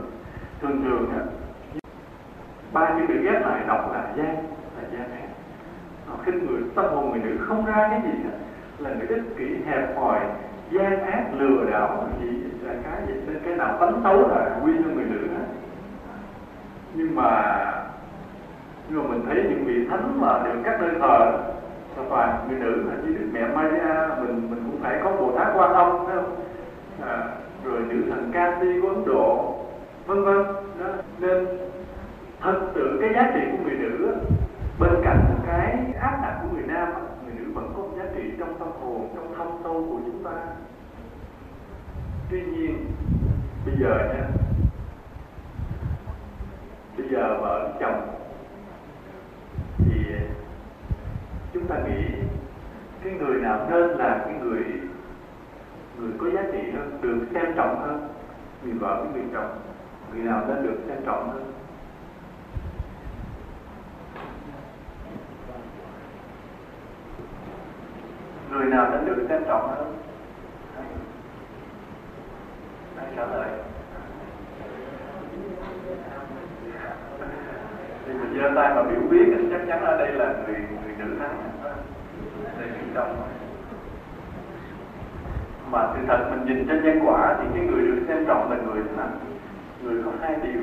thường 0.60 0.82
thường 0.84 1.10
ba 2.72 2.94
chữ 2.98 3.06
bị 3.08 3.22
ghép 3.22 3.46
lại 3.46 3.60
đọc 3.66 3.92
là 3.92 4.12
gian 4.16 4.36
là 4.76 4.88
gian 4.92 5.10
hẹp. 5.10 5.28
Nó 6.08 6.14
khinh 6.24 6.46
người 6.46 6.62
tâm 6.74 6.84
hồn 6.84 7.10
người 7.10 7.20
nữ 7.20 7.38
không 7.40 7.66
ra 7.66 7.88
cái 7.90 8.00
gì 8.04 8.18
hết. 8.24 8.38
Là 8.78 8.90
người 8.90 9.08
ích 9.08 9.36
kỷ 9.36 9.56
hẹp 9.66 9.96
hòi 9.96 10.20
gian 10.70 11.04
ác 11.04 11.24
lừa 11.38 11.70
đảo 11.70 12.08
gì 12.20 12.42
là 12.62 12.74
cái 12.84 13.02
gì 13.06 13.14
nên 13.26 13.42
cái 13.44 13.56
nào 13.56 13.76
tánh 13.80 14.00
xấu 14.04 14.28
là 14.28 14.60
quy 14.64 14.72
cho 14.84 14.90
người 14.94 15.04
nữ 15.04 15.28
hết. 15.38 15.46
Nhưng 16.94 17.16
mà 17.16 17.56
nhưng 18.88 19.02
mà 19.02 19.10
mình 19.10 19.22
thấy 19.26 19.36
những 19.36 19.64
vị 19.64 19.86
thánh 19.90 20.20
mà 20.20 20.42
được 20.44 20.60
các 20.64 20.80
nơi 20.80 20.90
thờ 21.00 21.32
là 21.96 22.04
toàn 22.10 22.48
người 22.48 22.58
nữ 22.58 22.82
là 22.88 22.94
như 23.04 23.14
đức 23.18 23.26
mẹ 23.32 23.48
Maria 23.54 24.08
mình 24.20 24.50
mình 24.50 24.62
cũng 24.70 24.80
phải 24.82 25.00
có 25.04 25.10
bồ 25.10 25.38
tát 25.38 25.48
quan 25.54 25.72
âm 25.72 26.06
phải 26.06 26.16
không? 26.16 26.36
À, 27.06 27.24
rồi 27.64 27.80
nữ 27.88 28.02
thần 28.10 28.30
Kati 28.32 28.80
của 28.82 28.88
Ấn 28.88 29.04
Độ 29.06 29.54
vân 30.10 30.24
vân. 30.24 30.44
Nên 31.18 31.46
thật 32.40 32.60
sự 32.74 32.98
cái 33.00 33.10
giá 33.14 33.30
trị 33.34 33.40
của 33.52 33.64
người 33.64 33.78
nữ 33.78 34.14
bên 34.78 34.90
cạnh 35.04 35.24
cái 35.46 35.92
áp 36.00 36.18
đặt 36.22 36.40
của 36.42 36.56
người 36.56 36.66
nam 36.66 36.88
người 37.24 37.34
nữ 37.34 37.52
vẫn 37.54 37.72
có 37.76 37.82
giá 37.98 38.04
trị 38.14 38.22
trong 38.38 38.58
tâm 38.58 38.68
hồn, 38.80 39.08
trong 39.14 39.34
thâm 39.36 39.46
sâu 39.62 39.86
của 39.90 40.00
chúng 40.06 40.24
ta. 40.24 40.32
Tuy 42.30 42.42
nhiên, 42.42 42.86
bây 43.66 43.74
giờ 43.80 43.88
nha, 43.88 44.28
bây 46.98 47.08
giờ 47.08 47.38
vợ 47.40 47.72
chồng, 47.80 48.08
thì 49.78 50.00
chúng 51.54 51.66
ta 51.66 51.76
nghĩ 51.78 52.04
cái 53.04 53.12
người 53.12 53.40
nào 53.40 53.66
nên 53.70 53.90
là 53.90 54.22
cái 54.24 54.34
người 54.42 54.64
người 55.98 56.10
có 56.18 56.26
giá 56.34 56.42
trị 56.52 56.70
hơn, 56.74 56.98
được 57.02 57.26
xem 57.34 57.52
trọng 57.56 57.80
hơn, 57.80 58.08
người 58.64 58.74
vợ 58.74 59.04
với 59.04 59.12
người 59.12 59.30
chồng 59.32 59.50
người 60.12 60.24
nào 60.24 60.44
nên 60.48 60.62
được 60.62 60.76
xem 60.88 60.98
trọng 61.06 61.30
hơn 61.30 61.52
người 68.50 68.66
nào 68.66 68.90
nên 68.90 69.04
được 69.04 69.26
xem 69.28 69.42
trọng 69.48 69.68
hơn 69.68 69.96
ai 72.96 73.06
trả 73.16 73.26
lời. 73.26 73.48
Thì 78.06 78.12
mình 78.12 78.38
giơ 78.38 78.50
tay 78.54 78.74
mà 78.74 78.82
biểu 78.82 79.00
quyết 79.08 79.24
thì 79.26 79.44
chắc 79.50 79.60
chắn 79.68 79.84
ở 79.84 79.98
đây 79.98 80.12
là 80.12 80.34
người 80.46 80.54
người 80.54 80.94
nữ 80.98 81.16
thắng. 81.18 81.50
Đây 82.58 82.68
người 82.68 82.88
trong 82.94 83.16
mà 85.70 85.88
sự 85.94 86.00
thật 86.08 86.30
mình 86.30 86.44
nhìn 86.46 86.66
trên 86.68 86.84
nhân 86.84 87.00
quả 87.06 87.36
thì 87.40 87.48
cái 87.54 87.66
người 87.66 87.86
được 87.86 88.04
xem 88.08 88.24
trọng 88.26 88.50
là 88.50 88.56
người 88.56 88.82
thế 88.88 88.96
nào 88.96 89.08
người 89.82 90.02
có 90.04 90.10
hai 90.20 90.36
điều. 90.42 90.62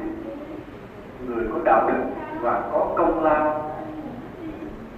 Người 1.28 1.46
có 1.54 1.60
đạo 1.64 1.90
đức 1.90 2.04
và 2.42 2.70
có 2.72 2.94
công 2.98 3.24
lao. 3.24 3.72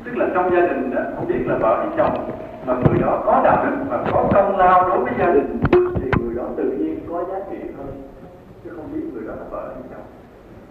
Tức 0.04 0.18
là 0.18 0.28
trong 0.34 0.52
gia 0.52 0.62
đình 0.62 0.92
đó 0.96 1.02
không 1.16 1.28
biết 1.28 1.40
là 1.46 1.58
vợ 1.58 1.78
hay 1.78 1.90
chồng 1.98 2.32
mà 2.66 2.74
người 2.74 3.00
đó 3.02 3.22
có 3.26 3.42
đạo 3.44 3.66
đức 3.66 3.78
và 3.90 4.04
có 4.12 4.30
công 4.34 4.58
lao 4.58 4.90
đối 4.90 5.00
với 5.00 5.14
gia 5.20 5.34
đình 5.34 5.60
thì 5.74 6.12
người 6.22 6.36
đó 6.36 6.44
tự 6.58 6.64
nhiên 6.64 7.00
có 7.10 7.24
giá 7.32 7.40
trị 7.52 7.58
hơn 7.78 8.02
chứ 8.64 8.70
không 8.76 8.94
biết 8.94 9.02
người 9.14 9.24
đó 9.28 9.34
là 9.36 9.44
vợ 9.50 9.74
hay 9.74 9.84
chồng. 9.92 10.06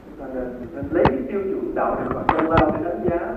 Chúng 0.06 0.26
ta 0.26 0.34
nên, 0.34 0.66
nên 0.74 0.84
lấy 0.90 1.04
cái 1.08 1.18
tiêu 1.28 1.40
chuẩn 1.42 1.74
đạo 1.74 1.96
đức 2.00 2.10
và 2.14 2.22
công 2.28 2.50
lao 2.50 2.70
để 2.70 2.90
đánh 2.90 3.04
giá 3.10 3.34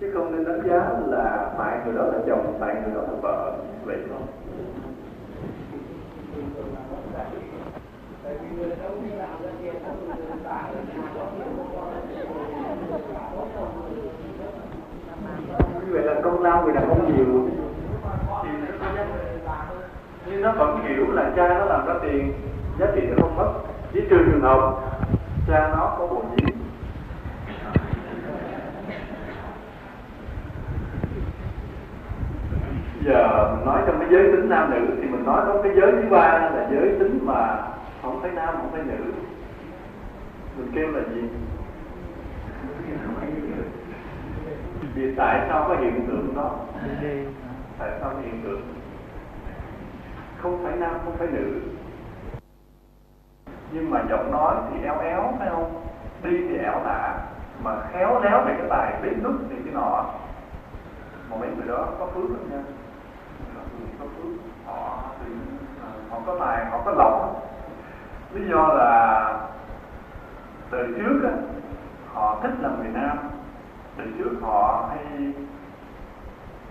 chứ 0.00 0.10
không 0.14 0.36
nên 0.36 0.44
đánh 0.44 0.68
giá 0.68 0.88
là 1.06 1.50
tại 1.58 1.78
người 1.84 1.94
đó 1.94 2.04
là 2.04 2.18
chồng 2.26 2.56
tại 2.60 2.74
người 2.74 2.94
đó 2.94 3.00
là 3.00 3.18
vợ. 3.22 3.52
Vậy 3.84 3.96
thôi 4.08 4.20
như 8.24 8.32
vậy 15.92 16.02
là 16.02 16.14
công 16.22 16.42
lao 16.42 16.64
người 16.64 16.74
đàn 16.74 16.88
ông 16.88 17.16
nhiều. 17.16 17.48
Nhưng 20.26 20.42
nó 20.42 20.52
vẫn 20.52 20.84
hiểu 20.84 21.12
là 21.12 21.32
cha 21.36 21.48
nó 21.48 21.64
làm 21.64 21.86
ra 21.86 21.94
tiền 22.02 22.32
giá 22.78 22.86
trị 22.94 23.00
nó 23.08 23.14
không 23.20 23.36
mất. 23.36 23.52
Chỉ 23.92 24.00
trừ 24.10 24.16
trường 24.26 24.40
hợp 24.40 24.74
cha 25.48 25.68
nó 25.76 25.96
có 25.98 26.06
bồ 26.06 26.22
nhiễm 26.36 26.54
giờ 33.04 33.50
mình 33.56 33.66
nói 33.66 33.82
trong 33.86 33.98
cái 34.00 34.08
giới 34.10 34.32
tính 34.32 34.48
nam 34.48 34.70
nữ 34.70 34.94
thì 35.02 35.08
mình 35.08 35.24
nói 35.24 35.42
có 35.46 35.62
cái 35.62 35.72
giới 35.76 35.92
thứ 35.92 36.08
ba 36.10 36.50
là 36.54 36.68
giới 36.70 36.96
tính 36.98 37.18
mà 37.22 37.73
không 38.04 38.22
phải 38.22 38.30
nam, 38.30 38.54
không 38.56 38.72
phải 38.72 38.82
nữ. 38.82 39.12
Mình 40.56 40.70
kêu 40.74 40.90
là 40.90 41.00
gì? 41.14 41.22
Vì 44.94 45.14
tại 45.16 45.46
sao 45.48 45.64
có 45.68 45.76
hiện 45.76 46.06
tượng 46.06 46.34
đó? 46.36 46.50
Tại 47.78 47.90
sao 48.00 48.12
hiện 48.22 48.40
tượng? 48.44 48.62
Không 50.38 50.64
phải 50.64 50.76
nam, 50.76 50.94
không 51.04 51.16
phải 51.18 51.28
nữ. 51.28 51.60
Nhưng 53.72 53.90
mà 53.90 54.04
giọng 54.10 54.32
nói 54.32 54.54
thì 54.70 54.82
éo 54.82 54.98
éo, 54.98 55.34
phải 55.38 55.48
không? 55.50 55.86
Đi 56.22 56.48
thì 56.48 56.56
éo 56.56 56.80
lạ 56.84 57.26
mà 57.62 57.76
khéo 57.92 58.20
léo 58.20 58.44
về 58.44 58.54
cái 58.58 58.66
tài 58.70 59.00
bếp 59.02 59.22
nút 59.22 59.34
thì 59.50 59.56
cái 59.64 59.74
nọ. 59.74 60.04
Mà 61.30 61.36
mấy 61.36 61.48
người 61.56 61.68
đó 61.68 61.88
có 61.98 62.06
phước 62.06 62.30
lắm 62.30 62.50
nha. 62.50 62.62
Có 63.98 64.06
phước. 64.16 64.32
Họ 64.66 65.02
thì 65.20 65.32
họ 66.10 66.20
có 66.26 66.36
tài, 66.40 66.64
họ 66.64 66.82
có 66.84 66.90
lòng 66.90 67.40
lý 68.34 68.48
do 68.48 68.68
là 68.68 69.32
từ 70.70 70.94
trước 70.98 71.20
á, 71.24 71.32
họ 72.12 72.38
thích 72.42 72.52
làm 72.60 72.78
người 72.78 72.92
nam. 72.92 73.18
Từ 73.96 74.04
trước 74.18 74.30
họ 74.42 74.88
hay 74.90 75.32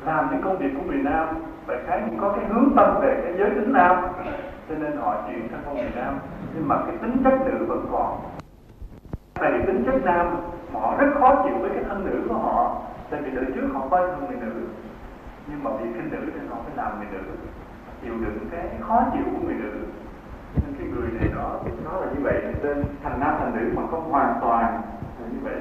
làm 0.05 0.28
những 0.32 0.41
công 0.41 0.57
việc 0.57 0.70
của 0.78 0.84
người 0.86 1.01
nam 1.03 1.28
và 1.66 1.76
cái 1.88 2.01
cũng 2.05 2.20
có 2.20 2.30
cái 2.30 2.45
hướng 2.45 2.70
tâm 2.76 3.01
về 3.01 3.22
cái 3.24 3.34
giới 3.38 3.49
tính 3.49 3.74
nam. 3.74 4.05
Cho 4.70 4.76
nên 4.76 4.97
họ 4.97 5.16
chuyển 5.28 5.47
sang 5.51 5.61
con 5.66 5.76
người 5.76 5.91
nam. 5.95 6.20
Nhưng 6.55 6.68
mà 6.68 6.78
cái 6.88 6.97
tính 7.01 7.22
chất 7.24 7.34
nữ 7.45 7.66
vẫn 7.66 7.86
còn. 7.91 8.20
Tại 9.34 9.51
vì 9.51 9.66
tính 9.66 9.84
chất 9.86 9.95
nam 10.03 10.36
mà 10.74 10.80
họ 10.80 10.95
rất 10.97 11.07
khó 11.20 11.43
chịu 11.43 11.57
với 11.59 11.70
cái 11.70 11.84
thân 11.89 12.05
nữ 12.05 12.28
của 12.30 12.36
họ. 12.36 12.82
Tại 13.09 13.22
vì 13.22 13.32
từ 13.36 13.45
trước 13.55 13.68
họ 13.74 13.88
coi 13.91 14.07
thường 14.07 14.26
người 14.28 14.39
nữ. 14.41 14.61
Nhưng 15.47 15.64
mà 15.64 15.72
vì 15.72 15.93
khinh 15.93 16.09
nữ 16.11 16.32
thì 16.34 16.47
họ 16.49 16.57
phải 16.66 16.76
làm 16.76 16.99
người 16.99 17.07
nữ. 17.11 17.32
Chịu 18.01 18.14
đựng 18.22 18.39
cái 18.51 18.70
khó 18.82 19.03
chịu 19.14 19.24
của 19.34 19.45
người 19.45 19.55
nữ 19.55 19.72
nên 20.56 20.76
cái 20.80 20.88
người 20.88 21.10
này 21.20 21.30
đó 21.36 21.60
nó 21.86 21.99
là 21.99 22.08
như 22.14 22.20
vậy 22.24 22.41
nên 22.64 22.84
thành 23.04 23.20
nam 23.20 23.36
thành 23.39 23.54
nữ 23.56 23.72
mà 23.76 23.88
không 23.91 24.12
hoàn 24.12 24.36
toàn 24.41 24.82
là 25.22 25.28
như 25.32 25.39
vậy. 25.43 25.56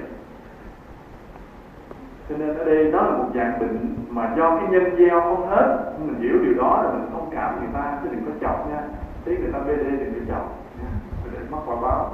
Cho 2.29 2.37
nên 2.37 2.57
ở 2.57 2.65
đây 2.65 2.91
nó 2.93 3.03
là 3.03 3.17
một 3.17 3.29
dạng 3.35 3.59
bệnh 3.61 3.95
mà 4.11 4.35
do 4.37 4.57
cái 4.57 4.69
nhân 4.71 4.97
gieo 4.99 5.21
không 5.21 5.49
hết 5.49 5.93
mình 5.99 6.21
hiểu 6.21 6.39
điều 6.43 6.55
đó 6.55 6.83
là 6.83 6.91
mình 6.91 7.11
thông 7.13 7.31
cảm 7.35 7.61
người 7.61 7.71
ta, 7.75 7.99
chứ 8.03 8.09
đừng 8.13 8.25
có 8.27 8.33
chọc 8.41 8.71
nha. 8.71 8.83
Thấy 9.25 9.37
người 9.37 9.53
ta 9.53 9.59
bê 9.59 9.77
đê 9.77 9.91
đừng 9.91 10.15
có 10.15 10.35
chọc 10.35 10.59
nha 10.79 10.91
để 11.33 11.39
mắc 11.51 11.59
quả 11.67 11.77
báo. 11.83 12.13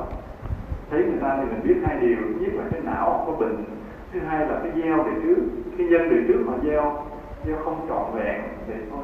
Thấy 0.91 1.05
người 1.05 1.21
ta 1.21 1.37
thì 1.37 1.45
mình 1.45 1.61
biết 1.65 1.77
hai 1.87 2.01
điều, 2.01 2.17
thứ 2.17 2.35
nhất 2.41 2.53
là 2.55 2.65
cái 2.71 2.81
não 2.81 3.25
có 3.27 3.33
bệnh, 3.33 3.65
thứ 4.13 4.21
hai 4.21 4.47
là 4.47 4.61
cái 4.63 4.73
gieo 4.83 4.97
để 4.97 5.13
trước. 5.23 5.43
Cái 5.79 5.87
nhân 5.87 6.09
để 6.11 6.17
trước 6.29 6.45
họ 6.49 6.55
gieo 6.63 7.03
gieo 7.47 7.57
không 7.65 7.87
trọn 7.89 8.05
vẹn 8.15 8.43
để 8.69 8.75
thôi 8.91 9.03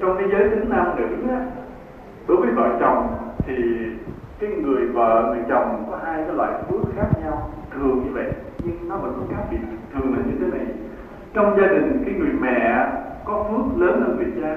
trong 0.00 0.16
cái 0.18 0.28
giới 0.32 0.50
tính 0.50 0.70
nam 0.70 0.86
nữ 0.96 1.28
á, 1.30 1.46
đối 2.28 2.36
với 2.36 2.50
vợ 2.50 2.76
chồng 2.80 3.16
thì 3.46 3.54
cái 4.38 4.50
người 4.50 4.86
vợ 4.86 5.34
người 5.34 5.44
chồng 5.48 5.84
có 5.90 5.98
hai 6.04 6.24
cái 6.26 6.34
loại 6.34 6.52
phước 6.68 6.80
khác 6.96 7.08
nhau 7.22 7.50
thường 7.70 8.02
như 8.04 8.10
vậy 8.12 8.32
nhưng 8.64 8.88
nó 8.88 8.96
vẫn 8.96 9.12
có 9.16 9.36
khác 9.36 9.42
biệt 9.50 9.58
thường 9.92 10.14
là 10.14 10.18
như 10.26 10.32
thế 10.40 10.58
này. 10.58 10.66
Trong 11.34 11.56
gia 11.60 11.66
đình 11.66 12.02
cái 12.04 12.14
người 12.14 12.32
mẹ 12.40 12.86
có 13.24 13.44
phước 13.50 13.80
lớn 13.80 14.00
hơn 14.00 14.16
người 14.16 14.42
cha. 14.42 14.56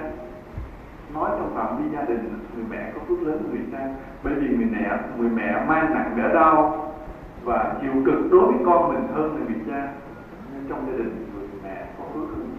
Nói 1.13 1.29
trong 1.37 1.55
phạm 1.55 1.77
vi 1.77 1.97
gia 1.97 2.03
đình 2.03 2.39
người 2.55 2.65
mẹ 2.69 2.91
có 2.95 3.01
phước 3.07 3.21
lớn 3.21 3.37
hơn 3.41 3.51
người 3.51 3.65
cha 3.71 3.87
bởi 4.23 4.33
vì 4.33 4.47
người 4.47 4.67
mẹ 4.71 4.97
người 5.17 5.29
mẹ 5.29 5.65
mang 5.67 5.93
nặng 5.93 6.13
đỡ 6.17 6.33
đau 6.33 6.87
và 7.43 7.73
chịu 7.81 7.91
cực 8.05 8.31
đối 8.31 8.45
với 8.45 8.57
con 8.65 8.93
mình 8.93 9.07
hơn 9.13 9.35
là 9.35 9.41
người 9.45 9.61
cha. 9.67 9.93
Trong 10.69 10.85
gia 10.87 10.97
đình 10.97 11.27
người 11.33 11.47
mẹ 11.63 11.85
có 11.97 12.03
phước 12.13 12.29
hơn 12.29 12.50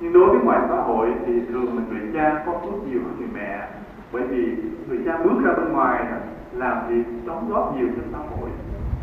nhưng 0.00 0.12
đối 0.12 0.28
với 0.28 0.38
ngoài 0.44 0.60
xã 0.68 0.76
hội 0.76 1.14
thì 1.26 1.32
thường 1.48 1.76
mình 1.76 1.84
người 1.90 2.10
cha 2.14 2.42
có 2.46 2.52
phước 2.52 2.88
nhiều 2.88 3.00
hơn 3.04 3.16
người 3.18 3.28
mẹ. 3.34 3.68
Bởi 4.12 4.22
vì 4.22 4.56
người 4.88 4.98
cha 5.06 5.18
bước 5.24 5.44
ra 5.44 5.52
bên 5.52 5.72
ngoài 5.72 6.04
làm 6.52 6.88
việc, 6.88 7.04
đóng 7.26 7.48
góp 7.50 7.76
nhiều 7.76 7.88
cho 7.96 8.02
xã 8.12 8.18
hội. 8.18 8.50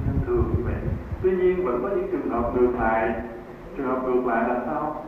Nên 0.07 0.25
thường 0.25 0.43
như 0.57 0.63
vậy. 0.63 0.75
Tuy 1.23 1.31
nhiên 1.31 1.65
vẫn 1.65 1.79
có 1.83 1.89
những 1.89 2.07
trường 2.11 2.29
hợp 2.29 2.51
ngược 2.55 2.71
lại. 2.79 3.13
Trường 3.77 3.87
hợp 3.87 4.01
ngược 4.03 4.27
lại 4.27 4.49
là 4.49 4.61
sao? 4.65 5.05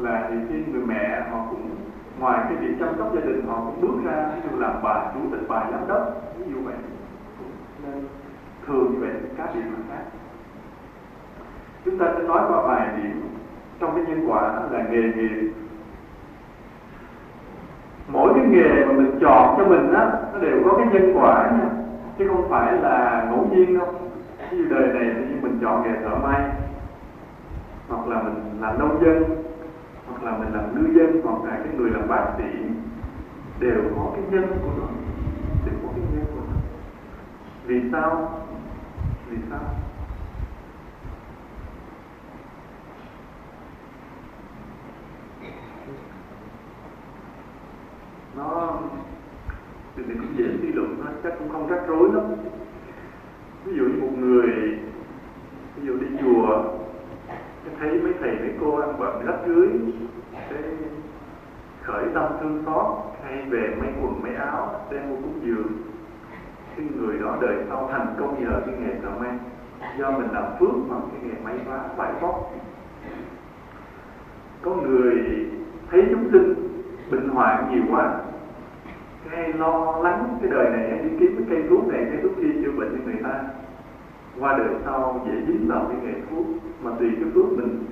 Là 0.00 0.28
thì 0.30 0.36
khi 0.48 0.72
người 0.72 0.82
mẹ 0.86 1.22
họ 1.30 1.46
cũng, 1.50 1.70
ngoài 2.18 2.40
cái 2.44 2.56
việc 2.56 2.74
chăm 2.80 2.88
sóc 2.98 3.14
gia 3.14 3.20
đình, 3.20 3.46
họ 3.46 3.62
cũng 3.64 3.80
bước 3.80 4.10
ra, 4.10 4.30
ví 4.34 4.50
dụ 4.50 4.58
làm 4.58 4.72
bà, 4.82 5.10
chủ 5.14 5.20
tịch 5.30 5.48
bà, 5.48 5.66
giám 5.70 5.88
đốc, 5.88 6.34
ví 6.38 6.52
dụ 6.52 6.60
vậy. 6.64 6.74
Nên 7.82 8.04
thường 8.66 8.92
như 8.92 8.98
vậy, 9.00 9.12
các 9.36 9.54
điểm 9.54 9.62
khác. 9.88 10.04
Chúng 11.84 11.98
ta 11.98 12.06
sẽ 12.16 12.22
nói 12.22 12.42
qua 12.48 12.62
vài 12.66 12.88
điểm 13.02 13.22
trong 13.80 13.94
cái 13.94 14.04
nhân 14.08 14.30
quả 14.30 14.60
là 14.70 14.84
nghề 14.90 15.02
nghiệp 15.02 15.52
mỗi 18.08 18.34
cái 18.34 18.44
nghề 18.48 18.84
mà 18.84 18.92
mình 18.92 19.18
chọn 19.20 19.54
cho 19.58 19.64
mình 19.64 19.92
á, 19.92 20.10
nó 20.32 20.38
đều 20.38 20.62
có 20.64 20.76
cái 20.76 20.86
nhân 20.92 21.12
quả 21.14 21.50
nha. 21.50 21.68
Chứ 22.18 22.28
không 22.28 22.48
phải 22.50 22.72
là 22.72 23.26
ngẫu 23.30 23.46
nhiên 23.50 23.78
đâu. 23.78 23.94
Ví 24.50 24.58
dụ 24.58 24.64
đời 24.70 24.88
này 24.88 25.14
thì 25.28 25.34
mình 25.42 25.58
chọn 25.62 25.82
nghề 25.82 26.00
thợ 26.00 26.14
may, 26.22 26.50
hoặc 27.88 28.08
là 28.08 28.22
mình 28.22 28.34
làm 28.60 28.78
nông 28.78 29.04
dân, 29.04 29.24
hoặc 30.08 30.22
là 30.22 30.38
mình 30.38 30.52
làm 30.54 30.64
ngư 30.74 31.00
dân, 31.00 31.20
hoặc 31.24 31.44
là 31.44 31.58
cái 31.64 31.74
người 31.76 31.90
làm 31.90 32.08
bác 32.08 32.24
sĩ, 32.38 32.44
đều 33.60 33.82
có 33.96 34.10
cái 34.14 34.24
nhân 34.30 34.46
của 34.62 34.70
nó. 34.78 34.86
Đều 35.66 35.74
có 35.82 35.88
cái 35.92 36.04
nhân 36.12 36.24
của 36.34 36.40
nó. 36.50 36.56
Vì 37.66 37.82
sao? 37.92 38.30
Vì 39.30 39.36
sao? 39.50 39.60
Nó 48.36 48.78
thì 49.96 50.02
mình 50.06 50.18
cũng 50.18 50.36
dễ 50.36 50.44
suy 50.60 50.72
luận 50.72 50.96
thôi, 50.96 51.12
chắc 51.22 51.32
cũng 51.38 51.48
không 51.48 51.68
rắc 51.68 51.86
rối 51.86 52.08
lắm. 52.12 52.24
Ví 53.64 53.76
dụ 53.76 53.84
như 53.84 54.00
một 54.00 54.12
người, 54.18 54.78
ví 55.76 55.86
dụ 55.86 55.96
đi 55.98 56.06
chùa 56.20 56.64
thấy 57.80 58.00
mấy 58.02 58.12
thầy, 58.20 58.30
mấy 58.30 58.54
cô 58.60 58.76
ăn 58.76 58.94
bận 58.98 59.26
rách 59.26 59.38
rưới 59.46 59.68
cái 60.32 60.62
khởi 61.82 62.04
tâm 62.14 62.32
thương 62.40 62.62
xót, 62.66 62.86
hay 63.24 63.42
về 63.50 63.76
mấy 63.80 63.88
quần 64.02 64.22
mấy 64.22 64.34
áo, 64.34 64.80
đem 64.90 65.10
mua 65.10 65.16
cúng 65.16 65.40
dường. 65.42 65.72
Khi 66.76 66.82
người 66.96 67.18
đó 67.18 67.36
đời 67.40 67.64
sau 67.68 67.88
thành 67.92 68.14
công 68.18 68.44
nhờ 68.44 68.60
cái 68.66 68.74
nghề 68.78 69.00
thợ 69.00 69.10
may. 69.20 69.38
Do 69.98 70.10
mình 70.10 70.28
làm 70.32 70.44
phước 70.60 70.70
bằng 70.90 71.00
cái 71.12 71.20
nghề 71.22 71.40
may 71.44 71.58
vá 71.66 71.88
vải 71.96 72.12
vóc 72.20 72.52
có 74.62 74.74
người 74.74 75.46
thấy 75.90 76.06
chúng 76.10 76.28
sinh 76.32 76.54
bệnh 77.10 77.28
hoạn 77.28 77.70
nhiều 77.70 77.82
quá 77.90 78.20
hay 79.36 79.52
lo 79.52 80.00
lắng 80.02 80.38
cái 80.40 80.50
đời 80.50 80.70
này 80.70 81.00
đi 81.02 81.10
kiếm 81.18 81.34
cái 81.38 81.46
cây 81.50 81.68
thuốc 81.68 81.88
này 81.88 82.06
cây 82.10 82.20
thuốc 82.22 82.32
kia 82.36 82.62
chữa 82.62 82.70
bệnh 82.70 82.88
cho 82.90 83.04
người 83.04 83.22
ta. 83.24 83.44
Qua 84.40 84.58
đời 84.58 84.68
sau 84.84 85.20
dễ 85.26 85.32
dính 85.46 85.68
vào 85.68 85.86
cái 85.88 85.96
nghề 86.02 86.20
thuốc 86.30 86.46
mà 86.82 86.90
tùy 86.98 87.10
cái 87.14 87.30
thuốc 87.34 87.52
mình 87.52 87.84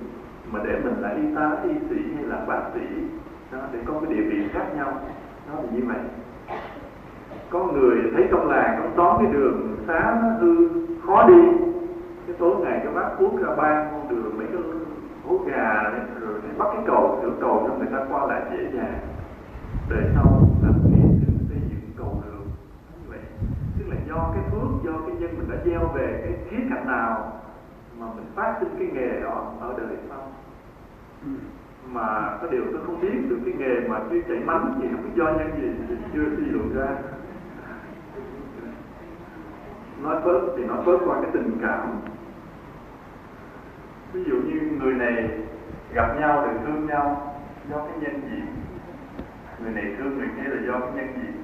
mà 0.51 0.59
để 0.63 0.79
mình 0.83 0.93
là 0.99 1.09
y 1.09 1.35
tá 1.35 1.51
y 1.63 1.73
sĩ 1.89 2.01
hay 2.15 2.23
là 2.23 2.45
bác 2.47 2.61
sĩ 2.73 2.81
đó 3.51 3.59
để 3.73 3.79
có 3.85 3.93
cái 3.93 4.13
địa 4.13 4.23
vị 4.29 4.47
khác 4.53 4.65
nhau. 4.75 4.93
Nó 5.47 5.55
là 5.55 5.67
như 5.71 5.81
vậy. 5.87 5.97
Có 7.49 7.65
người 7.65 7.97
thấy 8.13 8.27
trong 8.31 8.49
làng 8.49 8.79
trong 8.81 8.91
xóm 8.97 9.17
cái 9.23 9.33
đường 9.33 9.75
xá 9.87 10.19
nó 10.21 10.29
hư 10.39 10.69
khó 11.07 11.27
đi. 11.27 11.41
Cái 12.27 12.35
tối 12.39 12.55
ngày 12.59 12.79
cái 12.83 12.93
bác 12.93 13.09
uống 13.19 13.37
ra 13.37 13.55
ban 13.57 13.87
con 13.91 14.09
đường 14.09 14.37
mấy 14.37 14.47
cái 14.47 14.61
hố 15.27 15.39
gà 15.45 15.83
đấy, 15.83 16.01
rồi 16.21 16.33
bắt 16.57 16.67
cái 16.73 16.83
cầu 16.87 17.19
sửa 17.21 17.31
cầu 17.41 17.65
cho 17.67 17.75
người 17.77 17.87
ta 17.91 18.05
qua 18.09 18.25
lại 18.25 18.41
dễ 18.51 18.63
dàng. 18.73 18.99
Đời 19.89 20.03
sau 20.15 20.25
cầu 22.03 22.23
đường 22.25 22.47
như 23.01 23.09
vậy. 23.09 23.19
Tức 23.79 23.85
là 23.87 23.95
do 24.07 24.31
cái 24.33 24.43
phước 24.51 24.83
do 24.83 24.91
cái 25.07 25.15
nhân 25.19 25.37
mình 25.37 25.49
đã 25.51 25.57
gieo 25.65 25.87
về 25.87 26.21
cái 26.23 26.33
khía 26.49 26.65
cạnh 26.69 26.87
nào 26.87 27.41
mà 27.99 28.05
mình 28.15 28.25
phát 28.35 28.57
sinh 28.59 28.75
cái 28.79 28.87
nghề 28.93 29.21
đó 29.21 29.53
ở 29.59 29.73
đời 29.77 29.97
sau. 30.09 30.31
Mà 31.87 32.37
có 32.41 32.47
điều 32.47 32.63
tôi 32.71 32.81
không 32.85 33.01
biết 33.01 33.29
được 33.29 33.39
cái 33.45 33.53
nghề 33.57 33.87
mà 33.87 33.99
tuy 34.09 34.21
chảy 34.27 34.39
mắm 34.45 34.79
thì 34.81 34.87
không 34.91 35.03
biết 35.03 35.11
do 35.15 35.25
nhân 35.25 35.51
gì 35.61 35.85
thì 35.87 35.95
chưa 36.13 36.25
suy 36.37 36.45
luận 36.45 36.75
ra. 36.75 36.87
Nói 40.01 40.21
bớt 40.25 40.39
thì 40.57 40.63
nói 40.63 40.77
bớt 40.85 40.97
qua 41.05 41.21
cái 41.21 41.31
tình 41.33 41.57
cảm. 41.61 42.01
Ví 44.13 44.23
dụ 44.23 44.35
như 44.35 44.77
người 44.79 44.93
này 44.93 45.29
gặp 45.93 46.15
nhau 46.19 46.41
rồi 46.45 46.55
thương 46.65 46.85
nhau 46.85 47.35
do 47.69 47.77
cái 47.77 47.97
nhân 47.99 48.21
gì? 48.21 48.41
Người 49.59 49.73
này 49.73 49.95
thương 49.97 50.17
người 50.17 50.27
kia 50.37 50.49
là 50.49 50.61
do 50.67 50.79
cái 50.79 50.91
nhân 50.95 51.07
gì 51.15 51.42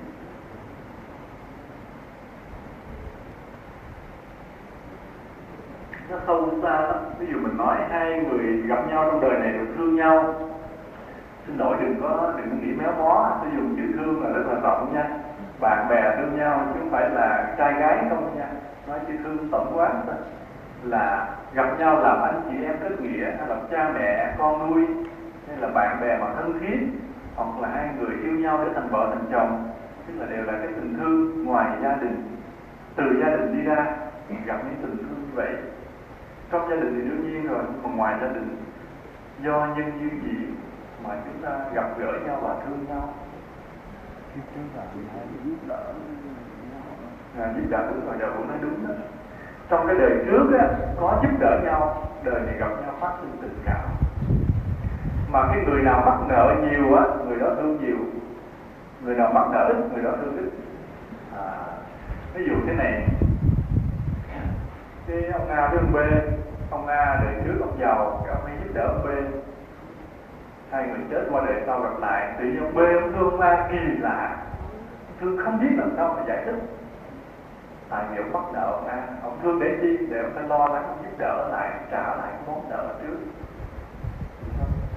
nó 6.09 6.17
sâu 6.27 6.49
xa 6.61 6.81
lắm 6.81 6.95
ví 7.19 7.27
dụ 7.31 7.39
mình 7.39 7.57
nói 7.57 7.77
hai 7.89 8.23
người 8.23 8.61
gặp 8.67 8.87
nhau 8.89 9.05
trong 9.11 9.21
đời 9.21 9.39
này 9.39 9.51
được 9.51 9.65
thương 9.77 9.95
nhau, 9.95 10.35
xin 11.47 11.57
lỗi 11.57 11.77
đừng 11.79 11.95
có 12.01 12.33
đừng 12.37 12.49
có 12.49 12.55
nghĩ 12.61 12.73
méo 12.73 12.91
mó 12.97 13.37
tôi 13.41 13.51
dùng 13.55 13.75
chữ 13.77 13.83
thương 13.97 14.23
là 14.23 14.29
rất 14.29 14.43
là 14.47 14.59
rộng 14.63 14.93
nha. 14.93 15.09
Bạn 15.59 15.89
bè 15.89 16.15
thương 16.17 16.37
nhau 16.37 16.61
chứ 16.73 16.79
không 16.79 16.89
phải 16.91 17.09
là 17.09 17.55
trai 17.57 17.73
gái 17.73 18.05
không 18.09 18.37
nha. 18.37 18.47
Nói 18.87 18.99
chữ 19.07 19.13
thương 19.23 19.49
tổng 19.51 19.71
quán 19.77 20.01
thôi. 20.05 20.15
Là 20.83 21.27
gặp 21.53 21.79
nhau 21.79 21.99
làm 21.99 22.21
anh 22.21 22.41
chị 22.49 22.65
em 22.65 22.75
kết 22.81 23.01
nghĩa, 23.01 23.25
hay 23.37 23.47
là 23.47 23.55
cha 23.71 23.91
mẹ, 23.93 24.35
con 24.37 24.69
nuôi, 24.69 24.85
hay 25.47 25.57
là 25.57 25.67
bạn 25.67 26.01
bè 26.01 26.17
mà 26.17 26.27
thân 26.35 26.59
thiết, 26.59 26.87
hoặc 27.35 27.61
là 27.61 27.67
hai 27.67 27.89
người 27.99 28.15
yêu 28.23 28.33
nhau 28.33 28.59
để 28.65 28.71
thành 28.75 28.87
vợ 28.91 29.09
thành 29.13 29.25
chồng, 29.31 29.69
tức 30.07 30.13
là 30.17 30.25
đều 30.25 30.43
là 30.45 30.53
cái 30.53 30.67
tình 30.67 30.95
thương 30.97 31.45
ngoài 31.45 31.67
gia 31.83 31.95
đình, 31.95 32.37
từ 32.95 33.03
gia 33.21 33.29
đình 33.29 33.57
đi 33.57 33.63
ra. 33.63 33.85
Gặp 34.45 34.57
những 34.65 34.75
tình 34.81 34.97
thương 34.97 35.21
như 35.21 35.35
vậy 35.35 35.55
trong 36.51 36.69
gia 36.69 36.75
đình 36.75 36.93
thì 36.95 37.09
đương 37.09 37.23
nhiên 37.23 37.47
rồi 37.47 37.63
còn 37.83 37.97
ngoài 37.97 38.15
gia 38.21 38.27
đình 38.27 38.57
do 39.43 39.67
nhân 39.77 39.91
duyên 39.99 40.21
gì 40.23 40.47
mà 41.03 41.09
chúng 41.25 41.41
ta 41.41 41.59
gặp 41.73 41.89
gỡ 41.99 42.13
nhau 42.25 42.39
và 42.43 42.55
thương 42.65 42.85
nhau? 42.89 43.13
Chúng 44.55 44.69
ta 44.75 44.81
hay 45.13 45.23
giúp 45.45 45.57
đỡ 45.67 45.83
à, 47.39 47.53
giúp 47.55 47.67
đỡ 47.69 47.87
đúng 47.91 48.05
rồi 48.05 48.15
giờ 48.19 48.33
cũng 48.37 48.47
nói 48.47 48.57
đúng 48.61 48.87
đó. 48.87 48.93
Trong 49.69 49.87
cái 49.87 49.95
đời 49.99 50.11
trước 50.25 50.57
á, 50.59 50.67
có 50.99 51.19
giúp 51.23 51.39
đỡ 51.39 51.59
nhau 51.63 52.07
đời 52.23 52.41
này 52.41 52.55
gặp 52.59 52.69
nhau 52.69 52.93
phát 52.99 53.11
sinh 53.21 53.37
tình 53.41 53.59
cảm. 53.65 53.89
Mà 55.31 55.47
cái 55.53 55.65
người 55.65 55.81
nào 55.81 56.03
mắc 56.05 56.17
nợ 56.29 56.55
nhiều 56.61 56.95
á 56.95 57.03
người 57.27 57.39
đó 57.39 57.47
thương 57.55 57.77
nhiều. 57.81 57.97
Người 59.03 59.15
nào 59.15 59.31
mắc 59.33 59.47
nợ 59.51 59.67
ít 59.67 59.93
người 59.93 60.03
đó 60.03 60.11
thương 60.21 60.37
ít. 60.37 60.49
À, 61.37 61.65
ví 62.33 62.45
dụ 62.47 62.55
thế 62.67 62.73
này 62.73 63.07
khi 65.09 65.25
ông 65.25 65.49
A 65.49 65.67
với 65.67 65.77
ông 65.77 65.91
B. 65.93 65.97
Ông 66.71 66.87
A 66.87 67.21
đời 67.23 67.33
trước, 67.45 67.57
ông 67.61 67.77
giàu 67.79 68.25
ông 68.29 68.45
ấy 68.45 68.53
giúp 68.63 68.73
đỡ 68.73 68.87
ông 68.87 69.03
B. 69.03 69.07
Hai 70.71 70.87
người 70.87 70.99
chết 71.09 71.27
qua 71.31 71.41
đời 71.45 71.63
sau 71.65 71.81
gặp 71.81 71.99
lại. 71.99 72.33
Tự 72.39 72.45
nhiên 72.45 72.63
ông 72.63 72.75
B, 72.75 72.77
ông 72.77 73.13
thương 73.13 73.31
ông 73.31 73.39
A 73.39 73.67
kỳ 73.71 73.77
lạ. 73.99 74.37
Thương 75.19 75.37
không 75.43 75.59
biết 75.59 75.75
làm 75.77 75.91
sao 75.97 76.13
mà 76.17 76.23
giải 76.27 76.43
thích. 76.45 76.55
Tại 77.89 78.05
vì 78.11 78.17
ông 78.17 78.33
bắt 78.33 78.43
nợ 78.53 78.71
ông 78.71 78.87
A, 78.87 79.07
ông 79.23 79.39
thương 79.43 79.59
để 79.59 79.77
chi? 79.81 80.07
Để 80.09 80.21
ông 80.21 80.31
ta 80.35 80.41
lo 80.41 80.67
lắng, 80.67 80.83
ông 80.87 80.97
giúp 81.03 81.17
đỡ 81.17 81.47
lại, 81.51 81.69
trả 81.91 82.15
lại 82.15 82.31
món 82.47 82.69
nợ 82.69 82.87
trước. 83.01 83.17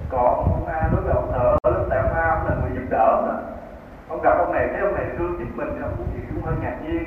Còn 0.09 0.35
ông 0.35 0.65
A 0.65 0.89
đối 0.91 1.01
với 1.01 1.13
ông 1.13 1.31
thợ, 1.33 1.69
lúc 1.69 1.87
tại 1.89 1.99
ông 1.99 2.13
A, 2.13 2.29
ông 2.29 2.47
là 2.47 2.55
người 2.55 2.71
giúp 2.75 2.87
đỡ 2.89 3.21
mà. 3.27 3.33
Ông 4.09 4.21
gặp 4.23 4.37
ông 4.37 4.51
này, 4.51 4.67
thấy 4.71 4.81
ông 4.81 4.95
này 4.95 5.05
thương 5.17 5.39
giúp 5.39 5.47
mình 5.55 5.81
ông 5.81 5.93
cũng 5.97 6.07
cũng 6.33 6.43
hơi 6.43 6.55
ngạc 6.61 6.77
nhiên. 6.83 7.03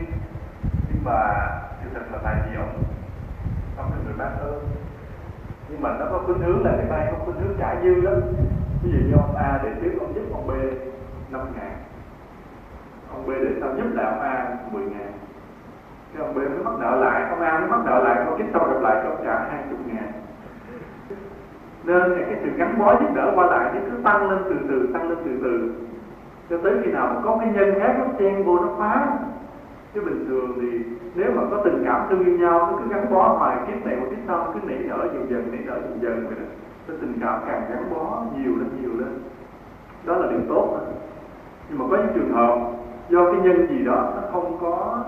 Nhưng 0.88 1.04
mà 1.04 1.48
sự 1.82 1.90
thật 1.94 2.00
là 2.12 2.18
tại 2.24 2.34
vì 2.46 2.56
ông 2.56 2.95
ông 3.76 3.90
là 3.90 3.96
người 4.04 4.14
bác 4.18 4.30
ơn 4.40 4.60
nhưng 5.68 5.82
mà 5.82 5.96
nó 5.98 6.06
có 6.10 6.18
khuynh 6.26 6.38
hướng 6.38 6.64
là 6.64 6.72
người 6.76 6.86
ta 6.90 7.06
có 7.10 7.24
khuynh 7.24 7.36
hướng 7.36 7.56
trả 7.58 7.74
dư 7.82 7.94
lắm. 7.94 8.20
Ví 8.82 8.90
dụ 8.92 8.98
như 8.98 9.14
ông 9.16 9.36
A 9.36 9.60
để 9.62 9.70
trước, 9.82 9.90
ông 10.00 10.14
giúp 10.14 10.22
ông 10.32 10.46
B 10.46 10.50
5 11.32 11.40
ngàn. 11.56 11.72
Ông 13.10 13.26
B 13.26 13.28
để 13.28 13.50
sau 13.60 13.70
giúp 13.76 13.94
lại 13.94 14.06
ông 14.06 14.20
A 14.20 14.56
10 14.72 14.82
ngàn. 14.82 15.12
Cái 16.12 16.26
ông 16.26 16.34
B 16.34 16.36
mới 16.36 16.64
mắc 16.64 16.74
nợ 16.80 16.96
lại, 16.96 17.30
ông 17.30 17.40
A 17.40 17.58
mới 17.58 17.68
mắc 17.68 17.80
nợ 17.84 18.04
lại 18.04 18.24
có 18.26 18.36
kiếp 18.36 18.46
sau 18.52 18.68
gặp 18.68 18.80
lại 18.80 18.96
cho 19.02 19.10
ông 19.10 19.24
trả 19.24 19.38
20 19.38 19.78
ngàn. 19.86 20.12
Nên 21.84 22.02
cái 22.30 22.40
sự 22.42 22.50
gắn 22.56 22.78
bó 22.78 23.00
giúp 23.00 23.14
đỡ 23.14 23.32
qua 23.34 23.46
lại 23.46 23.70
nó 23.74 23.80
cứ 23.90 24.02
tăng 24.04 24.30
lên 24.30 24.38
từ 24.44 24.56
từ, 24.68 24.88
tăng 24.92 25.08
lên 25.08 25.18
từ 25.24 25.30
từ. 25.42 25.74
Cho 26.50 26.58
tới 26.62 26.72
khi 26.84 26.92
nào 26.92 27.06
mà 27.14 27.20
có 27.24 27.36
cái 27.40 27.48
nhân 27.52 27.74
khác 27.80 27.94
nó 27.98 28.04
chen 28.18 28.44
vô 28.44 28.58
nó 28.58 28.68
phá 28.78 29.06
chứ 29.96 30.02
bình 30.02 30.26
thường 30.28 30.58
thì 30.60 30.78
nếu 31.14 31.32
mà 31.36 31.42
có 31.50 31.62
tình 31.64 31.82
cảm 31.84 32.06
thương 32.08 32.24
yêu 32.24 32.38
nhau, 32.38 32.58
nó 32.58 32.78
cứ 32.78 32.90
gắn 32.90 33.10
bó 33.10 33.28
hoài, 33.28 33.56
kiếp 33.66 33.86
này 33.86 33.96
một 33.96 34.06
kiếp 34.10 34.18
sau, 34.26 34.52
cứ 34.54 34.60
nảy 34.68 34.78
nở 34.78 35.08
dần 35.14 35.26
dần, 35.30 35.52
nảy 35.52 35.60
nở 35.66 35.80
dần 35.82 35.98
dần 36.02 36.26
vậy 36.26 36.36
đó. 36.40 36.46
Cái 36.86 36.96
tình 37.00 37.18
cảm 37.20 37.40
càng 37.46 37.62
gắn 37.70 37.90
bó 37.90 38.22
nhiều 38.36 38.52
lên 38.56 38.68
nhiều 38.80 38.90
lên. 38.98 39.18
Đó 40.04 40.16
là 40.16 40.30
điều 40.30 40.40
tốt. 40.48 40.68
Đó. 40.72 40.80
nhưng 41.68 41.78
mà 41.78 41.84
có 41.90 41.96
những 41.96 42.14
trường 42.14 42.32
hợp, 42.32 42.58
do 43.08 43.32
cái 43.32 43.40
nhân 43.40 43.66
gì 43.68 43.84
đó, 43.84 44.12
nó 44.16 44.22
không 44.32 44.58
có, 44.60 45.04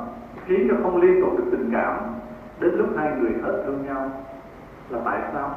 khiến 0.46 0.68
cho 0.70 0.76
không 0.82 1.02
liên 1.02 1.20
tục 1.20 1.38
được 1.38 1.44
tình 1.50 1.70
cảm, 1.72 1.98
đến 2.60 2.74
lúc 2.74 2.88
hai 2.96 3.12
người 3.16 3.32
hết 3.42 3.62
thương 3.66 3.86
nhau, 3.86 4.10
là 4.90 4.98
tại 5.04 5.18
sao? 5.32 5.54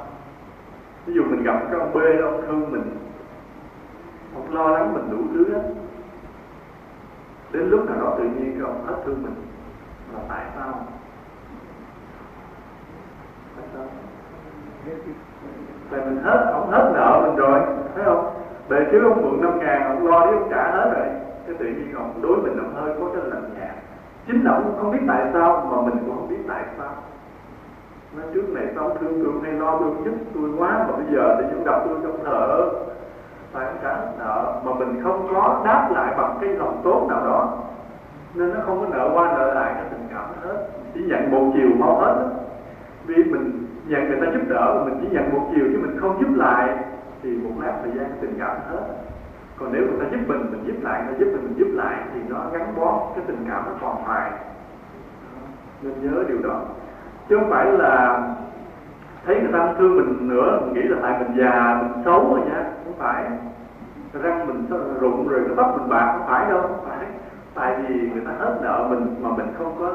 Ví 1.06 1.14
dụ 1.14 1.24
mình 1.24 1.44
gặp 1.44 1.62
cái 1.72 1.80
ông 1.80 1.94
B 1.94 1.98
đó, 1.98 2.26
ông 2.26 2.42
thương 2.48 2.72
mình, 2.72 2.84
ông 4.36 4.54
lo 4.54 4.68
lắng 4.68 4.94
mình 4.94 5.10
đủ 5.12 5.18
thứ 5.34 5.54
đó 5.54 5.60
đến 7.54 7.70
lúc 7.70 7.90
nào 7.90 7.98
đó 8.00 8.16
tự 8.18 8.24
nhiên 8.24 8.52
cái 8.54 8.62
ông 8.62 8.86
hết 8.86 8.96
thương 9.06 9.24
mình 9.24 9.36
là 10.14 10.20
tại 10.30 10.46
sao? 10.56 10.74
Tại 13.56 13.66
sao? 13.74 13.84
Tại 15.92 16.02
mình 16.06 16.24
hết, 16.24 16.50
ông 16.54 16.72
hết 16.72 16.92
nợ 16.94 17.22
mình 17.26 17.36
rồi, 17.36 17.60
thấy 17.96 18.06
không? 18.06 18.34
Bề 18.70 18.78
trước 18.92 19.04
ông 19.04 19.22
mượn 19.22 19.42
năm 19.42 19.60
ngàn 19.60 19.84
ông 19.84 20.08
lo 20.08 20.26
đi 20.26 20.38
ông 20.38 20.48
trả 20.50 20.72
hết 20.72 20.92
rồi. 20.96 21.08
Cái 21.48 21.56
tự 21.60 21.66
nhiên 21.66 21.96
ông 21.96 22.22
đối 22.22 22.38
mình 22.38 22.58
ông 22.58 22.76
hơi 22.76 22.96
có 23.00 23.06
cái 23.14 23.24
lạnh 23.26 23.50
nhạt. 23.60 23.76
Chính 24.28 24.44
ông 24.46 24.78
không 24.82 24.92
biết 24.92 25.00
tại 25.08 25.30
sao, 25.34 25.70
mà 25.72 25.82
mình 25.82 26.04
cũng 26.06 26.16
không 26.16 26.30
biết 26.30 26.44
tại 26.48 26.64
sao. 26.78 26.94
Nói 28.18 28.26
trước 28.34 28.50
này 28.50 28.68
sao 28.76 28.98
thương 29.00 29.24
tôi 29.24 29.34
hay 29.44 29.54
lo 29.54 29.78
thương 29.80 30.02
giúp 30.06 30.16
tôi 30.34 30.50
quá, 30.58 30.86
mà 30.88 30.96
bây 30.96 31.06
giờ 31.16 31.36
thì 31.40 31.46
chúng 31.52 31.66
đọc 31.66 31.82
tôi 31.86 31.98
trong 32.04 32.24
thở 32.26 32.70
phải 33.54 33.66
trả 33.84 33.96
nợ 34.20 34.62
mà 34.66 34.74
mình 34.74 35.02
không 35.04 35.28
có 35.34 35.62
đáp 35.66 35.90
lại 35.92 36.14
bằng 36.18 36.38
cái 36.42 36.50
lòng 36.50 36.82
tốt 36.84 37.08
nào 37.10 37.26
đó. 37.26 37.58
Nên 38.34 38.54
nó 38.54 38.60
không 38.66 38.80
có 38.80 38.98
nợ 38.98 39.10
qua 39.14 39.34
nợ 39.38 39.54
lại 39.54 39.72
cái 39.76 39.84
tình 39.92 40.08
cảm 40.14 40.26
hết. 40.44 40.68
Chỉ 40.94 41.02
nhận 41.04 41.32
một 41.32 41.52
chiều 41.54 41.70
mau 41.80 42.00
hết 42.00 42.16
vì 43.06 43.24
mình 43.24 43.68
nhận 43.88 44.08
người 44.08 44.20
ta 44.22 44.32
giúp 44.34 44.42
đỡ, 44.50 44.84
mình 44.86 44.98
chỉ 45.02 45.08
nhận 45.12 45.34
một 45.34 45.48
chiều 45.56 45.66
chứ 45.72 45.80
mình 45.82 45.98
không 46.02 46.22
giúp 46.22 46.36
lại, 46.36 46.70
thì 47.24 47.38
một 47.38 47.52
lát 47.62 47.74
thời 47.84 47.92
gian 47.98 48.12
tình 48.22 48.34
cảm 48.40 48.58
hết. 48.70 48.84
Còn 49.60 49.70
nếu 49.72 49.82
người 49.82 50.00
ta 50.00 50.06
giúp 50.12 50.20
mình 50.28 50.46
mình 50.52 50.64
giúp 50.68 50.76
lại, 50.82 51.02
người 51.06 51.14
ta 51.14 51.20
giúp 51.20 51.32
mình 51.32 51.44
mình 51.44 51.56
giúp 51.58 51.68
lại, 51.74 51.96
thì 52.14 52.20
nó 52.30 52.38
gắn 52.54 52.76
bó 52.76 53.08
cái 53.16 53.24
tình 53.28 53.46
cảm 53.50 53.64
nó 53.66 53.72
còn 53.82 53.96
hoài. 54.04 54.32
Nên 55.82 55.94
nhớ 56.02 56.24
điều 56.28 56.38
đó. 56.50 56.62
Chứ 57.30 57.38
không 57.38 57.50
phải 57.50 57.66
là 57.66 58.24
thấy 59.26 59.40
người 59.42 59.54
ta 59.54 59.74
thương 59.78 59.96
mình 59.96 60.30
nữa 60.30 60.60
mình 60.62 60.74
nghĩ 60.74 60.82
là 60.82 60.98
tại 61.02 61.20
mình 61.20 61.38
già, 61.38 61.80
mình 61.82 62.04
xấu 62.06 62.36
rồi 62.36 62.40
nha 62.50 62.66
phải 63.02 63.26
răng 64.14 64.48
mình 64.48 64.66
rụng 65.00 65.28
rồi 65.28 65.42
cái 65.46 65.54
tóc 65.58 65.76
mình 65.80 65.90
bạc, 65.90 66.14
không 66.18 66.28
phải 66.28 66.50
đâu. 66.50 66.62
Không 66.62 66.86
phải. 66.90 67.08
Tại 67.56 67.76
vì 67.88 68.10
người 68.10 68.22
ta 68.26 68.32
hết 68.40 68.60
nợ 68.64 68.88
mình 68.90 69.16
mà 69.22 69.30
mình 69.38 69.48
không 69.58 69.76
có 69.80 69.94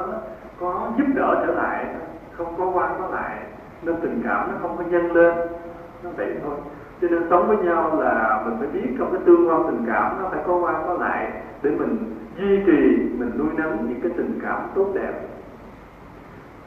có 0.60 0.88
giúp 0.98 1.06
đỡ 1.14 1.44
trở 1.46 1.54
lại, 1.54 1.86
không 2.32 2.54
có 2.58 2.70
quan 2.74 2.90
có 2.98 3.08
lại. 3.08 3.38
Nên 3.82 3.96
tình 4.02 4.22
cảm 4.24 4.50
nó 4.50 4.58
không 4.62 4.76
có 4.76 4.84
nhân 4.84 5.12
lên. 5.12 5.34
Nó 6.04 6.10
vậy 6.16 6.34
thôi. 6.44 6.54
Cho 7.00 7.08
nên 7.08 7.22
sống 7.30 7.48
với 7.48 7.56
nhau 7.56 8.00
là 8.00 8.42
mình 8.44 8.56
phải 8.58 8.68
biết 8.68 8.94
trong 8.98 9.12
cái 9.12 9.20
tương 9.26 9.48
quan 9.48 9.62
tình 9.66 9.84
cảm 9.86 10.22
nó 10.22 10.28
phải 10.28 10.40
có 10.46 10.58
quan 10.62 10.82
có 10.86 10.94
lại 10.94 11.32
để 11.62 11.70
mình 11.70 12.14
duy 12.38 12.62
trì, 12.66 13.08
mình 13.18 13.30
nuôi 13.38 13.48
nấng 13.56 13.76
những 13.88 14.00
cái 14.02 14.12
tình 14.16 14.38
cảm 14.42 14.60
tốt 14.74 14.86
đẹp. 14.94 15.12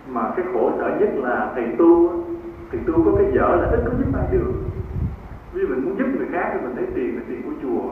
Mà 0.08 0.22
cái 0.36 0.46
khổ 0.54 0.72
sở 0.78 0.90
nhất 1.00 1.10
là 1.16 1.52
thầy 1.56 1.76
tu 1.78 2.10
thầy 2.72 2.82
tu 2.88 2.94
có 3.06 3.12
cái 3.18 3.26
dở 3.34 3.48
là 3.62 3.68
ít 3.72 3.80
có 3.86 3.92
giúp 3.98 4.18
ai 4.18 4.28
được 4.32 4.52
vì 5.54 5.66
mình 5.68 5.86
muốn 5.86 5.97
giúp 5.97 6.08
người 6.18 6.28
khác 6.32 6.50
thì 6.54 6.60
mình 6.64 6.76
lấy 6.76 6.86
tiền 6.95 7.16
là 7.16 7.22
tiền 7.28 7.41
của 7.43 7.56
chùa. 7.62 7.84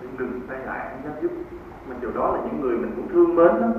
Mình 0.00 0.10
đừng 0.18 0.40
tay 0.48 0.58
lại 0.66 0.80
không 0.90 1.02
dám 1.04 1.22
giúp. 1.22 1.32
Mà 1.88 1.94
điều 2.00 2.10
đó 2.14 2.32
là 2.34 2.38
những 2.44 2.60
người 2.60 2.76
mình 2.76 2.92
cũng 2.96 3.08
thương 3.08 3.36
mến 3.36 3.46
lắm. 3.46 3.72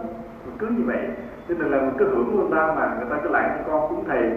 Mình 0.46 0.56
cứ 0.60 0.68
như 0.68 0.84
vậy. 0.86 1.08
Cho 1.48 1.56
nên 1.60 1.68
là 1.72 1.82
mình 1.82 1.96
cứ 1.98 2.06
hưởng 2.10 2.36
người 2.36 2.58
ta 2.58 2.74
mà 2.76 2.96
người 3.00 3.10
ta 3.10 3.16
cứ 3.24 3.30
lại 3.30 3.50
cho 3.58 3.72
con 3.72 3.90
cúng 3.90 4.04
thầy 4.08 4.32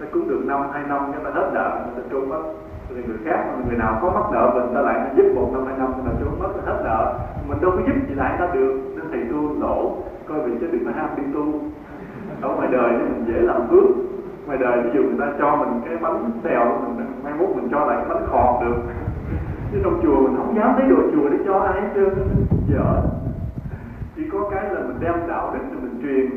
ta 0.00 0.06
cúng 0.12 0.28
được 0.28 0.42
năm, 0.46 0.60
hai 0.72 0.82
năm, 0.88 1.10
người 1.10 1.24
ta 1.24 1.30
hết 1.30 1.50
nợ, 1.54 1.84
người 1.84 2.02
ta 2.02 2.08
trốn 2.10 2.28
mất. 2.28 2.42
Rồi 2.90 3.04
người 3.06 3.18
khác 3.24 3.44
mà 3.46 3.64
người 3.68 3.78
nào 3.78 3.98
có 4.02 4.10
mắc 4.10 4.26
nợ 4.32 4.52
mình 4.54 4.74
ta 4.74 4.80
lại 4.80 5.10
giúp 5.16 5.26
một 5.34 5.50
năm, 5.52 5.66
hai 5.66 5.78
năm, 5.78 5.92
người 5.92 6.12
ta 6.12 6.18
trốn 6.20 6.38
mất 6.38 6.48
hết 6.66 6.80
nợ. 6.84 7.18
Mình 7.48 7.58
đâu 7.60 7.70
có 7.70 7.82
giúp 7.86 7.96
gì 8.08 8.14
lại 8.14 8.36
ta 8.38 8.48
được. 8.54 8.80
Nên 8.96 9.04
thầy 9.12 9.24
tu 9.30 9.60
lỗ, 9.60 9.96
coi 10.28 10.38
vì 10.40 10.52
chứ 10.60 10.66
đừng 10.72 10.84
có 10.84 10.90
ham 10.96 11.08
đi 11.16 11.22
tu. 11.34 11.60
Ở 12.40 12.48
ngoài 12.56 12.68
đời 12.72 12.90
thì 12.90 13.04
mình 13.04 13.24
dễ 13.28 13.40
làm 13.40 13.68
phước. 13.70 13.84
Ngoài 14.46 14.58
đời 14.58 14.82
ví 14.82 14.90
dụ 14.94 15.02
người 15.02 15.20
ta 15.20 15.32
cho 15.38 15.56
mình 15.56 15.80
cái 15.84 15.96
bánh 15.96 16.30
xèo 16.44 16.82
mình 16.96 17.06
mai 17.24 17.32
mốt 17.38 17.56
mình 17.56 17.68
cho 17.70 17.86
lại 17.86 17.96
cái 17.96 18.08
bánh 18.08 18.26
khọt 18.30 18.62
được. 18.64 18.76
Chứ 19.72 19.78
trong 19.84 20.00
chùa 20.02 20.20
mình 20.20 20.36
không 20.36 20.56
dám 20.56 20.78
lấy 20.78 20.88
đồ 20.88 20.96
chùa 21.12 21.28
để 21.28 21.38
cho 21.46 21.58
ai 21.58 21.80
hết 21.80 21.88
trơn. 21.94 22.08
Dở 22.68 23.02
chỉ 24.16 24.28
có 24.32 24.50
cái 24.50 24.64
là 24.74 24.80
mình 24.80 24.96
đem 25.00 25.14
đạo 25.28 25.50
đến 25.54 25.62
rồi 25.70 25.80
mình 25.82 26.00
truyền. 26.02 26.30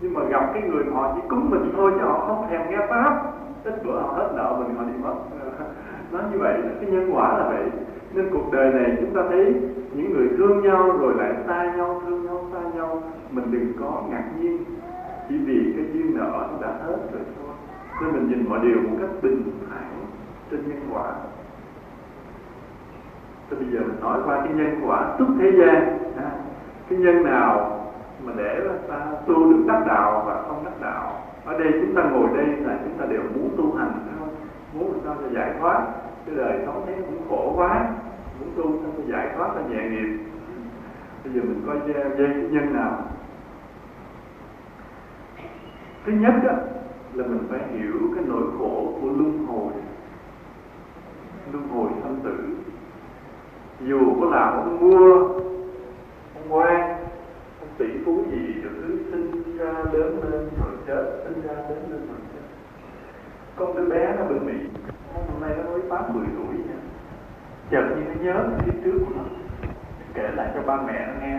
Nhưng 0.00 0.14
mà 0.14 0.20
gặp 0.24 0.50
cái 0.54 0.62
người 0.62 0.84
họ 0.94 1.12
chỉ 1.14 1.20
cúng 1.28 1.50
mình 1.50 1.72
thôi 1.76 1.92
chứ 1.94 2.04
họ 2.04 2.24
không 2.26 2.46
thèm 2.50 2.70
nghe 2.70 2.86
pháp. 2.88 3.22
Ít 3.64 3.84
bữa 3.84 4.00
họ 4.00 4.12
hết 4.16 4.28
nợ 4.36 4.56
mình, 4.58 4.76
họ 4.76 4.84
đi 4.84 5.02
mất. 5.02 5.14
Nói 6.12 6.22
như 6.32 6.38
vậy 6.38 6.54
cái 6.80 6.90
nhân 6.90 7.10
quả 7.14 7.38
là 7.38 7.48
vậy. 7.48 7.64
Nên 8.14 8.30
cuộc 8.32 8.52
đời 8.52 8.72
này 8.72 8.96
chúng 9.00 9.14
ta 9.14 9.22
thấy 9.28 9.54
những 9.94 10.12
người 10.12 10.28
thương 10.38 10.62
nhau 10.62 10.92
rồi 11.00 11.14
lại 11.14 11.32
xa 11.46 11.72
nhau, 11.76 12.02
thương 12.06 12.26
nhau, 12.26 12.44
xa 12.52 12.60
nhau. 12.74 13.02
Mình 13.30 13.44
đừng 13.50 13.72
có 13.80 14.02
ngạc 14.10 14.24
nhiên. 14.40 14.64
Chỉ 15.28 15.38
vì 15.38 15.72
cái 15.76 15.84
duyên 15.92 16.14
nợ 16.14 16.48
nó 16.52 16.66
đã 16.66 16.72
hết 16.86 16.98
rồi 17.12 17.22
thôi. 17.36 17.54
Nên 18.02 18.12
mình 18.12 18.28
nhìn 18.28 18.48
mọi 18.48 18.58
điều 18.62 18.76
một 18.76 18.96
cách 19.00 19.10
bình 19.22 19.42
thản 19.70 19.99
trên 20.50 20.68
nhân 20.68 20.88
quả. 20.92 21.14
Thì 23.50 23.56
bây 23.56 23.66
giờ 23.72 23.80
mình 23.80 24.00
nói 24.00 24.18
qua 24.24 24.40
cái 24.44 24.52
nhân 24.54 24.80
quả 24.86 25.14
tức 25.18 25.26
thế 25.40 25.50
gian 25.58 25.98
à, 26.16 26.30
cái 26.88 26.98
nhân 26.98 27.24
nào 27.24 27.80
mà 28.24 28.32
để 28.36 28.60
ta 28.88 29.06
tu 29.26 29.52
được 29.52 29.64
đắc 29.66 29.84
đạo 29.86 30.22
và 30.26 30.42
không 30.48 30.64
đắc 30.64 30.80
đạo? 30.80 31.22
Ở 31.44 31.58
đây 31.58 31.72
chúng 31.72 31.94
ta 31.94 32.02
ngồi 32.02 32.28
đây 32.36 32.46
là 32.46 32.78
chúng 32.84 32.98
ta 32.98 33.06
đều 33.06 33.22
muốn 33.34 33.50
tu 33.56 33.76
hành 33.78 33.92
không? 34.18 34.34
Muốn 34.74 34.92
làm 34.92 35.00
sao 35.04 35.14
cho 35.22 35.34
giải 35.34 35.54
thoát? 35.60 35.86
Cái 36.26 36.34
đời 36.34 36.62
sống 36.66 36.82
thấy 36.86 36.94
cũng 36.94 37.28
khổ 37.28 37.52
quá. 37.56 37.90
Muốn 38.40 38.48
tu 38.56 38.82
sao 38.82 38.90
cho 38.96 39.12
giải 39.12 39.30
thoát 39.36 39.48
cho 39.54 39.60
nhẹ 39.68 39.88
nghiệp 39.90 40.30
bây 41.24 41.32
giờ 41.32 41.40
mình 41.42 41.62
coi 41.66 41.76
dây 42.18 42.34
nhân 42.50 42.72
nào. 42.72 43.02
Thứ 46.06 46.12
nhất 46.12 46.34
đó, 46.44 46.52
là 47.14 47.26
mình 47.26 47.46
phải 47.48 47.60
hiểu 47.72 47.94
cái 48.14 48.24
nỗi 48.26 48.42
khổ 48.58 48.98
của 49.00 49.06
luân 49.06 49.46
hồi 49.46 49.72
luân 51.52 51.68
hồi 51.68 51.90
sanh 52.02 52.16
tử. 52.24 52.36
Dù 53.80 54.20
có 54.20 54.30
làm 54.30 54.52
ông 54.52 54.78
vua, 54.78 55.28
ông 56.34 56.48
quan, 56.48 56.80
ông 57.60 57.68
tỷ 57.78 57.86
phú 58.04 58.24
gì 58.30 58.54
được 58.62 58.70
cứ 58.82 58.98
sinh 59.10 59.58
ra 59.58 59.72
lớn 59.92 60.20
lên 60.22 60.48
rồi 60.60 60.76
chết, 60.86 61.22
sinh 61.24 61.42
ra 61.46 61.52
lớn 61.52 61.86
lên 61.90 62.00
rồi 62.08 62.18
chết. 62.32 62.40
Con 63.56 63.76
đứa 63.76 63.84
bé 63.84 64.16
nó 64.18 64.24
bệnh 64.24 64.46
bị 64.46 64.80
hôm 65.14 65.40
nay 65.40 65.50
nó 65.56 65.70
mới 65.70 65.80
tám 65.90 66.14
mười 66.14 66.26
tuổi 66.36 66.54
nha. 66.56 66.80
Chợt 67.70 67.96
như 67.96 68.02
nó 68.04 68.24
nhớ 68.24 68.44
phía 68.58 68.72
trước 68.84 68.98
của 69.06 69.12
nó. 69.16 69.22
Kể 70.14 70.28
lại 70.34 70.50
cho 70.54 70.62
ba 70.62 70.76
mẹ 70.76 71.06
nó 71.06 71.26
nghe. 71.26 71.38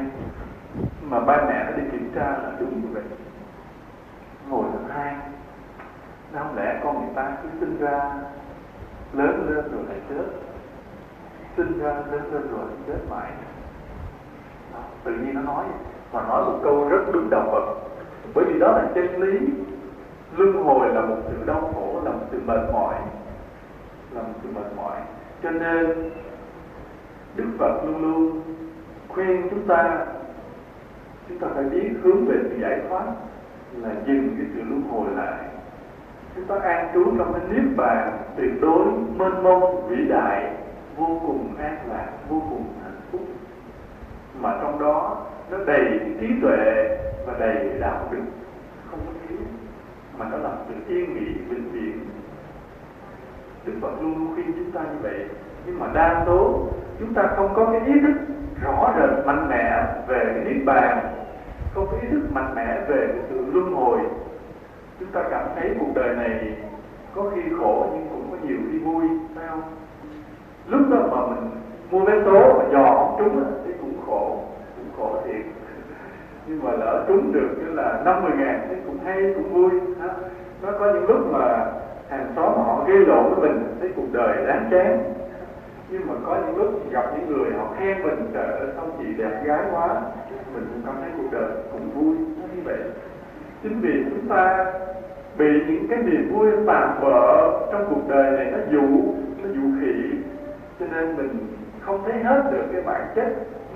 Mà 1.01 1.20
ba 1.20 1.45
mẹ 1.47 1.66
nó 1.66 1.78
đi 1.78 1.84
kiểm 1.91 2.12
tra 2.16 2.26
là 2.26 2.51
đúng 2.59 2.82
như 2.82 2.88
vậy. 2.93 3.03
Ngồi 4.49 4.64
thật 4.74 4.93
hai 4.93 5.16
không 6.34 6.55
lẽ 6.55 6.80
con 6.84 6.99
người 6.99 7.16
ta 7.16 7.38
cứ 7.43 7.49
sinh 7.59 7.78
ra 7.80 8.14
lớn 9.14 9.49
lên 9.49 9.72
rồi 9.72 9.84
lại 9.89 9.97
chết. 10.09 10.26
Sinh 11.57 11.80
ra 11.80 11.93
lớn 11.93 12.34
lên 12.34 12.47
rồi 12.51 12.66
chết 12.88 12.99
mãi. 13.09 13.32
Đó, 14.74 14.80
tự 15.03 15.12
nhiên 15.12 15.34
nó 15.34 15.41
nói 15.41 15.66
mà 16.14 16.28
nói 16.28 16.45
một 16.45 16.59
câu 16.64 16.89
rất 16.89 17.01
đúng 17.14 17.30
đạo 17.30 17.47
Phật, 17.51 17.89
bởi 18.34 18.45
vì 18.45 18.59
đó 18.59 18.68
là 18.68 18.88
chân 18.95 19.22
lý. 19.22 19.39
Luân 20.38 20.64
hồi 20.64 20.93
là 20.93 21.01
một 21.01 21.18
sự 21.28 21.45
đau 21.45 21.72
khổ 21.74 22.01
là 22.05 22.12
một 22.12 22.26
sự 22.32 22.39
mệt 22.45 22.59
mỏi. 22.74 22.95
Là 24.12 24.22
một 24.22 24.34
sự 24.43 24.49
mệt 24.55 24.76
mỏi. 24.76 24.97
Cho 25.43 25.51
nên 25.51 26.12
đức 27.36 27.45
phật 27.57 27.82
luôn 27.86 28.01
luôn 28.01 28.41
khuyên 29.07 29.47
chúng 29.49 29.68
ta 29.68 30.05
chúng 31.30 31.39
ta 31.39 31.47
phải 31.55 31.64
biết 31.64 31.89
hướng 32.03 32.26
về 32.26 32.36
sự 32.49 32.57
giải 32.62 32.82
thoát 32.89 33.05
là 33.74 33.89
dừng 34.05 34.36
cái 34.38 34.47
sự 34.53 34.62
luân 34.70 34.82
hồi 34.91 35.07
lại 35.16 35.43
chúng 36.36 36.45
ta 36.45 36.55
an 36.55 36.88
trú 36.93 37.03
trong 37.17 37.34
cái 37.34 37.41
niết 37.49 37.77
bàn 37.77 38.17
tuyệt 38.38 38.51
đối, 38.61 38.86
mênh 39.17 39.43
mông, 39.43 39.88
vĩ 39.89 40.07
đại, 40.09 40.53
vô 40.97 41.19
cùng 41.27 41.55
an 41.59 41.77
lạc, 41.89 42.07
vô 42.29 42.41
cùng 42.49 42.63
hạnh 42.84 43.01
phúc. 43.11 43.21
Mà 44.39 44.57
trong 44.61 44.79
đó, 44.79 45.17
nó 45.51 45.57
đầy 45.65 45.99
trí 46.19 46.27
tuệ 46.41 46.97
và 47.25 47.34
đầy 47.39 47.79
đạo 47.79 48.07
đức. 48.11 48.21
Không 48.91 48.99
có 49.05 49.11
thiếu, 49.27 49.38
mà 50.17 50.25
nó 50.32 50.38
là 50.38 50.49
sự 50.67 50.73
yên 50.95 51.13
nghỉ, 51.13 51.34
bình 51.49 51.71
yên. 51.73 51.99
Đức 53.65 53.73
Phật 53.82 54.01
luôn 54.01 54.17
luôn 54.17 54.36
khuyên 54.36 54.51
chúng 54.55 54.71
ta 54.71 54.82
như 54.82 54.97
vậy. 55.01 55.25
Nhưng 55.65 55.79
mà 55.79 55.88
đa 55.93 56.23
số, 56.25 56.67
chúng 56.99 57.13
ta 57.13 57.23
không 57.36 57.53
có 57.55 57.65
cái 57.65 57.82
ý 57.86 57.93
thức 57.99 58.13
rõ 58.63 58.93
rệt, 58.97 59.25
mạnh 59.25 59.49
mẽ 59.49 59.84
về 60.07 60.23
cái 60.25 60.53
niết 60.53 60.65
bàn. 60.65 60.99
Không 61.73 61.88
có 61.91 61.97
ý 62.01 62.07
thức 62.11 62.21
mạnh 62.34 62.55
mẽ 62.55 62.82
về 62.88 63.07
sự 63.29 63.45
luân 63.53 63.73
hồi 63.73 63.99
chúng 65.02 65.12
ta 65.12 65.30
cảm 65.32 65.47
thấy 65.56 65.76
cuộc 65.80 65.91
đời 65.95 66.16
này 66.16 66.54
có 67.16 67.24
khi 67.36 67.41
khổ 67.60 67.88
nhưng 67.93 68.08
cũng 68.10 68.32
có 68.32 68.38
nhiều 68.47 68.58
khi 68.72 68.78
vui, 68.78 69.06
phải 69.36 69.47
không? 69.49 69.62
Lúc 70.68 70.82
đó 70.89 70.97
mà 71.12 71.36
mình 71.36 71.49
mua 71.91 71.99
vé 71.99 72.14
số 72.26 72.54
mà 72.58 72.66
dò 72.72 72.95
không 72.95 73.16
trúng 73.20 73.43
thì 73.66 73.72
cũng 73.82 73.93
khổ 74.06 74.38
cũng 74.78 74.86
khổ 74.97 75.22
thiệt. 75.26 75.41
Nhưng 76.47 76.64
mà 76.64 76.72
lỡ 76.72 77.06
trúng 77.08 77.32
được 77.34 77.49
như 77.58 77.74
là 77.74 78.02
50 78.06 78.32
ngàn 78.38 78.68
thì 78.70 78.76
cũng 78.86 78.97
hay, 79.06 79.34
cũng 79.36 79.54
vui, 79.54 79.80
ha? 80.02 80.08
nó 80.62 80.72
có 80.80 80.93
những 80.93 81.08
lúc 81.08 81.32
mà 81.32 81.66
hàng 82.10 82.32
xóm 82.36 82.54
họ 82.54 82.84
gây 82.88 82.97
lộn 82.97 83.34
với 83.34 83.49
mình, 83.49 83.76
thấy 83.80 83.89
cuộc 83.95 84.08
đời 84.12 84.45
đáng 84.47 84.68
chán. 84.72 85.14
Nhưng 85.89 86.08
mà 86.08 86.14
có 86.26 86.38
những 86.45 86.58
lúc 86.58 86.91
gặp 86.91 87.06
những 87.18 87.36
người 87.36 87.52
họ 87.58 87.68
khen 87.80 88.04
mình, 88.04 88.32
trời 88.34 88.47
ơi, 88.47 88.68
sao 88.76 88.86
chị 88.99 89.06
đẹp 89.18 89.41
gái 89.43 89.62
quá. 89.72 90.02
Mình 90.54 90.68
cũng 90.74 90.82
cảm 90.86 90.95
thấy 91.02 91.12
cuộc 91.18 91.32
đời 91.32 91.49
cũng 91.72 91.89
vui 91.89 92.16
như 92.56 92.62
vậy 92.64 92.78
chính 93.64 93.82
vì 93.82 94.03
chúng 94.09 94.30
ta 94.30 94.66
bị 95.38 95.47
những 95.68 95.88
cái 95.89 95.97
niềm 96.03 96.34
vui 96.34 96.51
tạm 96.68 97.01
bợ 97.01 97.51
trong 97.72 97.86
cuộc 97.89 98.01
đời 98.07 98.32
này 98.32 98.51
nó 98.51 98.57
dụ 98.72 98.88
nó 99.43 99.49
dụ 99.53 99.62
khỉ. 99.82 100.18
Cho 100.80 100.86
nên 100.91 101.18
mình 101.18 101.47
không 101.82 102.03
thấy 102.03 102.24
hết 102.24 102.51
được 102.51 102.64
cái 102.74 102.82
bản 102.82 103.07
chất 103.16 103.28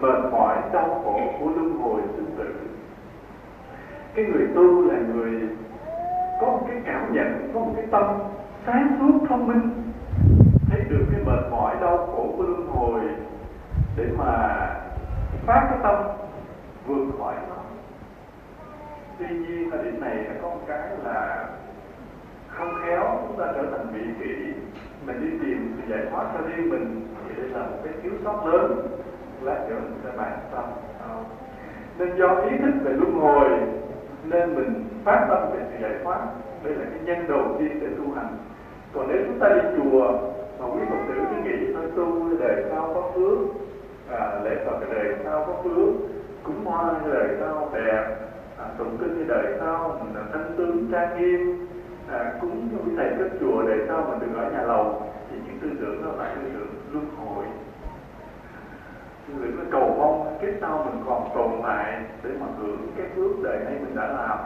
mệt 0.01 0.31
mỏi, 0.31 0.57
đau 0.73 1.01
khổ 1.03 1.19
của 1.39 1.49
luân 1.55 1.77
hồi 1.77 2.01
sinh 2.15 2.35
tử. 2.37 2.53
Cái 4.15 4.25
người 4.25 4.47
tu 4.55 4.91
là 4.91 4.95
người 5.13 5.41
có 6.41 6.47
một 6.47 6.65
cái 6.67 6.77
cảm 6.85 7.13
nhận, 7.13 7.51
có 7.53 7.59
một 7.59 7.71
cái 7.75 7.85
tâm 7.91 8.03
sáng 8.65 8.97
suốt 8.99 9.27
thông 9.29 9.47
minh, 9.47 9.71
thấy 10.69 10.81
được 10.89 11.05
cái 11.11 11.21
mệt 11.25 11.51
mỏi, 11.51 11.75
đau 11.81 11.97
khổ 11.97 12.33
của 12.37 12.43
luân 12.43 12.67
hồi 12.67 13.01
để 13.97 14.05
mà 14.17 14.57
phát 15.45 15.67
cái 15.69 15.79
tâm 15.83 15.95
vượt 16.87 17.05
khỏi 17.19 17.33
nó 17.49 17.55
tuy 19.19 19.27
nhiên 19.27 19.69
thời 19.71 19.83
điểm 19.83 20.01
này 20.01 20.15
nó 20.27 20.33
có 20.41 20.49
một 20.49 20.61
cái 20.67 20.89
là 21.03 21.47
không 22.47 22.73
khéo 22.83 23.19
chúng 23.27 23.37
ta 23.39 23.45
trở 23.55 23.63
thành 23.71 23.87
vị 23.93 24.01
kỷ 24.19 24.53
mình 25.05 25.21
đi 25.21 25.37
tìm 25.45 25.73
sự 25.77 25.93
giải 25.93 26.05
thoát 26.11 26.25
cho 26.33 26.47
riêng 26.47 26.69
mình. 26.69 27.07
Thì 27.27 27.41
đây 27.41 27.49
là 27.49 27.59
một 27.59 27.77
cái 27.83 27.93
thiếu 28.03 28.11
sót 28.23 28.45
lớn 28.45 28.87
lát 29.41 29.65
nữa 29.69 29.75
mình 29.83 29.99
sẽ 30.03 30.09
bàn 30.17 30.39
sau 30.51 30.67
nên 31.97 32.17
do 32.17 32.27
ý 32.27 32.57
thức 32.57 32.73
về 32.83 32.91
luân 32.93 33.13
hồi 33.13 33.49
nên 34.23 34.55
mình 34.55 34.85
phát 35.03 35.25
tâm 35.29 35.51
về 35.53 35.65
sự 35.71 35.75
giải 35.81 35.99
thoát. 36.03 36.19
Đây 36.63 36.73
là 36.73 36.85
cái 36.85 36.99
nhân 37.05 37.27
đầu 37.27 37.55
tiên 37.59 37.79
để 37.81 37.87
tu 37.97 38.13
hành. 38.15 38.37
Còn 38.93 39.07
nếu 39.07 39.17
chúng 39.25 39.39
ta 39.39 39.49
đi 39.49 39.61
chùa 39.77 40.11
mà 40.59 40.65
quý 40.65 40.81
phật 40.89 40.97
tử 41.07 41.13
cứ 41.29 41.43
nghĩ 41.43 41.73
thôi 41.73 41.83
tu 41.95 42.37
đời 42.39 42.63
sau 42.69 42.91
có 42.93 43.11
phước 43.15 43.37
à, 44.19 44.39
lễ 44.43 44.55
phật 44.65 44.79
đời 44.89 45.15
sau 45.23 45.43
có 45.47 45.53
phước 45.63 45.93
cúng 46.43 46.65
hoa 46.65 46.93
đời 47.13 47.27
sau 47.39 47.69
đẹp 47.73 48.15
à, 48.65 48.73
tụng 48.77 48.97
kinh 48.99 49.17
như 49.17 49.23
đời 49.27 49.45
sau 49.59 49.99
mình 50.03 50.15
là 50.15 50.21
thanh 50.33 50.51
tướng 50.57 50.87
trang 50.91 51.17
nghiêm. 51.17 51.67
À, 52.11 52.33
cúng 52.41 52.69
cho 52.71 52.77
quý 52.85 52.91
thầy 52.97 53.09
các 53.19 53.37
chùa 53.39 53.61
đời 53.61 53.79
sau 53.87 54.07
mình 54.09 54.19
đừng 54.19 54.33
ở 54.43 54.51
nhà 54.51 54.61
lầu 54.61 55.01
thì 55.31 55.37
những 55.45 55.59
tư 55.61 55.69
tưởng 55.79 56.03
đó 56.05 56.11
là 56.17 56.35
tư 56.35 56.49
tưởng 56.53 56.67
luân 56.91 57.05
hồi. 57.17 57.45
Tư 59.27 59.33
tưởng 59.41 59.57
nó 59.57 59.63
cầu 59.71 59.95
mong 59.97 60.37
kiếp 60.41 60.53
sau 60.61 60.85
mình 60.85 61.03
còn 61.05 61.29
tồn 61.35 61.51
tại 61.63 62.01
để 62.23 62.29
mà 62.39 62.47
hưởng 62.59 62.87
cái 62.97 63.07
phước 63.15 63.31
đời 63.43 63.59
này 63.65 63.73
mình 63.73 63.95
đã 63.95 64.07
làm. 64.07 64.37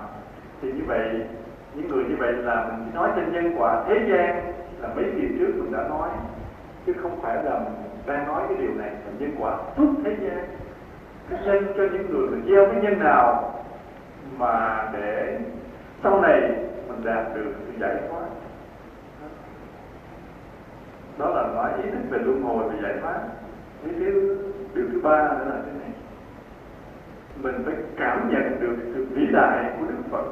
Thì 0.62 0.72
như 0.72 0.84
vậy 0.88 1.22
những 1.74 1.88
người 1.88 2.04
như 2.04 2.16
vậy 2.20 2.34
là 2.34 2.68
mình 2.68 2.86
chỉ 2.86 2.96
nói 2.96 3.10
trên 3.16 3.34
nhân 3.34 3.56
quả 3.58 3.84
thế 3.88 3.96
gian 3.96 4.54
là 4.82 4.90
mấy 4.96 5.06
kỳ 5.16 5.28
trước 5.40 5.52
mình 5.56 5.72
đã 5.72 5.88
nói 5.90 6.10
chứ 6.86 6.94
không 7.02 7.22
phải 7.22 7.44
là 7.44 7.60
mình 7.60 7.74
đang 8.06 8.28
nói 8.28 8.42
cái 8.50 8.58
điều 8.58 8.74
này 8.78 8.90
là 8.90 9.12
nhân 9.20 9.32
quả 9.40 9.58
suốt 9.78 9.94
thế 10.06 10.16
gian. 10.22 10.46
Cái 11.30 11.40
nhân 11.46 11.66
cho 11.78 11.84
những 11.84 12.10
người 12.10 12.28
mình 12.28 12.44
gieo 12.50 12.66
cái 12.72 12.82
nhân 12.82 13.00
nào 13.00 13.54
mà 14.40 14.90
để 14.94 15.40
sau 16.04 16.22
này 16.22 16.42
mình 16.88 17.04
đạt 17.04 17.36
được 17.36 17.54
sự 17.60 17.80
giải 17.80 17.96
thoát 18.10 18.26
đó 21.20 21.30
là 21.30 21.48
nói 21.56 21.72
ý 21.84 21.90
thức 21.90 22.00
về 22.10 22.18
luân 22.18 22.42
hồi 22.42 22.70
về 22.70 22.80
giải 22.84 22.94
thoát. 23.02 23.20
Cái 23.84 23.94
thứ 24.00 24.38
điều 24.74 24.86
thứ 24.92 25.00
ba 25.04 25.30
nữa 25.30 25.46
là 25.50 25.62
thế 25.66 25.72
này. 25.80 25.92
Mình 27.36 27.64
phải 27.66 27.76
cảm 27.98 28.30
nhận 28.32 28.60
được 28.60 28.76
sự 28.94 29.08
vĩ 29.12 29.26
đại 29.32 29.72
của 29.80 29.86
đức 29.86 30.04
phật 30.12 30.26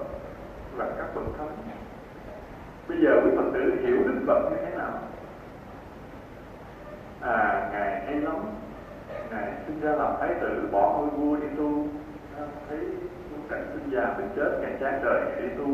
và 0.77 0.85
các 0.97 1.15
bậc 1.15 1.25
thánh. 1.37 1.47
Bây 2.89 2.97
giờ 3.01 3.21
quý 3.23 3.31
phật 3.35 3.43
tử 3.53 3.75
hiểu 3.85 3.97
đức 4.05 4.23
phật 4.27 4.49
như 4.49 4.57
thế 4.65 4.77
nào? 4.77 4.91
À 7.21 7.69
ngài 7.71 8.05
hay 8.05 8.15
lắm 8.15 8.35
ngài 9.31 9.51
sinh 9.67 9.79
ra 9.81 9.91
làm 9.91 10.13
thái 10.19 10.29
tử, 10.41 10.69
bỏ 10.71 10.97
ngôi 10.97 11.09
vua 11.09 11.35
đi 11.35 11.47
tu. 11.57 11.87
Thấy 12.69 12.79
cảnh 13.49 13.65
sinh 13.73 13.91
già 13.91 14.13
bệnh 14.17 14.29
chết 14.35 14.59
ngày 14.61 14.71
chán 14.79 14.99
đời 15.03 15.21
ngày 15.27 15.41
đi 15.41 15.47
tu 15.57 15.67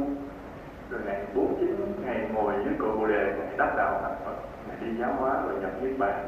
rồi 0.90 1.02
ngày 1.06 1.26
bốn 1.36 1.56
chín 1.60 1.76
ngày 2.06 2.28
ngồi 2.34 2.54
dưới 2.66 2.74
cội 2.80 2.98
bồ 2.98 3.08
đề 3.08 3.34
ngày 3.40 3.48
đắc 3.58 3.74
đạo 3.78 4.00
thành 4.04 4.16
phật 4.26 4.36
ngày 4.68 4.78
đi 4.82 4.98
giáo 5.00 5.14
hóa 5.14 5.42
rồi 5.46 5.62
nhập 5.62 5.72
niết 5.82 5.98
bàn. 5.98 6.26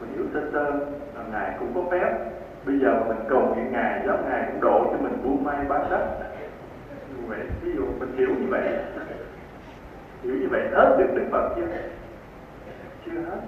Mình 0.00 0.12
hiểu 0.14 0.24
sơ 0.34 0.40
sơ 0.52 0.70
là 1.14 1.22
ngài 1.32 1.56
cũng 1.58 1.72
có 1.74 1.80
phép. 1.90 2.30
Bây 2.66 2.78
giờ 2.78 3.04
mình 3.08 3.18
cầu 3.28 3.40
nguyện 3.40 3.72
ngài 3.72 4.02
giáo 4.06 4.18
ngài 4.28 4.42
cũng 4.46 4.60
độ 4.60 4.84
cho 4.84 4.98
mình 4.98 5.18
buông 5.24 5.44
may 5.44 5.56
bán 5.68 5.86
sách, 5.90 6.06
như 7.08 7.26
vậy 7.28 7.38
ví 7.62 7.72
dụ 7.76 7.84
mình 8.00 8.16
hiểu 8.16 8.28
như 8.28 8.46
vậy 8.50 8.62
hiểu 10.22 10.34
như 10.34 10.48
vậy 10.50 10.68
hết 10.72 10.96
được 10.98 11.14
đức 11.14 11.24
phật 11.30 11.54
chưa? 11.56 11.66
Chưa 13.06 13.20
hết. 13.20 13.40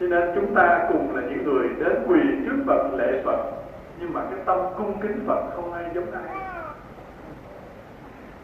Cho 0.00 0.06
nên 0.06 0.30
chúng 0.34 0.54
ta 0.54 0.88
cùng 0.92 1.16
là 1.16 1.22
những 1.22 1.44
người 1.44 1.68
đến 1.78 2.02
quỳ 2.08 2.20
trước 2.44 2.56
phật 2.66 2.94
lễ 2.96 3.22
phật 3.24 3.59
nhưng 4.00 4.12
mà 4.12 4.24
cái 4.30 4.40
tâm 4.44 4.58
cung 4.78 5.00
kính 5.00 5.24
phật 5.26 5.50
không 5.56 5.72
ai 5.72 5.84
giống 5.94 6.12
ai. 6.12 6.36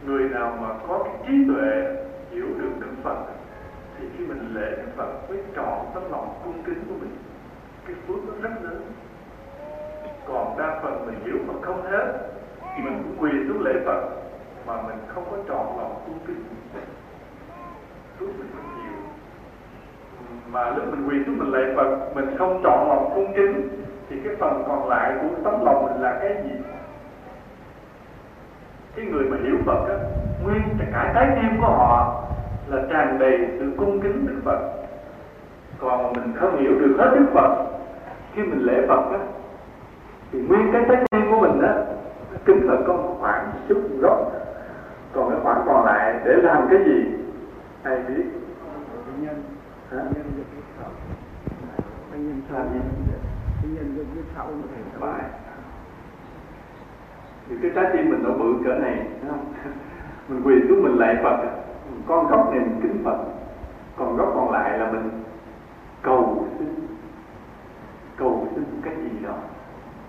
Người 0.06 0.28
nào 0.28 0.58
mà 0.60 0.68
có 0.88 1.04
cái 1.04 1.14
trí 1.26 1.32
tuệ 1.48 1.96
hiểu 2.30 2.46
được 2.58 2.70
đức 2.80 2.92
phật, 3.02 3.16
thì 3.98 4.06
khi 4.18 4.26
mình 4.26 4.54
lễ 4.54 4.70
đức 4.70 4.92
phật 4.96 5.28
mới 5.28 5.38
trọn 5.56 5.78
tấm 5.94 6.02
lòng 6.10 6.40
cung 6.44 6.62
kính 6.66 6.84
của 6.88 6.94
mình. 7.00 7.16
Cái 7.86 7.96
phước 8.06 8.16
nó 8.26 8.32
rất 8.42 8.54
lớn. 8.62 8.82
Còn 10.26 10.58
đa 10.58 10.80
phần 10.82 11.06
mình 11.06 11.18
hiểu 11.24 11.36
phật 11.46 11.60
không 11.62 11.82
hết 11.82 12.12
mình 12.84 13.02
cũng 13.02 13.16
quỳ 13.18 13.30
xuống 13.48 13.62
lễ 13.64 13.72
phật, 13.86 14.08
mà 14.66 14.82
mình 14.82 14.96
không 15.08 15.24
có 15.30 15.36
trọn 15.48 15.66
lòng 15.78 16.02
cung 16.06 16.18
kính. 16.26 16.44
Phước 18.18 18.28
mình 18.28 18.48
không 18.54 18.82
nhiều. 18.82 18.98
Mà 20.50 20.70
lúc 20.70 20.84
mình 20.90 21.08
quỳ 21.08 21.16
xuống 21.26 21.38
mình 21.38 21.52
lễ 21.52 21.74
phật, 21.76 22.14
mình 22.14 22.36
không 22.38 22.60
trọn 22.62 22.88
lòng 22.88 23.12
cung 23.14 23.32
kính 23.36 23.85
thì 24.08 24.20
cái 24.24 24.36
phần 24.38 24.64
còn 24.68 24.88
lại 24.88 25.12
của 25.22 25.28
tấm 25.44 25.64
lòng 25.64 25.86
mình 25.86 26.02
là 26.02 26.18
cái 26.20 26.42
gì? 26.44 26.50
Cái 28.96 29.06
người 29.06 29.24
mà 29.24 29.36
hiểu 29.44 29.56
Phật 29.66 29.88
á 29.88 29.96
nguyên 30.44 30.62
cả 30.92 31.12
trái 31.14 31.28
tim 31.36 31.60
của 31.60 31.66
họ 31.66 32.22
là 32.68 32.82
tràn 32.90 33.18
đầy 33.18 33.48
sự 33.58 33.72
cung 33.76 34.00
kính 34.00 34.26
Đức 34.26 34.40
Phật. 34.44 34.58
Còn 35.78 36.12
mình 36.12 36.32
không 36.36 36.60
hiểu 36.60 36.72
được 36.80 36.96
hết 36.98 37.10
Đức 37.18 37.26
Phật 37.34 37.66
khi 38.34 38.42
mình 38.42 38.60
lễ 38.60 38.86
Phật 38.88 39.10
á 39.10 39.18
thì 40.32 40.38
nguyên 40.40 40.72
cái 40.72 40.82
trái 40.88 41.04
tim 41.10 41.30
của 41.30 41.40
mình 41.40 41.62
á 41.62 41.74
kính 42.44 42.68
Phật 42.68 42.78
có 42.86 42.92
một 42.92 43.16
khoảng 43.20 43.50
chút 43.68 43.82
gốc. 44.00 44.32
Còn 45.12 45.30
cái 45.30 45.38
khoảng 45.42 45.62
còn 45.66 45.84
lại 45.84 46.14
để 46.24 46.32
làm 46.32 46.66
cái 46.70 46.78
gì? 46.84 47.04
Ai 47.82 47.96
biết? 48.08 48.24
Nhân. 49.20 49.42
Hả? 49.90 49.96
nhân 49.96 50.24
nhân 52.12 52.42
gì 52.72 53.25
cái 53.66 53.74
nhân 53.74 53.94
cái 53.96 54.06
cái 54.14 54.24
sau 54.34 54.46
này 54.46 54.82
phải 55.00 55.30
thì 57.48 57.56
cái 57.62 57.70
trái 57.74 57.84
tim 57.92 58.10
mình 58.10 58.22
nó 58.22 58.30
bự 58.30 58.54
cỡ 58.64 58.74
này 58.74 59.06
không? 59.28 59.52
Mình 60.28 60.42
quỳ 60.44 60.54
xuống 60.68 60.82
mình 60.82 60.98
lạy 60.98 61.16
phật. 61.22 61.36
Con 62.06 62.26
góc 62.26 62.50
này 62.50 62.60
mình 62.60 62.80
kính 62.82 63.02
phật, 63.04 63.18
còn 63.96 64.16
góc 64.16 64.32
còn 64.34 64.50
lại 64.50 64.78
là 64.78 64.92
mình 64.92 65.10
cầu 66.02 66.46
xin 66.58 66.68
cầu 68.16 68.48
xin 68.54 68.64
cái 68.84 68.94
gì 68.96 69.26
đó. 69.26 69.34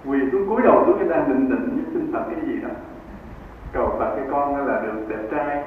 Quỳ 0.06 0.20
xuống 0.32 0.48
cúi 0.50 0.62
đầu 0.62 0.84
xuống 0.86 0.98
người 0.98 1.10
ta 1.10 1.26
định 1.28 1.50
định 1.50 1.70
với 1.76 1.94
xin 1.94 2.14
phật 2.14 2.24
cái 2.32 2.40
gì 2.46 2.62
đó. 2.62 2.70
Cầu 3.74 3.96
phật 4.00 4.16
cái 4.16 4.26
con 4.32 4.68
là 4.68 4.82
được 4.82 5.06
đẹp 5.08 5.28
trai, 5.32 5.64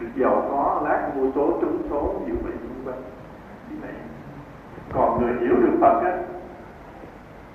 được 0.00 0.08
giàu 0.16 0.46
có, 0.50 0.82
lát 0.84 1.10
mua 1.16 1.30
số, 1.34 1.58
trúng 1.60 1.82
số, 1.90 2.22
nhiều 2.26 2.36
vậy 2.42 2.52
vân 2.52 2.84
vân. 2.84 2.94
Vậy. 3.82 3.92
Còn 4.92 5.22
người 5.22 5.34
hiểu 5.40 5.56
được 5.56 5.76
phật 5.80 6.00
á 6.04 6.33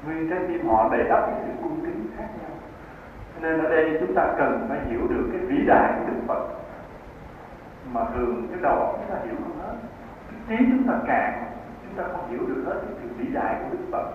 nguyên 0.06 0.30
trái 0.30 0.40
tim 0.48 0.68
họ 0.68 0.90
đầy 0.92 1.08
ắp 1.08 1.30
những 1.30 1.44
sự 1.48 1.64
cung 1.64 1.82
kính 1.82 2.08
khác 2.18 2.28
nhau. 2.42 2.52
Cho 3.36 3.42
nên 3.42 3.64
ở 3.64 3.70
đây 3.70 3.98
chúng 4.00 4.16
ta 4.16 4.34
cần 4.38 4.66
phải 4.70 4.80
hiểu 4.90 5.08
được 5.10 5.30
cái 5.32 5.42
vĩ 5.42 5.66
đại 5.68 5.94
của 6.00 6.06
Đức 6.08 6.20
Phật. 6.28 6.48
Mà 7.94 8.06
thường 8.14 8.48
cái 8.52 8.60
đầu 8.62 8.98
chúng 8.98 9.16
ta 9.16 9.22
hiểu 9.26 9.36
không 9.44 9.60
hết. 9.60 9.76
Cái 10.48 10.58
trí 10.58 10.66
chúng 10.70 10.88
ta 10.88 11.00
cạn 11.08 11.44
chúng 11.84 11.98
ta 11.98 12.04
không 12.12 12.30
hiểu 12.30 12.40
được 12.48 12.64
hết 12.66 12.80
cái 12.82 12.92
sự 13.02 13.10
vĩ 13.18 13.34
đại 13.34 13.56
của 13.60 13.70
Đức 13.72 13.86
Phật. 13.92 14.12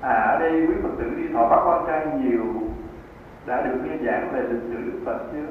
À 0.00 0.12
ở 0.12 0.38
đây 0.40 0.66
quý 0.66 0.74
Phật 0.82 0.90
tử 0.98 1.10
đi 1.16 1.28
thọ 1.32 1.48
bát 1.48 1.60
quan 1.64 1.84
trai 1.86 2.06
nhiều 2.18 2.44
đã 3.46 3.62
được 3.62 3.78
nghe 3.84 3.96
giảng 4.06 4.32
về 4.32 4.42
lịch 4.42 4.62
sử 4.62 4.76
Đức 4.84 5.00
Phật 5.04 5.18
chưa? 5.32 5.46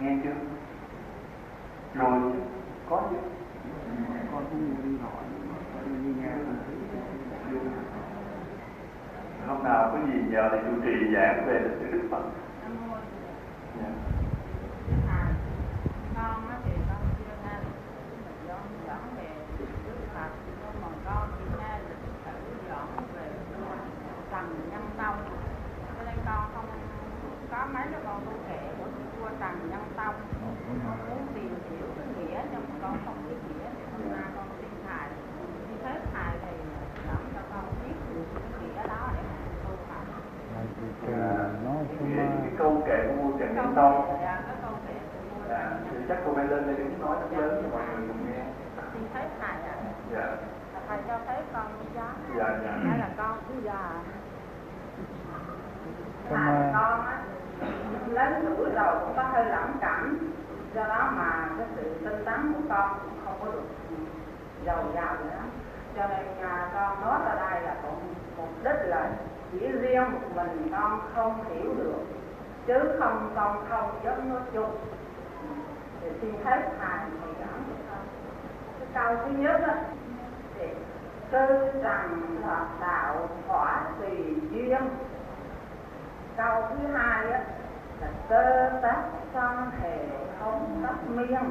Nghe 0.00 0.16
chưa? 0.24 0.30
Rồi 1.94 2.20
có 2.90 3.02
chưa? 3.10 3.16
Con 4.32 4.44
cũng 4.50 4.60
đi 4.84 4.98
hỏi 5.02 5.12
đi 5.30 5.36
nghe 5.42 5.52
con 5.52 5.62
thấy 5.74 5.89
hôm 9.46 9.64
nào 9.64 9.90
có 9.92 9.98
gì 10.06 10.18
nhờ 10.30 10.48
thì 10.52 10.58
chủ 10.66 10.80
trì 10.84 11.14
giảng 11.14 11.46
về 11.46 11.60
lịch 11.60 11.78
sử 11.80 11.86
Đức 11.92 12.08
Phật 12.10 12.22
yeah. 13.80 13.92
con 16.16 16.48
á 16.48 16.56
thì 16.64 16.72
con 16.88 17.02
chưa 17.18 17.34
nghe 17.44 17.54
lịch 17.64 17.80
sử 18.24 18.46
dọn 18.48 18.64
dọn 18.86 19.02
về 19.16 19.28
Đức 19.58 20.06
Phật 20.14 20.30
nhưng 20.46 20.82
mà 20.82 20.88
con 21.04 21.28
chỉ 21.38 21.44
nghe 21.58 21.78
lịch 21.88 22.04
sử 22.24 22.32
dọn 22.68 22.88
về 23.14 23.26
tầng 24.30 24.50
nhân 24.70 24.84
tông 24.98 25.16
cho 25.96 26.04
nên 26.06 26.16
con 26.26 26.50
không 26.54 26.66
có 27.50 27.66
mấy 27.74 27.86
cái 27.92 28.00
con 28.04 28.20
tu 28.26 28.32
kệ 28.48 28.60
của 28.78 28.88
vua 29.20 29.28
tầng 29.40 29.58
nhân 29.70 29.84
tông 29.96 30.14
con 30.86 30.98
muốn 31.08 31.26
tìm 31.34 31.54
hiểu 31.70 31.86
cái 31.96 32.06
nghĩa 32.16 32.40
nhưng 32.52 32.64
mà 32.68 32.74
con 32.82 32.96
không 33.04 33.16
biết 33.28 33.36
nghĩa 33.48 33.68
thì 33.76 33.82
hôm 33.92 34.12
nay 34.12 34.30
con 34.36 34.46
xin 34.60 34.70
thầy 34.88 35.08
xin 35.68 35.78
phép 35.84 36.00
thầy 36.14 36.32
thì 36.44 36.52
dẫn 37.06 37.22
cho 37.34 37.40
con 37.50 37.64
biết 37.84 37.94
được 38.14 38.24
cái 38.34 38.60
nghĩa 38.60 38.88
đó 38.88 39.08
để 39.14 39.22
mà 39.28 39.36
tu 39.64 39.72
hành 39.90 40.06
Thầy 40.54 40.66
thì 40.80 41.12
À, 41.12 41.48
nói 41.64 41.84
cái, 41.88 42.52
không 42.58 42.82
cái, 42.86 43.06
cái 43.38 43.48
câu 43.58 43.90
nói 47.10 47.18
rất 47.20 47.38
lớn 47.38 47.62
cho 47.62 47.78
mọi 47.78 47.86
người 47.88 48.08
cùng 48.08 48.26
nghe 48.26 48.42
xin 48.92 49.02
thấy 49.14 49.24
thầy 49.40 49.50
ạ 49.50 49.74
dạ 50.12 50.36
thầy 50.88 50.98
cho 51.08 51.18
thấy 51.26 51.36
con 51.52 51.66
giá 51.94 52.12
dạ 52.36 52.58
dạ 52.64 52.72
hay 52.88 52.98
là 52.98 53.08
con 53.16 53.38
Cảm 56.30 56.38
hai 56.38 56.56
ơn. 56.56 56.72
con 56.74 57.06
á 57.06 57.18
lớn 58.06 58.54
tuổi 58.56 58.70
rồi 58.70 58.94
cũng 59.00 59.12
có 59.16 59.22
hơi 59.22 59.44
lẩm 59.44 59.78
cẩm 59.80 60.30
do 60.74 60.82
đó 60.88 61.10
mà 61.16 61.48
cái 61.58 61.66
sự 61.76 61.94
tinh 62.04 62.24
tấn 62.24 62.52
của 62.52 62.60
con 62.68 62.98
cũng 63.02 63.18
không 63.24 63.34
có 63.40 63.52
được 63.52 63.62
giàu 64.64 64.84
giàu 64.94 65.14
nữa 65.24 65.40
cho 65.96 66.08
nên 66.08 66.26
à, 66.42 66.70
con 66.74 67.00
nói 67.00 67.18
ra 67.24 67.50
đây 67.50 67.62
là 67.62 67.74
cũng 67.82 68.14
mục 68.36 68.48
đích 68.64 68.88
là 68.88 69.10
chỉ 69.52 69.58
riêng 69.68 70.12
một 70.12 70.28
mình 70.34 70.68
con 70.72 71.00
không 71.14 71.44
hiểu 71.44 71.74
được 71.78 72.04
chứ 72.66 72.96
không 73.00 73.32
con 73.36 73.64
không 73.68 73.90
giống 74.04 74.28
nói 74.28 74.40
chung 74.52 74.70
thì 76.00 76.08
xin 76.20 76.34
hết 76.44 76.60
thầy 76.80 76.98
thầy 77.20 77.34
giảng 77.40 77.64
cho 77.68 77.74
con 77.90 78.04
cái 78.78 78.88
câu 78.94 79.16
thứ 79.24 79.30
nhất 79.38 79.60
á 79.66 79.84
thì 80.54 80.66
tư 81.30 81.80
rằng 81.82 82.36
là 82.46 82.66
đạo 82.80 83.28
quả 83.48 83.82
tùy 84.00 84.34
duyên. 84.50 84.88
Câu 86.36 86.62
thứ 86.68 86.86
hai 86.94 87.32
á, 87.32 87.44
là 88.00 88.08
cơ 88.28 88.70
tác 88.82 89.02
sanh 89.34 89.70
hệ 89.82 89.98
thống 90.40 90.82
các 90.86 90.96
miên. 91.08 91.50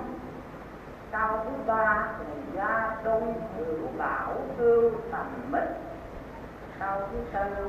Câu 1.11 1.29
thứ 1.43 1.51
ba 1.65 1.83
là 1.83 2.35
gia 2.53 2.97
trung 3.03 3.33
hữu 3.57 3.87
bảo 3.97 4.33
hưu 4.57 4.91
tầm 5.11 5.25
mít. 5.51 5.63
Câu 6.79 7.01
thứ 7.11 7.17
tư, 7.33 7.67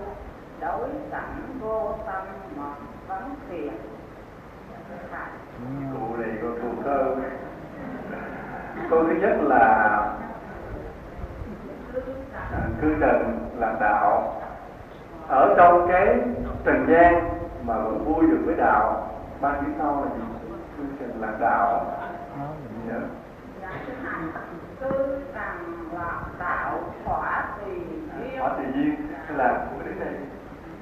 đối 0.61 0.89
cảnh 1.11 1.59
vô 1.61 1.95
tâm 2.07 2.24
một 2.57 2.74
vấn 3.09 3.35
thiền 3.51 3.74
Thầy 5.11 5.49
cụ 5.93 6.17
này 6.17 6.31
có 6.43 6.49
cụ 6.63 6.83
thơ. 6.85 7.17
Câu 8.91 9.05
thứ 9.05 9.15
nhất 9.21 9.39
là 9.43 10.07
cư 12.81 12.95
trần 13.01 13.49
làm 13.59 13.75
đạo. 13.81 14.41
Ở 15.29 15.55
trong 15.57 15.89
cái 15.89 16.19
trần 16.65 16.87
gian 16.89 17.29
mà 17.67 17.79
vẫn 17.79 18.05
vui 18.05 18.27
được 18.31 18.43
với 18.45 18.55
đạo 18.57 19.09
ba 19.41 19.53
chữ 19.61 19.67
sau 19.79 20.05
là 20.05 20.17
gì? 20.17 20.23
Cư 20.77 20.83
trần 21.01 21.21
làm 21.21 21.35
đạo. 21.41 21.87
Dạ. 22.89 23.01
Dạ, 23.61 23.71
trần 23.87 23.97
hai 24.05 24.21
đạo 26.39 26.81
quả 27.05 27.49
tùy 27.59 27.75
duyên 28.19 28.41
Hỏi 28.41 28.51
tự 28.59 28.65
nhiên 28.75 28.97
tức 29.29 29.35
là 29.37 29.67
đây 30.01 30.15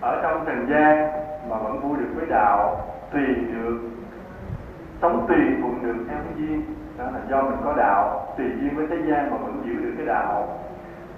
ở 0.01 0.21
trong 0.23 0.45
trần 0.47 0.67
gian 0.71 1.11
mà 1.51 1.57
vẫn 1.59 1.81
vui 1.81 1.97
được 1.99 2.09
với 2.15 2.27
đạo 2.27 2.87
tùy 3.13 3.27
được 3.35 3.79
sống 5.03 5.27
tùy 5.29 5.39
thuận 5.61 5.83
được 5.83 6.05
theo 6.09 6.19
cái 6.19 6.33
duyên 6.37 6.75
đó 6.99 7.05
là 7.05 7.21
do 7.31 7.43
mình 7.43 7.61
có 7.65 7.75
đạo 7.77 8.35
tùy 8.39 8.47
duyên 8.61 8.77
với 8.77 8.87
thế 8.91 8.97
gian 8.97 9.31
mà 9.31 9.37
vẫn 9.37 9.63
giữ 9.67 9.75
được 9.75 9.93
cái 9.97 10.07
đạo. 10.07 10.59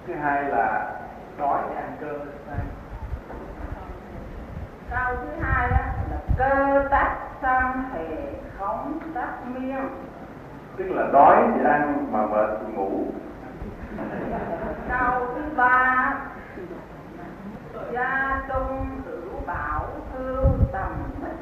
Thứ 0.07 0.15
hai 0.15 0.43
là 0.45 0.93
đói 1.39 1.63
thì 1.69 1.75
ăn 1.77 1.97
cơm. 2.01 2.21
Câu 4.91 5.17
thứ 5.17 5.43
hai 5.43 5.71
á, 5.71 5.95
là 6.11 6.19
cơ 6.37 6.89
tác 6.91 7.17
sanh 7.43 7.85
hệ 7.93 8.33
khống 8.59 8.99
tác 9.15 9.33
miên 9.47 9.89
tức 10.77 10.91
là 10.91 11.09
đói 11.13 11.37
thì 11.55 11.65
ăn 11.65 12.07
mà 12.13 12.27
mệt 12.27 12.49
thì 12.61 12.73
ngủ. 12.73 13.05
Câu 14.89 15.27
thứ 15.35 15.43
ba 15.57 16.15
gia 17.93 18.43
trung 18.49 18.87
hữu 19.07 19.41
bảo 19.47 19.87
hưu 20.13 20.45
tầm 20.73 20.93
mít 21.23 21.40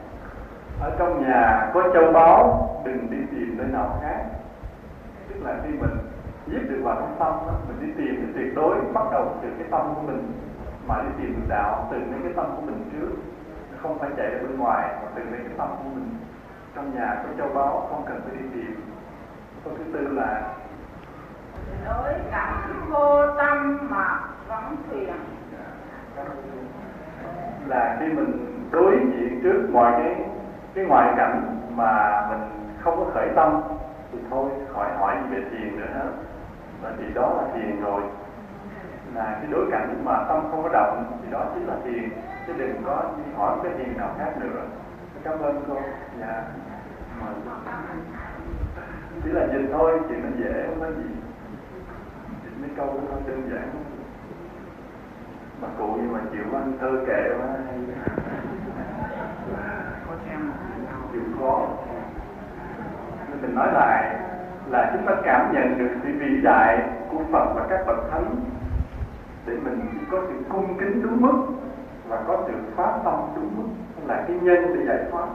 ở 0.81 0.97
trong 0.99 1.22
nhà 1.22 1.70
có 1.74 1.83
châu 1.95 2.12
báu 2.12 2.68
đừng 2.85 3.11
đi 3.11 3.18
tìm 3.31 3.55
nơi 3.59 3.66
nào 3.66 3.99
khác. 4.03 4.24
Tức 5.29 5.35
là 5.45 5.57
khi 5.62 5.68
mình 5.68 5.97
giết 6.47 6.70
được 6.70 6.81
vào 6.85 6.95
trong 6.95 7.16
tâm 7.18 7.33
đó, 7.47 7.53
mình 7.68 7.87
đi 7.87 7.93
tìm 7.97 8.14
thì 8.16 8.33
tuyệt 8.35 8.55
đối 8.57 8.76
bắt 8.93 9.05
đầu 9.12 9.37
từ 9.43 9.49
cái 9.59 9.68
tâm 9.70 9.95
của 9.95 10.03
mình 10.03 10.33
mà 10.87 11.03
đi 11.03 11.09
tìm 11.18 11.35
được 11.37 11.47
đạo 11.49 11.89
từ 11.91 11.99
đến 11.99 12.20
cái 12.22 12.33
tâm 12.37 12.47
của 12.57 12.62
mình 12.62 12.91
trước. 12.93 13.11
Không 13.83 13.99
phải 13.99 14.11
chạy 14.16 14.31
ra 14.31 14.39
bên 14.43 14.59
ngoài 14.59 14.89
mà 15.03 15.09
từ 15.14 15.22
đến 15.22 15.41
cái 15.49 15.59
tâm 15.59 15.68
của 15.68 15.89
mình. 15.95 16.14
Trong 16.74 16.95
nhà 16.95 17.22
có 17.22 17.29
châu 17.39 17.49
báu 17.55 17.87
không 17.91 18.05
cần 18.09 18.20
phải 18.24 18.37
đi 18.37 18.49
tìm. 18.55 18.81
Câu 19.64 19.74
thứ 19.79 19.85
tư 19.93 20.09
là 20.09 20.43
đối 21.87 22.14
cảnh 22.31 22.91
vô 22.91 23.37
tâm 23.37 23.79
mà 23.91 24.20
vẫn 24.49 24.76
thuyền. 24.91 25.14
Là 27.66 27.97
khi 28.01 28.07
mình 28.07 28.55
đối 28.70 28.93
diện 28.93 29.41
trước 29.43 29.68
mọi 29.72 29.93
cái 29.93 30.14
cái 30.79 30.87
ngoại 30.87 31.14
cảnh 31.16 31.61
mà 31.76 32.22
mình 32.31 32.41
không 32.81 32.97
có 32.97 33.11
khởi 33.14 33.29
tâm 33.37 33.62
thì 34.12 34.18
thôi, 34.31 34.51
khỏi 34.74 34.97
hỏi 34.99 35.16
gì 35.22 35.37
về 35.37 35.51
thiền 35.51 35.76
nữa. 35.76 35.87
Hết 35.95 36.11
và 36.83 36.93
thì 36.99 37.05
đó 37.14 37.35
là 37.37 37.49
thiền 37.55 37.81
rồi. 37.81 38.03
Là 39.14 39.24
cái 39.24 39.47
đối 39.51 39.70
cảnh 39.70 40.05
mà 40.05 40.24
tâm 40.29 40.49
không 40.51 40.62
có 40.62 40.68
động 40.68 41.18
thì 41.22 41.31
đó 41.31 41.45
chính 41.55 41.66
là 41.66 41.74
thiền. 41.85 42.11
Chứ 42.47 42.53
đừng 42.59 42.83
có 42.87 43.05
đi 43.16 43.33
hỏi 43.37 43.57
cái 43.62 43.72
thiền 43.79 43.97
nào 43.97 44.11
khác 44.18 44.33
nữa. 44.41 44.62
Cảm 45.24 45.39
ơn 45.39 45.64
cô. 45.68 45.76
Dạ. 46.20 46.43
Chỉ 49.24 49.31
là 49.31 49.47
nhìn 49.47 49.68
thôi, 49.72 50.01
chuyện 50.09 50.22
nó 50.22 50.45
dễ, 50.45 50.66
không 50.66 50.81
có 50.81 50.87
gì. 50.91 51.11
Mấy 52.61 52.70
câu 52.76 52.87
nó 52.87 53.16
đơn 53.26 53.51
giản. 53.53 53.68
Mà 55.62 55.68
cụ 55.79 55.95
nhưng 55.97 56.12
mà 56.12 56.20
chịu 56.33 56.45
anh 56.53 56.72
thơ 56.81 57.05
kệ 57.07 57.31
quá, 57.39 57.49
hay 57.66 57.79
có 60.09 60.15
xem 60.27 60.52
chịu 61.19 61.39
khó. 61.40 61.66
Nên 63.31 63.43
mình 63.43 63.55
nói 63.55 63.73
lại 63.73 64.16
là 64.66 64.90
chúng 64.93 65.07
ta 65.07 65.12
cảm 65.24 65.53
nhận 65.55 65.78
được 65.78 65.90
sự 66.03 66.09
vĩ 66.19 66.40
đại 66.43 66.82
của 67.11 67.19
Phật 67.32 67.53
và 67.55 67.66
các 67.70 67.81
bậc 67.86 68.11
thánh 68.11 68.35
để 69.47 69.57
mình 69.65 69.81
có 70.11 70.19
sự 70.28 70.35
cung 70.49 70.78
kính 70.78 71.03
đúng 71.03 71.20
mức 71.20 71.47
và 72.09 72.23
có 72.27 72.43
sự 72.47 72.53
phát 72.77 72.99
tâm 73.05 73.15
đúng 73.36 73.51
mức. 73.57 73.69
Là 74.07 74.24
cái 74.28 74.36
nhân 74.43 74.74
để 74.74 74.86
giải 74.86 74.99
thoát. 75.11 75.27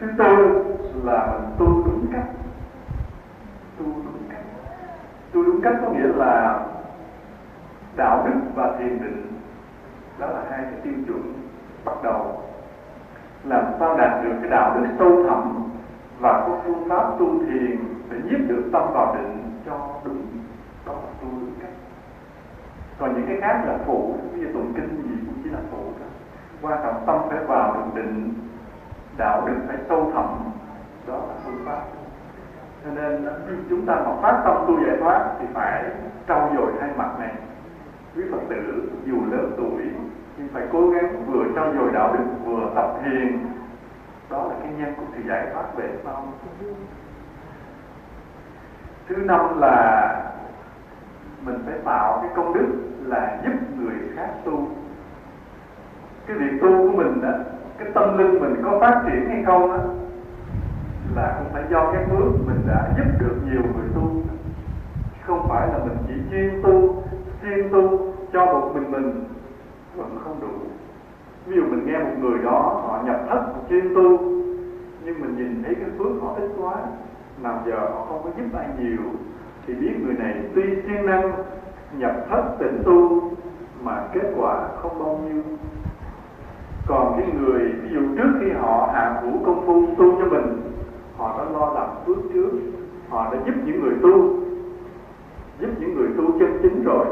Thứ 0.00 0.06
tư 0.18 0.64
là 1.04 1.26
mình 1.32 1.50
tu 1.58 1.66
đúng 1.66 2.06
cách. 2.12 2.26
Tu 3.78 3.84
đúng 3.84 4.18
cách. 4.30 4.44
Tu 5.32 5.44
đúng 5.44 5.60
cách 5.62 5.74
có 5.82 5.90
nghĩa 5.90 6.08
là 6.16 6.60
đạo 7.96 8.26
đức 8.28 8.40
và 8.54 8.72
thiền 8.78 9.02
định. 9.02 9.32
Đó 10.18 10.26
là 10.26 10.40
hai 10.50 10.60
cái 10.62 10.80
tiêu 10.82 10.92
chuẩn 11.06 11.32
bắt 11.84 11.94
đầu 12.02 12.42
làm 13.44 13.64
sao 13.78 13.96
đạt 13.96 14.24
được 14.24 14.34
cái 14.40 14.50
đạo 14.50 14.74
đức 14.74 14.86
sâu 14.98 15.24
thẳm 15.28 15.70
và 16.20 16.44
có 16.46 16.58
phương 16.64 16.88
pháp 16.88 17.16
tu 17.18 17.38
thiền 17.38 17.78
để 18.10 18.16
giúp 18.30 18.38
được 18.48 18.62
tâm 18.72 18.82
vào 18.92 19.16
định 19.16 19.42
cho 19.66 19.88
đúng 20.04 20.26
đó 20.86 20.92
là 20.92 21.10
tu 21.20 21.28
đúng 21.40 21.50
cách 21.60 21.74
còn 22.98 23.14
những 23.14 23.26
cái 23.26 23.36
khác 23.40 23.64
là 23.66 23.78
phụ 23.86 24.14
ví 24.32 24.40
dụ 24.40 24.52
tụng 24.52 24.72
kinh 24.76 25.02
gì 25.02 25.16
cũng 25.26 25.34
chỉ 25.44 25.50
là 25.50 25.58
phụ 25.70 25.78
thôi. 25.82 26.08
Quan 26.62 26.78
trọng 26.82 27.02
tâm 27.06 27.16
phải 27.28 27.44
vào 27.44 27.74
được 27.74 28.02
định, 28.02 28.34
đạo 29.16 29.46
đức 29.46 29.54
phải 29.68 29.76
sâu 29.88 30.10
thẳm, 30.14 30.26
đó 31.06 31.16
là 31.16 31.34
phương 31.44 31.64
pháp. 31.66 31.80
Cho 32.84 32.90
nên 32.90 33.26
à, 33.26 33.32
chúng 33.70 33.86
ta 33.86 33.94
mà 33.94 34.12
phát 34.22 34.42
tâm 34.44 34.64
tu 34.66 34.86
giải 34.86 34.96
thoát 35.00 35.34
thì 35.38 35.46
phải 35.54 35.84
trau 36.28 36.50
dồi 36.56 36.72
hai 36.80 36.90
mặt 36.96 37.10
này. 37.18 37.34
Quý 38.16 38.22
phật 38.32 38.40
tử 38.48 38.90
dù 39.06 39.14
lớn 39.30 39.52
tuổi 39.56 39.82
thì 40.36 40.44
phải 40.52 40.62
cố 40.72 40.90
gắng 40.90 41.24
vừa 41.26 41.44
trau 41.54 41.74
dồi 41.74 41.92
đạo 41.92 42.16
đức, 42.18 42.24
vừa 42.44 42.70
tập 42.74 42.94
thiền. 43.04 43.38
Đó 44.30 44.44
là 44.48 44.54
cái 44.62 44.72
nhân 44.78 44.94
của 44.96 45.04
sự 45.14 45.22
giải 45.28 45.46
thoát 45.52 45.76
về 45.76 45.88
sau 46.04 46.26
thứ 49.08 49.16
năm 49.16 49.60
là 49.60 50.10
mình 51.44 51.58
phải 51.66 51.74
tạo 51.84 52.18
cái 52.22 52.30
công 52.36 52.54
đức 52.54 52.66
là 53.04 53.38
giúp 53.44 53.52
người 53.78 53.94
khác 54.16 54.28
tu. 54.44 54.68
Cái 56.26 56.36
việc 56.36 56.58
tu 56.60 56.68
của 56.68 56.96
mình 56.96 57.22
đó 57.22 57.32
cái 57.78 57.88
tâm 57.94 58.18
linh 58.18 58.40
mình 58.40 58.62
có 58.64 58.78
phát 58.80 59.02
triển 59.06 59.28
hay 59.28 59.42
không 59.46 59.68
đó 59.68 59.78
là 61.14 61.34
cũng 61.38 61.52
phải 61.52 61.62
do 61.70 61.92
cái 61.92 62.04
phước 62.04 62.46
mình 62.46 62.60
đã 62.66 62.88
giúp 62.96 63.04
được 63.18 63.36
nhiều 63.44 63.62
người 63.62 63.88
tu. 63.94 64.22
Không 65.26 65.48
phải 65.48 65.68
là 65.68 65.78
mình 65.78 65.96
chỉ 66.08 66.14
chuyên 66.30 66.62
tu 66.62 67.02
chuyên 67.42 67.72
tu 67.72 68.12
cho 68.32 68.46
một 68.46 68.70
mình 68.74 68.90
mình 68.90 69.24
vẫn 69.96 70.18
không 70.24 70.40
đủ. 70.40 70.54
Ví 71.46 71.56
dụ 71.56 71.62
mình 71.62 71.86
nghe 71.86 71.98
một 71.98 72.14
người 72.20 72.38
đó, 72.44 72.82
họ 72.86 73.02
nhập 73.04 73.20
thất 73.28 73.52
chuyên 73.68 73.94
tu 73.94 74.34
nhưng 75.04 75.20
mình 75.20 75.36
nhìn 75.36 75.62
thấy 75.62 75.74
cái 75.74 75.90
phước 75.98 76.22
họ 76.22 76.34
ít 76.34 76.50
quá, 76.58 76.74
nào 77.42 77.62
giờ 77.66 77.78
họ 77.78 78.06
không 78.08 78.20
có 78.24 78.30
giúp 78.36 78.58
ai 78.58 78.68
nhiều, 78.78 79.02
thì 79.66 79.74
biết 79.74 79.92
người 80.04 80.14
này 80.14 80.42
tuy 80.54 80.62
siêng 80.62 81.06
năng, 81.06 81.32
nhập 81.98 82.26
thất 82.30 82.42
tịnh 82.58 82.82
tu, 82.84 83.22
mà 83.82 84.06
kết 84.12 84.32
quả 84.36 84.68
không 84.76 84.98
bao 84.98 85.20
nhiêu. 85.24 85.42
Còn 86.86 87.16
cái 87.18 87.28
người, 87.40 87.72
ví 87.82 87.88
dụ 87.94 88.00
trước 88.16 88.32
khi 88.40 88.50
họ 88.50 88.90
hạ 88.94 89.22
vũ 89.24 89.30
công 89.46 89.66
phu 89.66 89.86
tu 89.98 90.18
cho 90.18 90.26
mình, 90.26 90.62
họ 91.16 91.38
đã 91.38 91.44
lo 91.50 91.72
làm 91.72 91.88
phước 92.06 92.16
trước, 92.32 92.50
họ 93.08 93.34
đã 93.34 93.40
giúp 93.46 93.54
những 93.64 93.82
người 93.82 93.94
tu, 94.02 94.36
giúp 95.60 95.70
những 95.80 95.94
người 95.94 96.08
tu 96.16 96.38
chân 96.38 96.58
chính 96.62 96.84
rồi 96.84 97.06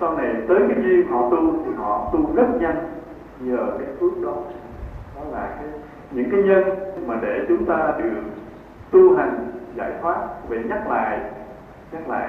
sau 0.00 0.16
này 0.16 0.34
tới 0.48 0.58
cái 0.68 0.82
duyên 0.82 1.08
họ 1.08 1.30
tu 1.30 1.52
thì 1.64 1.72
họ 1.76 2.10
tu 2.12 2.34
rất 2.34 2.46
nhanh 2.60 2.76
nhờ 3.40 3.66
cái 3.78 3.88
phước 4.00 4.12
đó. 4.24 4.34
Đó 5.16 5.22
là 5.32 5.48
cái, 5.60 5.68
những 6.10 6.30
cái 6.30 6.42
nhân 6.42 6.64
mà 7.06 7.18
để 7.22 7.44
chúng 7.48 7.64
ta 7.64 7.94
được 7.98 8.22
tu 8.90 9.16
hành, 9.16 9.48
giải 9.74 9.92
thoát 10.02 10.48
về 10.48 10.62
nhắc 10.68 10.90
lại 10.90 11.20
nhắc 11.92 12.08
lại. 12.08 12.28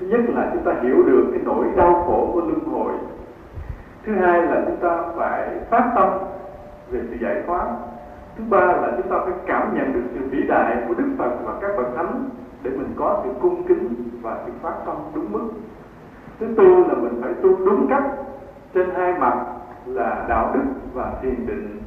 Thứ 0.00 0.06
nhất 0.06 0.20
là 0.28 0.50
chúng 0.52 0.62
ta 0.62 0.72
hiểu 0.82 1.02
được 1.02 1.26
cái 1.32 1.40
nỗi 1.44 1.64
đau 1.76 2.04
khổ 2.06 2.30
của 2.32 2.40
luân 2.40 2.64
hồi. 2.64 2.92
Thứ 4.04 4.12
hai 4.14 4.42
là 4.42 4.62
chúng 4.66 4.76
ta 4.76 5.02
phải 5.16 5.48
phát 5.70 5.92
tâm 5.94 6.08
về 6.90 7.00
sự 7.10 7.16
giải 7.20 7.42
thoát. 7.46 7.66
Thứ 8.36 8.44
ba 8.50 8.66
là 8.66 8.92
chúng 8.96 9.08
ta 9.08 9.16
phải 9.24 9.34
cảm 9.46 9.74
nhận 9.74 9.92
được 9.92 10.02
sự 10.14 10.20
vĩ 10.30 10.42
đại 10.48 10.76
của 10.88 10.94
đức 10.94 11.14
phật 11.18 11.30
và 11.44 11.52
các 11.60 11.70
bậc 11.76 11.86
thánh 11.96 12.28
để 12.62 12.70
mình 12.70 12.92
có 12.96 13.20
sự 13.24 13.30
cung 13.40 13.62
kính 13.62 13.94
và 14.22 14.38
sự 14.46 14.52
phát 14.62 14.74
tâm 14.86 14.96
đúng 15.14 15.32
mức 15.32 15.50
thứ 16.40 16.46
tư 16.56 16.84
là 16.88 16.94
mình 16.94 17.20
phải 17.22 17.34
tu 17.34 17.66
đúng 17.66 17.86
cách. 17.90 18.04
Trên 18.74 18.90
hai 18.94 19.18
mặt 19.18 19.44
là 19.86 20.26
đạo 20.28 20.50
đức 20.54 20.64
và 20.94 21.12
thiền 21.22 21.46
định. 21.46 21.82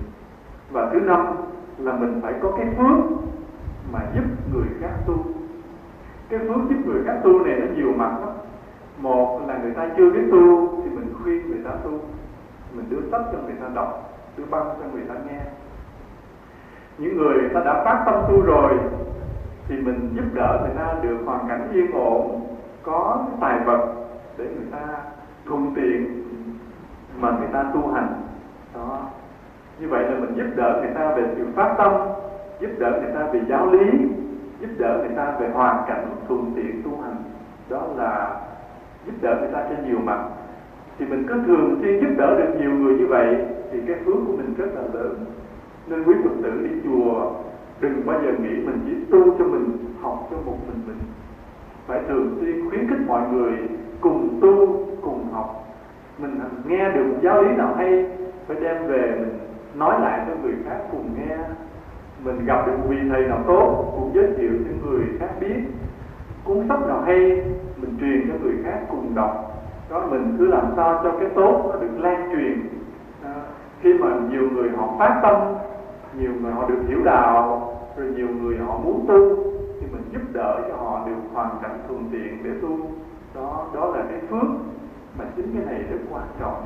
Và 0.72 0.90
thứ 0.94 1.00
năm 1.00 1.28
là 1.78 1.94
mình 1.94 2.20
phải 2.24 2.34
có 2.42 2.52
cái 2.58 2.68
phước 2.78 3.18
mà 3.94 4.00
giúp 4.16 4.24
người 4.54 4.68
khác 4.82 4.94
tu. 5.08 5.16
Cái 6.30 6.40
phước 6.40 6.70
giúp 6.70 6.78
người 6.86 7.04
khác 7.06 7.16
tu 7.24 7.46
này 7.46 7.60
nó 7.60 7.66
nhiều 7.76 7.94
mặt 7.98 8.12
lắm. 8.20 8.30
Một 8.98 9.42
là 9.48 9.58
người 9.58 9.72
ta 9.72 9.90
chưa 9.98 10.10
biết 10.10 10.24
tu 10.32 10.68
thì 10.84 10.90
mình 10.90 11.14
khuyên 11.24 11.52
người 11.52 11.64
ta 11.66 11.72
tu. 11.84 11.92
Mình 12.74 12.86
đưa 12.90 13.02
sách 13.12 13.22
cho 13.32 13.38
người 13.46 13.56
ta 13.62 13.68
đọc, 13.76 14.14
đưa 14.38 14.46
băng 14.46 14.66
cho 14.66 14.86
người 14.94 15.04
ta 15.10 15.14
nghe. 15.28 15.40
Những 16.98 17.18
người 17.18 17.50
ta 17.54 17.60
đã 17.66 17.84
phát 17.86 18.04
tâm 18.06 18.16
tu 18.30 18.42
rồi 18.42 18.74
thì 19.68 19.76
mình 19.76 20.10
giúp 20.16 20.26
đỡ 20.34 20.60
người 20.62 20.76
ta 20.78 20.96
được 21.02 21.18
hoàn 21.26 21.48
cảnh 21.50 21.68
yên 21.74 21.92
ổn, 21.92 22.42
có 22.84 23.26
tài 23.42 23.60
vật 23.66 23.94
để 24.40 24.46
người 24.46 24.68
ta 24.72 24.88
thuận 25.46 25.72
tiện 25.76 26.24
mà 27.20 27.32
người 27.40 27.50
ta 27.54 27.64
tu 27.74 27.88
hành. 27.94 28.22
Đó. 28.76 29.02
Như 29.80 29.88
vậy 29.88 30.04
là 30.04 30.20
mình 30.20 30.34
giúp 30.36 30.56
đỡ 30.56 30.80
người 30.82 30.94
ta 30.96 31.14
về 31.16 31.24
sự 31.36 31.46
phát 31.56 31.76
tâm, 31.78 31.92
giúp 32.60 32.70
đỡ 32.80 33.00
người 33.02 33.14
ta 33.14 33.28
về 33.34 33.42
giáo 33.50 33.72
lý, 33.72 33.88
giúp 34.60 34.70
đỡ 34.78 34.98
người 34.98 35.16
ta 35.16 35.36
về 35.40 35.50
hoàn 35.50 35.86
cảnh 35.88 36.06
thuận 36.28 36.52
tiện 36.56 36.84
tu 36.84 37.02
hành. 37.04 37.16
Đó 37.70 37.82
là 37.98 38.42
giúp 39.06 39.14
đỡ 39.22 39.38
người 39.40 39.52
ta 39.54 39.66
trên 39.70 39.90
nhiều 39.90 40.00
mặt. 40.04 40.24
Thì 41.00 41.06
mình 41.06 41.26
cứ 41.28 41.34
thường 41.48 41.80
xuyên 41.82 42.00
giúp 42.00 42.14
đỡ 42.18 42.36
được 42.40 42.60
nhiều 42.60 42.72
người 42.72 42.96
như 42.98 43.08
vậy 43.08 43.38
thì 43.72 43.82
cái 43.88 43.96
phước 44.06 44.16
của 44.28 44.34
mình 44.38 44.54
rất 44.58 44.70
là 44.76 44.82
lớn. 44.94 45.26
Nên 45.88 46.04
quý 46.04 46.14
phật 46.24 46.36
tử 46.44 46.68
đi 46.68 46.76
chùa, 46.84 47.32
đừng 47.80 48.06
bao 48.06 48.22
giờ 48.24 48.32
nghĩ 48.32 48.56
mình 48.66 48.80
chỉ 48.86 48.96
tu 49.12 49.38
cho 49.38 49.46
mình, 49.46 49.78
học 50.02 50.28
cho 50.32 50.38
một 50.46 50.58
mình 50.68 50.82
mình. 50.88 50.98
Phải 51.88 52.00
thường 52.08 52.38
xuyên 52.40 52.70
khuyến 52.70 52.90
khích 52.90 53.08
mọi 53.08 53.22
người 53.32 53.54
cùng 54.02 54.40
tu 54.42 54.86
cùng 55.02 55.26
học. 55.32 55.68
Mình 56.18 56.40
nghe 56.66 56.90
được 56.90 57.08
giáo 57.22 57.44
lý 57.44 57.56
nào 57.56 57.74
hay 57.78 58.06
phải 58.48 58.58
đem 58.60 58.88
về 58.88 59.16
mình 59.20 59.40
nói 59.76 60.02
lại 60.02 60.22
cho 60.28 60.34
người 60.44 60.54
khác 60.66 60.78
cùng 60.92 61.10
nghe. 61.18 61.38
Mình 62.24 62.46
gặp 62.46 62.68
được 62.68 62.78
vị 62.88 62.98
thầy 63.10 63.28
nào 63.28 63.40
tốt 63.48 63.94
cũng 63.96 64.12
giới 64.14 64.28
thiệu 64.38 64.52
cho 64.66 64.88
người 64.88 65.06
khác 65.20 65.30
biết. 65.40 65.64
Cuốn 66.44 66.66
sách 66.70 66.88
nào 66.88 67.02
hay 67.02 67.18
mình 67.78 67.98
truyền 68.00 68.30
cho 68.30 68.34
người 68.44 68.56
khác 68.64 68.80
cùng 68.92 69.16
đọc. 69.16 69.64
Đó 69.90 70.08
mình 70.12 70.36
cứ 70.40 70.48
làm 70.48 70.66
sao 70.76 71.00
cho 71.04 71.12
cái 71.20 71.30
tốt 71.36 71.70
nó 71.70 71.80
được 71.80 72.00
lan 72.00 72.30
truyền. 72.32 72.62
À, 73.24 73.34
khi 73.82 73.94
mà 73.94 74.08
nhiều 74.32 74.50
người 74.54 74.70
họ 74.78 74.96
phát 75.00 75.20
tâm 75.24 75.56
nhiều 76.20 76.32
người 76.42 76.52
họ 76.52 76.70
được 76.70 76.80
hiểu 76.88 77.04
đạo 77.04 77.74
rồi 77.98 78.08
nhiều 78.16 78.28
người 78.42 78.58
họ 78.58 78.78
muốn 78.84 79.06
tu 79.08 79.36
thì 79.82 79.88
mình 79.92 80.02
giúp 80.12 80.22
đỡ 80.34 80.62
cho 80.70 80.76
họ 80.76 81.08
được 81.08 81.16
hoàn 81.34 81.50
cảnh 81.62 81.80
thuận 81.88 82.10
tiện 82.12 82.44
để 82.44 82.50
tu 82.62 82.70
đó 83.40 83.66
đó 83.74 83.86
là 83.86 84.04
cái 84.10 84.20
phước 84.30 84.50
mà 85.18 85.26
chính 85.36 85.56
cái 85.56 85.66
này 85.66 85.84
rất 85.92 85.98
quan 86.12 86.28
trọng. 86.40 86.64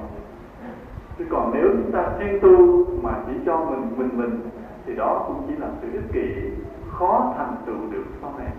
Chứ 1.18 1.26
còn 1.32 1.52
nếu 1.54 1.70
chúng 1.72 1.91
ta 1.91 2.04
chuyên 2.20 2.40
tu 2.41 2.86
mà 3.04 3.12
chỉ 3.28 3.34
cho 3.45 3.58
mình 3.58 3.91
mình 3.98 4.10
mình, 4.14 4.40
thì 4.86 4.95
đó 4.95 5.24
cũng 5.28 5.44
chỉ 5.48 5.56
là 5.56 5.68
sự 5.82 5.88
ích 5.94 6.12
kỷ, 6.14 6.52
khó 6.91 7.34
thành 7.38 7.56
tựu 7.66 7.91
được 7.91 8.06
sau 8.22 8.34
này 8.38 8.52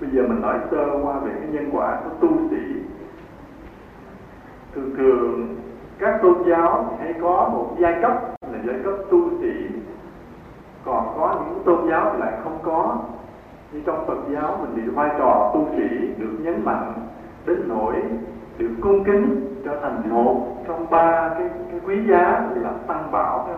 bây 0.00 0.10
giờ 0.10 0.22
mình 0.28 0.40
nói 0.40 0.58
sơ 0.70 1.00
qua 1.02 1.18
về 1.18 1.30
cái 1.40 1.48
nhân 1.50 1.70
quả 1.72 2.00
của 2.04 2.10
tu 2.20 2.28
sĩ. 2.50 2.82
Thường 4.74 4.94
thường, 4.96 5.56
các 5.98 6.18
tôn 6.22 6.34
giáo 6.46 6.96
hay 7.00 7.14
có 7.22 7.50
một 7.52 7.76
giai 7.78 7.98
cấp 8.02 8.12
là 8.52 8.58
giai 8.66 8.76
cấp 8.84 8.94
tu 9.10 9.30
sĩ. 9.40 9.52
Còn 10.84 11.14
có 11.16 11.44
những 11.44 11.62
tôn 11.64 11.90
giáo 11.90 12.18
lại 12.18 12.32
không 12.44 12.58
có 12.62 12.98
như 13.72 13.80
trong 13.86 14.06
Phật 14.06 14.18
giáo 14.32 14.58
mình 14.60 14.70
thì 14.76 14.90
vai 14.90 15.10
trò 15.18 15.50
tu 15.54 15.68
sĩ 15.76 16.06
được 16.16 16.36
nhấn 16.40 16.64
mạnh 16.64 16.92
đến 17.46 17.62
nỗi 17.68 17.94
được 18.58 18.70
cung 18.80 19.04
kính 19.04 19.54
trở 19.64 19.80
thành 19.82 20.02
một 20.10 20.64
trong 20.68 20.90
ba 20.90 21.30
cái, 21.38 21.48
cái 21.70 21.80
quý 21.86 22.06
giá 22.08 22.50
là 22.54 22.70
tăng 22.86 23.12
bảo? 23.12 23.48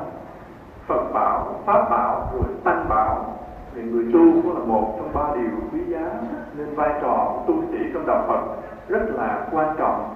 Phật 0.87 1.13
bảo, 1.13 1.61
Pháp 1.67 1.91
bảo 1.91 2.31
rồi 2.33 2.45
tăng 2.65 2.89
bảo 2.89 3.37
thì 3.75 3.83
người 3.83 4.05
tu 4.13 4.43
cũng 4.43 4.59
là 4.59 4.65
một 4.65 4.95
trong 4.99 5.11
ba 5.15 5.35
điều 5.35 5.51
quý 5.73 5.81
giá 5.93 6.11
nên 6.57 6.75
vai 6.75 6.91
trò 7.03 7.33
của 7.35 7.53
tu 7.53 7.63
sĩ 7.73 7.79
trong 7.95 8.07
đạo 8.07 8.25
Phật 8.29 8.41
rất 8.89 9.03
là 9.15 9.49
quan 9.53 9.77
trọng 9.79 10.15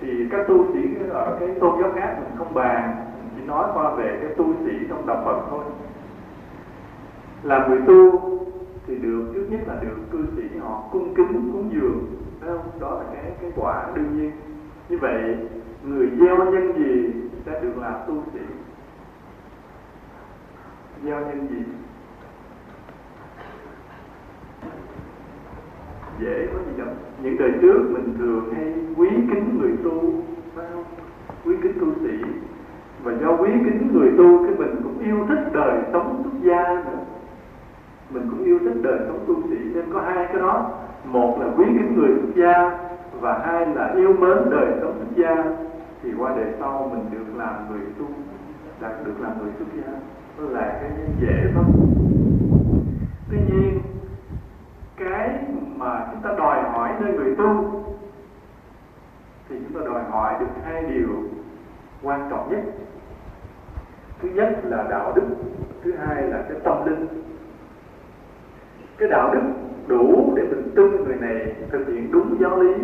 thì 0.00 0.08
các 0.30 0.40
tu 0.48 0.64
sĩ 0.72 0.80
ở 1.10 1.36
cái 1.40 1.48
tôn 1.60 1.82
giáo 1.82 1.90
khác 1.94 2.14
mình 2.18 2.38
không 2.38 2.54
bàn 2.54 2.96
mình 2.96 3.30
chỉ 3.36 3.46
nói 3.46 3.68
qua 3.74 3.90
về 3.90 4.18
cái 4.22 4.30
tu 4.36 4.44
sĩ 4.64 4.72
trong 4.88 5.06
đạo 5.06 5.22
Phật 5.24 5.40
thôi 5.50 5.64
là 7.42 7.66
người 7.68 7.78
tu 7.86 8.20
thì 8.86 8.98
được, 8.98 9.30
trước 9.34 9.46
nhất 9.50 9.60
là 9.66 9.74
được 9.82 9.96
cư 10.10 10.24
sĩ 10.36 10.58
họ 10.58 10.82
cung 10.92 11.14
kính, 11.14 11.50
cúng 11.52 11.70
dường, 11.72 12.06
phải 12.40 12.48
không? 12.48 12.80
Đó 12.80 12.90
là 12.90 13.04
cái 13.14 13.32
cái 13.40 13.50
quả 13.56 13.90
đương 13.94 14.16
nhiên. 14.16 14.30
Như 14.88 14.98
vậy, 14.98 15.36
người 15.84 16.10
gieo 16.20 16.36
nhân 16.36 16.72
gì 16.78 17.12
sẽ 17.46 17.60
được 17.60 17.72
làm 17.76 17.94
tu 18.06 18.22
sĩ? 18.32 18.40
Gieo 21.04 21.20
nhân 21.20 21.46
gì? 21.50 21.62
Dễ 26.20 26.46
có 26.52 26.58
gì 26.58 26.78
đâu. 26.78 26.94
Những 27.22 27.36
đời 27.38 27.52
trước 27.62 27.90
mình 27.90 28.14
thường 28.18 28.54
hay 28.54 28.74
quý 28.96 29.08
kính 29.10 29.58
người 29.58 29.72
tu, 29.84 30.22
phải 30.54 30.66
không? 30.72 30.84
Quý 31.44 31.54
kính 31.62 31.72
tu 31.80 31.86
sĩ. 32.02 32.16
Và 33.02 33.12
do 33.20 33.36
quý 33.36 33.50
kính 33.64 33.88
người 33.92 34.12
tu, 34.18 34.44
cái 34.44 34.54
mình 34.58 34.80
cũng 34.82 34.98
yêu 34.98 35.26
thích 35.28 35.52
đời 35.52 35.80
sống 35.92 36.22
xuất 36.24 36.32
gia 36.42 36.74
nữa 36.74 36.98
mình 38.10 38.26
cũng 38.30 38.44
yêu 38.44 38.58
thích 38.58 38.74
đời 38.82 38.98
sống 39.06 39.24
tu 39.26 39.42
sĩ 39.42 39.58
nên 39.74 39.84
có 39.92 40.00
hai 40.00 40.26
cái 40.26 40.38
đó. 40.38 40.70
Một 41.04 41.38
là 41.40 41.46
quý 41.56 41.64
kính 41.66 41.96
người 41.96 42.08
xuất 42.20 42.42
gia 42.42 42.78
và 43.20 43.38
hai 43.46 43.66
là 43.66 43.92
yêu 43.96 44.12
mến 44.12 44.50
đời 44.50 44.66
sống 44.80 44.94
xuất 44.98 45.22
gia 45.22 45.44
thì 46.02 46.12
qua 46.18 46.32
đời 46.36 46.52
sau 46.60 46.90
mình 46.92 47.04
được 47.10 47.36
làm 47.36 47.54
người 47.70 47.80
tu 47.98 48.06
đạt 48.80 48.92
được 49.04 49.20
làm 49.20 49.32
người 49.38 49.52
xuất 49.58 49.66
gia 49.74 49.92
đó 50.38 50.50
là 50.50 50.78
cái 50.80 50.90
dễ 51.20 51.52
lắm. 51.54 51.64
Tuy 53.30 53.38
nhiên, 53.38 53.80
cái 54.96 55.38
mà 55.76 56.06
chúng 56.10 56.22
ta 56.22 56.30
đòi 56.38 56.62
hỏi 56.62 56.90
nơi 57.00 57.12
người 57.12 57.36
tu, 57.36 57.82
thì 59.48 59.56
chúng 59.68 59.80
ta 59.80 59.90
đòi 59.92 60.02
hỏi 60.10 60.34
được 60.40 60.46
hai 60.64 60.82
điều 60.82 61.08
quan 62.02 62.28
trọng 62.30 62.50
nhất. 62.50 62.60
Thứ 64.22 64.28
nhất 64.28 64.60
là 64.64 64.86
đạo 64.90 65.12
đức, 65.16 65.22
thứ 65.84 65.92
hai 65.92 66.22
là 66.22 66.44
cái 66.48 66.58
tâm 66.64 66.86
linh 66.86 67.06
cái 69.00 69.08
đạo 69.08 69.34
đức 69.34 69.40
đủ 69.86 70.32
để 70.36 70.42
mình 70.42 70.70
tin 70.74 71.04
người 71.04 71.16
này 71.20 71.54
thực 71.70 71.86
hiện 71.86 72.12
đúng 72.12 72.36
giáo 72.40 72.60
lý. 72.60 72.74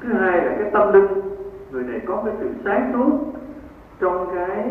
Thứ 0.00 0.12
hai 0.12 0.44
là 0.44 0.56
cái 0.58 0.70
tâm 0.72 0.92
linh. 0.92 1.06
Người 1.70 1.82
này 1.82 2.00
có 2.06 2.22
cái 2.24 2.34
sự 2.40 2.48
sáng 2.64 2.90
suốt 2.92 3.32
trong 4.00 4.26
cái 4.34 4.66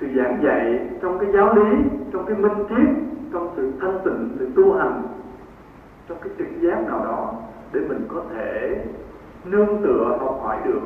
sự 0.00 0.06
giảng 0.16 0.38
dạy, 0.44 0.88
trong 1.02 1.18
cái 1.18 1.28
giáo 1.32 1.54
lý, 1.54 1.76
trong 2.12 2.26
cái 2.26 2.36
minh 2.36 2.64
triết, 2.68 2.88
trong 3.32 3.48
sự 3.56 3.72
thanh 3.80 3.98
tịnh, 4.04 4.36
sự 4.38 4.48
tu 4.56 4.72
hành, 4.72 5.02
trong 6.08 6.18
cái 6.20 6.32
trực 6.38 6.60
giác 6.60 6.86
nào 6.88 7.04
đó 7.04 7.34
để 7.72 7.80
mình 7.88 8.00
có 8.08 8.22
thể 8.34 8.84
nương 9.44 9.82
tựa, 9.82 10.16
học 10.20 10.40
hỏi 10.42 10.56
được. 10.64 10.80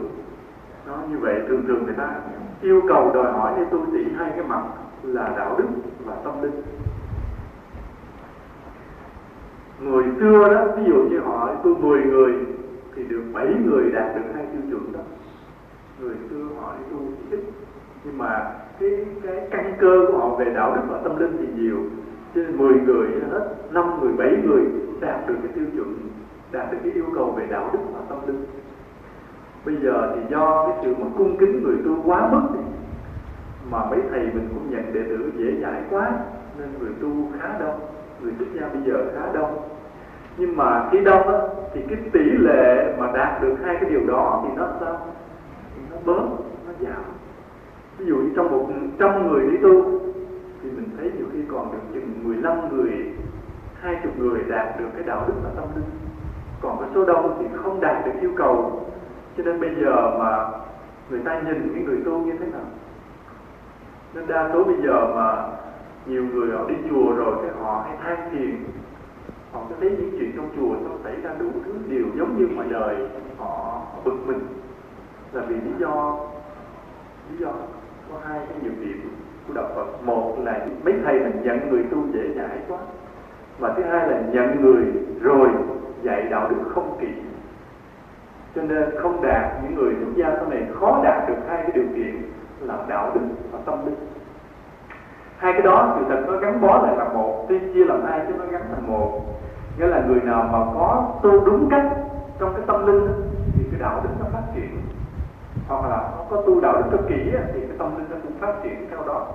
Nó 0.87 0.95
như 1.11 1.19
vậy, 1.19 1.35
thường 1.49 1.65
thường 1.69 1.85
người 1.85 1.95
ta 1.95 2.15
yêu 2.63 2.83
cầu 2.89 3.11
đòi 3.15 3.33
hỏi 3.33 3.53
như 3.59 3.65
tu 3.65 3.87
sĩ 3.93 4.05
hai 4.19 4.31
cái 4.37 4.45
mặt 4.49 4.63
là 5.03 5.35
đạo 5.37 5.55
đức 5.59 5.69
và 6.05 6.15
tâm 6.25 6.43
linh 6.43 6.63
người 9.81 10.05
xưa 10.21 10.55
đó, 10.55 10.67
ví 10.77 10.83
dụ 10.87 11.03
như 11.11 11.19
họ, 11.19 11.55
tôi 11.65 11.75
10 11.75 12.03
người, 12.03 12.35
thì 12.97 13.05
được 13.05 13.23
7 13.33 13.47
người 13.65 13.91
đạt 13.91 14.17
được 14.17 14.23
hai 14.35 14.47
tiêu 14.53 14.61
chuẩn 14.71 14.93
đó. 14.93 15.01
Người 16.01 16.15
xưa 16.31 16.45
họ 16.61 16.75
đi 16.79 16.85
tu 16.91 16.99
ít 17.31 17.41
nhưng 18.05 18.19
mà 18.19 18.51
cái 18.81 19.07
cái 19.23 19.49
căn 19.51 19.75
cơ 19.81 20.05
của 20.09 20.19
họ 20.19 20.37
về 20.37 20.53
đạo 20.55 20.77
đức 20.77 20.83
và 20.89 20.99
tâm 21.05 21.19
linh 21.19 21.37
thì 21.39 21.63
nhiều. 21.63 21.77
Cho 22.35 22.41
nên 22.41 22.57
10 22.57 22.81
người 22.81 23.09
hết 23.31 23.55
5 23.71 24.01
người 24.01 24.13
7 24.13 24.43
người 24.45 24.63
đạt 25.01 25.29
được 25.29 25.35
cái 25.43 25.53
tiêu 25.55 25.65
chuẩn, 25.75 25.95
đạt 26.53 26.73
được 26.73 26.79
cái 26.83 26.93
yêu 26.93 27.07
cầu 27.15 27.35
về 27.37 27.47
đạo 27.51 27.71
đức 27.73 27.79
và 27.95 28.01
tâm 28.09 28.19
linh. 28.27 28.45
Bây 29.65 29.77
giờ 29.77 30.13
thì 30.15 30.21
do 30.31 30.67
cái 30.69 30.79
sự 30.83 30.95
mà 31.01 31.07
cung 31.19 31.37
kính 31.37 31.63
người 31.63 31.77
tu 31.85 32.03
quá 32.05 32.29
mức 32.33 32.61
mà 33.71 33.85
mấy 33.91 34.01
thầy 34.11 34.21
mình 34.21 34.49
cũng 34.55 34.71
nhận 34.71 34.93
đệ 34.93 35.03
tử 35.03 35.33
dễ 35.37 35.61
dãi 35.63 35.83
quá, 35.91 36.13
nên 36.59 36.69
người 36.81 36.93
tu 37.01 37.09
khá 37.39 37.59
đông 37.59 37.81
người 38.23 38.33
xuất 38.39 38.47
gia 38.55 38.69
bây 38.69 38.83
giờ 38.83 39.05
khá 39.15 39.33
đông. 39.33 39.69
Nhưng 40.37 40.57
mà 40.57 40.89
khi 40.93 41.01
đông 41.01 41.29
á, 41.29 41.39
thì 41.75 41.81
cái 41.89 41.99
tỷ 42.13 42.25
lệ 42.25 42.95
mà 42.99 43.11
đạt 43.15 43.43
được 43.43 43.57
hai 43.65 43.77
cái 43.81 43.91
điều 43.91 44.07
đó 44.07 44.45
thì 44.45 44.57
nó 44.57 44.69
sao? 44.81 45.07
Thì 45.75 45.83
nó 45.91 45.97
bớt, 46.05 46.23
nó 46.67 46.73
giảm. 46.81 47.03
Ví 47.99 48.07
dụ 48.07 48.17
như 48.17 48.31
trong 48.37 48.51
một 48.51 48.67
trăm 48.99 49.29
người 49.29 49.51
đi 49.51 49.57
tu, 49.63 50.01
thì 50.63 50.71
mình 50.71 50.89
thấy 50.99 51.11
nhiều 51.17 51.27
khi 51.33 51.39
còn 51.53 51.73
được 51.73 51.79
chừng 51.93 52.21
15 52.23 52.77
người, 52.77 53.15
hai 53.81 53.97
chục 54.03 54.13
người 54.19 54.41
đạt 54.49 54.81
được 54.81 54.89
cái 54.95 55.03
đạo 55.07 55.25
đức 55.29 55.35
và 55.45 55.51
tâm 55.57 55.65
linh. 55.75 55.85
Còn 56.63 56.79
cái 56.81 56.89
số 56.95 57.05
đông 57.05 57.37
thì 57.39 57.47
không 57.63 57.81
đạt 57.81 58.07
được 58.07 58.13
yêu 58.21 58.31
cầu. 58.37 58.87
Cho 59.37 59.45
nên 59.45 59.61
bây 59.61 59.71
giờ 59.75 60.19
mà 60.19 60.49
người 61.11 61.21
ta 61.25 61.41
nhìn 61.41 61.73
cái 61.75 61.83
người 61.83 62.01
tu 62.05 62.19
như 62.19 62.33
thế 62.41 62.47
nào? 62.47 62.67
Nên 64.15 64.27
đa 64.27 64.51
số 64.53 64.65
bây 64.65 64.77
giờ 64.83 65.13
mà 65.15 65.47
nhiều 66.09 66.25
người 66.33 66.57
họ 66.57 66.69
đi 66.69 66.75
chùa 66.91 67.13
rồi 67.17 67.37
cái 67.43 67.51
họ 67.61 67.85
hay 67.87 67.97
than 68.03 68.31
phiền. 68.31 68.65
Họ 69.53 69.61
có 69.69 69.77
thấy 69.81 69.91
những 69.91 70.11
chuyện 70.19 70.33
trong 70.37 70.49
chùa 70.57 70.75
nó 70.85 70.91
xảy 71.05 71.21
ra 71.23 71.31
đủ 71.39 71.51
thứ 71.65 71.73
điều 71.89 72.07
giống 72.19 72.39
như 72.39 72.49
ngoài 72.55 72.69
đời 72.71 72.97
họ, 73.39 73.83
bực 74.05 74.17
mình. 74.27 74.41
Là 75.33 75.43
vì 75.49 75.55
lý 75.55 75.71
do 75.79 76.17
lý 77.31 77.39
do 77.39 77.53
có 78.13 78.19
hai 78.25 78.41
cái 78.49 78.59
nhược 78.63 78.81
điểm 78.81 79.11
của 79.49 79.55
đạo 79.55 79.71
Phật. 79.75 80.05
Một 80.05 80.37
là 80.45 80.67
mấy 80.85 80.95
thầy 81.05 81.21
mình 81.21 81.43
nhận 81.43 81.71
người 81.71 81.85
tu 81.91 81.99
dễ 82.13 82.35
dãi 82.37 82.59
quá 82.69 82.79
và 83.59 83.75
thứ 83.77 83.83
hai 83.83 84.09
là 84.09 84.23
nhận 84.33 84.63
người 84.63 84.85
rồi 85.21 85.49
dạy 86.03 86.23
đạo 86.31 86.51
đức 86.51 86.57
không 86.69 86.97
kỹ. 87.01 87.09
Cho 88.55 88.63
nên 88.63 88.85
không 89.03 89.23
đạt 89.23 89.53
những 89.63 89.75
người 89.75 89.95
xuất 90.01 90.13
gia 90.17 90.37
sau 90.37 90.49
này 90.51 90.63
khó 90.81 91.01
đạt 91.05 91.29
được 91.29 91.37
hai 91.49 91.63
cái 91.63 91.71
điều 91.75 91.85
kiện 91.97 92.23
là 92.61 92.85
đạo 92.89 93.11
đức 93.15 93.21
và 93.53 93.59
tâm 93.65 93.87
linh 93.87 93.95
hai 95.39 95.53
cái 95.53 95.63
đó 95.63 95.97
sự 95.99 96.05
thật 96.09 96.23
nó 96.27 96.39
gắn 96.39 96.61
bó 96.61 96.83
lại 96.83 96.97
là 96.97 97.05
một, 97.05 97.47
tuy 97.49 97.59
chia 97.75 97.85
làm 97.85 98.05
hai 98.05 98.21
chứ 98.29 98.35
nó 98.39 98.45
gắn 98.51 98.63
thành 98.75 98.93
một. 98.93 99.21
Nghĩa 99.79 99.87
là 99.87 100.03
người 100.09 100.21
nào 100.21 100.43
mà 100.53 100.59
có 100.75 101.15
tu 101.23 101.45
đúng 101.45 101.69
cách 101.71 101.87
trong 102.39 102.55
cái 102.55 102.63
tâm 102.67 102.87
linh 102.87 103.07
thì 103.55 103.65
cái 103.71 103.81
đạo 103.81 104.01
đức 104.03 104.11
nó 104.21 104.27
phát 104.33 104.43
triển. 104.55 104.71
Hoặc 105.69 105.89
là 105.91 106.11
nó 106.17 106.25
có 106.31 106.43
tu 106.47 106.61
đạo 106.61 106.73
đức 106.73 106.89
cực 106.91 107.09
kỹ 107.09 107.31
thì 107.53 107.61
cái 107.61 107.77
tâm 107.79 107.97
linh 107.97 108.07
nó 108.11 108.17
cũng 108.23 108.33
phát 108.41 108.55
triển 108.63 108.87
theo 108.91 108.99
đó. 109.07 109.27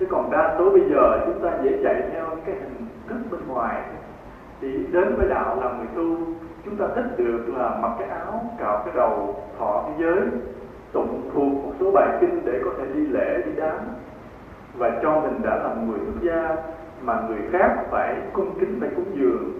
Chứ 0.00 0.06
còn 0.10 0.30
đa 0.30 0.54
số 0.58 0.70
bây 0.70 0.90
giờ 0.90 1.18
chúng 1.26 1.40
ta 1.42 1.58
dễ 1.62 1.80
chạy 1.84 2.02
theo 2.12 2.24
cái 2.46 2.54
hình 2.54 2.86
thức 3.08 3.18
bên 3.30 3.40
ngoài. 3.48 3.82
Thì 4.60 4.86
đến 4.92 5.16
với 5.16 5.28
đạo 5.28 5.56
là 5.60 5.70
người 5.72 5.86
tu, 5.96 6.16
chúng 6.64 6.76
ta 6.76 6.86
thích 6.94 7.06
được 7.16 7.44
là 7.56 7.78
mặc 7.82 7.90
cái 7.98 8.08
áo, 8.08 8.44
cạo 8.58 8.82
cái 8.84 8.94
đầu, 8.96 9.34
thọ 9.58 9.84
cái 9.86 9.94
giới, 9.98 10.20
tụng 10.92 11.30
thuộc 11.34 11.52
một 11.52 11.72
số 11.80 11.90
bài 11.94 12.08
kinh 12.20 12.42
để 12.44 12.60
có 12.64 12.70
thể 12.78 12.84
đi 12.94 13.06
lễ, 13.06 13.42
đi 13.46 13.52
đám 13.56 13.78
và 14.80 14.90
cho 15.02 15.20
mình 15.20 15.42
đã 15.42 15.56
là 15.56 15.74
người 15.86 15.98
xuất 15.98 16.22
gia 16.22 16.56
mà 17.02 17.22
người 17.28 17.38
khác 17.52 17.76
phải 17.90 18.16
cung 18.32 18.58
kính 18.60 18.76
phải 18.80 18.88
cúng 18.96 19.04
dường. 19.14 19.52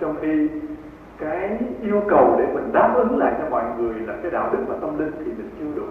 Trong 0.00 0.16
khi 0.20 0.48
cái 1.18 1.58
yêu 1.82 2.02
cầu 2.08 2.36
để 2.38 2.46
mình 2.54 2.72
đáp 2.72 2.94
ứng 2.96 3.18
lại 3.18 3.34
cho 3.38 3.50
mọi 3.50 3.64
người 3.78 3.94
là 4.06 4.14
cái 4.22 4.30
đạo 4.30 4.48
đức 4.52 4.58
và 4.68 4.74
tâm 4.80 4.98
linh 4.98 5.12
thì 5.18 5.24
mình 5.24 5.50
chưa 5.58 5.80
đủ. 5.80 5.86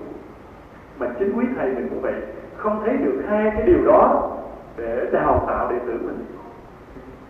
Mà 0.99 1.07
chính 1.19 1.33
quý 1.37 1.45
thầy 1.57 1.69
mình 1.69 1.89
cũng 1.89 2.01
vậy 2.01 2.13
không 2.57 2.81
thấy 2.85 2.97
được 2.97 3.21
hai 3.27 3.51
cái 3.55 3.65
điều 3.65 3.85
đó 3.85 4.31
để 4.77 5.09
đào 5.11 5.45
tạo 5.47 5.71
đệ 5.71 5.79
tử 5.79 5.99
mình. 6.05 6.25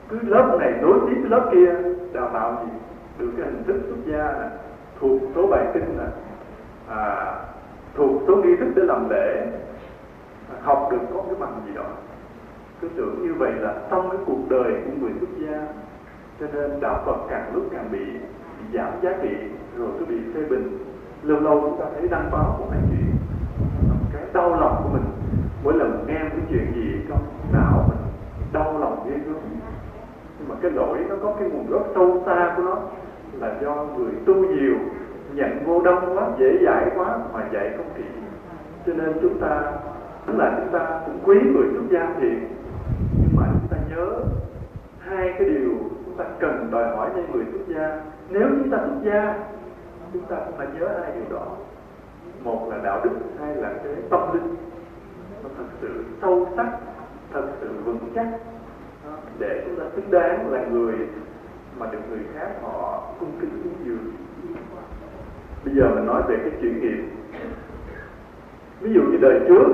Cứ 0.10 0.20
lớp 0.22 0.58
này 0.60 0.74
nối 0.82 1.00
tiếp 1.08 1.16
với 1.22 1.30
lớp 1.30 1.50
kia 1.52 1.90
đào 2.14 2.30
tạo 2.34 2.58
gì? 2.64 2.72
Được 3.20 3.32
cái 3.38 3.46
hình 3.46 3.64
thức 3.64 3.82
xuất 3.88 3.98
gia 4.06 4.24
nè 4.24 4.48
thuộc 5.00 5.22
số 5.36 5.48
bài 5.48 5.66
kinh 5.74 5.98
nè 5.98 6.06
à, 6.90 7.34
thuộc 7.96 8.22
số 8.28 8.36
nghi 8.36 8.56
thức 8.56 8.68
để 8.76 8.84
làm 8.84 9.10
lễ 9.10 9.48
học 10.62 10.88
được 10.92 11.02
có 11.14 11.24
cái 11.26 11.36
bằng 11.40 11.62
gì 11.68 11.74
đó. 11.76 11.86
Cứ 12.82 12.90
tưởng 12.96 13.24
như 13.24 13.34
vậy 13.34 13.52
là 13.52 13.76
trong 13.90 14.10
cái 14.10 14.20
cuộc 14.26 14.50
đời 14.50 14.74
của 14.86 14.92
người 15.00 15.12
xuất 15.20 15.30
gia 15.40 15.68
cho 16.40 16.46
nên 16.54 16.80
đạo 16.80 17.04
Phật 17.06 17.18
càng 17.30 17.52
lúc 17.54 17.64
càng 17.72 17.90
bị, 17.92 18.06
bị 18.58 18.78
giảm 18.78 18.92
giá 19.02 19.10
trị 19.22 19.36
rồi 19.78 19.90
cứ 20.00 20.06
bị 20.06 20.18
phê 20.34 20.42
bình. 20.50 20.78
Lâu 21.24 21.40
lâu 21.40 21.62
chúng 21.62 21.80
ta 21.80 21.86
thấy 22.00 22.08
đăng 22.08 22.30
báo 22.32 22.58
một 22.60 22.68
cái 22.72 22.80
chuyện 22.90 23.16
cái 24.14 24.24
đau 24.34 24.50
lòng 24.50 24.82
của 24.84 24.90
mình. 24.94 25.06
Mỗi 25.64 25.74
lần 25.74 26.06
nghe 26.08 26.24
một 26.24 26.46
chuyện 26.50 26.72
gì 26.76 27.06
trong 27.10 27.20
não 27.54 27.86
mình 27.88 27.98
đau 28.54 28.80
lòng 28.80 29.10
ghê 29.10 29.18
gớm. 29.26 29.42
Nhưng 30.40 30.50
mà 30.50 30.56
cái 30.62 30.72
lỗi 30.72 30.98
nó 31.10 31.16
có 31.24 31.36
cái 31.40 31.50
nguồn 31.50 31.68
gốc 31.70 31.88
sâu 31.96 32.24
xa 32.26 32.54
của 32.58 32.64
nó 32.64 32.78
là 33.40 33.56
do 33.62 33.86
người 33.98 34.12
tu 34.26 34.34
nhiều 34.34 34.76
nhận 35.34 35.64
vô 35.66 35.82
đông 35.82 36.18
quá 36.18 36.28
dễ 36.40 36.58
dãi 36.66 36.86
quá 36.96 37.20
mà 37.34 37.48
dạy 37.54 37.74
không 37.78 37.90
kỹ. 37.98 38.04
Cho 38.86 38.94
nên 38.94 39.14
chúng 39.22 39.40
ta 39.40 39.72
tức 40.26 40.34
là 40.38 40.58
chúng 40.60 40.80
ta 40.80 41.02
cũng 41.06 41.20
quý 41.24 41.36
người 41.54 41.68
xuất 41.74 41.84
gia 41.92 42.14
thiện 42.20 42.48
nhưng 43.20 43.36
mà 43.36 43.46
chúng 43.54 43.68
ta 43.70 43.78
nhớ 43.90 44.20
hai 45.00 45.34
cái 45.38 45.50
điều 45.50 45.72
chúng 46.06 46.18
ta 46.18 46.26
cần 46.40 46.68
đòi 46.72 46.96
hỏi 46.96 47.10
những 47.16 47.32
người 47.32 47.46
xuất 47.52 47.76
gia. 47.76 48.02
Nếu 48.30 48.48
chúng 48.50 48.70
ta 48.70 48.78
xuất 48.78 49.12
gia, 49.12 49.38
chúng 50.14 50.22
ta 50.22 50.36
cũng 50.46 50.58
phải 50.58 50.68
nhớ 50.80 50.88
hai 51.02 51.12
điều 51.16 51.38
đó. 51.38 51.48
Một 52.44 52.68
là 52.70 52.78
đạo 52.84 53.02
đức, 53.04 53.12
hai 53.40 53.56
là 53.56 53.74
cái 53.84 53.94
tâm 54.10 54.34
linh. 54.34 54.56
Nó 55.44 55.50
thật 55.58 55.64
sự 55.82 56.04
sâu 56.22 56.48
sắc, 56.56 56.78
thật 57.34 57.48
sự 57.62 57.70
vững 57.86 58.00
chắc. 58.16 58.28
Để 59.40 59.64
chúng 59.66 59.80
ta 59.80 59.86
xứng 59.96 60.12
đáng 60.12 60.52
là 60.52 60.66
người 60.72 60.94
mà 61.80 61.86
được 61.92 62.00
người 62.10 62.20
khác 62.34 62.50
họ 62.62 63.04
cung 63.20 63.32
kính 63.42 63.50
cúng 63.64 63.74
dường. 63.86 64.12
Bây 65.66 65.76
giờ 65.76 65.90
mình 65.96 66.06
nói 66.06 66.22
về 66.28 66.38
cái 66.44 66.52
chuyện 66.62 66.82
nghiệp. 66.82 67.04
Ví 68.82 68.94
dụ 68.94 69.02
như 69.02 69.18
đời 69.22 69.40
trước 69.48 69.68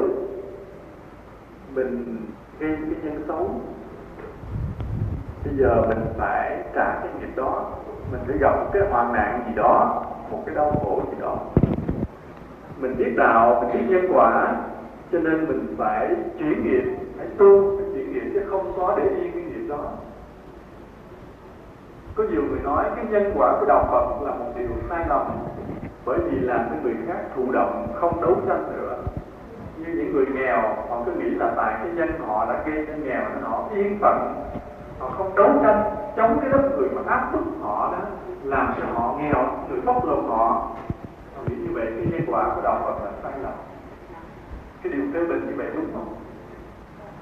mình 1.73 2.25
gây 2.59 2.77
cái 2.81 2.95
nhân 3.03 3.23
xấu 3.27 3.49
bây 5.45 5.53
giờ 5.57 5.81
mình 5.87 6.05
phải 6.17 6.63
trả 6.75 6.99
cái 6.99 7.09
nghiệp 7.19 7.35
đó. 7.35 7.71
Mình 8.11 8.21
phải 8.27 8.37
gặp 8.37 8.55
một 8.55 8.69
cái 8.73 8.81
hoạn 8.91 9.13
nạn 9.13 9.43
gì 9.47 9.53
đó, 9.55 10.03
một 10.31 10.43
cái 10.45 10.55
đau 10.55 10.71
khổ 10.71 11.01
gì 11.11 11.17
đó. 11.21 11.37
Mình 12.79 12.97
biết 12.97 13.13
đạo, 13.17 13.61
mình 13.61 13.71
biết 13.71 13.95
nhân 13.95 14.11
quả, 14.13 14.55
cho 15.11 15.19
nên 15.19 15.47
mình 15.47 15.75
phải 15.77 16.15
chuyển 16.39 16.63
nghiệp, 16.63 16.83
phải 17.17 17.27
tu, 17.37 17.77
phải 17.77 17.85
chuyển 17.93 18.13
nghiệp, 18.13 18.31
chứ 18.33 18.41
không 18.49 18.73
có 18.77 18.95
để 18.97 19.03
yên 19.03 19.31
cái 19.33 19.43
nghiệp 19.43 19.67
đó. 19.69 19.91
Có 22.15 22.23
nhiều 22.23 22.41
người 22.49 22.59
nói 22.63 22.85
cái 22.95 23.05
nhân 23.05 23.31
quả 23.35 23.57
của 23.59 23.65
đạo 23.65 23.87
Phật 23.91 24.25
là 24.25 24.31
một 24.31 24.51
điều 24.55 24.69
sai 24.89 25.05
lầm, 25.09 25.27
bởi 26.05 26.19
vì 26.19 26.39
làm 26.39 26.59
cho 26.69 26.75
người 26.83 26.95
khác 27.07 27.19
thụ 27.35 27.51
động, 27.51 27.87
không 27.95 28.21
đấu 28.21 28.35
tranh 28.47 28.63
nữa 28.75 28.97
như 29.81 29.93
những 29.93 30.13
người 30.13 30.25
nghèo, 30.25 30.61
họ 30.89 31.03
cứ 31.05 31.11
nghĩ 31.11 31.29
là 31.29 31.53
tại 31.57 31.73
cái 31.77 31.91
nhân 31.93 32.09
họ 32.27 32.45
đã 32.45 32.63
gây 32.65 32.85
nên 32.87 33.03
nghèo 33.03 33.21
nên 33.33 33.43
họ 33.43 33.69
yên 33.75 33.97
phận. 34.01 34.43
Họ 34.99 35.09
không 35.17 35.35
đấu 35.35 35.49
tranh 35.63 35.95
chống 36.15 36.39
cái 36.41 36.49
lớp 36.49 36.69
người 36.77 36.89
mà 36.89 37.01
áp 37.11 37.31
bức 37.33 37.41
họ 37.61 37.91
đó, 37.91 37.99
làm 38.43 38.73
cho 38.79 38.85
họ 38.93 39.15
nghèo, 39.17 39.47
người 39.69 39.81
bóc 39.81 40.05
lột 40.05 40.23
họ. 40.29 40.67
Họ 41.35 41.43
nghĩ 41.47 41.55
như 41.55 41.69
vậy 41.73 41.85
cái 41.85 42.05
nhân 42.11 42.21
quả 42.27 42.51
của 42.55 42.61
đạo 42.61 42.81
Phật 42.83 43.05
là 43.05 43.11
sai 43.23 43.31
lầm. 43.43 43.53
Cái 44.83 44.93
điều 44.93 45.03
phê 45.13 45.25
bình 45.25 45.47
như 45.47 45.53
vậy 45.57 45.67
đúng 45.75 45.85
không? 45.93 46.13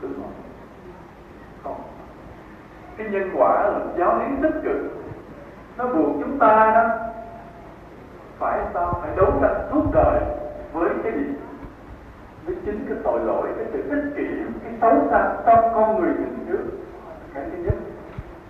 Đúng 0.01 0.13
không? 0.13 0.31
Không. 1.63 1.81
Cái 2.97 3.07
nhân 3.09 3.29
quả 3.37 3.63
là 3.63 3.79
giáo 3.97 4.19
lý 4.19 4.25
tích 4.41 4.61
cực. 4.63 4.77
Nó 5.77 5.87
buộc 5.87 6.15
chúng 6.19 6.39
ta 6.39 6.71
đó, 6.75 6.87
phải 8.39 8.59
sao? 8.73 8.99
Phải 9.01 9.11
đấu 9.15 9.33
tranh 9.41 9.67
suốt 9.71 9.83
đời 9.93 10.21
với 10.73 10.89
cái 11.03 11.13
với 12.49 12.57
chính 12.65 12.85
cái 12.89 12.97
tội 13.03 13.19
lỗi 13.19 13.47
cái 13.57 13.65
sự 13.73 13.89
ích 13.89 14.13
kỷ 14.15 14.27
cái 14.63 14.73
xấu 14.81 15.07
xa 15.09 15.33
trong 15.45 15.71
con 15.73 16.01
người 16.01 16.09
mình 16.09 16.45
trước. 16.47 16.63
Cái 17.33 17.43
thứ 17.51 17.57
nhất. 17.63 17.73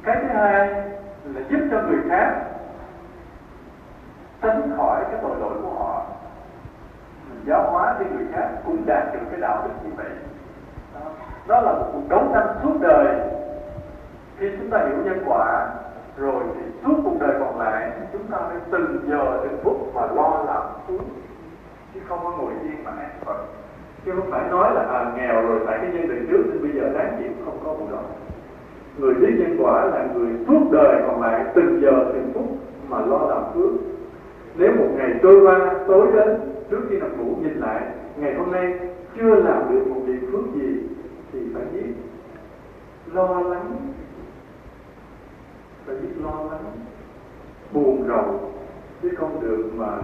Cái 0.03 0.15
thứ 0.21 0.27
hai 0.33 0.67
là 1.23 1.41
giúp 1.49 1.59
cho 1.71 1.81
người 1.81 1.99
khác 2.09 2.31
tránh 4.41 4.73
khỏi 4.77 5.03
cái 5.11 5.19
tội 5.21 5.37
lỗi 5.39 5.53
của 5.63 5.69
họ. 5.69 6.05
Mình 7.29 7.43
giáo 7.47 7.71
hóa 7.71 7.95
cho 7.99 8.05
người 8.15 8.27
khác 8.33 8.49
cũng 8.65 8.85
đạt 8.85 9.13
được 9.13 9.19
cái 9.31 9.39
đạo 9.39 9.67
đức 9.67 9.73
như 9.83 9.89
vậy. 9.97 10.09
Đó, 11.47 11.61
là 11.61 11.71
một 11.71 11.89
cuộc 11.93 12.09
đấu 12.09 12.27
tranh 12.33 12.47
suốt 12.63 12.73
đời. 12.81 13.19
Khi 14.37 14.51
chúng 14.59 14.69
ta 14.69 14.77
hiểu 14.77 14.97
nhân 15.03 15.23
quả 15.25 15.67
rồi 16.17 16.43
thì 16.55 16.61
suốt 16.83 16.93
cuộc 17.03 17.15
đời 17.19 17.35
còn 17.39 17.59
lại 17.59 17.91
chúng 18.13 18.27
ta 18.27 18.37
phải 18.37 18.57
từng 18.71 18.99
giờ 19.07 19.39
từng 19.43 19.59
phút 19.63 19.95
mà 19.95 20.01
lo 20.01 20.43
làm 20.45 20.63
xuống 20.87 21.03
chứ 21.93 21.99
không 22.09 22.19
có 22.23 22.31
ngồi 22.31 22.51
yên 22.63 22.83
mà 22.83 22.91
an 22.91 23.09
phận 23.25 23.45
chứ 24.05 24.11
không 24.15 24.31
phải 24.31 24.49
nói 24.49 24.73
là 24.73 24.81
à, 24.81 25.11
nghèo 25.17 25.47
rồi 25.47 25.59
tại 25.67 25.79
cái 25.81 25.91
nhân 25.93 26.07
đời 26.07 26.19
trước 26.29 26.43
nên 26.47 26.61
bây 26.61 26.71
giờ 26.71 26.93
đáng 26.93 27.15
chịu 27.19 27.31
không 27.45 27.59
có 27.65 27.73
vụ 27.73 27.87
đó. 27.91 28.01
Người 28.97 29.13
biết 29.13 29.35
nhân 29.37 29.57
quả 29.59 29.85
là 29.85 30.07
người 30.13 30.29
suốt 30.47 30.71
đời 30.71 31.01
còn 31.07 31.21
lại 31.21 31.45
từng 31.55 31.81
giờ 31.81 32.11
từng 32.13 32.31
phút 32.33 32.45
mà 32.89 32.99
lo 32.99 33.25
làm 33.29 33.43
phước. 33.53 33.71
Nếu 34.55 34.71
một 34.71 34.87
ngày 34.95 35.19
trôi 35.23 35.41
qua 35.41 35.75
tối 35.87 36.07
đến 36.13 36.39
trước 36.69 36.81
khi 36.89 36.99
nằm 36.99 37.17
ngủ 37.17 37.35
nhìn 37.41 37.53
lại 37.53 37.81
ngày 38.17 38.33
hôm 38.33 38.51
nay 38.51 38.79
chưa 39.17 39.35
làm 39.35 39.69
được 39.69 39.87
một 39.87 40.01
việc 40.05 40.19
phước 40.31 40.53
gì 40.55 40.83
thì 41.31 41.39
phải 41.53 41.63
biết 41.73 41.93
lo 43.13 43.39
lắng. 43.39 43.75
Phải 45.85 45.95
biết 45.95 46.13
lo 46.23 46.43
lắng. 46.51 46.63
Buồn 47.73 48.07
rầu 48.07 48.51
chứ 49.01 49.09
không 49.17 49.41
được 49.41 49.69
mà 49.75 49.97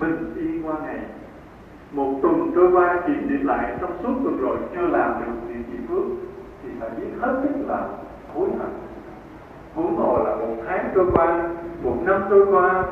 bình 0.00 0.34
yên 0.36 0.66
qua 0.66 0.74
ngày 0.84 1.00
một 1.92 2.18
tuần 2.22 2.52
trôi 2.54 2.72
qua 2.72 3.00
kiểm 3.06 3.28
điểm 3.28 3.46
lại 3.46 3.76
trong 3.80 3.90
suốt 4.02 4.14
tuần 4.24 4.38
rồi, 4.40 4.56
chưa 4.74 4.86
làm 4.86 5.12
được 5.20 5.32
việc 5.48 5.62
gì 5.72 5.78
phước. 5.88 6.04
Thì 6.62 6.68
phải 6.80 6.90
biết 6.90 7.06
hết 7.20 7.40
sức 7.42 7.68
là 7.68 7.88
hối 8.34 8.48
hận. 8.58 8.70
Huống 9.74 9.96
hồ 9.96 10.18
là 10.24 10.36
một 10.36 10.54
tháng 10.66 10.90
trôi 10.94 11.06
qua, 11.12 11.48
một 11.82 11.96
năm 12.04 12.22
trôi 12.30 12.46
qua 12.46 12.84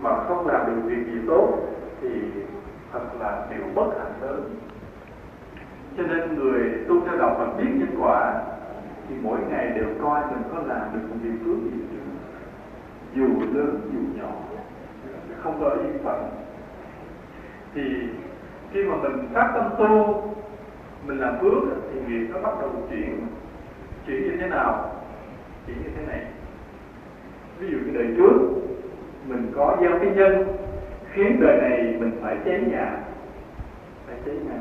mà 0.00 0.24
không 0.28 0.46
làm 0.46 0.66
được 0.66 0.82
việc 0.84 1.06
gì 1.06 1.18
tốt, 1.26 1.58
thì 2.00 2.08
thật 2.92 3.04
là 3.20 3.46
điều 3.50 3.66
bất 3.74 3.90
hạnh 3.98 4.12
lớn. 4.22 4.50
Cho 5.96 6.02
nên 6.02 6.34
người 6.34 6.84
tu 6.88 7.00
theo 7.06 7.18
đạo 7.18 7.34
Phật 7.38 7.58
biết 7.58 7.70
nhân 7.74 7.96
quả, 8.00 8.42
thì 9.08 9.14
mỗi 9.22 9.38
ngày 9.50 9.72
đều 9.74 9.88
coi 10.02 10.20
mình 10.20 10.42
có 10.54 10.62
làm 10.66 10.80
được 10.94 11.00
một 11.10 11.16
việc 11.22 11.38
phước 11.44 11.56
gì 11.62 11.80
chưa 11.90 11.96
dù 13.14 13.26
lớn, 13.54 13.80
dù 13.92 14.20
nhỏ, 14.20 14.30
không 15.42 15.60
có 15.60 15.70
yên 15.70 15.98
phận. 16.04 16.28
Thì 17.74 17.82
khi 18.76 18.82
mà 18.82 18.96
mình 18.96 19.28
phát 19.34 19.52
tâm 19.54 19.70
tu 19.78 20.22
mình 21.06 21.18
làm 21.18 21.34
phước 21.40 21.62
thì 21.92 22.00
nghiệp 22.08 22.26
nó 22.32 22.40
bắt 22.40 22.52
đầu 22.60 22.70
chuyển 22.90 23.26
chuyển 24.06 24.22
như 24.22 24.36
thế 24.40 24.48
nào? 24.48 24.90
Chuyển 25.66 25.76
như 25.76 25.90
thế 25.96 26.06
này. 26.06 26.24
Ví 27.58 27.68
dụ 27.70 27.78
như 27.78 27.90
đời 27.94 28.14
trước 28.16 28.32
mình 29.28 29.52
có 29.56 29.76
gieo 29.80 29.90
cái 29.98 30.10
nhân 30.16 30.44
khiến 31.12 31.40
đời 31.40 31.60
này 31.60 31.96
mình 32.00 32.10
phải 32.22 32.36
cháy 32.44 32.64
nhà 32.70 32.98
phải 34.06 34.16
cháy 34.26 34.34
nhà 34.34 34.58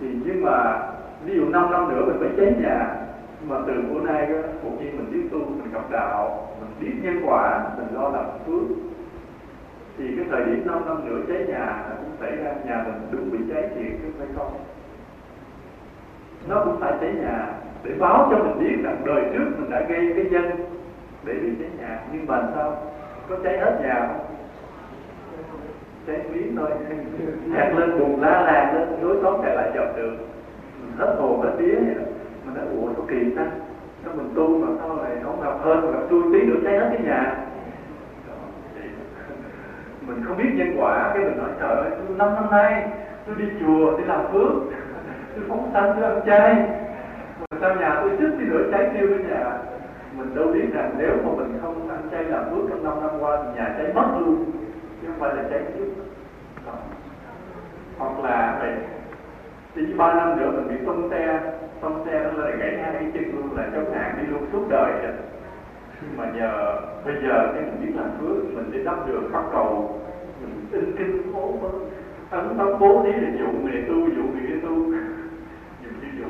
thì 0.00 0.06
nhưng 0.24 0.44
mà 0.44 0.88
ví 1.24 1.34
dụ 1.34 1.48
5 1.48 1.70
năm 1.70 1.88
nữa 1.88 2.04
mình 2.06 2.16
phải 2.20 2.30
cháy 2.36 2.54
nhà 2.62 2.96
mà 3.48 3.56
từ 3.66 3.72
bữa 3.72 4.00
nay 4.00 4.26
đó, 4.26 4.38
một 4.64 4.70
nhiên 4.80 4.96
mình 4.96 5.12
biết 5.12 5.28
tu 5.32 5.38
mình 5.38 5.72
gặp 5.72 5.90
đạo 5.90 6.48
mình 6.60 6.70
biết 6.80 7.00
nhân 7.02 7.22
quả 7.26 7.70
mình 7.76 7.86
lo 7.94 8.08
làm 8.08 8.24
phước 8.46 8.91
thì 9.98 10.16
cái 10.16 10.26
thời 10.30 10.44
điểm 10.44 10.66
5 10.66 10.82
năm 10.86 11.08
nữa 11.08 11.20
cháy 11.28 11.44
nhà 11.48 11.84
nó 11.90 11.96
cũng 11.96 12.16
xảy 12.20 12.36
ra, 12.36 12.52
nhà 12.64 12.84
mình 12.86 12.94
đúng 13.10 13.30
bị 13.30 13.38
cháy 13.54 13.68
thì 13.74 13.84
chứ 14.02 14.08
phải 14.18 14.26
không 14.36 14.52
nó 16.48 16.62
cũng 16.64 16.80
phải 16.80 16.92
cháy 17.00 17.12
nhà 17.12 17.48
để 17.84 17.94
báo 17.98 18.28
cho 18.30 18.38
mình 18.38 18.58
biết 18.58 18.82
rằng 18.82 19.02
đời 19.04 19.22
trước 19.32 19.44
mình 19.58 19.70
đã 19.70 19.80
gây 19.80 20.12
cái 20.16 20.24
nhân 20.30 20.50
để 21.24 21.34
bị 21.34 21.48
cháy 21.60 21.70
nhà. 21.80 22.00
Nhưng 22.12 22.26
mà 22.26 22.42
sao? 22.54 22.76
Có 23.28 23.36
cháy 23.44 23.58
hết 23.58 23.78
nhà 23.82 23.94
không? 24.08 24.26
Cháy 26.06 26.20
miếng 26.34 26.56
thôi. 26.56 26.70
Nhạc 27.46 27.78
lên 27.78 27.98
bùng 27.98 28.22
la 28.22 28.42
làng 28.42 28.74
lên, 28.74 28.88
lối 29.02 29.16
xóm 29.22 29.40
chạy 29.42 29.56
lại 29.56 29.70
dọc 29.74 29.96
được 29.96 30.16
mình 30.82 30.96
hết 30.98 31.16
hồn, 31.18 31.40
hết 31.40 31.52
vía 31.58 31.74
vậy 31.74 31.94
đó. 31.94 32.04
Mình 32.44 32.54
đã 32.54 32.62
ủa 32.62 32.86
có 32.96 33.02
kỳ 33.08 33.30
ta. 33.36 33.46
Sao 34.04 34.14
mình 34.16 34.30
tu 34.34 34.58
mà 34.58 34.66
sao 34.80 34.96
lại 34.96 35.10
không 35.24 35.40
gặp 35.42 35.54
hơn, 35.60 35.80
mà 35.80 35.92
gặp 35.92 36.06
tôi 36.10 36.22
tí 36.32 36.42
nữa 36.42 36.60
cháy 36.64 36.78
hết 36.78 36.88
cái 36.92 37.06
nhà 37.06 37.36
mình 40.06 40.24
không 40.26 40.36
biết 40.36 40.50
nhân 40.54 40.76
quả, 40.78 41.10
cái 41.14 41.24
mình 41.24 41.38
nói, 41.38 41.50
trời 41.60 41.76
ơi 41.76 41.90
năm 42.16 42.34
năm 42.34 42.50
nay, 42.50 42.84
tôi 43.26 43.34
đi 43.38 43.44
chùa, 43.60 43.98
đi 43.98 44.04
làm 44.04 44.20
phước, 44.32 44.52
tôi 45.34 45.44
phóng 45.48 45.70
sanh, 45.72 45.92
tôi 45.96 46.04
ăn 46.04 46.20
chay. 46.26 46.54
Mà 47.50 47.58
sao 47.60 47.74
nhà 47.74 48.00
tôi 48.00 48.10
chút 48.20 48.30
đi 48.38 48.44
lửa 48.44 48.68
cháy 48.72 48.90
tiêu 48.94 49.08
cái 49.10 49.18
nhà. 49.30 49.58
Mình 50.16 50.34
đâu 50.34 50.46
biết 50.46 50.66
rằng 50.72 50.94
nếu 50.98 51.16
mà 51.24 51.30
mình 51.36 51.58
không 51.62 51.88
ăn 51.88 52.08
chay 52.10 52.24
làm 52.24 52.44
phước 52.50 52.70
trong 52.70 52.84
năm 52.84 53.00
năm 53.02 53.10
qua 53.20 53.38
thì 53.42 53.48
nhà 53.56 53.74
cháy 53.78 53.92
mất 53.94 54.06
luôn, 54.18 54.44
chứ 55.02 55.08
không 55.08 55.20
phải 55.20 55.34
là 55.34 55.42
cháy 55.50 55.60
trước. 55.74 55.86
Hoặc 57.98 58.20
là 58.22 58.58
vậy 58.60 58.74
thì 59.74 59.94
ba 59.94 60.14
năm 60.14 60.40
nữa 60.40 60.50
mình 60.50 60.68
bị 60.68 60.86
tông 60.86 61.10
xe 61.10 61.40
tông 61.80 62.04
xe 62.06 62.24
nó 62.24 62.42
lại 62.42 62.52
gãy 62.58 62.78
hai 62.82 62.92
cái 62.92 63.10
chân 63.14 63.24
luôn, 63.36 63.56
là 63.56 63.66
chống 63.74 63.94
hạn 63.94 64.14
đi 64.20 64.26
luôn 64.26 64.46
suốt 64.52 64.66
đời 64.70 64.92
rồi 65.02 65.12
mà 66.16 66.24
nhờ 66.34 66.80
bây 67.04 67.14
giờ 67.22 67.52
cái 67.54 67.62
mình 67.62 67.80
biết 67.82 67.92
làm 67.96 68.10
phước 68.20 68.54
mình 68.54 68.70
sẽ 68.72 68.78
đắp 68.84 69.08
được 69.08 69.22
bắt 69.32 69.44
cầu 69.52 70.00
mình 70.40 70.66
tin 70.72 70.96
kinh 70.98 71.32
phố 71.32 71.54
ấn 72.30 72.58
tâm 72.58 72.68
bố 72.80 73.02
thí 73.04 73.12
là 73.12 73.30
dụ 73.38 73.46
người 73.62 73.84
tu, 73.88 73.94
dụ 73.94 74.22
người 74.22 74.60
tu. 74.62 74.74
Dùng 75.82 75.94
như 76.00 76.08
dụ, 76.18 76.26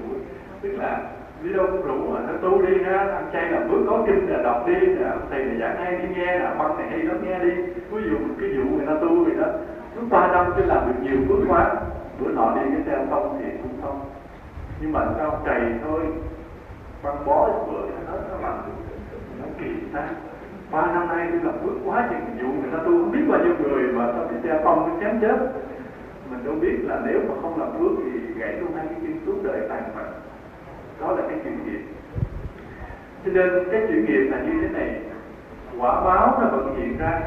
tức 0.63 0.71
là 0.79 1.03
đi 1.43 1.53
đâu 1.53 1.67
cũng 1.67 1.87
rủ 1.87 2.13
mà 2.13 2.21
nó 2.21 2.33
tu 2.43 2.63
đi 2.63 2.83
ha 2.85 2.99
ăn 2.99 3.31
chay 3.33 3.51
làm 3.51 3.69
phước 3.69 3.81
có 3.87 4.05
kinh 4.07 4.29
là 4.29 4.43
đọc 4.43 4.65
đi, 4.67 4.75
là 4.75 5.17
thầy 5.31 5.45
này 5.45 5.57
giảng 5.61 5.77
hay 5.77 5.99
đi 5.99 6.15
nghe, 6.17 6.39
là 6.39 6.55
băng 6.59 6.77
này 6.79 6.87
hay 6.91 6.99
lắm 6.99 7.17
nghe 7.25 7.39
đi. 7.39 7.51
Ví 7.91 8.03
dụ 8.11 8.17
cái 8.41 8.51
dụ 8.57 8.63
người 8.65 8.87
ta 8.87 8.93
tu 9.01 9.25
vậy 9.25 9.35
đó 9.41 9.47
lúc 9.97 10.05
ba 10.11 10.33
năm 10.33 10.53
cứ 10.57 10.65
làm 10.65 10.87
được 10.87 11.03
nhiều 11.03 11.19
phước 11.29 11.39
quá. 11.49 11.75
Bữa 12.21 12.33
nọ 12.33 12.55
đi 12.55 12.61
cái 12.73 12.83
xe 12.87 13.07
xong 13.11 13.39
thì 13.41 13.51
cũng 13.63 13.73
xong 13.83 14.01
nhưng 14.81 14.93
mà 14.93 15.01
sao 15.19 15.41
cày 15.45 15.61
thôi, 15.85 16.01
băng 17.03 17.25
bó 17.27 17.49
bữa 17.67 17.81
nó 18.07 18.13
nó 18.31 18.49
làm 18.49 18.59
được 18.67 18.92
nó 19.43 19.49
kỳ 19.61 19.71
ta 19.93 20.09
ba 20.71 20.87
năm 20.87 21.09
nay 21.09 21.29
tôi 21.31 21.41
làm 21.45 21.55
bước 21.65 21.79
quá 21.85 22.09
chừng 22.11 22.39
dụ 22.41 22.47
người 22.47 22.71
ta 22.73 22.79
tôi 22.85 22.93
không 23.01 23.13
biết 23.13 23.25
bao 23.29 23.39
nhiêu 23.39 23.55
người 23.63 23.93
mà 23.93 24.13
sao 24.13 24.25
cái 24.31 24.41
xe 24.43 24.65
tông 24.65 24.89
nó 24.89 24.95
chém 25.01 25.21
chết. 25.21 25.37
Mình 26.31 26.45
đâu 26.45 26.55
biết 26.61 26.77
là 26.83 27.01
nếu 27.07 27.21
mà 27.29 27.35
không 27.43 27.61
làm 27.61 27.69
bước 27.79 27.93
thì 28.05 28.35
gãy 28.35 28.53
luôn 28.53 28.73
hai 28.77 28.87
cái 28.87 28.97
chân 29.03 29.21
suốt 29.27 29.37
đời 29.43 29.61
tàn 29.69 29.83
mặt 29.97 30.07
đó 31.01 31.13
là 31.13 31.23
cái 31.29 31.39
chuyện 31.45 31.59
nghiệp 31.65 31.81
cho 33.25 33.33
nên 33.33 33.51
cái 33.73 33.81
chuyện 33.89 34.05
nghiệp 34.05 34.31
là 34.31 34.39
như 34.39 34.61
thế 34.63 34.69
này. 34.69 35.01
Quả 35.79 36.01
báo 36.01 36.39
nó 36.41 36.49
vẫn 36.49 36.77
hiện 36.77 36.99
ra. 36.99 37.21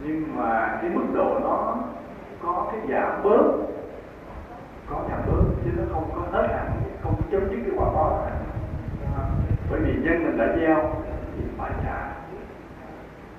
Nhưng 0.00 0.36
mà 0.36 0.78
cái 0.82 0.90
mức 0.90 1.04
độ 1.14 1.38
nó 1.42 1.76
có 2.42 2.72
cái 2.72 2.80
giảm 2.88 3.22
bớt. 3.22 3.42
Có 4.90 4.96
giảm 5.10 5.20
bớt 5.26 5.42
chứ 5.64 5.70
nó 5.76 5.82
không 5.92 6.10
có 6.14 6.22
hết 6.32 6.48
hẳn 6.52 6.70
không 7.02 7.14
chấm 7.30 7.40
dứt 7.50 7.58
cái 7.64 7.74
quả 7.76 7.86
báo 7.94 8.22
hẳn 8.24 8.35
bởi 9.70 9.80
vì 9.80 9.92
nhân 9.92 10.24
mình 10.24 10.38
đã 10.38 10.56
gieo 10.56 10.90
thì 11.36 11.44
phải 11.58 11.70
trả. 11.84 12.12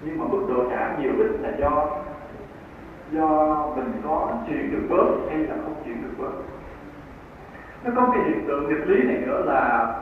Nhưng 0.02 0.18
mà 0.18 0.26
mức 0.26 0.46
độ 0.50 0.70
trả 0.70 0.98
nhiều 0.98 1.12
ít 1.18 1.32
là 1.42 1.52
do 1.60 1.88
do 3.12 3.28
mình 3.76 3.92
có 4.04 4.32
chuyển 4.48 4.72
được 4.72 4.88
bớt 4.90 5.30
hay 5.30 5.38
là 5.38 5.56
không 5.64 5.76
chuyển 5.86 6.02
được 6.02 6.14
bớt. 6.18 6.32
Nó 7.84 7.92
có 7.96 8.12
cái 8.14 8.24
hiện 8.24 8.48
tượng 8.48 8.70
nghịch 8.70 8.88
lý 8.88 9.04
này 9.04 9.18
nữa 9.28 9.44
là 9.46 9.94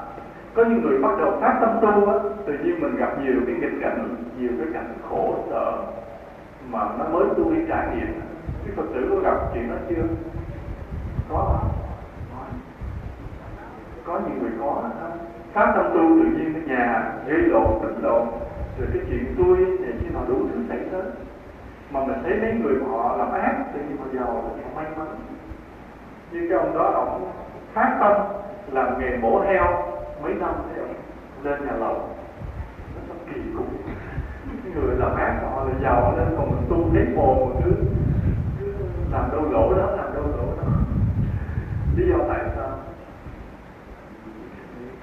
có 0.54 0.64
những 0.64 0.82
người 0.82 1.00
bắt 1.02 1.12
đầu 1.18 1.38
phát 1.42 1.58
tâm 1.62 1.78
tu 1.82 2.10
á, 2.12 2.20
tự 2.46 2.54
nhiên 2.54 2.82
mình 2.82 2.96
gặp 2.96 3.20
nhiều 3.24 3.36
cái 3.48 3.56
nghịch 3.56 3.82
cảnh, 3.82 4.16
nhiều 4.40 4.50
cái 4.58 4.68
cảnh 4.74 4.94
khổ 5.10 5.36
sở 5.50 5.78
mà 6.70 6.80
nó 7.00 7.06
mới 7.12 7.26
tu 7.38 7.54
đi 7.54 7.62
trải 7.70 7.88
nghiệm. 7.96 8.22
Cái 8.66 8.76
phật 8.76 8.86
tử 8.94 9.08
có 9.10 9.16
gặp 9.20 9.38
chuyện 9.54 9.70
đó 9.70 9.76
chưa? 9.90 10.04
Có 11.30 11.60
có. 14.06 14.20
Nhiều 14.20 14.42
người 14.42 14.52
có 14.60 14.84
pháp 15.56 15.74
tâm 15.76 15.86
tu 15.94 16.24
tự 16.24 16.30
nhiên 16.38 16.54
ở 16.54 16.62
nhà 16.68 17.12
gây 17.28 17.38
lộn 17.38 17.68
tính 17.82 18.04
lộn 18.04 18.28
rồi 18.80 18.88
cái 18.94 19.02
chuyện 19.10 19.36
tôi 19.38 19.58
thì 19.80 19.86
khi 20.02 20.10
nào 20.14 20.24
đủ 20.28 20.36
thứ 20.36 20.60
xảy 20.70 20.80
tới 20.92 21.02
mà 21.92 22.06
mình 22.06 22.18
thấy 22.24 22.42
mấy 22.42 22.54
người 22.54 22.76
họ 22.90 23.18
làm 23.18 23.32
ác, 23.32 23.56
tự 23.74 23.80
nhiên 23.80 23.98
họ 23.98 24.06
giàu, 24.14 24.26
họ 24.26 24.82
may 24.82 24.86
mắn. 24.98 25.08
Như 26.32 26.48
cái 26.50 26.58
ông 26.58 26.76
đó, 26.76 26.84
ông 26.84 27.32
phát 27.74 27.98
tâm, 28.00 28.12
làm 28.72 29.00
nghề 29.00 29.18
mổ 29.18 29.40
heo 29.40 29.66
mấy 30.22 30.34
năm 30.34 30.54
thì 30.70 30.82
ông 30.82 30.94
lên 31.44 31.66
nhà 31.66 31.72
lầu. 31.72 31.96
Nó 32.96 33.02
rất 33.08 33.34
kỳ 33.34 33.42
cục. 33.58 33.66
Cái 34.64 34.74
người 34.76 34.96
làm 34.96 35.16
ác 35.16 35.40
họ 35.44 35.64
là 35.64 35.74
giàu 35.82 36.14
lên, 36.18 36.28
còn 36.38 36.52
mình 36.52 36.66
tu 36.70 36.90
thấy 36.94 37.06
mồ 37.16 37.36
một 37.36 37.52
thứ. 37.64 37.72
Làm 39.12 39.32
đâu 39.32 39.52
lỗ 39.52 39.74
đó, 39.74 39.86
làm 39.98 40.14
đâu 40.14 40.24
lỗ 40.24 40.46
đó. 40.58 40.72
Lý 41.96 42.10
do 42.10 42.18
tại 42.30 42.40
sao? 42.56 42.70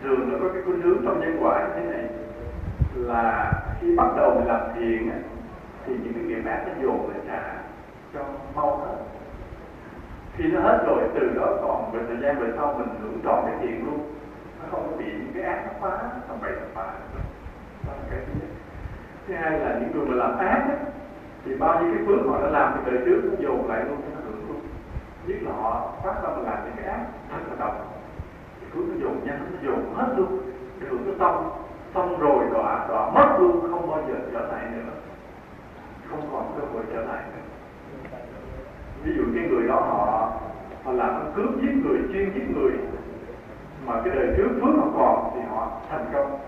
Thường 0.02 0.32
nó 0.32 0.38
có 0.42 0.52
cái 0.52 0.62
khuynh 0.62 0.82
hướng 0.82 0.98
trong 1.04 1.20
nhân 1.20 1.38
quả 1.42 1.60
như 1.60 1.72
thế 1.74 1.90
này. 1.90 2.04
Là 2.94 3.52
khi 3.80 3.96
bắt 3.96 4.08
đầu 4.16 4.34
mình 4.34 4.48
làm 4.48 4.60
thiện 4.74 5.10
thì 5.86 5.92
những 6.02 6.12
cái 6.14 6.22
nghiệp 6.22 6.50
ác 6.50 6.64
nó 6.66 6.72
dồn 6.82 7.10
lại 7.10 7.20
trả 7.26 7.54
cho 8.14 8.20
mau 8.54 8.76
hết. 8.76 8.96
Khi 10.36 10.44
nó 10.44 10.60
hết 10.60 10.84
rồi 10.86 11.02
từ 11.14 11.32
đó 11.36 11.46
còn 11.62 11.92
về 11.92 12.00
thời 12.08 12.16
gian 12.22 12.40
về 12.40 12.52
sau 12.56 12.74
mình 12.78 12.88
hưởng 13.02 13.20
trọn 13.24 13.44
cái 13.46 13.54
thiện 13.60 13.86
luôn. 13.86 14.14
Nó 14.60 14.68
không 14.70 14.88
có 14.90 14.96
bị 14.96 15.04
những 15.04 15.32
cái 15.34 15.42
ác 15.42 15.64
nó 15.66 15.72
phá 15.80 15.98
nó 16.28 16.34
bậy 16.42 16.52
nó 16.52 16.66
phá. 16.74 16.92
Đó 17.86 17.92
là 17.92 18.02
cái 18.10 18.20
thứ 18.26 18.32
nhất. 18.40 18.48
Thứ 19.28 19.34
hai 19.34 19.60
là 19.60 19.78
những 19.80 19.92
người 19.92 20.06
mà 20.06 20.14
làm 20.14 20.38
ác 20.38 20.64
ấy, 20.68 20.78
thì 21.44 21.54
bao 21.54 21.82
nhiêu 21.82 21.92
cái 21.94 22.04
phước 22.06 22.26
họ 22.28 22.42
đã 22.42 22.48
làm 22.48 22.72
từ 22.76 22.90
đời 22.90 23.02
trước 23.06 23.20
nó 23.24 23.34
dồn 23.38 23.68
lại 23.68 23.84
luôn 23.84 23.96
cho 23.96 24.08
nó 24.14 24.20
hưởng 24.24 24.48
luôn. 24.48 24.60
Nhất 25.26 25.36
là 25.42 25.52
họ 25.52 25.92
phát 26.04 26.14
tâm 26.22 26.44
làm 26.44 26.58
những 26.64 26.74
cái 26.76 26.84
ác 26.84 27.00
thật 27.30 27.38
là 27.50 27.56
độc 27.58 28.01
cứ 28.74 28.80
dùng 29.00 29.24
nhanh 29.24 29.46
dùng 29.62 29.94
hết 29.94 30.14
luôn. 30.16 30.38
Đường 30.80 30.98
nó 31.06 31.12
xong 31.18 31.50
xong 31.94 32.20
rồi 32.20 32.44
đọa 32.52 32.86
đọa 32.88 33.10
mất 33.10 33.36
luôn, 33.38 33.60
không 33.70 33.90
bao 33.90 34.02
giờ 34.08 34.14
trở 34.32 34.40
lại 34.40 34.64
nữa. 34.72 34.92
Không 36.10 36.28
còn 36.32 36.52
cơ 36.56 36.66
hội 36.72 36.82
trở 36.92 37.04
lại 37.04 37.22
nữa. 37.32 37.42
Ví 39.04 39.12
dụ 39.16 39.22
cái 39.34 39.48
người 39.48 39.68
đó 39.68 39.74
họ 39.74 40.30
họ 40.84 40.92
làm 40.92 41.32
cướp 41.36 41.50
giết 41.62 41.72
người, 41.84 41.98
chuyên 42.12 42.32
giết 42.34 42.44
người, 42.54 42.72
mà 43.86 44.00
cái 44.04 44.14
đời 44.14 44.34
trước 44.36 44.48
phước 44.54 44.74
họ 44.78 44.86
còn 44.96 45.30
thì 45.34 45.40
họ 45.50 45.70
thành 45.90 46.04
công. 46.12 46.38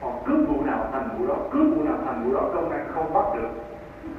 Họ 0.00 0.12
cướp 0.26 0.48
vụ 0.48 0.64
nào 0.64 0.88
thành 0.92 1.08
vụ 1.18 1.26
đó, 1.26 1.36
cướp 1.50 1.66
vụ 1.76 1.82
nào 1.84 1.98
thành 2.04 2.24
vụ 2.24 2.34
đó, 2.34 2.50
công 2.54 2.70
an 2.70 2.86
không 2.94 3.14
bắt 3.14 3.24
được. 3.34 3.48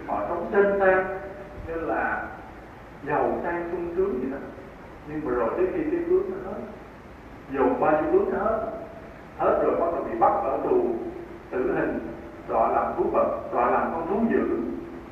Họ 0.08 0.22
sống 0.30 0.50
trên 0.52 0.80
sang 0.80 1.20
nên 1.68 1.78
là 1.78 2.28
giàu 3.08 3.40
sang 3.44 3.70
sung 3.72 3.94
sướng 3.96 4.20
vậy 4.20 4.30
đó. 4.32 4.38
Nhưng 5.08 5.22
mà 5.26 5.32
rồi 5.32 5.50
tới 5.58 5.68
khi 5.74 5.84
cái 5.92 6.00
phước 6.10 6.30
nó 6.30 6.52
hết 6.52 6.60
dùng 7.54 7.80
bao 7.80 7.92
nhiêu 7.92 8.12
phước 8.12 8.40
hết 8.40 8.60
hết 9.38 9.60
rồi 9.64 9.76
bắt 9.80 9.88
đầu 9.94 10.04
bị 10.12 10.20
bắt 10.20 10.32
ở 10.44 10.58
tù. 10.64 10.82
Tử 11.52 11.74
hình 11.76 12.00
đọa 12.50 12.72
làm 12.72 12.94
thú 12.98 13.04
vật 13.12 13.40
đọa 13.54 13.72
làm 13.72 13.92
con 13.94 14.08
thú 14.08 14.16
dữ. 14.32 14.58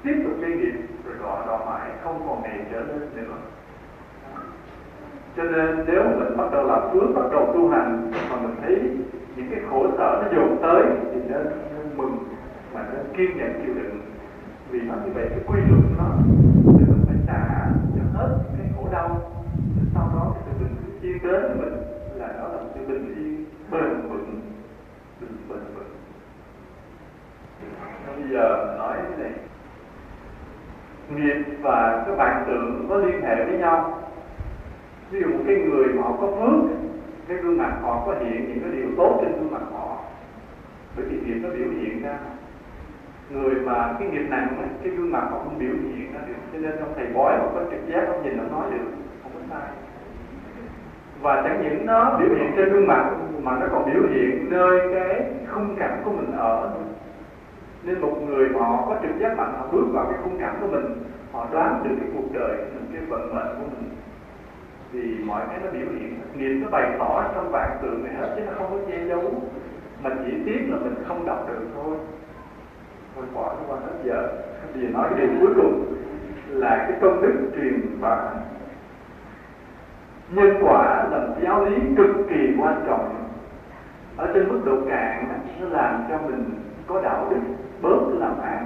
Tiếp 0.04 0.24
tục 0.24 0.34
gây 0.42 0.52
nghiệp 0.52 0.80
rồi 1.06 1.16
đọa 1.22 1.46
đọa 1.46 1.66
mãi 1.66 1.90
không 2.04 2.26
còn 2.28 2.42
ngày 2.44 2.60
trở 2.72 2.80
lên 2.80 3.10
nữa. 3.16 3.36
Cho 5.38 5.44
nên 5.44 5.86
nếu 5.88 6.04
mình 6.04 6.38
bắt 6.38 6.46
đầu 6.52 6.64
làm 6.68 6.82
phước 6.94 7.16
bắt 7.16 7.26
đầu 7.32 7.52
tu 7.54 7.70
hành 7.70 8.12
mà 8.30 8.36
mình 8.42 8.56
thấy 8.62 8.92
những 9.36 9.48
cái 9.52 9.60
khổ 9.70 9.88
sở 9.98 10.22
nó 10.24 10.38
dồn 10.38 10.58
tới 10.62 10.84
thì 11.14 11.20
nên, 11.30 11.46
nên 11.46 11.98
mừng 11.98 12.18
mà 12.74 12.82
nên 12.94 13.06
kiên 13.18 13.38
nhẫn 13.38 13.62
chịu 13.66 13.74
đựng. 13.74 14.00
Vì 14.70 14.82
nó 14.82 14.94
như 15.06 15.12
vậy 15.14 15.28
cái 15.30 15.40
quy 15.48 15.60
luật 15.70 15.84
nó 15.98 16.06
thì 16.66 16.86
mình 16.88 17.04
phải 17.08 17.18
trả 17.28 17.66
cho 17.96 18.20
hết 18.20 18.30
cái 18.58 18.68
khổ 18.76 18.88
đau. 18.92 19.22
Sau 19.94 20.10
đó 20.16 20.34
thì 20.46 20.64
mình 20.64 20.76
chia 21.02 21.28
đến 21.28 21.42
mình 21.60 21.79
bình 22.90 23.16
yên 23.16 23.46
bền 23.72 24.02
vững 24.10 24.42
bình 25.22 25.38
bền 25.50 25.60
vững. 25.76 25.90
Bây 28.08 28.30
giờ 28.30 28.76
nói 28.78 28.98
thế 29.10 29.24
này. 29.24 29.32
Nghiệp 31.10 31.58
và 31.62 32.04
các 32.08 32.16
bạn 32.16 32.44
tưởng 32.48 32.86
có 32.90 32.96
liên 32.96 33.22
hệ 33.22 33.46
với 33.46 33.58
nhau. 33.58 34.04
Ví 35.12 35.22
dụ 35.22 35.28
một 35.28 35.44
cái 35.48 35.56
người 35.56 35.86
mà 35.94 36.04
họ 36.04 36.18
có 36.22 36.28
phước 36.28 36.78
cái 37.28 37.38
gương 37.38 37.58
mặt 37.58 37.80
họ 37.82 38.04
có 38.06 38.16
hiện 38.20 38.50
những 38.50 38.60
cái 38.62 38.72
điều 38.72 38.90
tốt 38.98 39.20
trên 39.22 39.32
gương 39.32 39.52
mặt 39.52 39.62
họ. 39.72 39.98
Bởi 40.96 41.06
vì 41.06 41.20
nghiệp 41.20 41.40
nó 41.44 41.50
biểu 41.50 41.68
hiện 41.80 42.04
ra. 42.04 42.20
Người 43.30 43.56
mà 43.56 43.96
cái 44.00 44.08
nghiệp 44.08 44.26
nặng 44.30 44.58
ấy, 44.58 44.68
cái 44.84 44.94
gương 44.94 45.12
mặt 45.12 45.28
họ 45.32 45.40
không 45.44 45.60
biểu 45.60 45.74
hiện 45.74 46.14
ra 46.14 46.20
được 46.28 46.34
cho 46.54 46.60
nên 46.60 46.72
ông 46.80 46.94
thầy 46.96 47.08
bói 47.14 47.38
họ 47.38 47.46
có 47.54 47.64
trực 47.72 47.88
giác 47.88 48.04
không 48.08 48.24
nhìn 48.24 48.38
nó 48.38 48.44
nói 48.44 48.72
được 48.72 48.92
không 49.24 49.32
có 49.34 49.40
sai 49.50 49.70
và 51.22 51.42
chẳng 51.44 51.62
những 51.64 51.86
nó 51.86 52.18
biểu 52.20 52.30
hiện 52.36 52.52
trên 52.56 52.74
gương 52.74 52.88
mặt, 52.88 53.12
mà 53.44 53.58
nó 53.60 53.66
còn 53.72 53.94
biểu 53.94 54.04
hiện 54.10 54.50
nơi 54.50 54.80
cái 54.94 55.32
khung 55.50 55.76
cảnh 55.80 56.02
của 56.06 56.12
mình 56.12 56.32
ở. 56.38 56.72
Nên 57.84 58.02
một 58.02 58.18
người 58.28 58.50
họ 58.60 58.86
có 58.88 58.96
trực 59.02 59.20
giác 59.20 59.38
mạnh, 59.38 59.54
họ 59.58 59.68
bước 59.72 59.86
vào 59.94 60.06
cái 60.06 60.20
khung 60.24 60.40
cảnh 60.40 60.58
của 60.62 60.68
mình, 60.68 60.86
họ 61.32 61.48
đoán 61.52 61.84
được 61.84 61.96
cái 62.00 62.10
cuộc 62.16 62.34
đời 62.34 62.58
mình 62.58 62.86
cái 62.94 63.02
vận 63.10 63.36
mệnh 63.36 63.56
của 63.60 63.68
mình. 63.72 63.90
Thì 64.94 65.24
mọi 65.26 65.42
cái 65.50 65.60
nó 65.64 65.72
biểu 65.72 65.88
hiện, 66.00 66.20
niềm 66.36 66.62
nó 66.62 66.70
bày 66.72 66.92
tỏ 67.00 67.24
trong 67.36 67.52
vạn 67.52 67.78
tượng 67.82 68.04
này 68.04 68.14
hết, 68.14 68.34
chứ 68.36 68.42
nó 68.46 68.52
không 68.58 68.72
có 68.72 68.78
che 68.92 69.06
giấu. 69.06 69.34
Mà 70.04 70.10
chỉ 70.26 70.32
tiếc 70.46 70.60
là 70.70 70.78
mình 70.78 70.96
không 71.08 71.26
đọc 71.26 71.46
được 71.48 71.68
thôi. 71.76 71.98
Thôi 73.16 73.26
bỏ 73.34 73.54
nó 73.54 73.74
qua 73.74 73.80
hết 73.80 73.94
giờ. 74.04 74.28
Vì 74.74 74.88
nói 74.88 75.10
cái 75.10 75.20
điều 75.20 75.30
cuối 75.40 75.54
cùng 75.56 75.96
là 76.48 76.86
cái 76.90 77.00
công 77.02 77.22
đức 77.22 77.34
truyền 77.56 77.82
và 78.00 78.34
nhân 80.32 80.56
quả 80.62 81.08
là 81.12 81.18
một 81.18 81.34
giáo 81.42 81.66
lý 81.66 81.76
cực 81.98 82.16
kỳ 82.30 82.54
quan 82.60 82.84
trọng. 82.88 83.16
Ở 84.18 84.32
trên 84.34 84.50
mức 84.50 84.60
độ 84.66 84.78
cạn, 84.90 85.26
nó 85.62 85.68
làm 85.70 86.04
cho 86.10 86.18
mình 86.18 86.44
có 86.88 87.02
đạo 87.02 87.28
đức, 87.30 87.40
bớt 87.82 88.00
làm 88.20 88.42
ác. 88.42 88.66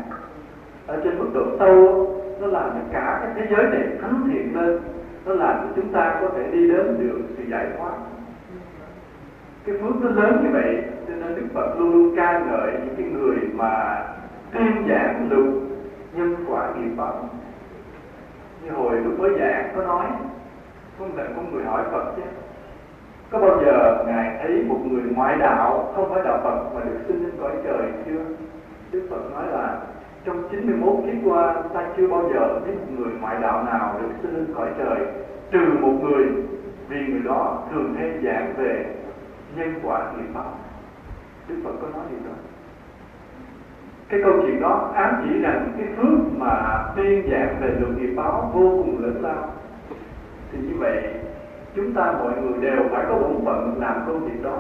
Ở 0.88 1.02
trên 1.04 1.20
mức 1.20 1.30
độ 1.34 1.42
sâu, 1.60 2.08
nó 2.42 2.48
làm 2.48 2.70
cho 2.70 2.80
cả 2.94 3.20
cái 3.22 3.32
thế 3.36 3.56
giới 3.56 3.66
này 3.66 3.88
thánh 4.02 4.30
thiện 4.32 4.56
lên. 4.56 4.80
Nó 5.26 5.34
làm 5.34 5.58
cho 5.62 5.68
chúng 5.76 5.94
ta 5.94 6.18
có 6.22 6.30
thể 6.38 6.52
đi 6.52 6.68
đến 6.68 6.98
được 7.00 7.22
sự 7.38 7.44
giải 7.52 7.68
thoát. 7.78 7.94
Cái 9.66 9.76
phước 9.78 9.96
nó 10.02 10.10
lớn 10.10 10.40
như 10.44 10.50
vậy, 10.54 10.84
cho 11.08 11.14
nên 11.16 11.36
đức 11.36 11.48
phật 11.54 11.80
luôn 11.80 11.94
luôn 11.94 12.16
ca 12.16 12.40
ngợi 12.40 12.72
những 12.72 12.96
cái 12.98 13.06
người 13.06 13.38
mà 13.54 14.04
tuyên 14.54 14.88
giảng 14.90 15.28
luật 15.30 15.46
nhân 16.14 16.36
quả 16.48 16.74
nghiệp 16.76 16.92
báo 16.98 17.30
như 18.64 18.72
hồi 18.72 18.96
lúc 18.96 19.20
mới 19.20 19.32
giảng, 19.40 19.72
có 19.76 19.84
nói 19.84 20.06
có 21.00 21.06
thể 21.18 21.24
có 21.36 21.42
người 21.52 21.64
hỏi 21.64 21.84
phật 21.92 22.14
chứ. 22.16 22.22
Có 23.32 23.40
bao 23.40 23.62
giờ 23.66 24.04
ngài 24.08 24.40
thấy 24.42 24.64
một 24.68 24.80
người 24.86 25.04
ngoại 25.16 25.38
đạo 25.38 25.94
không 25.96 26.10
phải 26.10 26.22
đạo 26.26 26.40
phật 26.44 26.76
mà 26.76 26.82
được 26.84 27.00
sinh 27.08 27.24
lên 27.24 27.32
cõi 27.42 27.52
trời 27.64 27.92
chưa? 28.06 28.26
Đức 28.92 29.08
phật 29.10 29.32
nói 29.34 29.48
là, 29.52 29.80
trong 30.26 30.44
91 30.52 30.94
kiếp 31.06 31.16
qua, 31.26 31.56
ta 31.74 31.88
chưa 31.98 32.08
bao 32.08 32.30
giờ 32.34 32.60
thấy 32.66 32.76
một 32.76 32.88
người 32.98 33.14
ngoại 33.22 33.36
đạo 33.42 33.64
nào 33.64 33.96
được 34.02 34.10
sinh 34.22 34.36
lên 34.36 34.54
cõi 34.56 34.70
trời, 34.78 34.98
trừ 35.52 35.78
một 35.82 35.94
người, 36.02 36.26
vì 36.88 36.98
người 37.08 37.22
đó 37.26 37.64
thường 37.72 37.96
hay 37.98 38.12
giảng 38.24 38.54
về 38.58 38.86
nhân 39.56 39.74
quả 39.84 40.12
nghiệp 40.18 40.28
báo 40.34 40.54
đức 41.48 41.56
phật 41.64 41.72
có 41.82 41.88
nói 41.88 42.06
gì 42.12 42.18
đó. 42.26 42.36
Cái 44.10 44.20
câu 44.24 44.34
chuyện 44.42 44.62
đó 44.62 44.92
ám 44.96 45.16
chỉ 45.24 45.40
rằng 45.42 45.74
cái 45.78 45.88
phước 45.98 46.20
mà 46.38 46.84
tiên 46.96 47.24
giảng 47.32 47.56
về 47.62 47.68
luật 47.80 47.98
nghiệp 47.98 48.14
báo 48.16 48.52
vô 48.54 48.84
cùng 48.84 49.04
lớn 49.04 49.18
lao 49.22 49.50
thì 50.54 50.60
như 50.68 50.74
vậy 50.80 51.04
chúng 51.76 51.94
ta 51.94 52.12
mọi 52.12 52.32
người 52.42 52.62
đều 52.62 52.84
phải 52.92 53.06
có 53.10 53.16
bổn 53.16 53.46
phận 53.46 53.76
làm 53.80 54.04
công 54.08 54.20
việc 54.20 54.44
đó. 54.44 54.58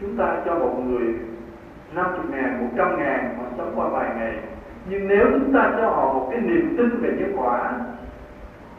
Chúng 0.00 0.16
ta 0.16 0.42
cho 0.44 0.54
một 0.54 0.82
người 0.86 1.14
50 1.94 2.20
ngàn, 2.30 2.68
100 2.76 2.98
ngàn 2.98 3.36
họ 3.38 3.44
sống 3.58 3.72
qua 3.76 3.88
vài 3.88 4.10
ngày. 4.16 4.38
Nhưng 4.88 5.08
nếu 5.08 5.26
chúng 5.32 5.52
ta 5.52 5.72
cho 5.76 5.90
họ 5.90 6.12
một 6.12 6.28
cái 6.30 6.40
niềm 6.40 6.74
tin 6.78 7.00
về 7.02 7.10
nhân 7.18 7.32
quả 7.36 7.72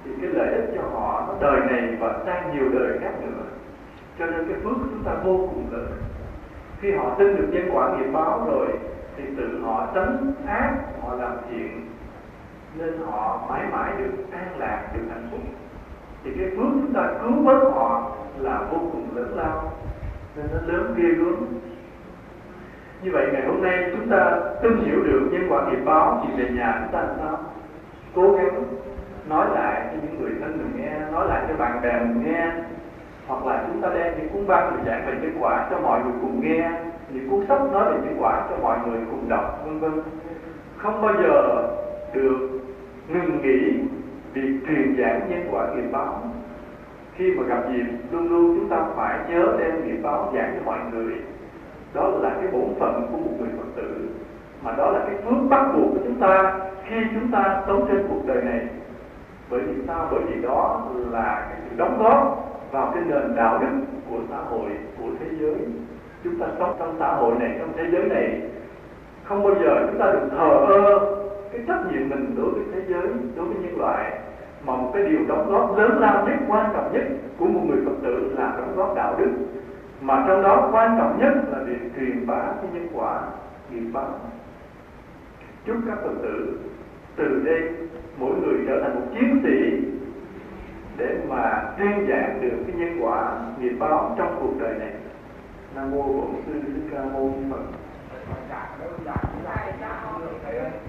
thì 0.06 0.12
cái 0.22 0.30
lợi 0.34 0.54
ích 0.54 0.70
cho 0.76 0.82
họ 0.82 1.26
nó 1.28 1.34
đời 1.42 1.60
này 1.70 1.96
và 2.00 2.20
sang 2.26 2.56
nhiều 2.56 2.70
đời 2.80 3.00
khác 3.02 3.12
nữa. 3.22 3.44
Cho 4.20 4.26
nên 4.26 4.48
cái 4.48 4.58
phước 4.64 4.78
chúng 4.78 5.04
ta 5.06 5.12
vô 5.24 5.38
cùng 5.38 5.66
lớn. 5.72 5.92
Khi 6.80 6.92
họ 6.92 7.16
tin 7.20 7.36
được 7.36 7.48
nhân 7.52 7.70
quả 7.74 7.98
nghiệp 7.98 8.12
báo 8.14 8.48
rồi 8.52 8.68
thì 9.18 9.24
tự 9.38 9.62
họ 9.64 9.88
tránh 9.96 10.34
ác 10.48 10.72
họ 11.02 11.16
làm 11.16 11.38
thiện 11.50 11.88
nên 12.78 12.94
họ 13.06 13.46
mãi 13.50 13.62
mãi 13.72 13.92
được 13.98 14.12
an 14.32 14.48
lạc 14.58 14.92
được 14.94 15.04
hạnh 15.10 15.28
phúc 15.32 15.42
thì 16.24 16.32
cái 16.38 16.50
phước 16.50 16.68
chúng 16.72 16.94
ta 16.94 17.14
cứu 17.22 17.44
vớt 17.44 17.74
họ 17.74 18.12
là 18.40 18.62
vô 18.72 18.78
cùng 18.92 19.08
lớn 19.16 19.34
lao, 19.36 19.72
nên 20.36 20.46
nó 20.54 20.74
lớn 20.74 20.94
ghê 20.98 21.10
gớm. 21.10 21.36
Như 23.04 23.12
vậy 23.14 23.28
ngày 23.34 23.46
hôm 23.48 23.62
nay 23.62 23.92
chúng 23.96 24.10
ta 24.10 24.40
tin 24.62 24.78
hiểu 24.78 25.04
được 25.04 25.30
nhân 25.32 25.48
quả 25.50 25.70
nghiệp 25.70 25.86
báo 25.86 26.24
thì 26.24 26.44
về 26.44 26.50
nhà 26.50 26.80
chúng 26.84 26.94
ta 26.94 27.02
làm 27.08 27.16
sao? 27.18 27.40
Cố 28.16 28.36
gắng 28.36 28.64
nói 29.30 29.46
lại 29.54 29.82
cho 29.92 29.98
những 30.02 30.22
người 30.22 30.32
thân 30.42 30.58
mình 30.58 30.72
nghe, 30.78 31.12
nói 31.12 31.28
lại 31.28 31.46
cho 31.48 31.56
bạn 31.56 31.82
bè 31.82 32.00
mình 32.00 32.24
nghe, 32.26 32.52
hoặc 33.28 33.46
là 33.46 33.64
chúng 33.68 33.82
ta 33.82 33.90
đem 33.96 34.14
những 34.18 34.30
cuốn 34.30 34.48
băng 34.48 34.74
để 34.78 34.92
giảng 34.92 35.06
về 35.06 35.14
nhân 35.22 35.38
quả 35.40 35.68
cho 35.70 35.80
mọi 35.80 36.04
người 36.04 36.14
cùng 36.22 36.42
nghe, 36.42 36.72
những 37.10 37.30
cuốn 37.30 37.46
sách 37.48 37.62
nói 37.72 37.86
về 37.86 37.98
nhân 38.06 38.16
quả 38.20 38.48
cho 38.50 38.58
mọi 38.62 38.78
người 38.88 39.00
cùng 39.12 39.30
đọc, 39.30 39.62
vân 39.66 39.80
vân. 39.80 39.92
Không 40.78 41.02
bao 41.02 41.14
giờ 41.14 41.68
được 42.14 42.50
ngừng 43.08 43.42
nghỉ 43.42 43.84
việc 44.34 44.54
truyền 44.68 44.96
giảng 44.98 45.30
nhân 45.30 45.48
quả 45.52 45.68
nghiệp 45.76 45.88
báo. 45.92 46.24
Khi 47.16 47.32
mà 47.32 47.44
gặp 47.48 47.64
dịp, 47.72 47.86
luôn 48.12 48.30
luôn 48.30 48.60
chúng 48.60 48.70
ta 48.70 48.86
phải 48.96 49.20
nhớ 49.30 49.58
đem 49.60 49.88
nghiệp 49.88 50.00
báo 50.04 50.32
giảng 50.36 50.56
cho 50.56 50.66
mọi 50.66 50.80
người. 50.92 51.14
Đó 51.94 52.08
là 52.08 52.30
cái 52.30 52.52
bổn 52.52 52.74
phận 52.80 53.08
của 53.12 53.18
một 53.18 53.32
người 53.40 53.50
phật 53.58 53.68
tử, 53.76 54.08
mà 54.64 54.72
đó 54.78 54.92
là 54.92 55.00
cái 55.08 55.16
phước 55.16 55.50
bắt 55.50 55.66
buộc 55.74 55.92
của 55.92 56.00
chúng 56.04 56.20
ta 56.20 56.60
khi 56.88 56.96
chúng 57.14 57.32
ta 57.32 57.64
sống 57.68 57.86
trên 57.88 58.08
cuộc 58.10 58.22
đời 58.28 58.42
này. 58.44 58.68
Bởi 59.50 59.60
vì 59.60 59.74
sao? 59.88 60.08
Bởi 60.12 60.22
vì 60.28 60.42
đó 60.42 60.82
là 61.12 61.48
cái 61.50 61.60
sự 61.70 61.76
đóng 61.78 62.04
góp 62.04 62.48
vào 62.72 62.92
cái 62.94 63.04
nền 63.08 63.36
đạo 63.36 63.60
đức 63.62 63.86
của 64.10 64.18
xã 64.30 64.38
hội, 64.38 64.70
của 64.98 65.10
thế 65.20 65.26
giới. 65.40 65.56
Chúng 66.24 66.40
ta 66.40 66.46
sống 66.60 66.76
trong 66.80 66.96
xã 67.00 67.14
hội 67.14 67.36
này, 67.40 67.56
trong 67.60 67.70
thế 67.78 67.84
giới 67.92 68.04
này. 68.04 68.42
Không 69.24 69.44
bao 69.44 69.56
giờ 69.64 69.88
chúng 69.92 70.00
ta 70.00 70.12
được 70.12 70.28
thờ 70.32 70.50
ơ 70.68 71.16
cái 71.52 71.62
trách 71.68 71.86
nhiệm 71.92 72.10
mình 72.10 72.36
đối 72.38 72.52
với 72.52 72.64
thế 72.74 72.82
giới, 72.88 73.08
đối 73.36 73.46
với 73.46 73.56
nhân 73.64 73.80
loại, 73.80 74.20
mà 74.66 74.76
một 74.76 74.92
cái 74.94 75.04
điều 75.04 75.20
đóng 75.28 75.52
góp 75.52 75.78
lớn 75.78 76.00
lao 76.00 76.28
nhất, 76.28 76.38
quan 76.48 76.72
trọng 76.74 76.94
nhất 76.94 77.04
của 77.38 77.46
một 77.46 77.62
người 77.68 77.86
phật 77.86 77.96
tử 78.04 78.36
là 78.38 78.54
đóng 78.58 78.76
góp 78.76 78.96
đạo 78.96 79.16
đức. 79.20 79.32
Mà 80.02 80.26
trong 80.28 80.44
đó 80.44 80.70
quan 80.72 80.98
trọng 80.98 81.20
nhất 81.20 81.34
là 81.52 81.64
việc 81.64 81.92
truyền 81.96 82.28
bá 82.28 82.42
cái 82.42 82.72
nhân 82.74 82.88
quả 82.94 83.22
nghiệp 83.72 83.90
báo 83.94 84.20
chúc 85.66 85.78
các 85.88 85.98
phật 86.04 86.14
tử 86.22 86.60
từ 87.16 87.42
đây 87.46 87.62
mỗi 88.18 88.36
người 88.36 88.56
trở 88.68 88.82
thành 88.82 88.96
một 88.96 89.06
chiến 89.14 89.42
sĩ 89.44 89.88
để 90.98 91.18
mà 91.30 91.64
tuyên 91.78 92.08
giảng 92.10 92.42
được 92.42 92.64
cái 92.68 92.76
nhân 92.76 92.98
quả 93.02 93.40
nghiệp 93.60 93.76
báo 93.80 94.16
trong 94.18 94.38
cuộc 94.42 94.54
đời 94.60 94.76
này. 94.80 94.94
Nam 95.76 95.92
mô 95.92 96.04
bổn 96.04 96.32
sư 96.46 96.54
thích 96.66 96.90
ca 96.92 97.04
mâu 97.14 97.34
ni 97.38 97.52
phật 97.52 97.81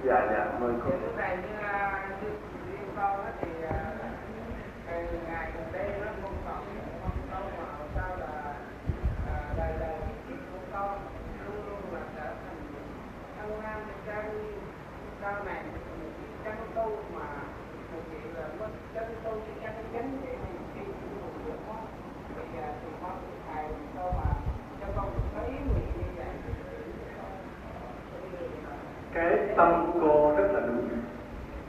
dạ 0.04 0.26
dạ 0.30 0.44
mời 0.60 0.72
cô. 0.84 0.90
Ngày 1.16 1.36
gần 5.54 5.72
đây 5.72 5.90
nó 6.00 6.06
không 6.18 7.88
sao 7.94 8.16
là 8.16 8.54
đời 9.56 9.72
đời 9.80 9.96
luôn 11.44 11.66
luôn 11.66 11.80
trở 12.16 12.22
thành 12.22 12.62
tu 16.74 16.96
mà 17.14 17.26
một 17.92 18.00
là 18.34 18.48
mất 18.58 18.68
chân 18.94 19.04
tu 19.24 19.30
cái 19.30 19.54
chân 19.62 19.84
chánh 19.92 20.18
vậy 20.24 20.36
thì 20.44 20.58
khi 20.74 20.80
cũng 20.84 21.44
được 21.46 21.58
con 21.68 21.86
thì 22.36 22.42
thì 22.82 22.88
con 23.02 23.16
thầy 23.48 23.64
tôi 23.96 24.12
mà 24.12 24.32
cho 24.80 24.86
con 24.96 25.10
thấy 25.34 25.50
nguyện 25.50 26.11
cái 29.14 29.38
tâm 29.56 29.92
cô 30.00 30.34
rất 30.36 30.48
là 30.52 30.60
đúng. 30.60 30.88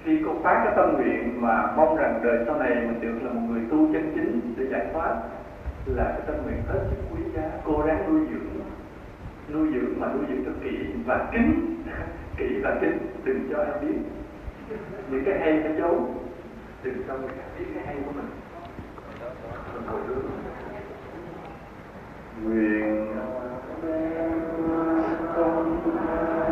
Khi 0.03 0.19
cô 0.25 0.33
phát 0.43 0.61
cái 0.65 0.73
tâm 0.75 0.93
nguyện 0.93 1.41
mà 1.41 1.73
mong 1.77 1.95
rằng 1.95 2.19
đời 2.23 2.43
sau 2.45 2.59
này 2.59 2.75
mình 2.75 3.01
được 3.01 3.19
là 3.23 3.33
một 3.33 3.41
người 3.49 3.61
tu 3.71 3.93
chân 3.93 4.11
chính 4.15 4.53
để 4.57 4.65
giải 4.71 4.85
thoát, 4.93 5.15
là 5.85 6.03
cái 6.03 6.21
tâm 6.27 6.35
nguyện 6.43 6.61
hết 6.67 6.79
sức 6.89 6.97
quý 7.11 7.23
giá. 7.35 7.49
Cô 7.65 7.83
ráng 7.85 8.13
nuôi 8.13 8.27
dưỡng 8.31 8.53
nuôi 9.49 9.67
dưỡng 9.73 9.99
mà 9.99 10.07
nuôi 10.13 10.25
dưỡng 10.29 10.43
thật 10.45 10.51
kỹ 10.63 10.77
và 11.05 11.29
kín 11.31 11.75
kỹ 12.37 12.59
và 12.63 12.77
kín 12.81 12.97
đừng 13.23 13.49
cho 13.51 13.63
em 13.63 13.73
biết 13.81 13.97
những 15.11 15.23
cái 15.25 15.39
hay, 15.39 15.61
cái 15.63 15.73
giấu 15.77 16.15
đừng 16.83 17.03
cho 17.07 17.17
người 17.17 17.27
khác 17.27 17.43
biết 17.59 17.65
cái 17.75 17.85
hay 17.85 17.95
của 18.05 18.11
mình. 18.11 18.29
Nguyện 22.43 23.07
công 25.35 26.42